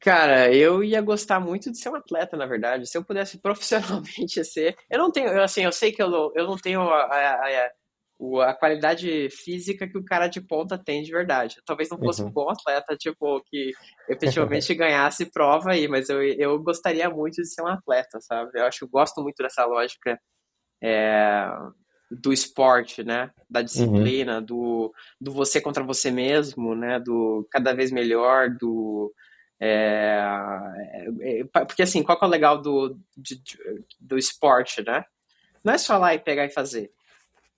Cara, 0.00 0.54
eu 0.54 0.84
ia 0.84 1.00
gostar 1.00 1.40
muito 1.40 1.72
de 1.72 1.78
ser 1.78 1.88
um 1.88 1.96
atleta, 1.96 2.36
na 2.36 2.46
verdade. 2.46 2.86
Se 2.86 2.96
eu 2.96 3.04
pudesse 3.04 3.36
profissionalmente 3.42 4.44
ser. 4.44 4.76
Eu 4.88 5.00
não 5.00 5.10
tenho, 5.10 5.42
assim, 5.42 5.64
eu 5.64 5.72
sei 5.72 5.90
que 5.90 6.00
eu 6.00 6.08
não, 6.08 6.30
eu 6.36 6.46
não 6.46 6.56
tenho 6.56 6.82
a, 6.82 7.02
a, 7.02 7.32
a, 7.32 7.70
a 8.42 8.52
qualidade 8.52 9.28
física 9.30 9.88
que 9.88 9.96
o 9.96 10.04
cara 10.04 10.28
de 10.28 10.40
ponta 10.40 10.76
tem 10.76 11.02
de 11.02 11.10
verdade. 11.10 11.56
Talvez 11.64 11.88
não 11.88 11.98
fosse 11.98 12.22
uhum. 12.22 12.28
um 12.28 12.32
bom 12.32 12.50
atleta, 12.50 12.94
tipo, 12.96 13.40
que 13.46 13.72
efetivamente 14.08 14.74
ganhasse 14.74 15.30
prova 15.30 15.72
aí, 15.72 15.88
mas 15.88 16.08
eu, 16.10 16.22
eu 16.22 16.58
gostaria 16.62 17.08
muito 17.08 17.36
de 17.36 17.46
ser 17.46 17.62
um 17.62 17.66
atleta, 17.66 18.20
sabe? 18.20 18.50
Eu 18.54 18.66
acho 18.66 18.80
que 18.80 18.84
eu 18.84 18.90
gosto 18.90 19.22
muito 19.22 19.42
dessa 19.42 19.64
lógica 19.64 20.20
é, 20.82 21.50
do 22.10 22.30
esporte, 22.32 23.02
né? 23.02 23.30
Da 23.48 23.62
disciplina, 23.62 24.38
uhum. 24.38 24.44
do, 24.44 24.94
do 25.18 25.32
você 25.32 25.60
contra 25.60 25.82
você 25.82 26.10
mesmo, 26.10 26.74
né? 26.74 27.00
Do 27.00 27.48
cada 27.50 27.72
vez 27.72 27.90
melhor, 27.90 28.50
do. 28.50 29.12
É, 29.62 30.22
é, 31.20 31.44
porque 31.64 31.82
assim, 31.82 32.02
qual 32.02 32.18
que 32.18 32.24
é 32.24 32.28
o 32.28 32.30
legal 32.30 32.60
do, 32.60 32.98
de, 33.16 33.40
do 33.98 34.18
esporte, 34.18 34.82
né? 34.82 35.04
Não 35.64 35.72
é 35.72 35.78
só 35.78 35.96
lá 35.96 36.14
e 36.14 36.18
pegar 36.18 36.44
e 36.44 36.50
fazer 36.50 36.90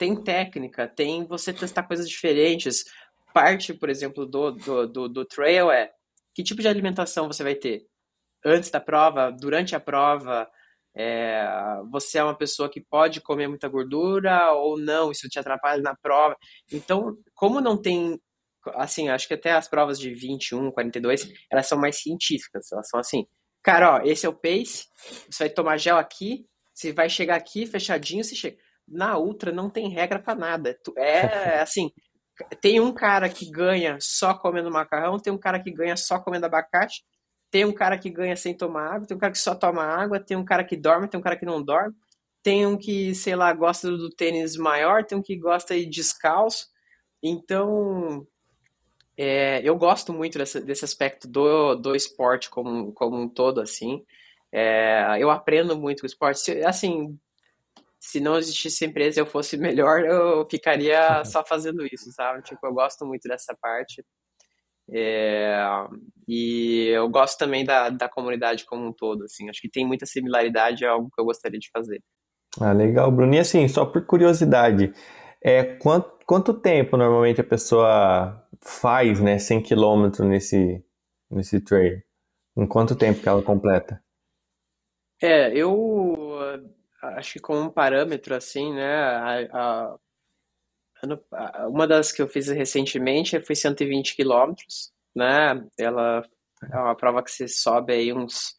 tem 0.03 0.17
técnica, 0.17 0.89
tem 0.89 1.25
você 1.25 1.53
testar 1.53 1.85
coisas 1.85 2.09
diferentes. 2.09 2.85
Parte, 3.33 3.73
por 3.73 3.89
exemplo, 3.89 4.27
do, 4.27 4.51
do, 4.51 4.89
do, 4.89 5.09
do 5.09 5.25
trail 5.25 5.71
é 5.71 5.93
que 6.35 6.43
tipo 6.43 6.61
de 6.61 6.67
alimentação 6.67 7.29
você 7.29 7.45
vai 7.45 7.55
ter 7.55 7.87
antes 8.45 8.69
da 8.69 8.81
prova, 8.81 9.31
durante 9.31 9.77
a 9.77 9.81
prova. 9.81 10.51
É, 10.93 11.47
você 11.93 12.19
é 12.19 12.25
uma 12.25 12.37
pessoa 12.37 12.69
que 12.69 12.81
pode 12.81 13.21
comer 13.21 13.47
muita 13.47 13.69
gordura 13.69 14.53
ou 14.55 14.77
não, 14.77 15.13
isso 15.13 15.29
te 15.29 15.39
atrapalha 15.39 15.81
na 15.81 15.95
prova. 15.95 16.37
Então, 16.73 17.17
como 17.33 17.61
não 17.61 17.81
tem, 17.81 18.21
assim, 18.75 19.09
acho 19.09 19.29
que 19.29 19.35
até 19.35 19.53
as 19.53 19.69
provas 19.69 20.01
de 20.01 20.13
21, 20.13 20.73
42, 20.73 21.33
elas 21.49 21.69
são 21.69 21.79
mais 21.79 22.03
científicas, 22.03 22.73
elas 22.73 22.89
são 22.89 22.99
assim, 22.99 23.25
cara, 23.63 23.99
ó, 23.99 24.03
esse 24.05 24.27
é 24.27 24.29
o 24.29 24.35
pace, 24.35 24.87
você 25.31 25.45
vai 25.45 25.51
tomar 25.51 25.79
gel 25.79 25.97
aqui, 25.97 26.45
você 26.75 26.93
vai 26.93 27.09
chegar 27.09 27.37
aqui 27.37 27.67
fechadinho, 27.67 28.25
você 28.25 28.35
chega 28.35 28.59
na 28.87 29.19
Ultra 29.19 29.53
não 29.53 29.71
tem 29.71 29.89
regra 29.89 30.19
para 30.19 30.35
nada. 30.35 30.79
É 30.97 31.61
assim, 31.61 31.91
tem 32.61 32.81
um 32.81 32.93
cara 32.93 33.29
que 33.29 33.51
ganha 33.51 33.99
só 34.01 34.35
comendo 34.35 34.71
macarrão, 34.71 35.19
tem 35.19 35.33
um 35.33 35.39
cara 35.39 35.61
que 35.61 35.71
ganha 35.71 35.97
só 35.97 36.19
comendo 36.19 36.47
abacate, 36.47 37.05
tem 37.51 37.65
um 37.65 37.73
cara 37.73 37.99
que 37.99 38.11
ganha 38.11 38.37
sem 38.37 38.57
tomar 38.57 38.95
água, 38.95 39.07
tem 39.07 39.17
um 39.17 39.21
cara 39.21 39.33
que 39.33 39.39
só 39.39 39.55
toma 39.55 39.83
água, 39.85 40.19
tem 40.19 40.37
um 40.37 40.45
cara 40.45 40.65
que 40.65 40.77
dorme, 40.77 41.09
tem 41.09 41.21
um 41.21 41.23
cara 41.23 41.37
que 41.37 41.45
não 41.45 41.63
dorme, 41.63 41.95
tem 42.43 42.67
um 42.67 42.77
que, 42.77 43.15
sei 43.15 43.37
lá, 43.37 43.53
gosta 43.53 43.91
do 43.91 44.11
tênis 44.11 44.57
maior, 44.57 45.05
tem 45.05 45.17
um 45.17 45.23
que 45.23 45.37
gosta 45.37 45.75
de 45.75 45.87
descalço. 45.87 46.67
Então, 47.23 48.27
é, 49.17 49.61
eu 49.63 49.77
gosto 49.77 50.13
muito 50.13 50.39
desse, 50.39 50.61
desse 50.61 50.85
aspecto 50.85 51.29
do, 51.29 51.75
do 51.77 51.95
esporte 51.95 52.51
como, 52.51 52.93
como 52.93 53.17
um 53.17 53.29
todo, 53.29 53.61
assim. 53.61 54.05
É, 54.51 55.17
eu 55.21 55.31
aprendo 55.31 55.79
muito 55.79 56.01
com 56.01 56.07
o 56.07 56.07
esporte. 56.07 56.51
Assim, 56.65 57.19
se 58.03 58.19
não 58.19 58.37
existisse 58.37 58.85
empresa 58.85 59.21
e 59.21 59.23
eu 59.23 59.27
fosse 59.27 59.57
melhor, 59.57 60.01
eu 60.05 60.45
ficaria 60.51 61.25
só 61.25 61.45
fazendo 61.45 61.87
isso, 61.87 62.11
sabe? 62.13 62.43
Tipo, 62.43 62.67
eu 62.67 62.75
gosto 62.75 63.07
muito 63.07 63.29
dessa 63.29 63.57
parte. 63.63 64.05
É, 64.93 65.57
e 66.27 66.89
eu 66.89 67.09
gosto 67.09 67.39
também 67.39 67.65
da, 67.65 67.91
da 67.91 68.09
comunidade 68.09 68.67
como 68.67 68.89
um 68.89 68.93
todo, 68.93 69.23
assim. 69.25 69.49
Acho 69.49 69.61
que 69.61 69.71
tem 69.71 69.87
muita 69.87 70.05
similaridade, 70.05 70.85
é 70.85 70.89
algo 70.89 71.09
que 71.15 71.21
eu 71.21 71.25
gostaria 71.25 71.61
de 71.61 71.71
fazer. 71.73 72.03
Ah, 72.61 72.73
legal, 72.73 73.09
Bruno. 73.13 73.35
E 73.35 73.39
assim, 73.39 73.69
só 73.69 73.87
por 73.87 74.05
curiosidade, 74.05 74.93
é, 75.41 75.63
quanto, 75.63 76.27
quanto 76.27 76.55
tempo 76.55 76.97
normalmente 76.97 77.41
a 77.41 77.45
pessoa 77.45 78.45
faz, 78.61 79.21
né, 79.21 79.39
100 79.39 79.63
km 79.63 80.25
nesse, 80.25 80.85
nesse 81.31 81.61
trail? 81.61 82.03
Em 82.57 82.67
quanto 82.67 82.97
tempo 82.97 83.23
que 83.23 83.29
ela 83.29 83.43
completa? 83.43 84.03
É, 85.23 85.57
eu 85.57 86.22
acho 87.03 87.35
que 87.35 87.41
como 87.41 87.61
um 87.61 87.71
parâmetro, 87.71 88.35
assim, 88.35 88.73
né, 88.73 88.95
a, 88.95 89.97
a, 91.03 91.69
uma 91.69 91.87
das 91.87 92.13
que 92.13 92.23
eu 92.23 92.29
fiz 92.29 92.49
recentemente 92.49 93.41
foi 93.41 93.57
120 93.57 94.15
quilômetros, 94.15 94.93
né, 95.15 95.67
ela 95.79 96.25
é 96.71 96.77
uma 96.77 96.95
prova 96.95 97.23
que 97.23 97.31
você 97.31 97.49
sobe 97.49 97.93
aí 97.93 98.13
uns 98.13 98.55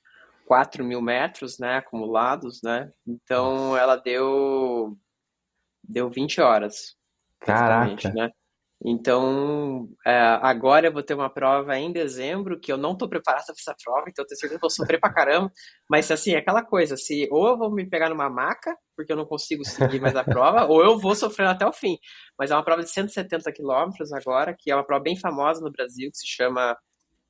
4 0.45 0.83
mil 0.83 1.01
metros, 1.01 1.57
né, 1.57 1.77
acumulados, 1.77 2.61
né, 2.61 2.91
então 3.07 3.77
ela 3.77 3.95
deu, 3.95 4.97
deu 5.81 6.09
20 6.09 6.41
horas. 6.41 6.97
Caraca! 7.39 8.11
Né? 8.13 8.29
Então, 8.85 9.87
é, 10.05 10.11
agora 10.41 10.87
eu 10.87 10.91
vou 10.91 11.01
ter 11.01 11.13
uma 11.13 11.29
prova 11.29 11.77
em 11.77 11.91
dezembro, 11.91 12.59
que 12.59 12.71
eu 12.71 12.77
não 12.77 12.91
estou 12.91 13.07
preparado 13.07 13.45
para 13.45 13.55
essa 13.57 13.75
prova, 13.81 14.05
então 14.09 14.23
eu 14.23 14.27
tenho 14.27 14.37
certeza 14.39 14.59
que 14.59 14.61
vou 14.61 14.69
sofrer 14.69 14.99
pra 14.99 15.13
caramba. 15.13 15.49
Mas, 15.89 16.11
assim, 16.11 16.33
é 16.33 16.37
aquela 16.39 16.61
coisa, 16.63 16.97
se 16.97 17.27
ou 17.31 17.47
eu 17.47 17.57
vou 17.57 17.71
me 17.71 17.89
pegar 17.89 18.09
numa 18.09 18.29
maca, 18.29 18.75
porque 18.95 19.13
eu 19.13 19.15
não 19.15 19.25
consigo 19.25 19.63
seguir 19.63 20.01
mais 20.01 20.15
a 20.15 20.23
prova, 20.23 20.65
ou 20.67 20.83
eu 20.83 20.99
vou 20.99 21.15
sofrer 21.15 21.47
até 21.47 21.65
o 21.65 21.71
fim. 21.71 21.97
Mas 22.37 22.51
é 22.51 22.55
uma 22.55 22.63
prova 22.63 22.83
de 22.83 22.89
170 22.89 23.51
quilômetros 23.53 24.11
agora, 24.11 24.53
que 24.57 24.69
é 24.69 24.75
uma 24.75 24.85
prova 24.85 25.03
bem 25.03 25.17
famosa 25.17 25.61
no 25.61 25.71
Brasil, 25.71 26.09
que 26.11 26.17
se 26.17 26.27
chama 26.27 26.75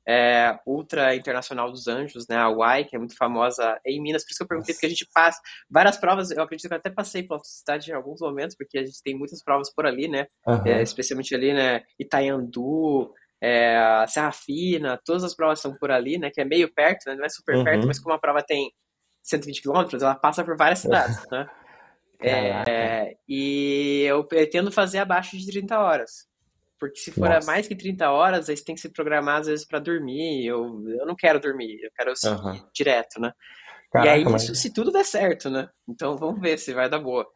é, 0.06 0.58
Ultra 0.66 1.14
Internacional 1.16 1.70
dos 1.70 1.88
Anjos, 1.88 2.26
né, 2.28 2.36
a 2.36 2.50
UAI, 2.50 2.84
que 2.84 2.94
é 2.94 2.98
muito 2.98 3.16
famosa 3.16 3.78
em 3.84 4.00
Minas, 4.00 4.22
por 4.22 4.30
isso 4.30 4.38
que 4.38 4.42
eu 4.42 4.48
perguntei, 4.48 4.74
porque 4.74 4.86
a 4.86 4.90
gente 4.90 5.08
passa 5.12 5.40
várias 5.68 5.96
provas, 5.96 6.30
eu 6.30 6.42
acredito 6.42 6.68
que 6.68 6.74
eu 6.74 6.78
até 6.78 6.90
passei 6.90 7.22
pela 7.22 7.40
cidade 7.42 7.90
em 7.90 7.94
alguns 7.94 8.20
momentos, 8.20 8.56
porque 8.56 8.78
a 8.78 8.84
gente 8.84 9.02
tem 9.02 9.16
muitas 9.16 9.42
provas 9.42 9.72
por 9.72 9.86
ali, 9.86 10.08
né, 10.08 10.26
uhum. 10.46 10.66
é, 10.66 10.82
especialmente 10.82 11.34
ali, 11.34 11.52
né, 11.52 11.82
Itaiandu, 11.98 13.12
é, 13.40 14.04
Serra 14.08 14.32
Fina, 14.32 15.00
todas 15.04 15.24
as 15.24 15.34
provas 15.34 15.60
são 15.60 15.74
por 15.74 15.90
ali, 15.90 16.18
né, 16.18 16.30
que 16.30 16.40
é 16.40 16.44
meio 16.44 16.72
perto, 16.72 17.08
né, 17.08 17.14
não 17.14 17.24
é 17.24 17.28
super 17.28 17.56
uhum. 17.56 17.64
perto, 17.64 17.86
mas 17.86 17.98
como 17.98 18.14
a 18.14 18.18
prova 18.18 18.42
tem 18.42 18.70
120 19.22 19.62
quilômetros, 19.62 20.02
ela 20.02 20.14
passa 20.14 20.44
por 20.44 20.56
várias 20.56 20.80
cidades, 20.80 21.24
né, 21.30 21.48
é, 22.20 23.16
e 23.28 24.02
eu 24.06 24.24
pretendo 24.24 24.70
fazer 24.70 24.98
abaixo 24.98 25.36
de 25.36 25.46
30 25.46 25.78
horas. 25.78 26.33
Porque 26.78 26.98
se 26.98 27.12
for 27.12 27.28
Nossa. 27.28 27.46
mais 27.46 27.66
que 27.66 27.76
30 27.76 28.10
horas, 28.10 28.48
aí 28.48 28.56
você 28.56 28.64
tem 28.64 28.74
que 28.74 28.80
se 28.80 28.88
programar 28.88 29.40
às 29.40 29.46
vezes 29.46 29.66
para 29.66 29.78
dormir. 29.78 30.46
Eu, 30.46 30.82
eu 30.88 31.06
não 31.06 31.14
quero 31.14 31.40
dormir, 31.40 31.78
eu 31.82 31.90
quero 31.96 32.16
seguir 32.16 32.44
uhum. 32.44 32.68
direto, 32.74 33.20
né? 33.20 33.32
Caraca, 33.92 34.10
e 34.10 34.12
aí, 34.12 34.24
mas... 34.24 34.42
isso 34.42 34.54
se 34.54 34.72
tudo 34.72 34.90
der 34.90 35.04
certo, 35.04 35.48
né? 35.48 35.68
Então 35.88 36.16
vamos 36.16 36.40
ver 36.40 36.58
se 36.58 36.74
vai 36.74 36.88
dar 36.88 36.98
boa. 36.98 37.26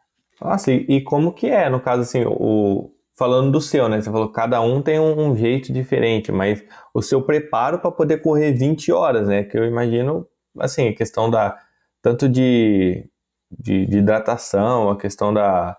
Nossa, 0.40 0.72
e, 0.72 0.84
e 0.88 1.00
como 1.02 1.32
que 1.32 1.46
é, 1.46 1.68
no 1.68 1.80
caso, 1.80 2.02
assim, 2.02 2.24
o, 2.26 2.92
falando 3.16 3.50
do 3.50 3.60
seu, 3.60 3.88
né? 3.88 4.00
Você 4.00 4.10
falou 4.10 4.30
cada 4.30 4.60
um 4.60 4.80
tem 4.80 5.00
um, 5.00 5.30
um 5.30 5.36
jeito 5.36 5.72
diferente, 5.72 6.30
mas 6.30 6.64
o 6.94 7.02
seu 7.02 7.20
preparo 7.20 7.80
para 7.80 7.90
poder 7.90 8.18
correr 8.18 8.52
20 8.52 8.92
horas, 8.92 9.26
né? 9.28 9.42
Que 9.44 9.58
eu 9.58 9.64
imagino, 9.64 10.26
assim, 10.58 10.88
a 10.88 10.94
questão 10.94 11.28
da 11.28 11.58
tanto 12.00 12.28
de, 12.28 13.08
de, 13.50 13.86
de 13.86 13.98
hidratação, 13.98 14.90
a 14.90 14.96
questão 14.96 15.34
da, 15.34 15.76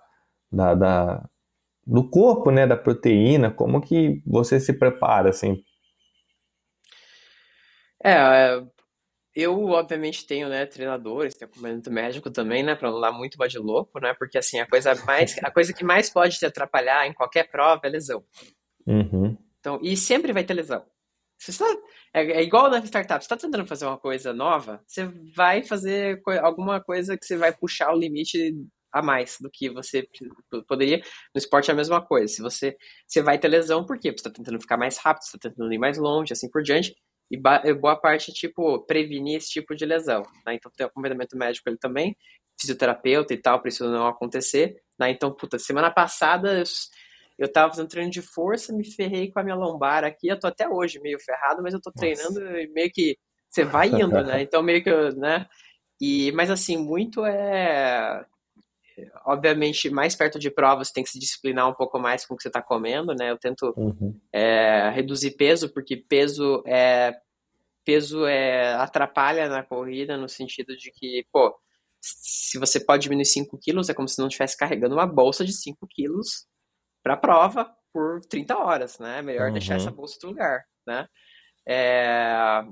da, 0.51 0.75
da, 0.75 1.29
do 1.89 2.07
corpo, 2.07 2.51
né, 2.51 2.67
da 2.67 2.77
proteína, 2.77 3.49
como 3.49 3.81
que 3.81 4.21
você 4.25 4.59
se 4.59 4.71
prepara, 4.71 5.31
assim? 5.31 5.63
É, 8.03 8.61
eu 9.35 9.65
obviamente 9.69 10.25
tenho, 10.27 10.47
né, 10.47 10.67
treinadores, 10.67 11.33
tenho 11.33 11.49
acompanhamento 11.49 11.91
médico 11.91 12.29
também, 12.29 12.61
né, 12.61 12.75
para 12.75 12.91
não 12.91 13.01
dar 13.01 13.11
muito 13.11 13.35
de 13.47 13.57
louco, 13.57 13.99
né, 13.99 14.13
porque 14.13 14.37
assim, 14.37 14.59
a 14.59 14.67
coisa 14.67 14.93
mais, 15.03 15.35
a 15.39 15.49
coisa 15.49 15.73
que 15.73 15.83
mais 15.83 16.11
pode 16.11 16.37
te 16.37 16.45
atrapalhar 16.45 17.07
em 17.07 17.13
qualquer 17.13 17.49
prova 17.49 17.81
é 17.83 17.89
lesão. 17.89 18.23
Uhum. 18.85 19.35
Então, 19.59 19.79
e 19.81 19.97
sempre 19.97 20.31
vai 20.31 20.43
ter 20.43 20.53
lesão. 20.53 20.85
Você 21.39 21.57
tá, 21.57 21.65
é, 22.13 22.21
é, 22.33 22.43
igual 22.43 22.69
na 22.69 22.85
startup, 22.85 23.23
você 23.23 23.25
está 23.25 23.35
tentando 23.35 23.65
fazer 23.65 23.85
uma 23.85 23.97
coisa 23.97 24.31
nova, 24.31 24.79
você 24.85 25.05
vai 25.35 25.63
fazer 25.63 26.21
alguma 26.43 26.79
coisa 26.81 27.17
que 27.17 27.25
você 27.25 27.35
vai 27.35 27.51
puxar 27.51 27.91
o 27.93 27.97
limite 27.97 28.53
a 28.91 29.01
mais 29.01 29.37
do 29.39 29.49
que 29.49 29.69
você 29.69 30.07
poderia. 30.67 30.97
No 31.33 31.37
esporte 31.39 31.69
é 31.69 31.73
a 31.73 31.77
mesma 31.77 32.01
coisa. 32.01 32.33
Se 32.33 32.41
você, 32.41 32.77
você 33.07 33.21
vai 33.21 33.37
ter 33.37 33.47
lesão, 33.47 33.85
por 33.85 33.99
quê? 33.99 34.11
Porque 34.11 34.21
você 34.21 34.27
está 34.27 34.31
tentando 34.31 34.59
ficar 34.59 34.77
mais 34.77 34.97
rápido, 34.97 35.23
você 35.23 35.37
está 35.37 35.49
tentando 35.49 35.73
ir 35.73 35.77
mais 35.77 35.97
longe, 35.97 36.33
assim 36.33 36.49
por 36.49 36.61
diante. 36.61 36.95
E 37.31 37.37
boa 37.37 37.95
parte, 37.95 38.33
tipo, 38.33 38.79
prevenir 38.85 39.37
esse 39.37 39.51
tipo 39.51 39.75
de 39.75 39.85
lesão. 39.85 40.23
Né? 40.45 40.55
Então, 40.55 40.71
tem 40.75 40.85
acompanhamento 40.85 41.37
médico 41.37 41.69
ele 41.69 41.77
também, 41.77 42.17
fisioterapeuta 42.59 43.33
e 43.33 43.37
tal, 43.37 43.59
para 43.59 43.69
isso 43.69 43.87
não 43.87 44.07
acontecer. 44.07 44.81
Né? 44.99 45.11
Então, 45.11 45.31
puta, 45.31 45.59
semana 45.59 45.91
passada 45.91 46.57
eu, 46.57 46.63
eu 47.37 47.51
tava 47.51 47.71
fazendo 47.71 47.87
treino 47.87 48.09
de 48.09 48.21
força, 48.21 48.73
me 48.73 48.83
ferrei 48.83 49.31
com 49.31 49.39
a 49.39 49.43
minha 49.43 49.55
lombar 49.55 50.03
aqui. 50.03 50.27
Eu 50.27 50.39
tô 50.39 50.47
até 50.47 50.67
hoje 50.67 50.99
meio 50.99 51.19
ferrado, 51.19 51.61
mas 51.61 51.73
eu 51.73 51.81
tô 51.81 51.91
treinando 51.91 52.39
e 52.57 52.67
meio 52.69 52.89
que 52.91 53.15
você 53.47 53.63
vai 53.63 53.89
indo, 53.89 54.23
né? 54.23 54.41
Então, 54.41 54.63
meio 54.63 54.83
que, 54.83 54.91
né? 55.15 55.47
E, 56.01 56.31
mas 56.31 56.49
assim, 56.49 56.77
muito 56.77 57.25
é 57.25 58.25
obviamente, 59.25 59.89
mais 59.89 60.15
perto 60.15 60.39
de 60.39 60.49
provas, 60.49 60.91
tem 60.91 61.03
que 61.03 61.09
se 61.09 61.19
disciplinar 61.19 61.69
um 61.69 61.73
pouco 61.73 61.99
mais 61.99 62.25
com 62.25 62.33
o 62.33 62.37
que 62.37 62.43
você 62.43 62.49
está 62.49 62.61
comendo, 62.61 63.13
né? 63.13 63.31
Eu 63.31 63.37
tento 63.37 63.73
uhum. 63.75 64.19
é, 64.33 64.89
reduzir 64.89 65.31
peso, 65.31 65.71
porque 65.73 65.97
peso 65.97 66.63
é 66.65 67.13
peso 67.85 68.25
é 68.25 68.73
atrapalha 68.75 69.49
na 69.49 69.63
corrida 69.63 70.15
no 70.15 70.29
sentido 70.29 70.77
de 70.77 70.91
que, 70.91 71.25
pô, 71.31 71.57
se 71.99 72.57
você 72.59 72.79
pode 72.79 73.03
diminuir 73.03 73.25
5 73.25 73.57
quilos, 73.57 73.89
é 73.89 73.93
como 73.93 74.07
se 74.07 74.19
não 74.19 74.27
estivesse 74.27 74.55
carregando 74.55 74.95
uma 74.95 75.07
bolsa 75.07 75.43
de 75.43 75.51
5 75.53 75.87
quilos 75.89 76.45
para 77.03 77.15
a 77.15 77.17
prova 77.17 77.73
por 77.91 78.21
30 78.29 78.57
horas, 78.57 78.99
né? 78.99 79.19
É 79.19 79.21
melhor 79.21 79.47
uhum. 79.47 79.53
deixar 79.53 79.75
essa 79.75 79.91
bolsa 79.91 80.13
em 80.13 80.17
outro 80.17 80.29
lugar, 80.29 80.63
né? 80.85 81.07
É, 81.67 82.63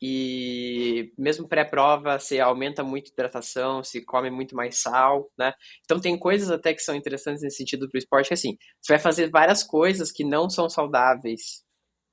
e 0.00 1.12
mesmo 1.18 1.48
pré-prova 1.48 2.18
você 2.18 2.38
aumenta 2.38 2.84
muito 2.84 3.08
a 3.08 3.12
hidratação, 3.12 3.82
se 3.82 4.04
come 4.04 4.30
muito 4.30 4.54
mais 4.54 4.80
sal, 4.80 5.30
né? 5.36 5.52
Então 5.84 6.00
tem 6.00 6.16
coisas 6.18 6.50
até 6.50 6.72
que 6.72 6.82
são 6.82 6.94
interessantes 6.94 7.42
nesse 7.42 7.56
sentido 7.56 7.88
para 7.88 7.96
o 7.96 7.98
esporte, 7.98 8.28
que 8.28 8.34
assim, 8.34 8.56
você 8.80 8.92
vai 8.92 9.00
fazer 9.00 9.30
várias 9.30 9.62
coisas 9.62 10.12
que 10.12 10.24
não 10.24 10.48
são 10.48 10.68
saudáveis, 10.68 11.64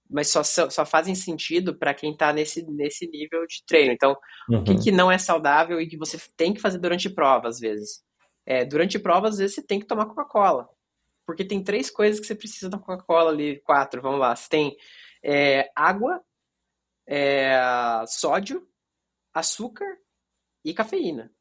mas 0.09 0.29
só, 0.29 0.43
só 0.43 0.85
fazem 0.85 1.15
sentido 1.15 1.77
para 1.77 1.93
quem 1.93 2.11
está 2.11 2.31
nesse, 2.31 2.63
nesse 2.71 3.07
nível 3.07 3.45
de 3.47 3.63
treino. 3.65 3.91
Então, 3.91 4.15
uhum. 4.49 4.59
o 4.59 4.63
que, 4.63 4.71
uhum. 4.71 4.79
que 4.79 4.91
não 4.91 5.11
é 5.11 5.17
saudável 5.17 5.79
e 5.81 5.87
que 5.87 5.97
você 5.97 6.17
tem 6.37 6.53
que 6.53 6.61
fazer 6.61 6.79
durante 6.79 7.09
prova, 7.09 7.47
às 7.47 7.59
vezes? 7.59 8.03
É, 8.45 8.63
durante 8.63 8.99
prova, 8.99 9.27
às 9.27 9.37
vezes, 9.37 9.55
você 9.55 9.63
tem 9.65 9.79
que 9.79 9.87
tomar 9.87 10.05
Coca-Cola. 10.05 10.69
Porque 11.25 11.43
tem 11.43 11.63
três 11.63 11.89
coisas 11.89 12.19
que 12.19 12.27
você 12.27 12.35
precisa 12.35 12.69
da 12.69 12.77
Coca-Cola 12.77 13.31
ali, 13.31 13.59
quatro, 13.61 14.01
vamos 14.01 14.19
lá. 14.19 14.35
Você 14.35 14.47
tem 14.47 14.75
é, 15.23 15.69
água, 15.75 16.21
é, 17.07 17.59
sódio, 18.07 18.67
açúcar 19.33 19.97
e 20.63 20.73
cafeína. 20.73 21.31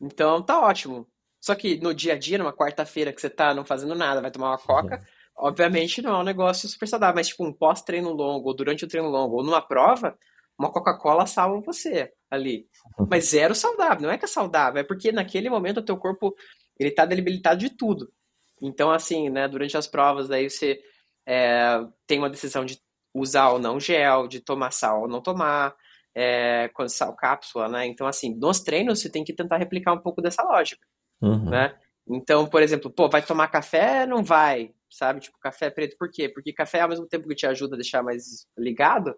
Então 0.00 0.42
tá 0.42 0.60
ótimo. 0.60 1.06
Só 1.40 1.54
que 1.54 1.78
no 1.80 1.94
dia 1.94 2.14
a 2.14 2.18
dia, 2.18 2.38
numa 2.38 2.52
quarta-feira 2.52 3.12
que 3.12 3.20
você 3.20 3.30
tá 3.30 3.54
não 3.54 3.64
fazendo 3.64 3.94
nada, 3.94 4.20
vai 4.20 4.30
tomar 4.30 4.50
uma 4.50 4.58
coca, 4.58 4.96
uhum. 4.96 5.48
obviamente 5.48 6.02
não 6.02 6.16
é 6.16 6.18
um 6.18 6.24
negócio 6.24 6.68
super 6.68 6.88
saudável, 6.88 7.14
mas 7.14 7.28
tipo 7.28 7.44
um 7.44 7.52
pós-treino 7.52 8.10
longo, 8.10 8.48
ou 8.48 8.54
durante 8.54 8.84
o 8.84 8.88
treino 8.88 9.08
longo, 9.08 9.36
ou 9.36 9.44
numa 9.44 9.62
prova, 9.62 10.18
uma 10.58 10.72
Coca-Cola 10.72 11.26
salva 11.26 11.60
você 11.60 12.12
ali. 12.28 12.66
Uhum. 12.98 13.06
Mas 13.08 13.26
zero 13.26 13.54
saudável, 13.54 14.02
não 14.02 14.10
é 14.10 14.18
que 14.18 14.24
é 14.24 14.28
saudável, 14.28 14.80
é 14.80 14.84
porque 14.84 15.12
naquele 15.12 15.48
momento 15.48 15.78
o 15.78 15.84
teu 15.84 15.96
corpo, 15.96 16.34
ele 16.78 16.90
tá 16.90 17.04
debilitado 17.04 17.60
de 17.60 17.70
tudo. 17.70 18.12
Então 18.60 18.90
assim, 18.90 19.30
né, 19.30 19.46
durante 19.46 19.76
as 19.76 19.86
provas, 19.86 20.28
daí 20.28 20.50
você 20.50 20.80
é, 21.24 21.78
tem 22.06 22.18
uma 22.18 22.30
decisão 22.30 22.64
de 22.64 22.80
usar 23.14 23.50
ou 23.50 23.58
não 23.58 23.80
gel, 23.80 24.28
de 24.28 24.40
tomar 24.40 24.70
sal 24.70 25.02
ou 25.02 25.08
não 25.08 25.20
tomar, 25.20 25.74
é, 26.14 26.68
quando 26.74 26.88
sal 26.88 27.14
cápsula, 27.14 27.68
né? 27.68 27.86
Então, 27.86 28.06
assim, 28.06 28.34
nos 28.34 28.60
treinos 28.60 29.00
você 29.00 29.10
tem 29.10 29.24
que 29.24 29.34
tentar 29.34 29.56
replicar 29.56 29.92
um 29.92 30.00
pouco 30.00 30.20
dessa 30.20 30.42
lógica, 30.42 30.84
uhum. 31.20 31.50
né? 31.50 31.76
Então, 32.08 32.46
por 32.46 32.62
exemplo, 32.62 32.90
pô, 32.90 33.08
vai 33.08 33.22
tomar 33.22 33.48
café? 33.48 34.06
Não 34.06 34.24
vai, 34.24 34.72
sabe? 34.90 35.20
Tipo, 35.20 35.38
café 35.38 35.70
preto, 35.70 35.96
por 35.98 36.10
quê? 36.10 36.28
Porque 36.28 36.52
café, 36.52 36.80
ao 36.80 36.88
mesmo 36.88 37.06
tempo 37.06 37.28
que 37.28 37.34
te 37.34 37.46
ajuda 37.46 37.74
a 37.74 37.78
deixar 37.78 38.02
mais 38.02 38.46
ligado, 38.56 39.14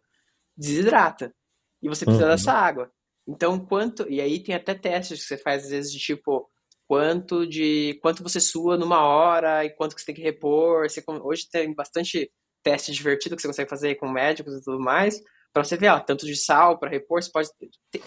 desidrata. 0.56 1.32
E 1.82 1.88
você 1.88 2.04
precisa 2.04 2.26
uhum. 2.26 2.32
dessa 2.32 2.52
água. 2.52 2.90
Então, 3.26 3.58
quanto. 3.64 4.06
E 4.10 4.20
aí 4.20 4.42
tem 4.42 4.54
até 4.54 4.74
testes 4.74 5.22
que 5.22 5.28
você 5.28 5.38
faz, 5.38 5.64
às 5.64 5.70
vezes, 5.70 5.92
de 5.92 5.98
tipo, 5.98 6.50
quanto 6.86 7.46
de. 7.46 7.98
quanto 8.02 8.22
você 8.22 8.40
sua 8.40 8.76
numa 8.76 9.00
hora 9.00 9.64
e 9.64 9.70
quanto 9.70 9.94
que 9.94 10.00
você 10.00 10.06
tem 10.06 10.14
que 10.14 10.22
repor. 10.22 10.88
Você, 10.88 11.02
hoje 11.06 11.48
tem 11.50 11.72
bastante 11.74 12.30
teste 12.62 12.92
divertido 12.92 13.36
que 13.36 13.42
você 13.42 13.48
consegue 13.48 13.70
fazer 13.70 13.94
com 13.96 14.08
médicos 14.08 14.54
e 14.54 14.62
tudo 14.62 14.80
mais, 14.80 15.20
para 15.52 15.64
você 15.64 15.76
ver, 15.76 15.88
ó, 15.88 15.98
tanto 15.98 16.26
de 16.26 16.36
sal 16.36 16.78
para 16.78 16.90
repor, 16.90 17.22
você 17.22 17.30
pode 17.30 17.48
ter, 17.58 18.02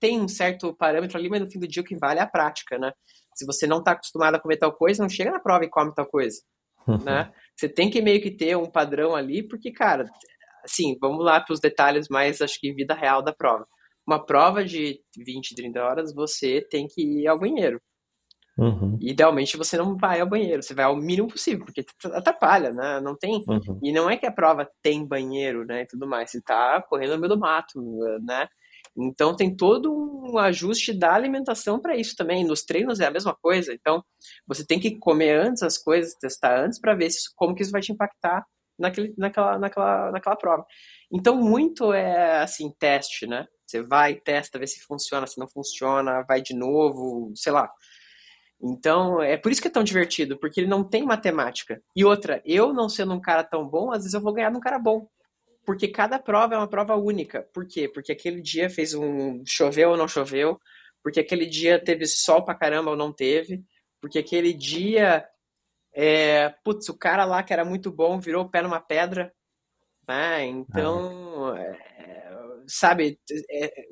tem 0.00 0.20
um 0.20 0.28
certo 0.28 0.74
parâmetro 0.74 1.18
ali, 1.18 1.28
mas 1.28 1.40
no 1.40 1.50
fim 1.50 1.58
do 1.58 1.68
dia 1.68 1.82
o 1.82 1.84
que 1.84 1.96
vale 1.96 2.20
é 2.20 2.22
a 2.22 2.26
prática, 2.26 2.78
né? 2.78 2.92
Se 3.34 3.44
você 3.44 3.66
não 3.66 3.78
está 3.78 3.92
acostumado 3.92 4.34
a 4.34 4.40
comer 4.40 4.56
tal 4.56 4.72
coisa, 4.72 5.02
não 5.02 5.08
chega 5.08 5.30
na 5.30 5.40
prova 5.40 5.64
e 5.64 5.68
come 5.68 5.94
tal 5.94 6.06
coisa, 6.06 6.40
uhum. 6.86 6.96
né? 7.04 7.32
Você 7.54 7.68
tem 7.68 7.90
que 7.90 8.00
meio 8.00 8.22
que 8.22 8.30
ter 8.30 8.56
um 8.56 8.70
padrão 8.70 9.14
ali, 9.14 9.46
porque, 9.46 9.70
cara, 9.70 10.06
assim, 10.64 10.96
vamos 11.00 11.24
lá 11.24 11.40
para 11.40 11.52
os 11.52 11.60
detalhes 11.60 12.08
mais, 12.08 12.40
acho 12.40 12.58
que, 12.58 12.72
vida 12.72 12.94
real 12.94 13.22
da 13.22 13.32
prova. 13.32 13.66
Uma 14.06 14.24
prova 14.24 14.64
de 14.64 15.00
20, 15.16 15.54
30 15.54 15.82
horas, 15.82 16.14
você 16.14 16.66
tem 16.70 16.86
que 16.86 17.02
ir 17.02 17.26
ao 17.26 17.38
banheiro. 17.38 17.80
Uhum. 18.58 18.96
Idealmente 19.00 19.56
você 19.56 19.76
não 19.76 19.96
vai 19.96 20.20
ao 20.20 20.28
banheiro, 20.28 20.62
você 20.62 20.72
vai 20.72 20.86
ao 20.86 20.96
mínimo 20.96 21.28
possível, 21.28 21.66
porque 21.66 21.84
atrapalha, 22.06 22.70
né? 22.72 23.00
Não 23.00 23.14
tem. 23.14 23.44
Uhum. 23.46 23.78
E 23.82 23.92
não 23.92 24.08
é 24.08 24.16
que 24.16 24.26
a 24.26 24.32
prova 24.32 24.68
tem 24.82 25.06
banheiro, 25.06 25.64
né? 25.66 25.82
E 25.82 25.86
tudo 25.86 26.06
mais. 26.06 26.30
Você 26.30 26.40
tá 26.40 26.82
correndo 26.88 27.14
no 27.14 27.18
meio 27.20 27.34
do 27.34 27.38
mato, 27.38 27.78
né? 28.24 28.48
Então 28.96 29.36
tem 29.36 29.54
todo 29.54 29.92
um 29.92 30.38
ajuste 30.38 30.92
da 30.92 31.12
alimentação 31.14 31.78
para 31.78 31.96
isso 31.96 32.16
também. 32.16 32.44
Nos 32.44 32.62
treinos 32.64 32.98
é 33.00 33.06
a 33.06 33.10
mesma 33.10 33.34
coisa. 33.34 33.74
Então 33.74 34.02
você 34.46 34.64
tem 34.66 34.80
que 34.80 34.98
comer 34.98 35.38
antes 35.38 35.62
as 35.62 35.76
coisas, 35.76 36.14
testar 36.14 36.58
antes 36.64 36.80
para 36.80 36.94
ver 36.94 37.10
se, 37.10 37.28
como 37.36 37.54
que 37.54 37.62
isso 37.62 37.72
vai 37.72 37.82
te 37.82 37.92
impactar 37.92 38.44
naquele, 38.78 39.14
naquela, 39.18 39.58
naquela, 39.58 40.10
naquela 40.10 40.36
prova. 40.36 40.64
Então 41.12 41.36
muito 41.36 41.92
é 41.92 42.40
assim 42.42 42.72
teste, 42.78 43.26
né? 43.26 43.46
Você 43.66 43.82
vai, 43.82 44.14
testa, 44.14 44.58
vê 44.58 44.66
se 44.66 44.80
funciona, 44.80 45.26
se 45.26 45.38
não 45.38 45.48
funciona, 45.48 46.22
vai 46.26 46.40
de 46.40 46.54
novo, 46.54 47.32
sei 47.34 47.52
lá. 47.52 47.68
Então, 48.60 49.22
é 49.22 49.36
por 49.36 49.52
isso 49.52 49.60
que 49.60 49.68
é 49.68 49.70
tão 49.70 49.84
divertido, 49.84 50.38
porque 50.38 50.60
ele 50.60 50.68
não 50.68 50.82
tem 50.82 51.04
matemática. 51.04 51.82
E 51.94 52.04
outra, 52.04 52.42
eu 52.44 52.72
não 52.72 52.88
sendo 52.88 53.12
um 53.12 53.20
cara 53.20 53.44
tão 53.44 53.68
bom, 53.68 53.90
às 53.90 53.98
vezes 53.98 54.14
eu 54.14 54.20
vou 54.20 54.32
ganhar 54.32 54.50
de 54.50 54.56
um 54.56 54.60
cara 54.60 54.78
bom. 54.78 55.08
Porque 55.64 55.88
cada 55.88 56.18
prova 56.18 56.54
é 56.54 56.58
uma 56.58 56.68
prova 56.68 56.94
única. 56.94 57.42
Por 57.52 57.66
quê? 57.66 57.88
Porque 57.88 58.12
aquele 58.12 58.40
dia 58.40 58.70
fez 58.70 58.94
um 58.94 59.42
choveu 59.44 59.90
ou 59.90 59.96
não 59.96 60.08
choveu, 60.08 60.58
porque 61.02 61.20
aquele 61.20 61.46
dia 61.46 61.82
teve 61.82 62.06
sol 62.06 62.44
pra 62.44 62.54
caramba 62.54 62.90
ou 62.90 62.96
não 62.96 63.12
teve, 63.12 63.64
porque 64.00 64.18
aquele 64.18 64.52
dia 64.52 65.28
é, 65.98 66.50
putz, 66.62 66.90
o 66.90 66.98
cara 66.98 67.24
lá 67.24 67.42
que 67.42 67.54
era 67.54 67.64
muito 67.64 67.90
bom 67.90 68.20
virou 68.20 68.44
o 68.44 68.50
pé 68.50 68.60
numa 68.60 68.78
pedra, 68.78 69.32
né? 70.06 70.44
Então, 70.44 71.54
ah. 71.54 71.58
é, 71.58 72.32
sabe, 72.66 73.18
é, 73.50 73.86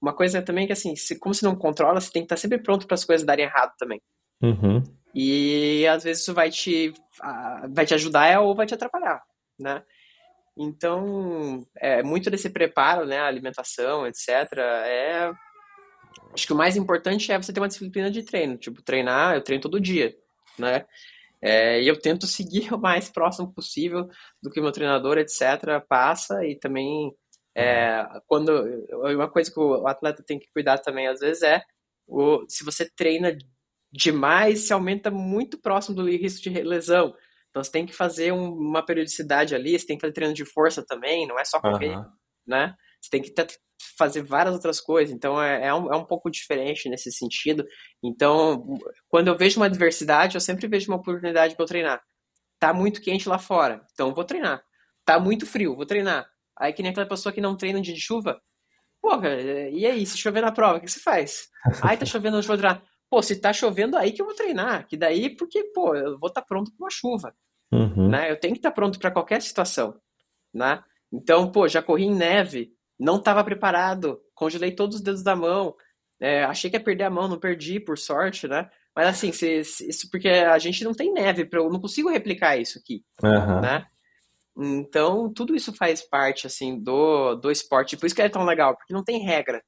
uma 0.00 0.12
coisa 0.12 0.40
também 0.42 0.66
que 0.66 0.72
assim, 0.72 0.94
se, 0.96 1.18
como 1.18 1.34
você 1.34 1.44
não 1.44 1.56
controla, 1.56 2.00
você 2.00 2.10
tem 2.10 2.22
que 2.22 2.26
estar 2.26 2.36
sempre 2.36 2.58
pronto 2.58 2.86
para 2.86 2.94
as 2.94 3.04
coisas 3.04 3.26
darem 3.26 3.44
errado 3.44 3.72
também. 3.78 4.00
Uhum. 4.42 4.82
E 5.14 5.86
às 5.86 6.04
vezes 6.04 6.22
isso 6.22 6.34
vai 6.34 6.50
te, 6.50 6.92
vai 7.70 7.84
te 7.84 7.94
ajudar 7.94 8.40
ou 8.40 8.54
vai 8.54 8.66
te 8.66 8.74
atrapalhar, 8.74 9.22
né? 9.58 9.82
Então, 10.56 11.64
é, 11.76 12.02
muito 12.02 12.30
desse 12.30 12.50
preparo, 12.50 13.06
né, 13.06 13.20
alimentação, 13.20 14.06
etc, 14.06 14.28
é 14.58 15.30
acho 16.34 16.46
que 16.46 16.52
o 16.52 16.56
mais 16.56 16.76
importante 16.76 17.30
é 17.30 17.38
você 17.38 17.52
ter 17.52 17.60
uma 17.60 17.68
disciplina 17.68 18.10
de 18.10 18.22
treino, 18.22 18.56
tipo, 18.56 18.82
treinar, 18.82 19.34
eu 19.34 19.42
treino 19.42 19.62
todo 19.62 19.80
dia, 19.80 20.14
né? 20.58 20.84
É, 21.40 21.80
e 21.80 21.86
eu 21.86 21.98
tento 21.98 22.26
seguir 22.26 22.72
o 22.74 22.78
mais 22.78 23.08
próximo 23.08 23.52
possível 23.52 24.08
do 24.42 24.50
que 24.50 24.60
o 24.60 24.62
meu 24.62 24.72
treinador, 24.72 25.18
etc, 25.18 25.40
passa 25.88 26.44
e 26.44 26.56
também 26.56 27.12
é, 27.58 28.20
quando 28.26 28.50
uma 28.92 29.28
coisa 29.28 29.52
que 29.52 29.58
o 29.58 29.86
atleta 29.86 30.22
tem 30.22 30.38
que 30.38 30.50
cuidar 30.52 30.78
também 30.78 31.08
às 31.08 31.20
vezes 31.20 31.42
é 31.42 31.62
o, 32.06 32.44
se 32.48 32.64
você 32.64 32.88
treina 32.88 33.36
demais, 33.92 34.60
se 34.60 34.72
aumenta 34.72 35.10
muito 35.10 35.58
próximo 35.58 35.96
do 35.96 36.08
risco 36.08 36.42
de 36.42 36.50
lesão. 36.62 37.14
Então 37.50 37.62
você 37.64 37.70
tem 37.70 37.86
que 37.86 37.92
fazer 37.92 38.32
um, 38.32 38.52
uma 38.52 38.84
periodicidade 38.84 39.54
ali, 39.54 39.78
você 39.78 39.86
tem 39.86 39.96
que 39.96 40.02
fazer 40.02 40.12
treino 40.12 40.34
de 40.34 40.44
força 40.44 40.84
também, 40.86 41.26
não 41.26 41.38
é 41.38 41.44
só 41.44 41.60
correr, 41.60 41.96
uhum. 41.96 42.04
né? 42.46 42.74
Você 43.00 43.10
tem 43.10 43.22
que 43.22 43.32
fazer 43.96 44.22
várias 44.22 44.54
outras 44.54 44.80
coisas, 44.80 45.14
então 45.14 45.40
é, 45.42 45.66
é, 45.66 45.74
um, 45.74 45.92
é 45.92 45.96
um 45.96 46.04
pouco 46.04 46.30
diferente 46.30 46.88
nesse 46.88 47.10
sentido. 47.10 47.64
Então, 48.02 48.78
quando 49.08 49.28
eu 49.28 49.36
vejo 49.36 49.58
uma 49.58 49.66
adversidade, 49.66 50.36
eu 50.36 50.40
sempre 50.40 50.68
vejo 50.68 50.90
uma 50.90 50.98
oportunidade 50.98 51.54
para 51.54 51.62
eu 51.64 51.68
treinar. 51.68 52.02
Tá 52.60 52.72
muito 52.72 53.00
quente 53.00 53.28
lá 53.28 53.38
fora, 53.38 53.84
então 53.92 54.14
vou 54.14 54.24
treinar. 54.24 54.62
Tá 55.04 55.18
muito 55.18 55.46
frio, 55.46 55.74
vou 55.74 55.86
treinar. 55.86 56.28
Aí 56.58 56.72
que 56.72 56.82
nem 56.82 56.90
aquela 56.90 57.06
pessoa 57.06 57.32
que 57.32 57.40
não 57.40 57.56
treina 57.56 57.80
dia 57.80 57.94
de 57.94 58.00
chuva, 58.00 58.40
porra, 59.00 59.34
e 59.40 59.86
aí, 59.86 60.04
se 60.04 60.18
chover 60.18 60.42
na 60.42 60.52
prova, 60.52 60.78
o 60.78 60.80
que 60.80 60.90
você 60.90 61.00
faz? 61.00 61.48
Aí 61.82 61.96
tá 61.96 62.04
chovendo, 62.04 62.36
eu 62.36 62.42
vou 62.42 62.56
treinar. 62.56 62.82
Pô, 63.10 63.22
se 63.22 63.40
tá 63.40 63.52
chovendo 63.52 63.96
aí 63.96 64.12
que 64.12 64.20
eu 64.20 64.26
vou 64.26 64.34
treinar, 64.34 64.86
que 64.86 64.96
daí, 64.96 65.34
porque, 65.34 65.64
pô, 65.72 65.94
eu 65.94 66.18
vou 66.18 66.28
estar 66.28 66.42
tá 66.42 66.46
pronto 66.46 66.70
para 66.70 66.84
uma 66.84 66.90
chuva. 66.90 67.34
Uhum. 67.72 68.08
Né? 68.08 68.30
Eu 68.30 68.38
tenho 68.38 68.54
que 68.54 68.58
estar 68.58 68.70
tá 68.70 68.74
pronto 68.74 68.98
para 68.98 69.10
qualquer 69.10 69.40
situação, 69.40 69.94
né? 70.52 70.82
Então, 71.12 71.50
pô, 71.50 71.66
já 71.68 71.82
corri 71.82 72.04
em 72.04 72.14
neve, 72.14 72.72
não 72.98 73.16
estava 73.16 73.42
preparado, 73.44 74.20
congelei 74.34 74.72
todos 74.72 74.96
os 74.96 75.02
dedos 75.02 75.22
da 75.22 75.34
mão, 75.34 75.74
é, 76.20 76.44
achei 76.44 76.68
que 76.68 76.76
ia 76.76 76.82
perder 76.82 77.04
a 77.04 77.10
mão, 77.10 77.28
não 77.28 77.38
perdi, 77.38 77.78
por 77.80 77.96
sorte, 77.96 78.46
né? 78.48 78.68
Mas 78.94 79.08
assim, 79.08 79.32
se, 79.32 79.64
se, 79.64 79.88
isso 79.88 80.10
porque 80.10 80.28
a 80.28 80.58
gente 80.58 80.82
não 80.84 80.92
tem 80.92 81.12
neve, 81.12 81.48
eu 81.50 81.70
não 81.70 81.80
consigo 81.80 82.10
replicar 82.10 82.58
isso 82.58 82.78
aqui, 82.78 83.04
uhum. 83.22 83.60
né? 83.60 83.86
Então, 84.58 85.32
tudo 85.32 85.54
isso 85.54 85.72
faz 85.72 86.02
parte, 86.02 86.46
assim, 86.46 86.82
do, 86.82 87.36
do 87.36 87.50
esporte. 87.50 87.96
Por 87.96 88.06
isso 88.06 88.14
que 88.14 88.22
é 88.22 88.28
tão 88.28 88.44
legal, 88.44 88.76
porque 88.76 88.92
não 88.92 89.04
tem 89.04 89.24
regra. 89.24 89.62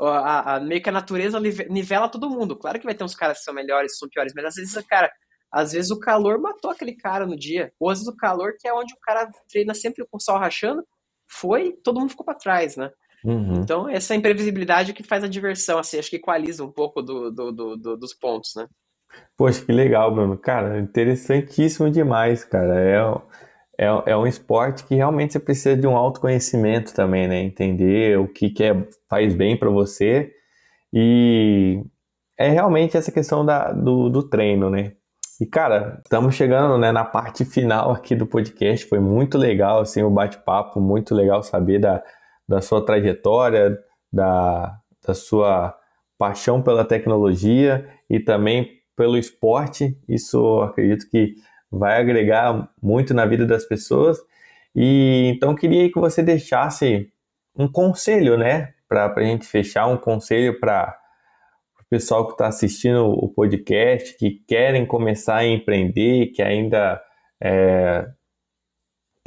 A, 0.00 0.56
a, 0.56 0.60
meio 0.60 0.82
que 0.82 0.88
a 0.88 0.92
natureza 0.92 1.40
nivela 1.40 2.08
todo 2.08 2.28
mundo. 2.28 2.56
Claro 2.56 2.78
que 2.78 2.84
vai 2.84 2.94
ter 2.94 3.04
uns 3.04 3.14
caras 3.14 3.38
que 3.38 3.44
são 3.44 3.54
melhores, 3.54 3.92
que 3.92 3.98
são 3.98 4.08
piores, 4.08 4.32
mas 4.34 4.44
às 4.44 4.54
vezes, 4.56 4.86
cara, 4.86 5.10
às 5.50 5.72
vezes 5.72 5.90
o 5.90 5.98
calor 5.98 6.38
matou 6.38 6.70
aquele 6.70 6.94
cara 6.94 7.24
no 7.24 7.36
dia. 7.36 7.72
Ou 7.80 7.88
às 7.88 8.00
vezes 8.00 8.12
o 8.12 8.16
calor, 8.16 8.54
que 8.58 8.68
é 8.68 8.74
onde 8.74 8.92
o 8.92 8.98
cara 9.00 9.30
treina 9.48 9.72
sempre 9.72 10.04
com 10.10 10.18
o 10.18 10.20
sol 10.20 10.36
rachando, 10.36 10.84
foi, 11.26 11.72
todo 11.82 11.98
mundo 11.98 12.10
ficou 12.10 12.26
para 12.26 12.34
trás, 12.34 12.76
né? 12.76 12.90
Uhum. 13.24 13.62
Então, 13.62 13.88
essa 13.88 14.14
imprevisibilidade 14.14 14.92
que 14.92 15.02
faz 15.02 15.24
a 15.24 15.28
diversão, 15.28 15.78
assim, 15.78 15.98
acho 15.98 16.10
que 16.10 16.16
equaliza 16.16 16.62
um 16.62 16.70
pouco 16.70 17.00
do, 17.00 17.30
do, 17.30 17.52
do, 17.52 17.76
do, 17.76 17.96
dos 17.96 18.12
pontos, 18.12 18.52
né? 18.56 18.66
Poxa, 19.36 19.64
que 19.64 19.72
legal, 19.72 20.12
Bruno. 20.12 20.36
Cara, 20.36 20.78
interessantíssimo 20.78 21.90
demais, 21.90 22.44
cara. 22.44 22.80
É, 22.80 22.98
é, 23.78 23.86
é 24.12 24.16
um 24.16 24.26
esporte 24.26 24.84
que 24.84 24.94
realmente 24.94 25.32
você 25.32 25.40
precisa 25.40 25.76
de 25.76 25.86
um 25.86 25.96
autoconhecimento 25.96 26.94
também, 26.94 27.28
né? 27.28 27.40
Entender 27.42 28.18
o 28.18 28.28
que, 28.28 28.50
que 28.50 28.64
é, 28.64 28.86
faz 29.08 29.34
bem 29.34 29.56
para 29.56 29.70
você. 29.70 30.32
E 30.92 31.82
é 32.38 32.48
realmente 32.48 32.96
essa 32.96 33.10
questão 33.10 33.44
da, 33.44 33.72
do, 33.72 34.08
do 34.08 34.22
treino, 34.28 34.70
né? 34.70 34.92
E 35.40 35.46
cara, 35.46 36.00
estamos 36.04 36.34
chegando 36.34 36.78
né, 36.78 36.92
na 36.92 37.04
parte 37.04 37.44
final 37.44 37.90
aqui 37.90 38.14
do 38.14 38.26
podcast. 38.26 38.86
Foi 38.86 39.00
muito 39.00 39.36
legal 39.36 39.80
assim, 39.80 40.02
o 40.02 40.10
bate-papo, 40.10 40.80
muito 40.80 41.14
legal 41.14 41.42
saber 41.42 41.80
da, 41.80 42.02
da 42.48 42.60
sua 42.60 42.84
trajetória, 42.84 43.76
da, 44.12 44.78
da 45.04 45.14
sua 45.14 45.76
paixão 46.16 46.62
pela 46.62 46.84
tecnologia 46.84 47.88
e 48.08 48.20
também 48.20 48.70
pelo 48.96 49.18
esporte. 49.18 49.98
Isso 50.08 50.60
acredito 50.62 51.08
que 51.10 51.34
vai 51.78 52.00
agregar 52.00 52.68
muito 52.82 53.14
na 53.14 53.26
vida 53.26 53.46
das 53.46 53.64
pessoas. 53.64 54.18
E 54.74 55.32
então 55.34 55.54
queria 55.54 55.90
que 55.90 55.98
você 55.98 56.22
deixasse 56.22 57.10
um 57.56 57.68
conselho, 57.68 58.36
né, 58.36 58.74
para 58.88 59.12
a 59.14 59.22
gente 59.22 59.46
fechar, 59.46 59.86
um 59.86 59.96
conselho 59.96 60.58
para 60.58 60.98
pessoal 61.94 62.26
que 62.26 62.32
está 62.32 62.48
assistindo 62.48 63.06
o 63.06 63.28
podcast, 63.28 64.16
que 64.16 64.42
querem 64.48 64.84
começar 64.84 65.36
a 65.36 65.46
empreender, 65.46 66.32
que 66.34 66.42
ainda 66.42 67.00
é, 67.40 68.08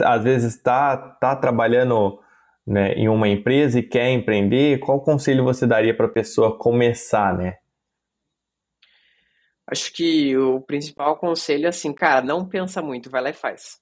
às 0.02 0.22
vezes 0.22 0.56
está 0.56 0.98
tá 0.98 1.34
trabalhando 1.34 2.20
né, 2.66 2.92
em 2.94 3.08
uma 3.08 3.30
empresa 3.30 3.80
e 3.80 3.84
quer 3.84 4.12
empreender, 4.12 4.80
qual 4.80 5.00
conselho 5.00 5.46
você 5.46 5.66
daria 5.66 5.96
para 5.96 6.08
a 6.08 6.10
pessoa 6.10 6.58
começar, 6.58 7.38
né? 7.38 7.56
Acho 9.70 9.92
que 9.94 10.36
o 10.38 10.62
principal 10.62 11.18
conselho 11.18 11.66
é 11.66 11.70
assim, 11.70 11.94
cara, 11.94 12.26
não 12.26 12.48
pensa 12.48 12.82
muito, 12.82 13.10
vai 13.10 13.22
lá 13.22 13.30
e 13.30 13.34
faz. 13.34 13.80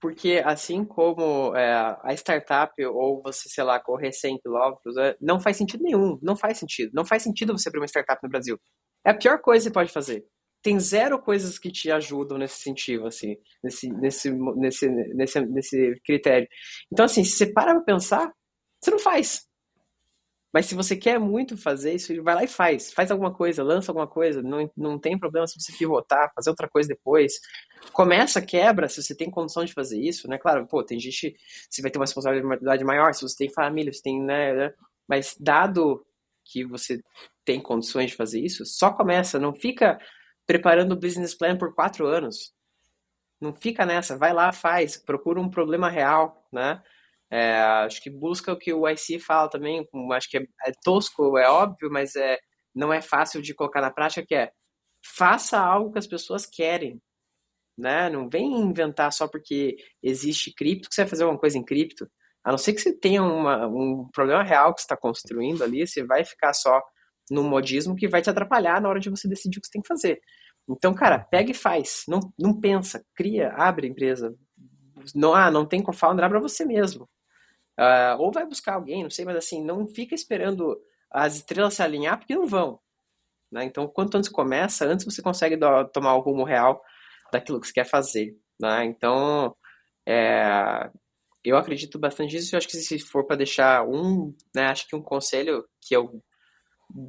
Porque 0.00 0.42
assim 0.44 0.84
como 0.84 1.56
é, 1.56 1.72
a 2.02 2.12
startup 2.14 2.72
ou 2.84 3.22
você, 3.22 3.48
sei 3.48 3.64
lá, 3.64 3.80
correr 3.80 4.12
100 4.12 4.38
quilômetros, 4.40 4.96
é, 4.96 5.16
não 5.20 5.40
faz 5.40 5.56
sentido 5.56 5.82
nenhum. 5.82 6.18
Não 6.22 6.36
faz 6.36 6.58
sentido. 6.58 6.90
Não 6.94 7.04
faz 7.04 7.22
sentido 7.22 7.56
você 7.56 7.68
abrir 7.68 7.80
uma 7.80 7.88
startup 7.88 8.20
no 8.22 8.28
Brasil. 8.28 8.58
É 9.04 9.10
a 9.10 9.14
pior 9.16 9.40
coisa 9.40 9.64
que 9.64 9.70
você 9.70 9.74
pode 9.74 9.92
fazer. 9.92 10.24
Tem 10.62 10.78
zero 10.80 11.20
coisas 11.20 11.58
que 11.58 11.70
te 11.70 11.90
ajudam 11.90 12.38
nesse 12.38 12.60
sentido, 12.60 13.06
assim, 13.06 13.36
nesse, 13.62 13.88
nesse, 13.88 14.30
nesse, 14.56 14.88
nesse, 14.88 15.40
nesse 15.40 16.00
critério. 16.04 16.48
Então, 16.92 17.04
assim, 17.04 17.24
se 17.24 17.32
você 17.32 17.52
para 17.52 17.74
pra 17.74 17.84
pensar, 17.84 18.32
você 18.80 18.90
não 18.90 18.98
faz. 18.98 19.46
Mas 20.52 20.66
se 20.66 20.74
você 20.74 20.96
quer 20.96 21.18
muito 21.18 21.56
fazer 21.56 21.94
isso, 21.94 22.22
vai 22.22 22.34
lá 22.34 22.44
e 22.44 22.48
faz. 22.48 22.92
Faz 22.92 23.10
alguma 23.10 23.32
coisa, 23.32 23.62
lança 23.62 23.90
alguma 23.90 24.06
coisa. 24.06 24.42
Não, 24.42 24.70
não 24.76 24.98
tem 24.98 25.18
problema 25.18 25.46
se 25.46 25.60
você 25.60 25.72
pivotar, 25.72 26.32
fazer 26.34 26.50
outra 26.50 26.68
coisa 26.68 26.88
depois. 26.88 27.40
Começa, 27.92 28.40
quebra, 28.40 28.88
se 28.88 29.02
você 29.02 29.14
tem 29.14 29.30
condição 29.30 29.64
de 29.64 29.72
fazer 29.72 30.00
isso, 30.00 30.28
né? 30.28 30.38
Claro, 30.38 30.66
pô, 30.66 30.82
tem 30.82 30.98
gente, 30.98 31.36
você 31.68 31.82
vai 31.82 31.90
ter 31.90 31.98
uma 31.98 32.04
responsabilidade 32.04 32.84
maior, 32.84 33.12
se 33.12 33.22
você 33.22 33.36
tem 33.36 33.52
família, 33.52 33.92
você 33.92 34.02
tem, 34.02 34.22
né? 34.22 34.54
né? 34.54 34.74
Mas 35.06 35.36
dado 35.38 36.04
que 36.44 36.64
você 36.64 37.00
tem 37.44 37.60
condições 37.60 38.10
de 38.10 38.16
fazer 38.16 38.40
isso, 38.40 38.64
só 38.64 38.92
começa. 38.92 39.38
Não 39.38 39.54
fica 39.54 39.98
preparando 40.46 40.92
o 40.92 40.98
business 40.98 41.34
plan 41.34 41.56
por 41.56 41.74
quatro 41.74 42.06
anos. 42.06 42.54
Não 43.40 43.52
fica 43.52 43.84
nessa. 43.84 44.16
Vai 44.16 44.32
lá, 44.32 44.52
faz. 44.52 44.96
Procura 44.96 45.40
um 45.40 45.50
problema 45.50 45.90
real, 45.90 46.46
né? 46.52 46.82
É, 47.30 47.56
acho 47.84 48.02
que 48.02 48.10
busca 48.10 48.52
o 48.52 48.58
que 48.58 48.72
o 48.72 48.88
IC 48.88 49.18
fala 49.18 49.48
também, 49.50 49.86
acho 50.12 50.30
que 50.30 50.38
é, 50.38 50.42
é, 50.66 50.72
tosco, 50.84 51.36
é 51.38 51.48
óbvio, 51.48 51.90
mas 51.90 52.14
é, 52.14 52.38
não 52.74 52.92
é 52.92 53.02
fácil 53.02 53.42
de 53.42 53.54
colocar 53.54 53.80
na 53.80 53.90
prática, 53.90 54.24
que 54.26 54.34
é 54.34 54.52
faça 55.04 55.58
algo 55.58 55.92
que 55.92 55.98
as 55.98 56.06
pessoas 56.06 56.46
querem, 56.46 57.00
né? 57.78 58.10
Não 58.10 58.28
vem 58.28 58.46
inventar 58.60 59.12
só 59.12 59.28
porque 59.28 59.76
existe 60.02 60.52
cripto 60.54 60.88
que 60.88 60.94
você 60.94 61.02
vai 61.02 61.10
fazer 61.10 61.24
alguma 61.24 61.40
coisa 61.40 61.58
em 61.58 61.64
cripto. 61.64 62.08
A 62.44 62.50
não 62.52 62.58
ser 62.58 62.72
que 62.74 62.80
você 62.80 62.92
tenha 62.96 63.22
uma, 63.22 63.66
um 63.66 64.08
problema 64.12 64.42
real 64.42 64.74
que 64.74 64.80
você 64.80 64.84
está 64.84 64.96
construindo 64.96 65.62
ali, 65.64 65.86
você 65.86 66.04
vai 66.04 66.24
ficar 66.24 66.52
só 66.54 66.82
no 67.30 67.42
modismo 67.42 67.96
que 67.96 68.08
vai 68.08 68.22
te 68.22 68.30
atrapalhar 68.30 68.80
na 68.80 68.88
hora 68.88 69.00
de 69.00 69.10
você 69.10 69.28
decidir 69.28 69.58
o 69.58 69.60
que 69.60 69.66
você 69.66 69.72
tem 69.72 69.82
que 69.82 69.88
fazer. 69.88 70.20
Então, 70.68 70.94
cara, 70.94 71.18
pega 71.18 71.50
e 71.50 71.54
faz. 71.54 72.04
Não, 72.08 72.20
não 72.38 72.58
pensa, 72.58 73.04
cria, 73.14 73.50
abre 73.50 73.86
a 73.86 73.90
empresa. 73.90 74.34
Não, 75.14 75.34
ah, 75.34 75.50
não 75.50 75.66
tem 75.66 75.82
co-founder, 75.82 76.24
abra 76.24 76.40
você 76.40 76.64
mesmo. 76.64 77.08
Uh, 77.78 78.18
ou 78.18 78.32
vai 78.32 78.46
buscar 78.46 78.74
alguém, 78.74 79.02
não 79.02 79.10
sei, 79.10 79.24
mas 79.24 79.36
assim, 79.36 79.62
não 79.62 79.86
fica 79.86 80.14
esperando 80.14 80.80
as 81.10 81.36
estrelas 81.36 81.74
se 81.74 81.82
alinhar, 81.82 82.18
porque 82.18 82.34
não 82.34 82.46
vão. 82.46 82.80
Né? 83.50 83.64
Então, 83.64 83.86
quanto 83.86 84.16
antes 84.16 84.30
começa, 84.30 84.86
antes 84.86 85.04
você 85.04 85.22
consegue 85.22 85.56
do, 85.56 85.84
tomar 85.88 86.14
o 86.16 86.20
rumo 86.20 86.44
real 86.44 86.82
daquilo 87.32 87.60
que 87.60 87.66
você 87.66 87.72
quer 87.72 87.86
fazer. 87.86 88.36
Né? 88.60 88.84
Então, 88.86 89.54
é, 90.06 90.90
eu 91.44 91.56
acredito 91.56 91.98
bastante 91.98 92.34
nisso. 92.34 92.54
Eu 92.54 92.58
acho 92.58 92.68
que 92.68 92.76
se 92.76 92.98
for 92.98 93.24
para 93.24 93.36
deixar 93.36 93.86
um, 93.86 94.34
né, 94.54 94.66
acho 94.66 94.88
que 94.88 94.96
um 94.96 95.02
conselho 95.02 95.64
que 95.80 95.94
eu 95.94 96.22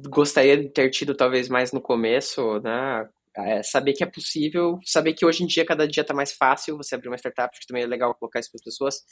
gostaria 0.08 0.56
de 0.56 0.68
ter 0.68 0.90
tido 0.90 1.14
talvez 1.14 1.48
mais 1.48 1.72
no 1.72 1.80
começo, 1.80 2.60
né? 2.60 3.08
É, 3.36 3.62
saber 3.62 3.92
que 3.92 4.02
é 4.02 4.06
possível, 4.06 4.80
saber 4.84 5.12
que 5.12 5.24
hoje 5.24 5.44
em 5.44 5.46
dia 5.46 5.64
cada 5.64 5.86
dia 5.86 6.00
está 6.00 6.12
mais 6.12 6.32
fácil 6.32 6.76
você 6.76 6.96
abrir 6.96 7.08
uma 7.08 7.16
startup, 7.16 7.48
acho 7.52 7.60
que 7.60 7.68
também 7.68 7.84
é 7.84 7.86
legal 7.86 8.12
colocar 8.16 8.40
isso 8.40 8.50
para 8.50 8.58
as 8.58 8.64
pessoas, 8.64 9.04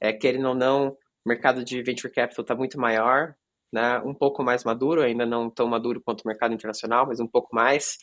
é, 0.00 0.10
querendo 0.10 0.48
ou 0.48 0.54
não, 0.54 0.96
o 1.24 1.28
mercado 1.28 1.64
de 1.64 1.82
venture 1.82 2.12
capital 2.12 2.42
está 2.42 2.54
muito 2.54 2.78
maior, 2.78 3.34
né, 3.72 3.98
um 4.00 4.14
pouco 4.14 4.42
mais 4.44 4.62
maduro, 4.64 5.02
ainda 5.02 5.26
não 5.26 5.50
tão 5.50 5.66
maduro 5.66 6.00
quanto 6.00 6.22
o 6.22 6.28
mercado 6.28 6.54
internacional, 6.54 7.06
mas 7.06 7.20
um 7.20 7.26
pouco 7.26 7.54
mais. 7.54 7.98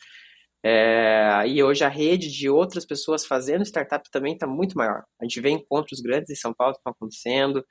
É, 0.64 1.44
e 1.46 1.62
hoje 1.62 1.82
a 1.84 1.88
rede 1.88 2.30
de 2.30 2.48
outras 2.48 2.86
pessoas 2.86 3.26
fazendo 3.26 3.64
startup 3.64 4.08
também 4.10 4.34
está 4.34 4.46
muito 4.46 4.76
maior. 4.76 5.04
A 5.20 5.24
gente 5.24 5.40
vê 5.40 5.50
encontros 5.50 6.00
grandes 6.00 6.30
em 6.30 6.36
São 6.36 6.52
Paulo 6.54 6.74
que 6.74 6.80
estão 6.80 6.92
acontecendo. 6.92 7.64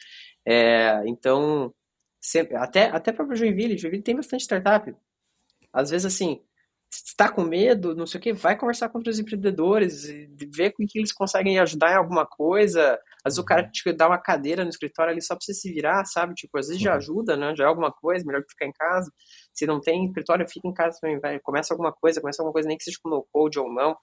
É, 0.45 1.02
então, 1.06 1.73
sempre, 2.19 2.56
até, 2.56 2.86
até 2.90 3.11
para 3.11 3.26
o 3.26 3.36
Joinville, 3.36 3.78
Joinville 3.78 4.03
tem 4.03 4.15
bastante 4.15 4.41
startup. 4.41 4.94
Às 5.72 5.90
vezes, 5.90 6.06
assim, 6.06 6.41
está 6.91 7.32
com 7.32 7.44
medo, 7.44 7.95
não 7.95 8.06
sei 8.06 8.19
o 8.19 8.22
que, 8.22 8.34
vai 8.34 8.57
conversar 8.57 8.90
com 8.90 8.98
outros 8.98 9.19
empreendedores, 9.19 10.06
ver 10.53 10.72
com 10.72 10.86
que 10.86 10.99
eles 10.99 11.14
conseguem 11.14 11.60
ajudar 11.60 11.94
em 11.94 11.98
alguma 11.98 12.26
coisa. 12.26 12.99
Às 13.23 13.34
vezes 13.34 13.38
o 13.39 13.45
cara 13.45 13.64
uhum. 13.64 13.72
te 13.72 13.93
dá 13.93 14.07
uma 14.07 14.18
cadeira 14.18 14.64
no 14.64 14.69
escritório 14.69 15.11
ali 15.11 15.22
só 15.22 15.35
para 15.35 15.43
você 15.43 15.53
se 15.53 15.72
virar, 15.72 16.03
sabe? 16.06 16.34
Tipo, 16.34 16.57
às 16.57 16.68
vezes 16.68 16.81
já 16.81 16.91
uhum. 16.91 16.98
ajuda, 16.98 17.38
né? 17.38 17.56
Já 17.56 17.65
é 17.65 17.68
alguma 17.68 17.91
coisa, 17.91 18.26
melhor 18.26 18.41
que 18.41 18.52
ficar 18.52 18.65
em 18.65 18.72
casa. 18.72 19.11
Se 19.53 19.65
não 19.65 19.80
tem 19.80 20.06
escritório, 20.06 20.48
fica 20.49 20.68
em 20.68 20.73
casa 20.73 20.98
também, 20.99 21.19
vai. 21.19 21.39
Começa 21.39 21.73
alguma 21.73 21.91
coisa, 21.91 22.19
começa 22.19 22.41
alguma 22.41 22.53
coisa, 22.53 22.68
nem 22.68 22.77
que 22.77 22.84
seja 22.84 22.98
com 23.02 23.10
no 23.10 23.26
code 23.31 23.60
ou 23.60 23.72
não. 23.72 23.95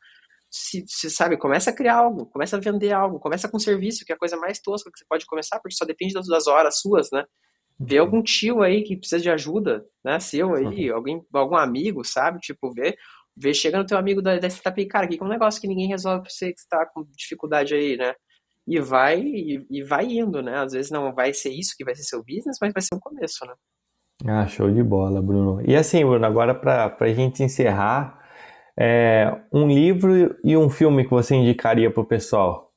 Se, 0.51 0.85
se 0.87 1.11
sabe, 1.11 1.37
começa 1.37 1.71
a 1.71 1.75
criar 1.75 1.97
algo, 1.97 2.27
começa 2.27 2.57
a 2.57 2.61
vender 2.61 2.93
algo, 2.93 3.19
começa 3.19 3.49
com 3.49 3.59
serviço, 3.59 4.05
que 4.05 4.13
é 4.13 4.15
a 4.15 4.19
coisa 4.19 4.37
mais 4.37 4.61
tosca 4.61 4.91
que 4.91 4.99
você 4.99 5.05
pode 5.07 5.27
começar, 5.27 5.61
porque 5.61 5.77
só 5.77 5.85
depende 5.85 6.15
das 6.15 6.47
horas 6.47 6.81
suas, 6.81 7.09
né? 7.13 7.25
Vê 7.79 7.99
algum 7.99 8.23
tio 8.23 8.63
aí 8.63 8.83
que 8.83 8.97
precisa 8.97 9.21
de 9.21 9.31
ajuda, 9.31 9.85
né? 10.05 10.19
Seu 10.21 10.55
aí, 10.55 10.91
uhum. 10.91 10.97
alguém, 10.97 11.27
algum 11.35 11.57
amigo, 11.57 12.05
sabe? 12.05 12.41
Tipo, 12.41 12.73
vê, 12.73 12.97
vê 13.37 13.53
chega 13.53 13.79
no 13.79 13.87
teu 13.87 13.99
amigo 13.99 14.23
da, 14.23 14.39
da 14.39 14.49
startup 14.49 14.87
cara, 14.87 15.07
aqui 15.07 15.19
é 15.21 15.25
um 15.25 15.29
negócio 15.29 15.61
que 15.61 15.69
ninguém 15.69 15.89
resolve 15.89 16.23
pra 16.23 16.31
você 16.31 16.53
que 16.53 16.61
está 16.61 16.87
com 16.87 17.05
dificuldade 17.17 17.75
aí, 17.75 17.97
né? 17.97 18.15
E 18.69 18.79
vai, 18.81 19.19
e, 19.19 19.67
e, 19.71 19.83
vai 19.83 20.05
indo, 20.05 20.43
né? 20.43 20.59
Às 20.59 20.73
vezes 20.75 20.91
não 20.91 21.15
vai 21.15 21.33
ser 21.33 21.49
isso 21.49 21.75
que 21.75 21.85
vai 21.85 21.95
ser 21.95 22.03
seu 22.03 22.23
business, 22.23 22.59
mas 22.61 22.73
vai 22.73 22.83
ser 22.83 22.95
um 22.95 23.01
começo, 23.01 23.47
né? 23.47 23.55
Ah, 24.27 24.47
show 24.47 24.71
de 24.71 24.83
bola, 24.83 25.23
Bruno. 25.23 25.63
E 25.67 25.75
assim, 25.75 26.05
Bruno, 26.05 26.27
agora 26.27 26.55
para 26.55 26.95
a 27.01 27.13
gente 27.15 27.43
encerrar, 27.43 28.23
é, 28.79 29.41
um 29.51 29.67
livro 29.67 30.37
e 30.45 30.55
um 30.55 30.69
filme 30.69 31.05
que 31.05 31.11
você 31.11 31.35
indicaria 31.35 31.91
pro 31.91 32.05
pessoal? 32.05 32.71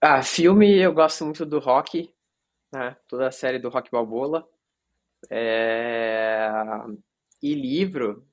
Ah, 0.00 0.20
filme 0.20 0.76
eu 0.76 0.92
gosto 0.92 1.24
muito 1.24 1.46
do 1.46 1.60
Rock, 1.60 2.12
né? 2.72 2.96
Toda 3.06 3.28
a 3.28 3.32
série 3.32 3.60
do 3.60 3.68
Rock 3.68 3.88
Balboa. 3.90 4.48
É... 5.30 6.50
E 7.40 7.54
livro, 7.54 8.26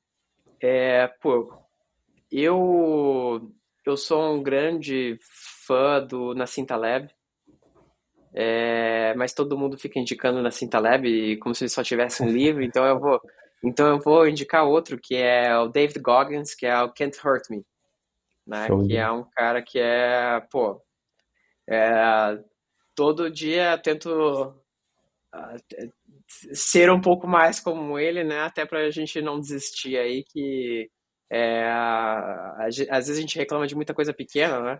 é, 0.60 1.08
pô, 1.22 1.54
eu 2.32 3.52
eu 3.86 3.98
sou 3.98 4.34
um 4.34 4.42
grande 4.42 5.18
fã 5.22 6.02
do 6.06 6.34
Nassim 6.34 6.66
Taleb, 6.66 7.10
é, 8.34 9.14
mas 9.16 9.34
todo 9.34 9.58
mundo 9.58 9.78
fica 9.78 10.00
indicando 10.00 10.42
Nassim 10.42 10.68
Taleb 10.68 11.38
como 11.38 11.54
se 11.54 11.68
só 11.70 11.84
tivesse 11.84 12.24
um 12.24 12.28
livro, 12.30 12.64
então 12.64 12.86
eu 12.86 13.00
vou 13.00 13.22
então 13.64 13.88
eu 13.88 14.00
vou 14.00 14.28
indicar 14.28 14.66
outro 14.66 15.00
que 15.00 15.16
é 15.16 15.58
o 15.58 15.70
David 15.70 16.00
Goggins, 16.00 16.54
que 16.54 16.66
é 16.66 16.82
o 16.82 16.92
Can't 16.92 17.18
Hurt 17.26 17.50
Me, 17.50 17.66
né? 18.46 18.68
Que 18.86 18.98
é 18.98 19.10
um 19.10 19.24
cara 19.24 19.62
que 19.62 19.80
é, 19.80 20.42
pô, 20.52 20.84
é, 21.70 22.38
todo 22.94 23.32
dia 23.32 23.78
tento 23.78 24.54
uh, 25.34 25.94
ser 26.28 26.92
um 26.92 27.00
pouco 27.00 27.26
mais 27.26 27.60
como 27.60 27.98
ele, 27.98 28.24
né? 28.24 28.42
Até 28.42 28.66
para 28.66 28.80
a 28.80 28.92
gente 28.92 29.22
não 29.22 29.40
desistir 29.40 29.98
aí 29.98 30.24
que 30.24 30.90
é, 31.34 31.68
às 32.90 33.08
vezes 33.08 33.18
a 33.18 33.22
gente 33.22 33.38
reclama 33.38 33.66
de 33.66 33.76
muita 33.76 33.94
coisa 33.94 34.14
pequena, 34.14 34.60
né? 34.60 34.80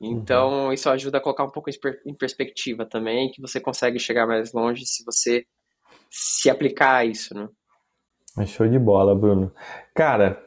Então 0.00 0.66
uhum. 0.66 0.72
isso 0.72 0.88
ajuda 0.88 1.18
a 1.18 1.20
colocar 1.20 1.44
um 1.44 1.50
pouco 1.50 1.68
em 2.06 2.14
perspectiva 2.14 2.86
também, 2.86 3.30
que 3.30 3.40
você 3.40 3.60
consegue 3.60 3.98
chegar 3.98 4.26
mais 4.26 4.52
longe 4.52 4.86
se 4.86 5.04
você 5.04 5.44
se 6.08 6.48
aplicar 6.48 6.98
a 6.98 7.04
isso, 7.04 7.34
né? 7.34 7.48
Show 8.46 8.68
de 8.68 8.78
bola, 8.78 9.16
Bruno. 9.16 9.52
Cara, 9.92 10.40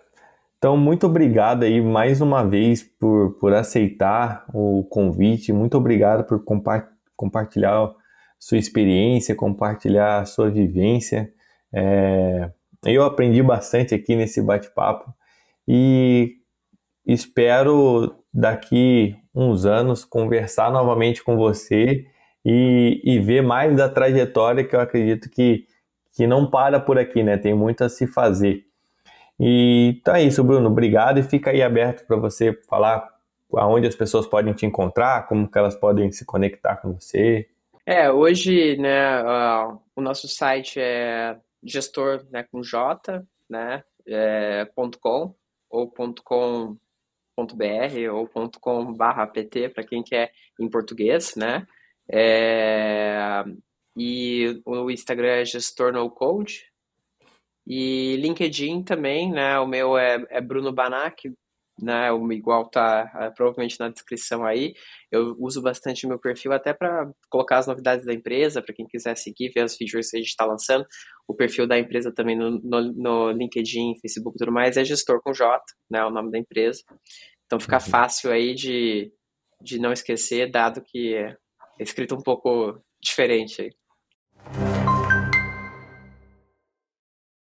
então, 0.61 0.78
muito 0.78 1.07
obrigado 1.07 1.64
aí 1.64 1.82
mais 1.82 2.22
uma 2.22 2.48
vez 2.48 2.84
por, 2.84 3.38
por 3.40 3.52
aceitar 3.52 4.45
o 4.53 4.84
convite. 4.84 5.52
Muito 5.52 5.76
obrigado 5.76 6.23
por 6.23 6.44
compa 6.45 6.88
compartilhar 7.15 7.91
sua 8.40 8.60
experiência, 8.60 9.36
compartilhar 9.36 10.23
sua 10.26 10.52
vivência. 10.52 11.34
É, 11.73 12.52
eu 12.86 13.03
aprendi 13.03 13.41
bastante 13.41 13.95
aqui 13.95 14.15
nesse 14.15 14.41
bate-papo 14.41 15.11
e 15.68 16.38
espero 17.06 18.16
daqui 18.34 19.16
uns 19.34 19.66
anos 19.66 20.04
conversar 20.04 20.72
novamente 20.72 21.24
com 21.24 21.38
você 21.38 22.06
e, 22.46 23.02
e 23.04 23.20
ver 23.20 23.42
mais 23.42 23.76
da 23.76 23.90
trajetória 23.90 24.64
que 24.64 24.76
eu 24.76 24.80
acredito 24.80 25.30
que, 25.30 25.66
que 26.14 26.28
não 26.28 26.50
para 26.50 26.80
por 26.80 26.98
aqui, 26.98 27.24
né? 27.24 27.38
Tem 27.38 27.54
muito 27.54 27.84
a 27.84 27.90
se 27.90 28.08
fazer. 28.08 28.66
E 29.40 29.98
então 30.00 30.16
é 30.16 30.24
isso, 30.24 30.44
Bruno. 30.44 30.70
Obrigado 30.70 31.20
e 31.20 31.24
fica 31.24 31.52
aí 31.52 31.62
aberto 31.62 32.06
para 32.06 32.18
você 32.18 32.54
falar 32.70 33.10
aonde 33.54 33.88
as 33.88 33.96
pessoas 33.96 34.28
podem 34.28 34.54
te 34.54 34.66
encontrar, 34.66 35.28
como 35.28 35.50
que 35.50 35.58
elas 35.58 35.76
podem 35.76 36.12
se 36.12 36.26
conectar 36.26 36.78
com 36.78 36.94
você. 36.94 37.48
É, 37.86 38.12
hoje, 38.12 38.78
né, 38.78 39.22
uh, 39.24 39.80
o 39.96 40.02
nosso 40.02 40.28
site 40.28 40.80
é 40.80 41.38
gestor, 41.64 42.26
né, 42.32 42.46
com 42.52 42.62
J, 42.62 43.24
né, 43.50 43.84
é, 44.08 44.68
.com 45.02 45.34
ou 45.72 45.89
.com.br 46.23 46.77
ou 48.11 48.27
.com 48.60 48.93
barra 48.93 49.26
pt 49.26 49.69
para 49.69 49.85
quem 49.85 50.03
quer 50.03 50.31
em 50.60 50.69
português, 50.69 51.35
né, 51.35 51.65
é, 52.10 53.43
e 53.95 54.61
o 54.65 54.91
Instagram 54.91 55.30
é 55.30 55.45
gestor 55.45 55.93
no 55.93 56.10
code, 56.10 56.72
e 57.65 58.18
LinkedIn 58.18 58.84
também, 58.84 59.31
né? 59.31 59.60
O 59.60 59.68
meu 59.68 59.98
é, 59.98 60.26
é 60.30 60.41
Bruno 60.41 60.72
Banac, 60.72 61.31
né? 61.82 62.12
O 62.12 62.32
igual 62.32 62.70
tá 62.70 63.12
é, 63.16 63.30
provavelmente 63.32 63.80
na 63.80 63.90
descrição 63.90 64.45
aí. 64.45 64.74
Eu 65.12 65.36
uso 65.40 65.62
bastante 65.62 66.08
meu 66.08 66.20
perfil 66.20 66.53
até 66.53 66.74
para 66.74 67.10
colocar 67.30 67.58
as 67.58 67.68
novidades 67.68 68.06
da 68.06 68.14
empresa, 68.14 68.62
para 68.62 68.74
quem 68.74 68.86
quiser 68.88 69.16
seguir, 69.18 69.52
ver 69.53 69.62
as 69.62 69.76
features 69.76 70.10
que 70.10 70.18
a 70.18 70.20
gente 70.20 70.30
está 70.30 70.45
lançando. 70.45 70.86
O 71.28 71.36
perfil 71.36 71.68
da 71.68 71.78
empresa 71.78 72.14
também 72.14 72.38
no, 72.38 72.60
no, 72.62 72.94
no 72.94 73.32
LinkedIn, 73.32 73.95
Facebook 74.02 74.36
e 74.36 74.40
tudo 74.40 74.52
mais 74.52 74.78
é 74.78 74.84
gestor 74.84 75.22
com 75.22 75.34
J, 75.34 75.62
né? 75.90 76.03
O 76.06 76.12
nome 76.12 76.32
da 76.32 76.38
empresa. 76.38 76.82
Então 77.45 77.60
fica 77.60 77.76
uhum. 77.76 77.82
fácil 77.82 78.32
aí 78.32 78.53
de, 78.53 79.12
de 79.62 79.80
não 79.80 79.91
esquecer, 79.91 80.49
dado 80.49 80.82
que 80.82 81.16
é 81.16 81.36
escrito 81.80 82.16
um 82.16 82.22
pouco 82.22 82.82
diferente 83.02 83.62
aí. 83.62 84.70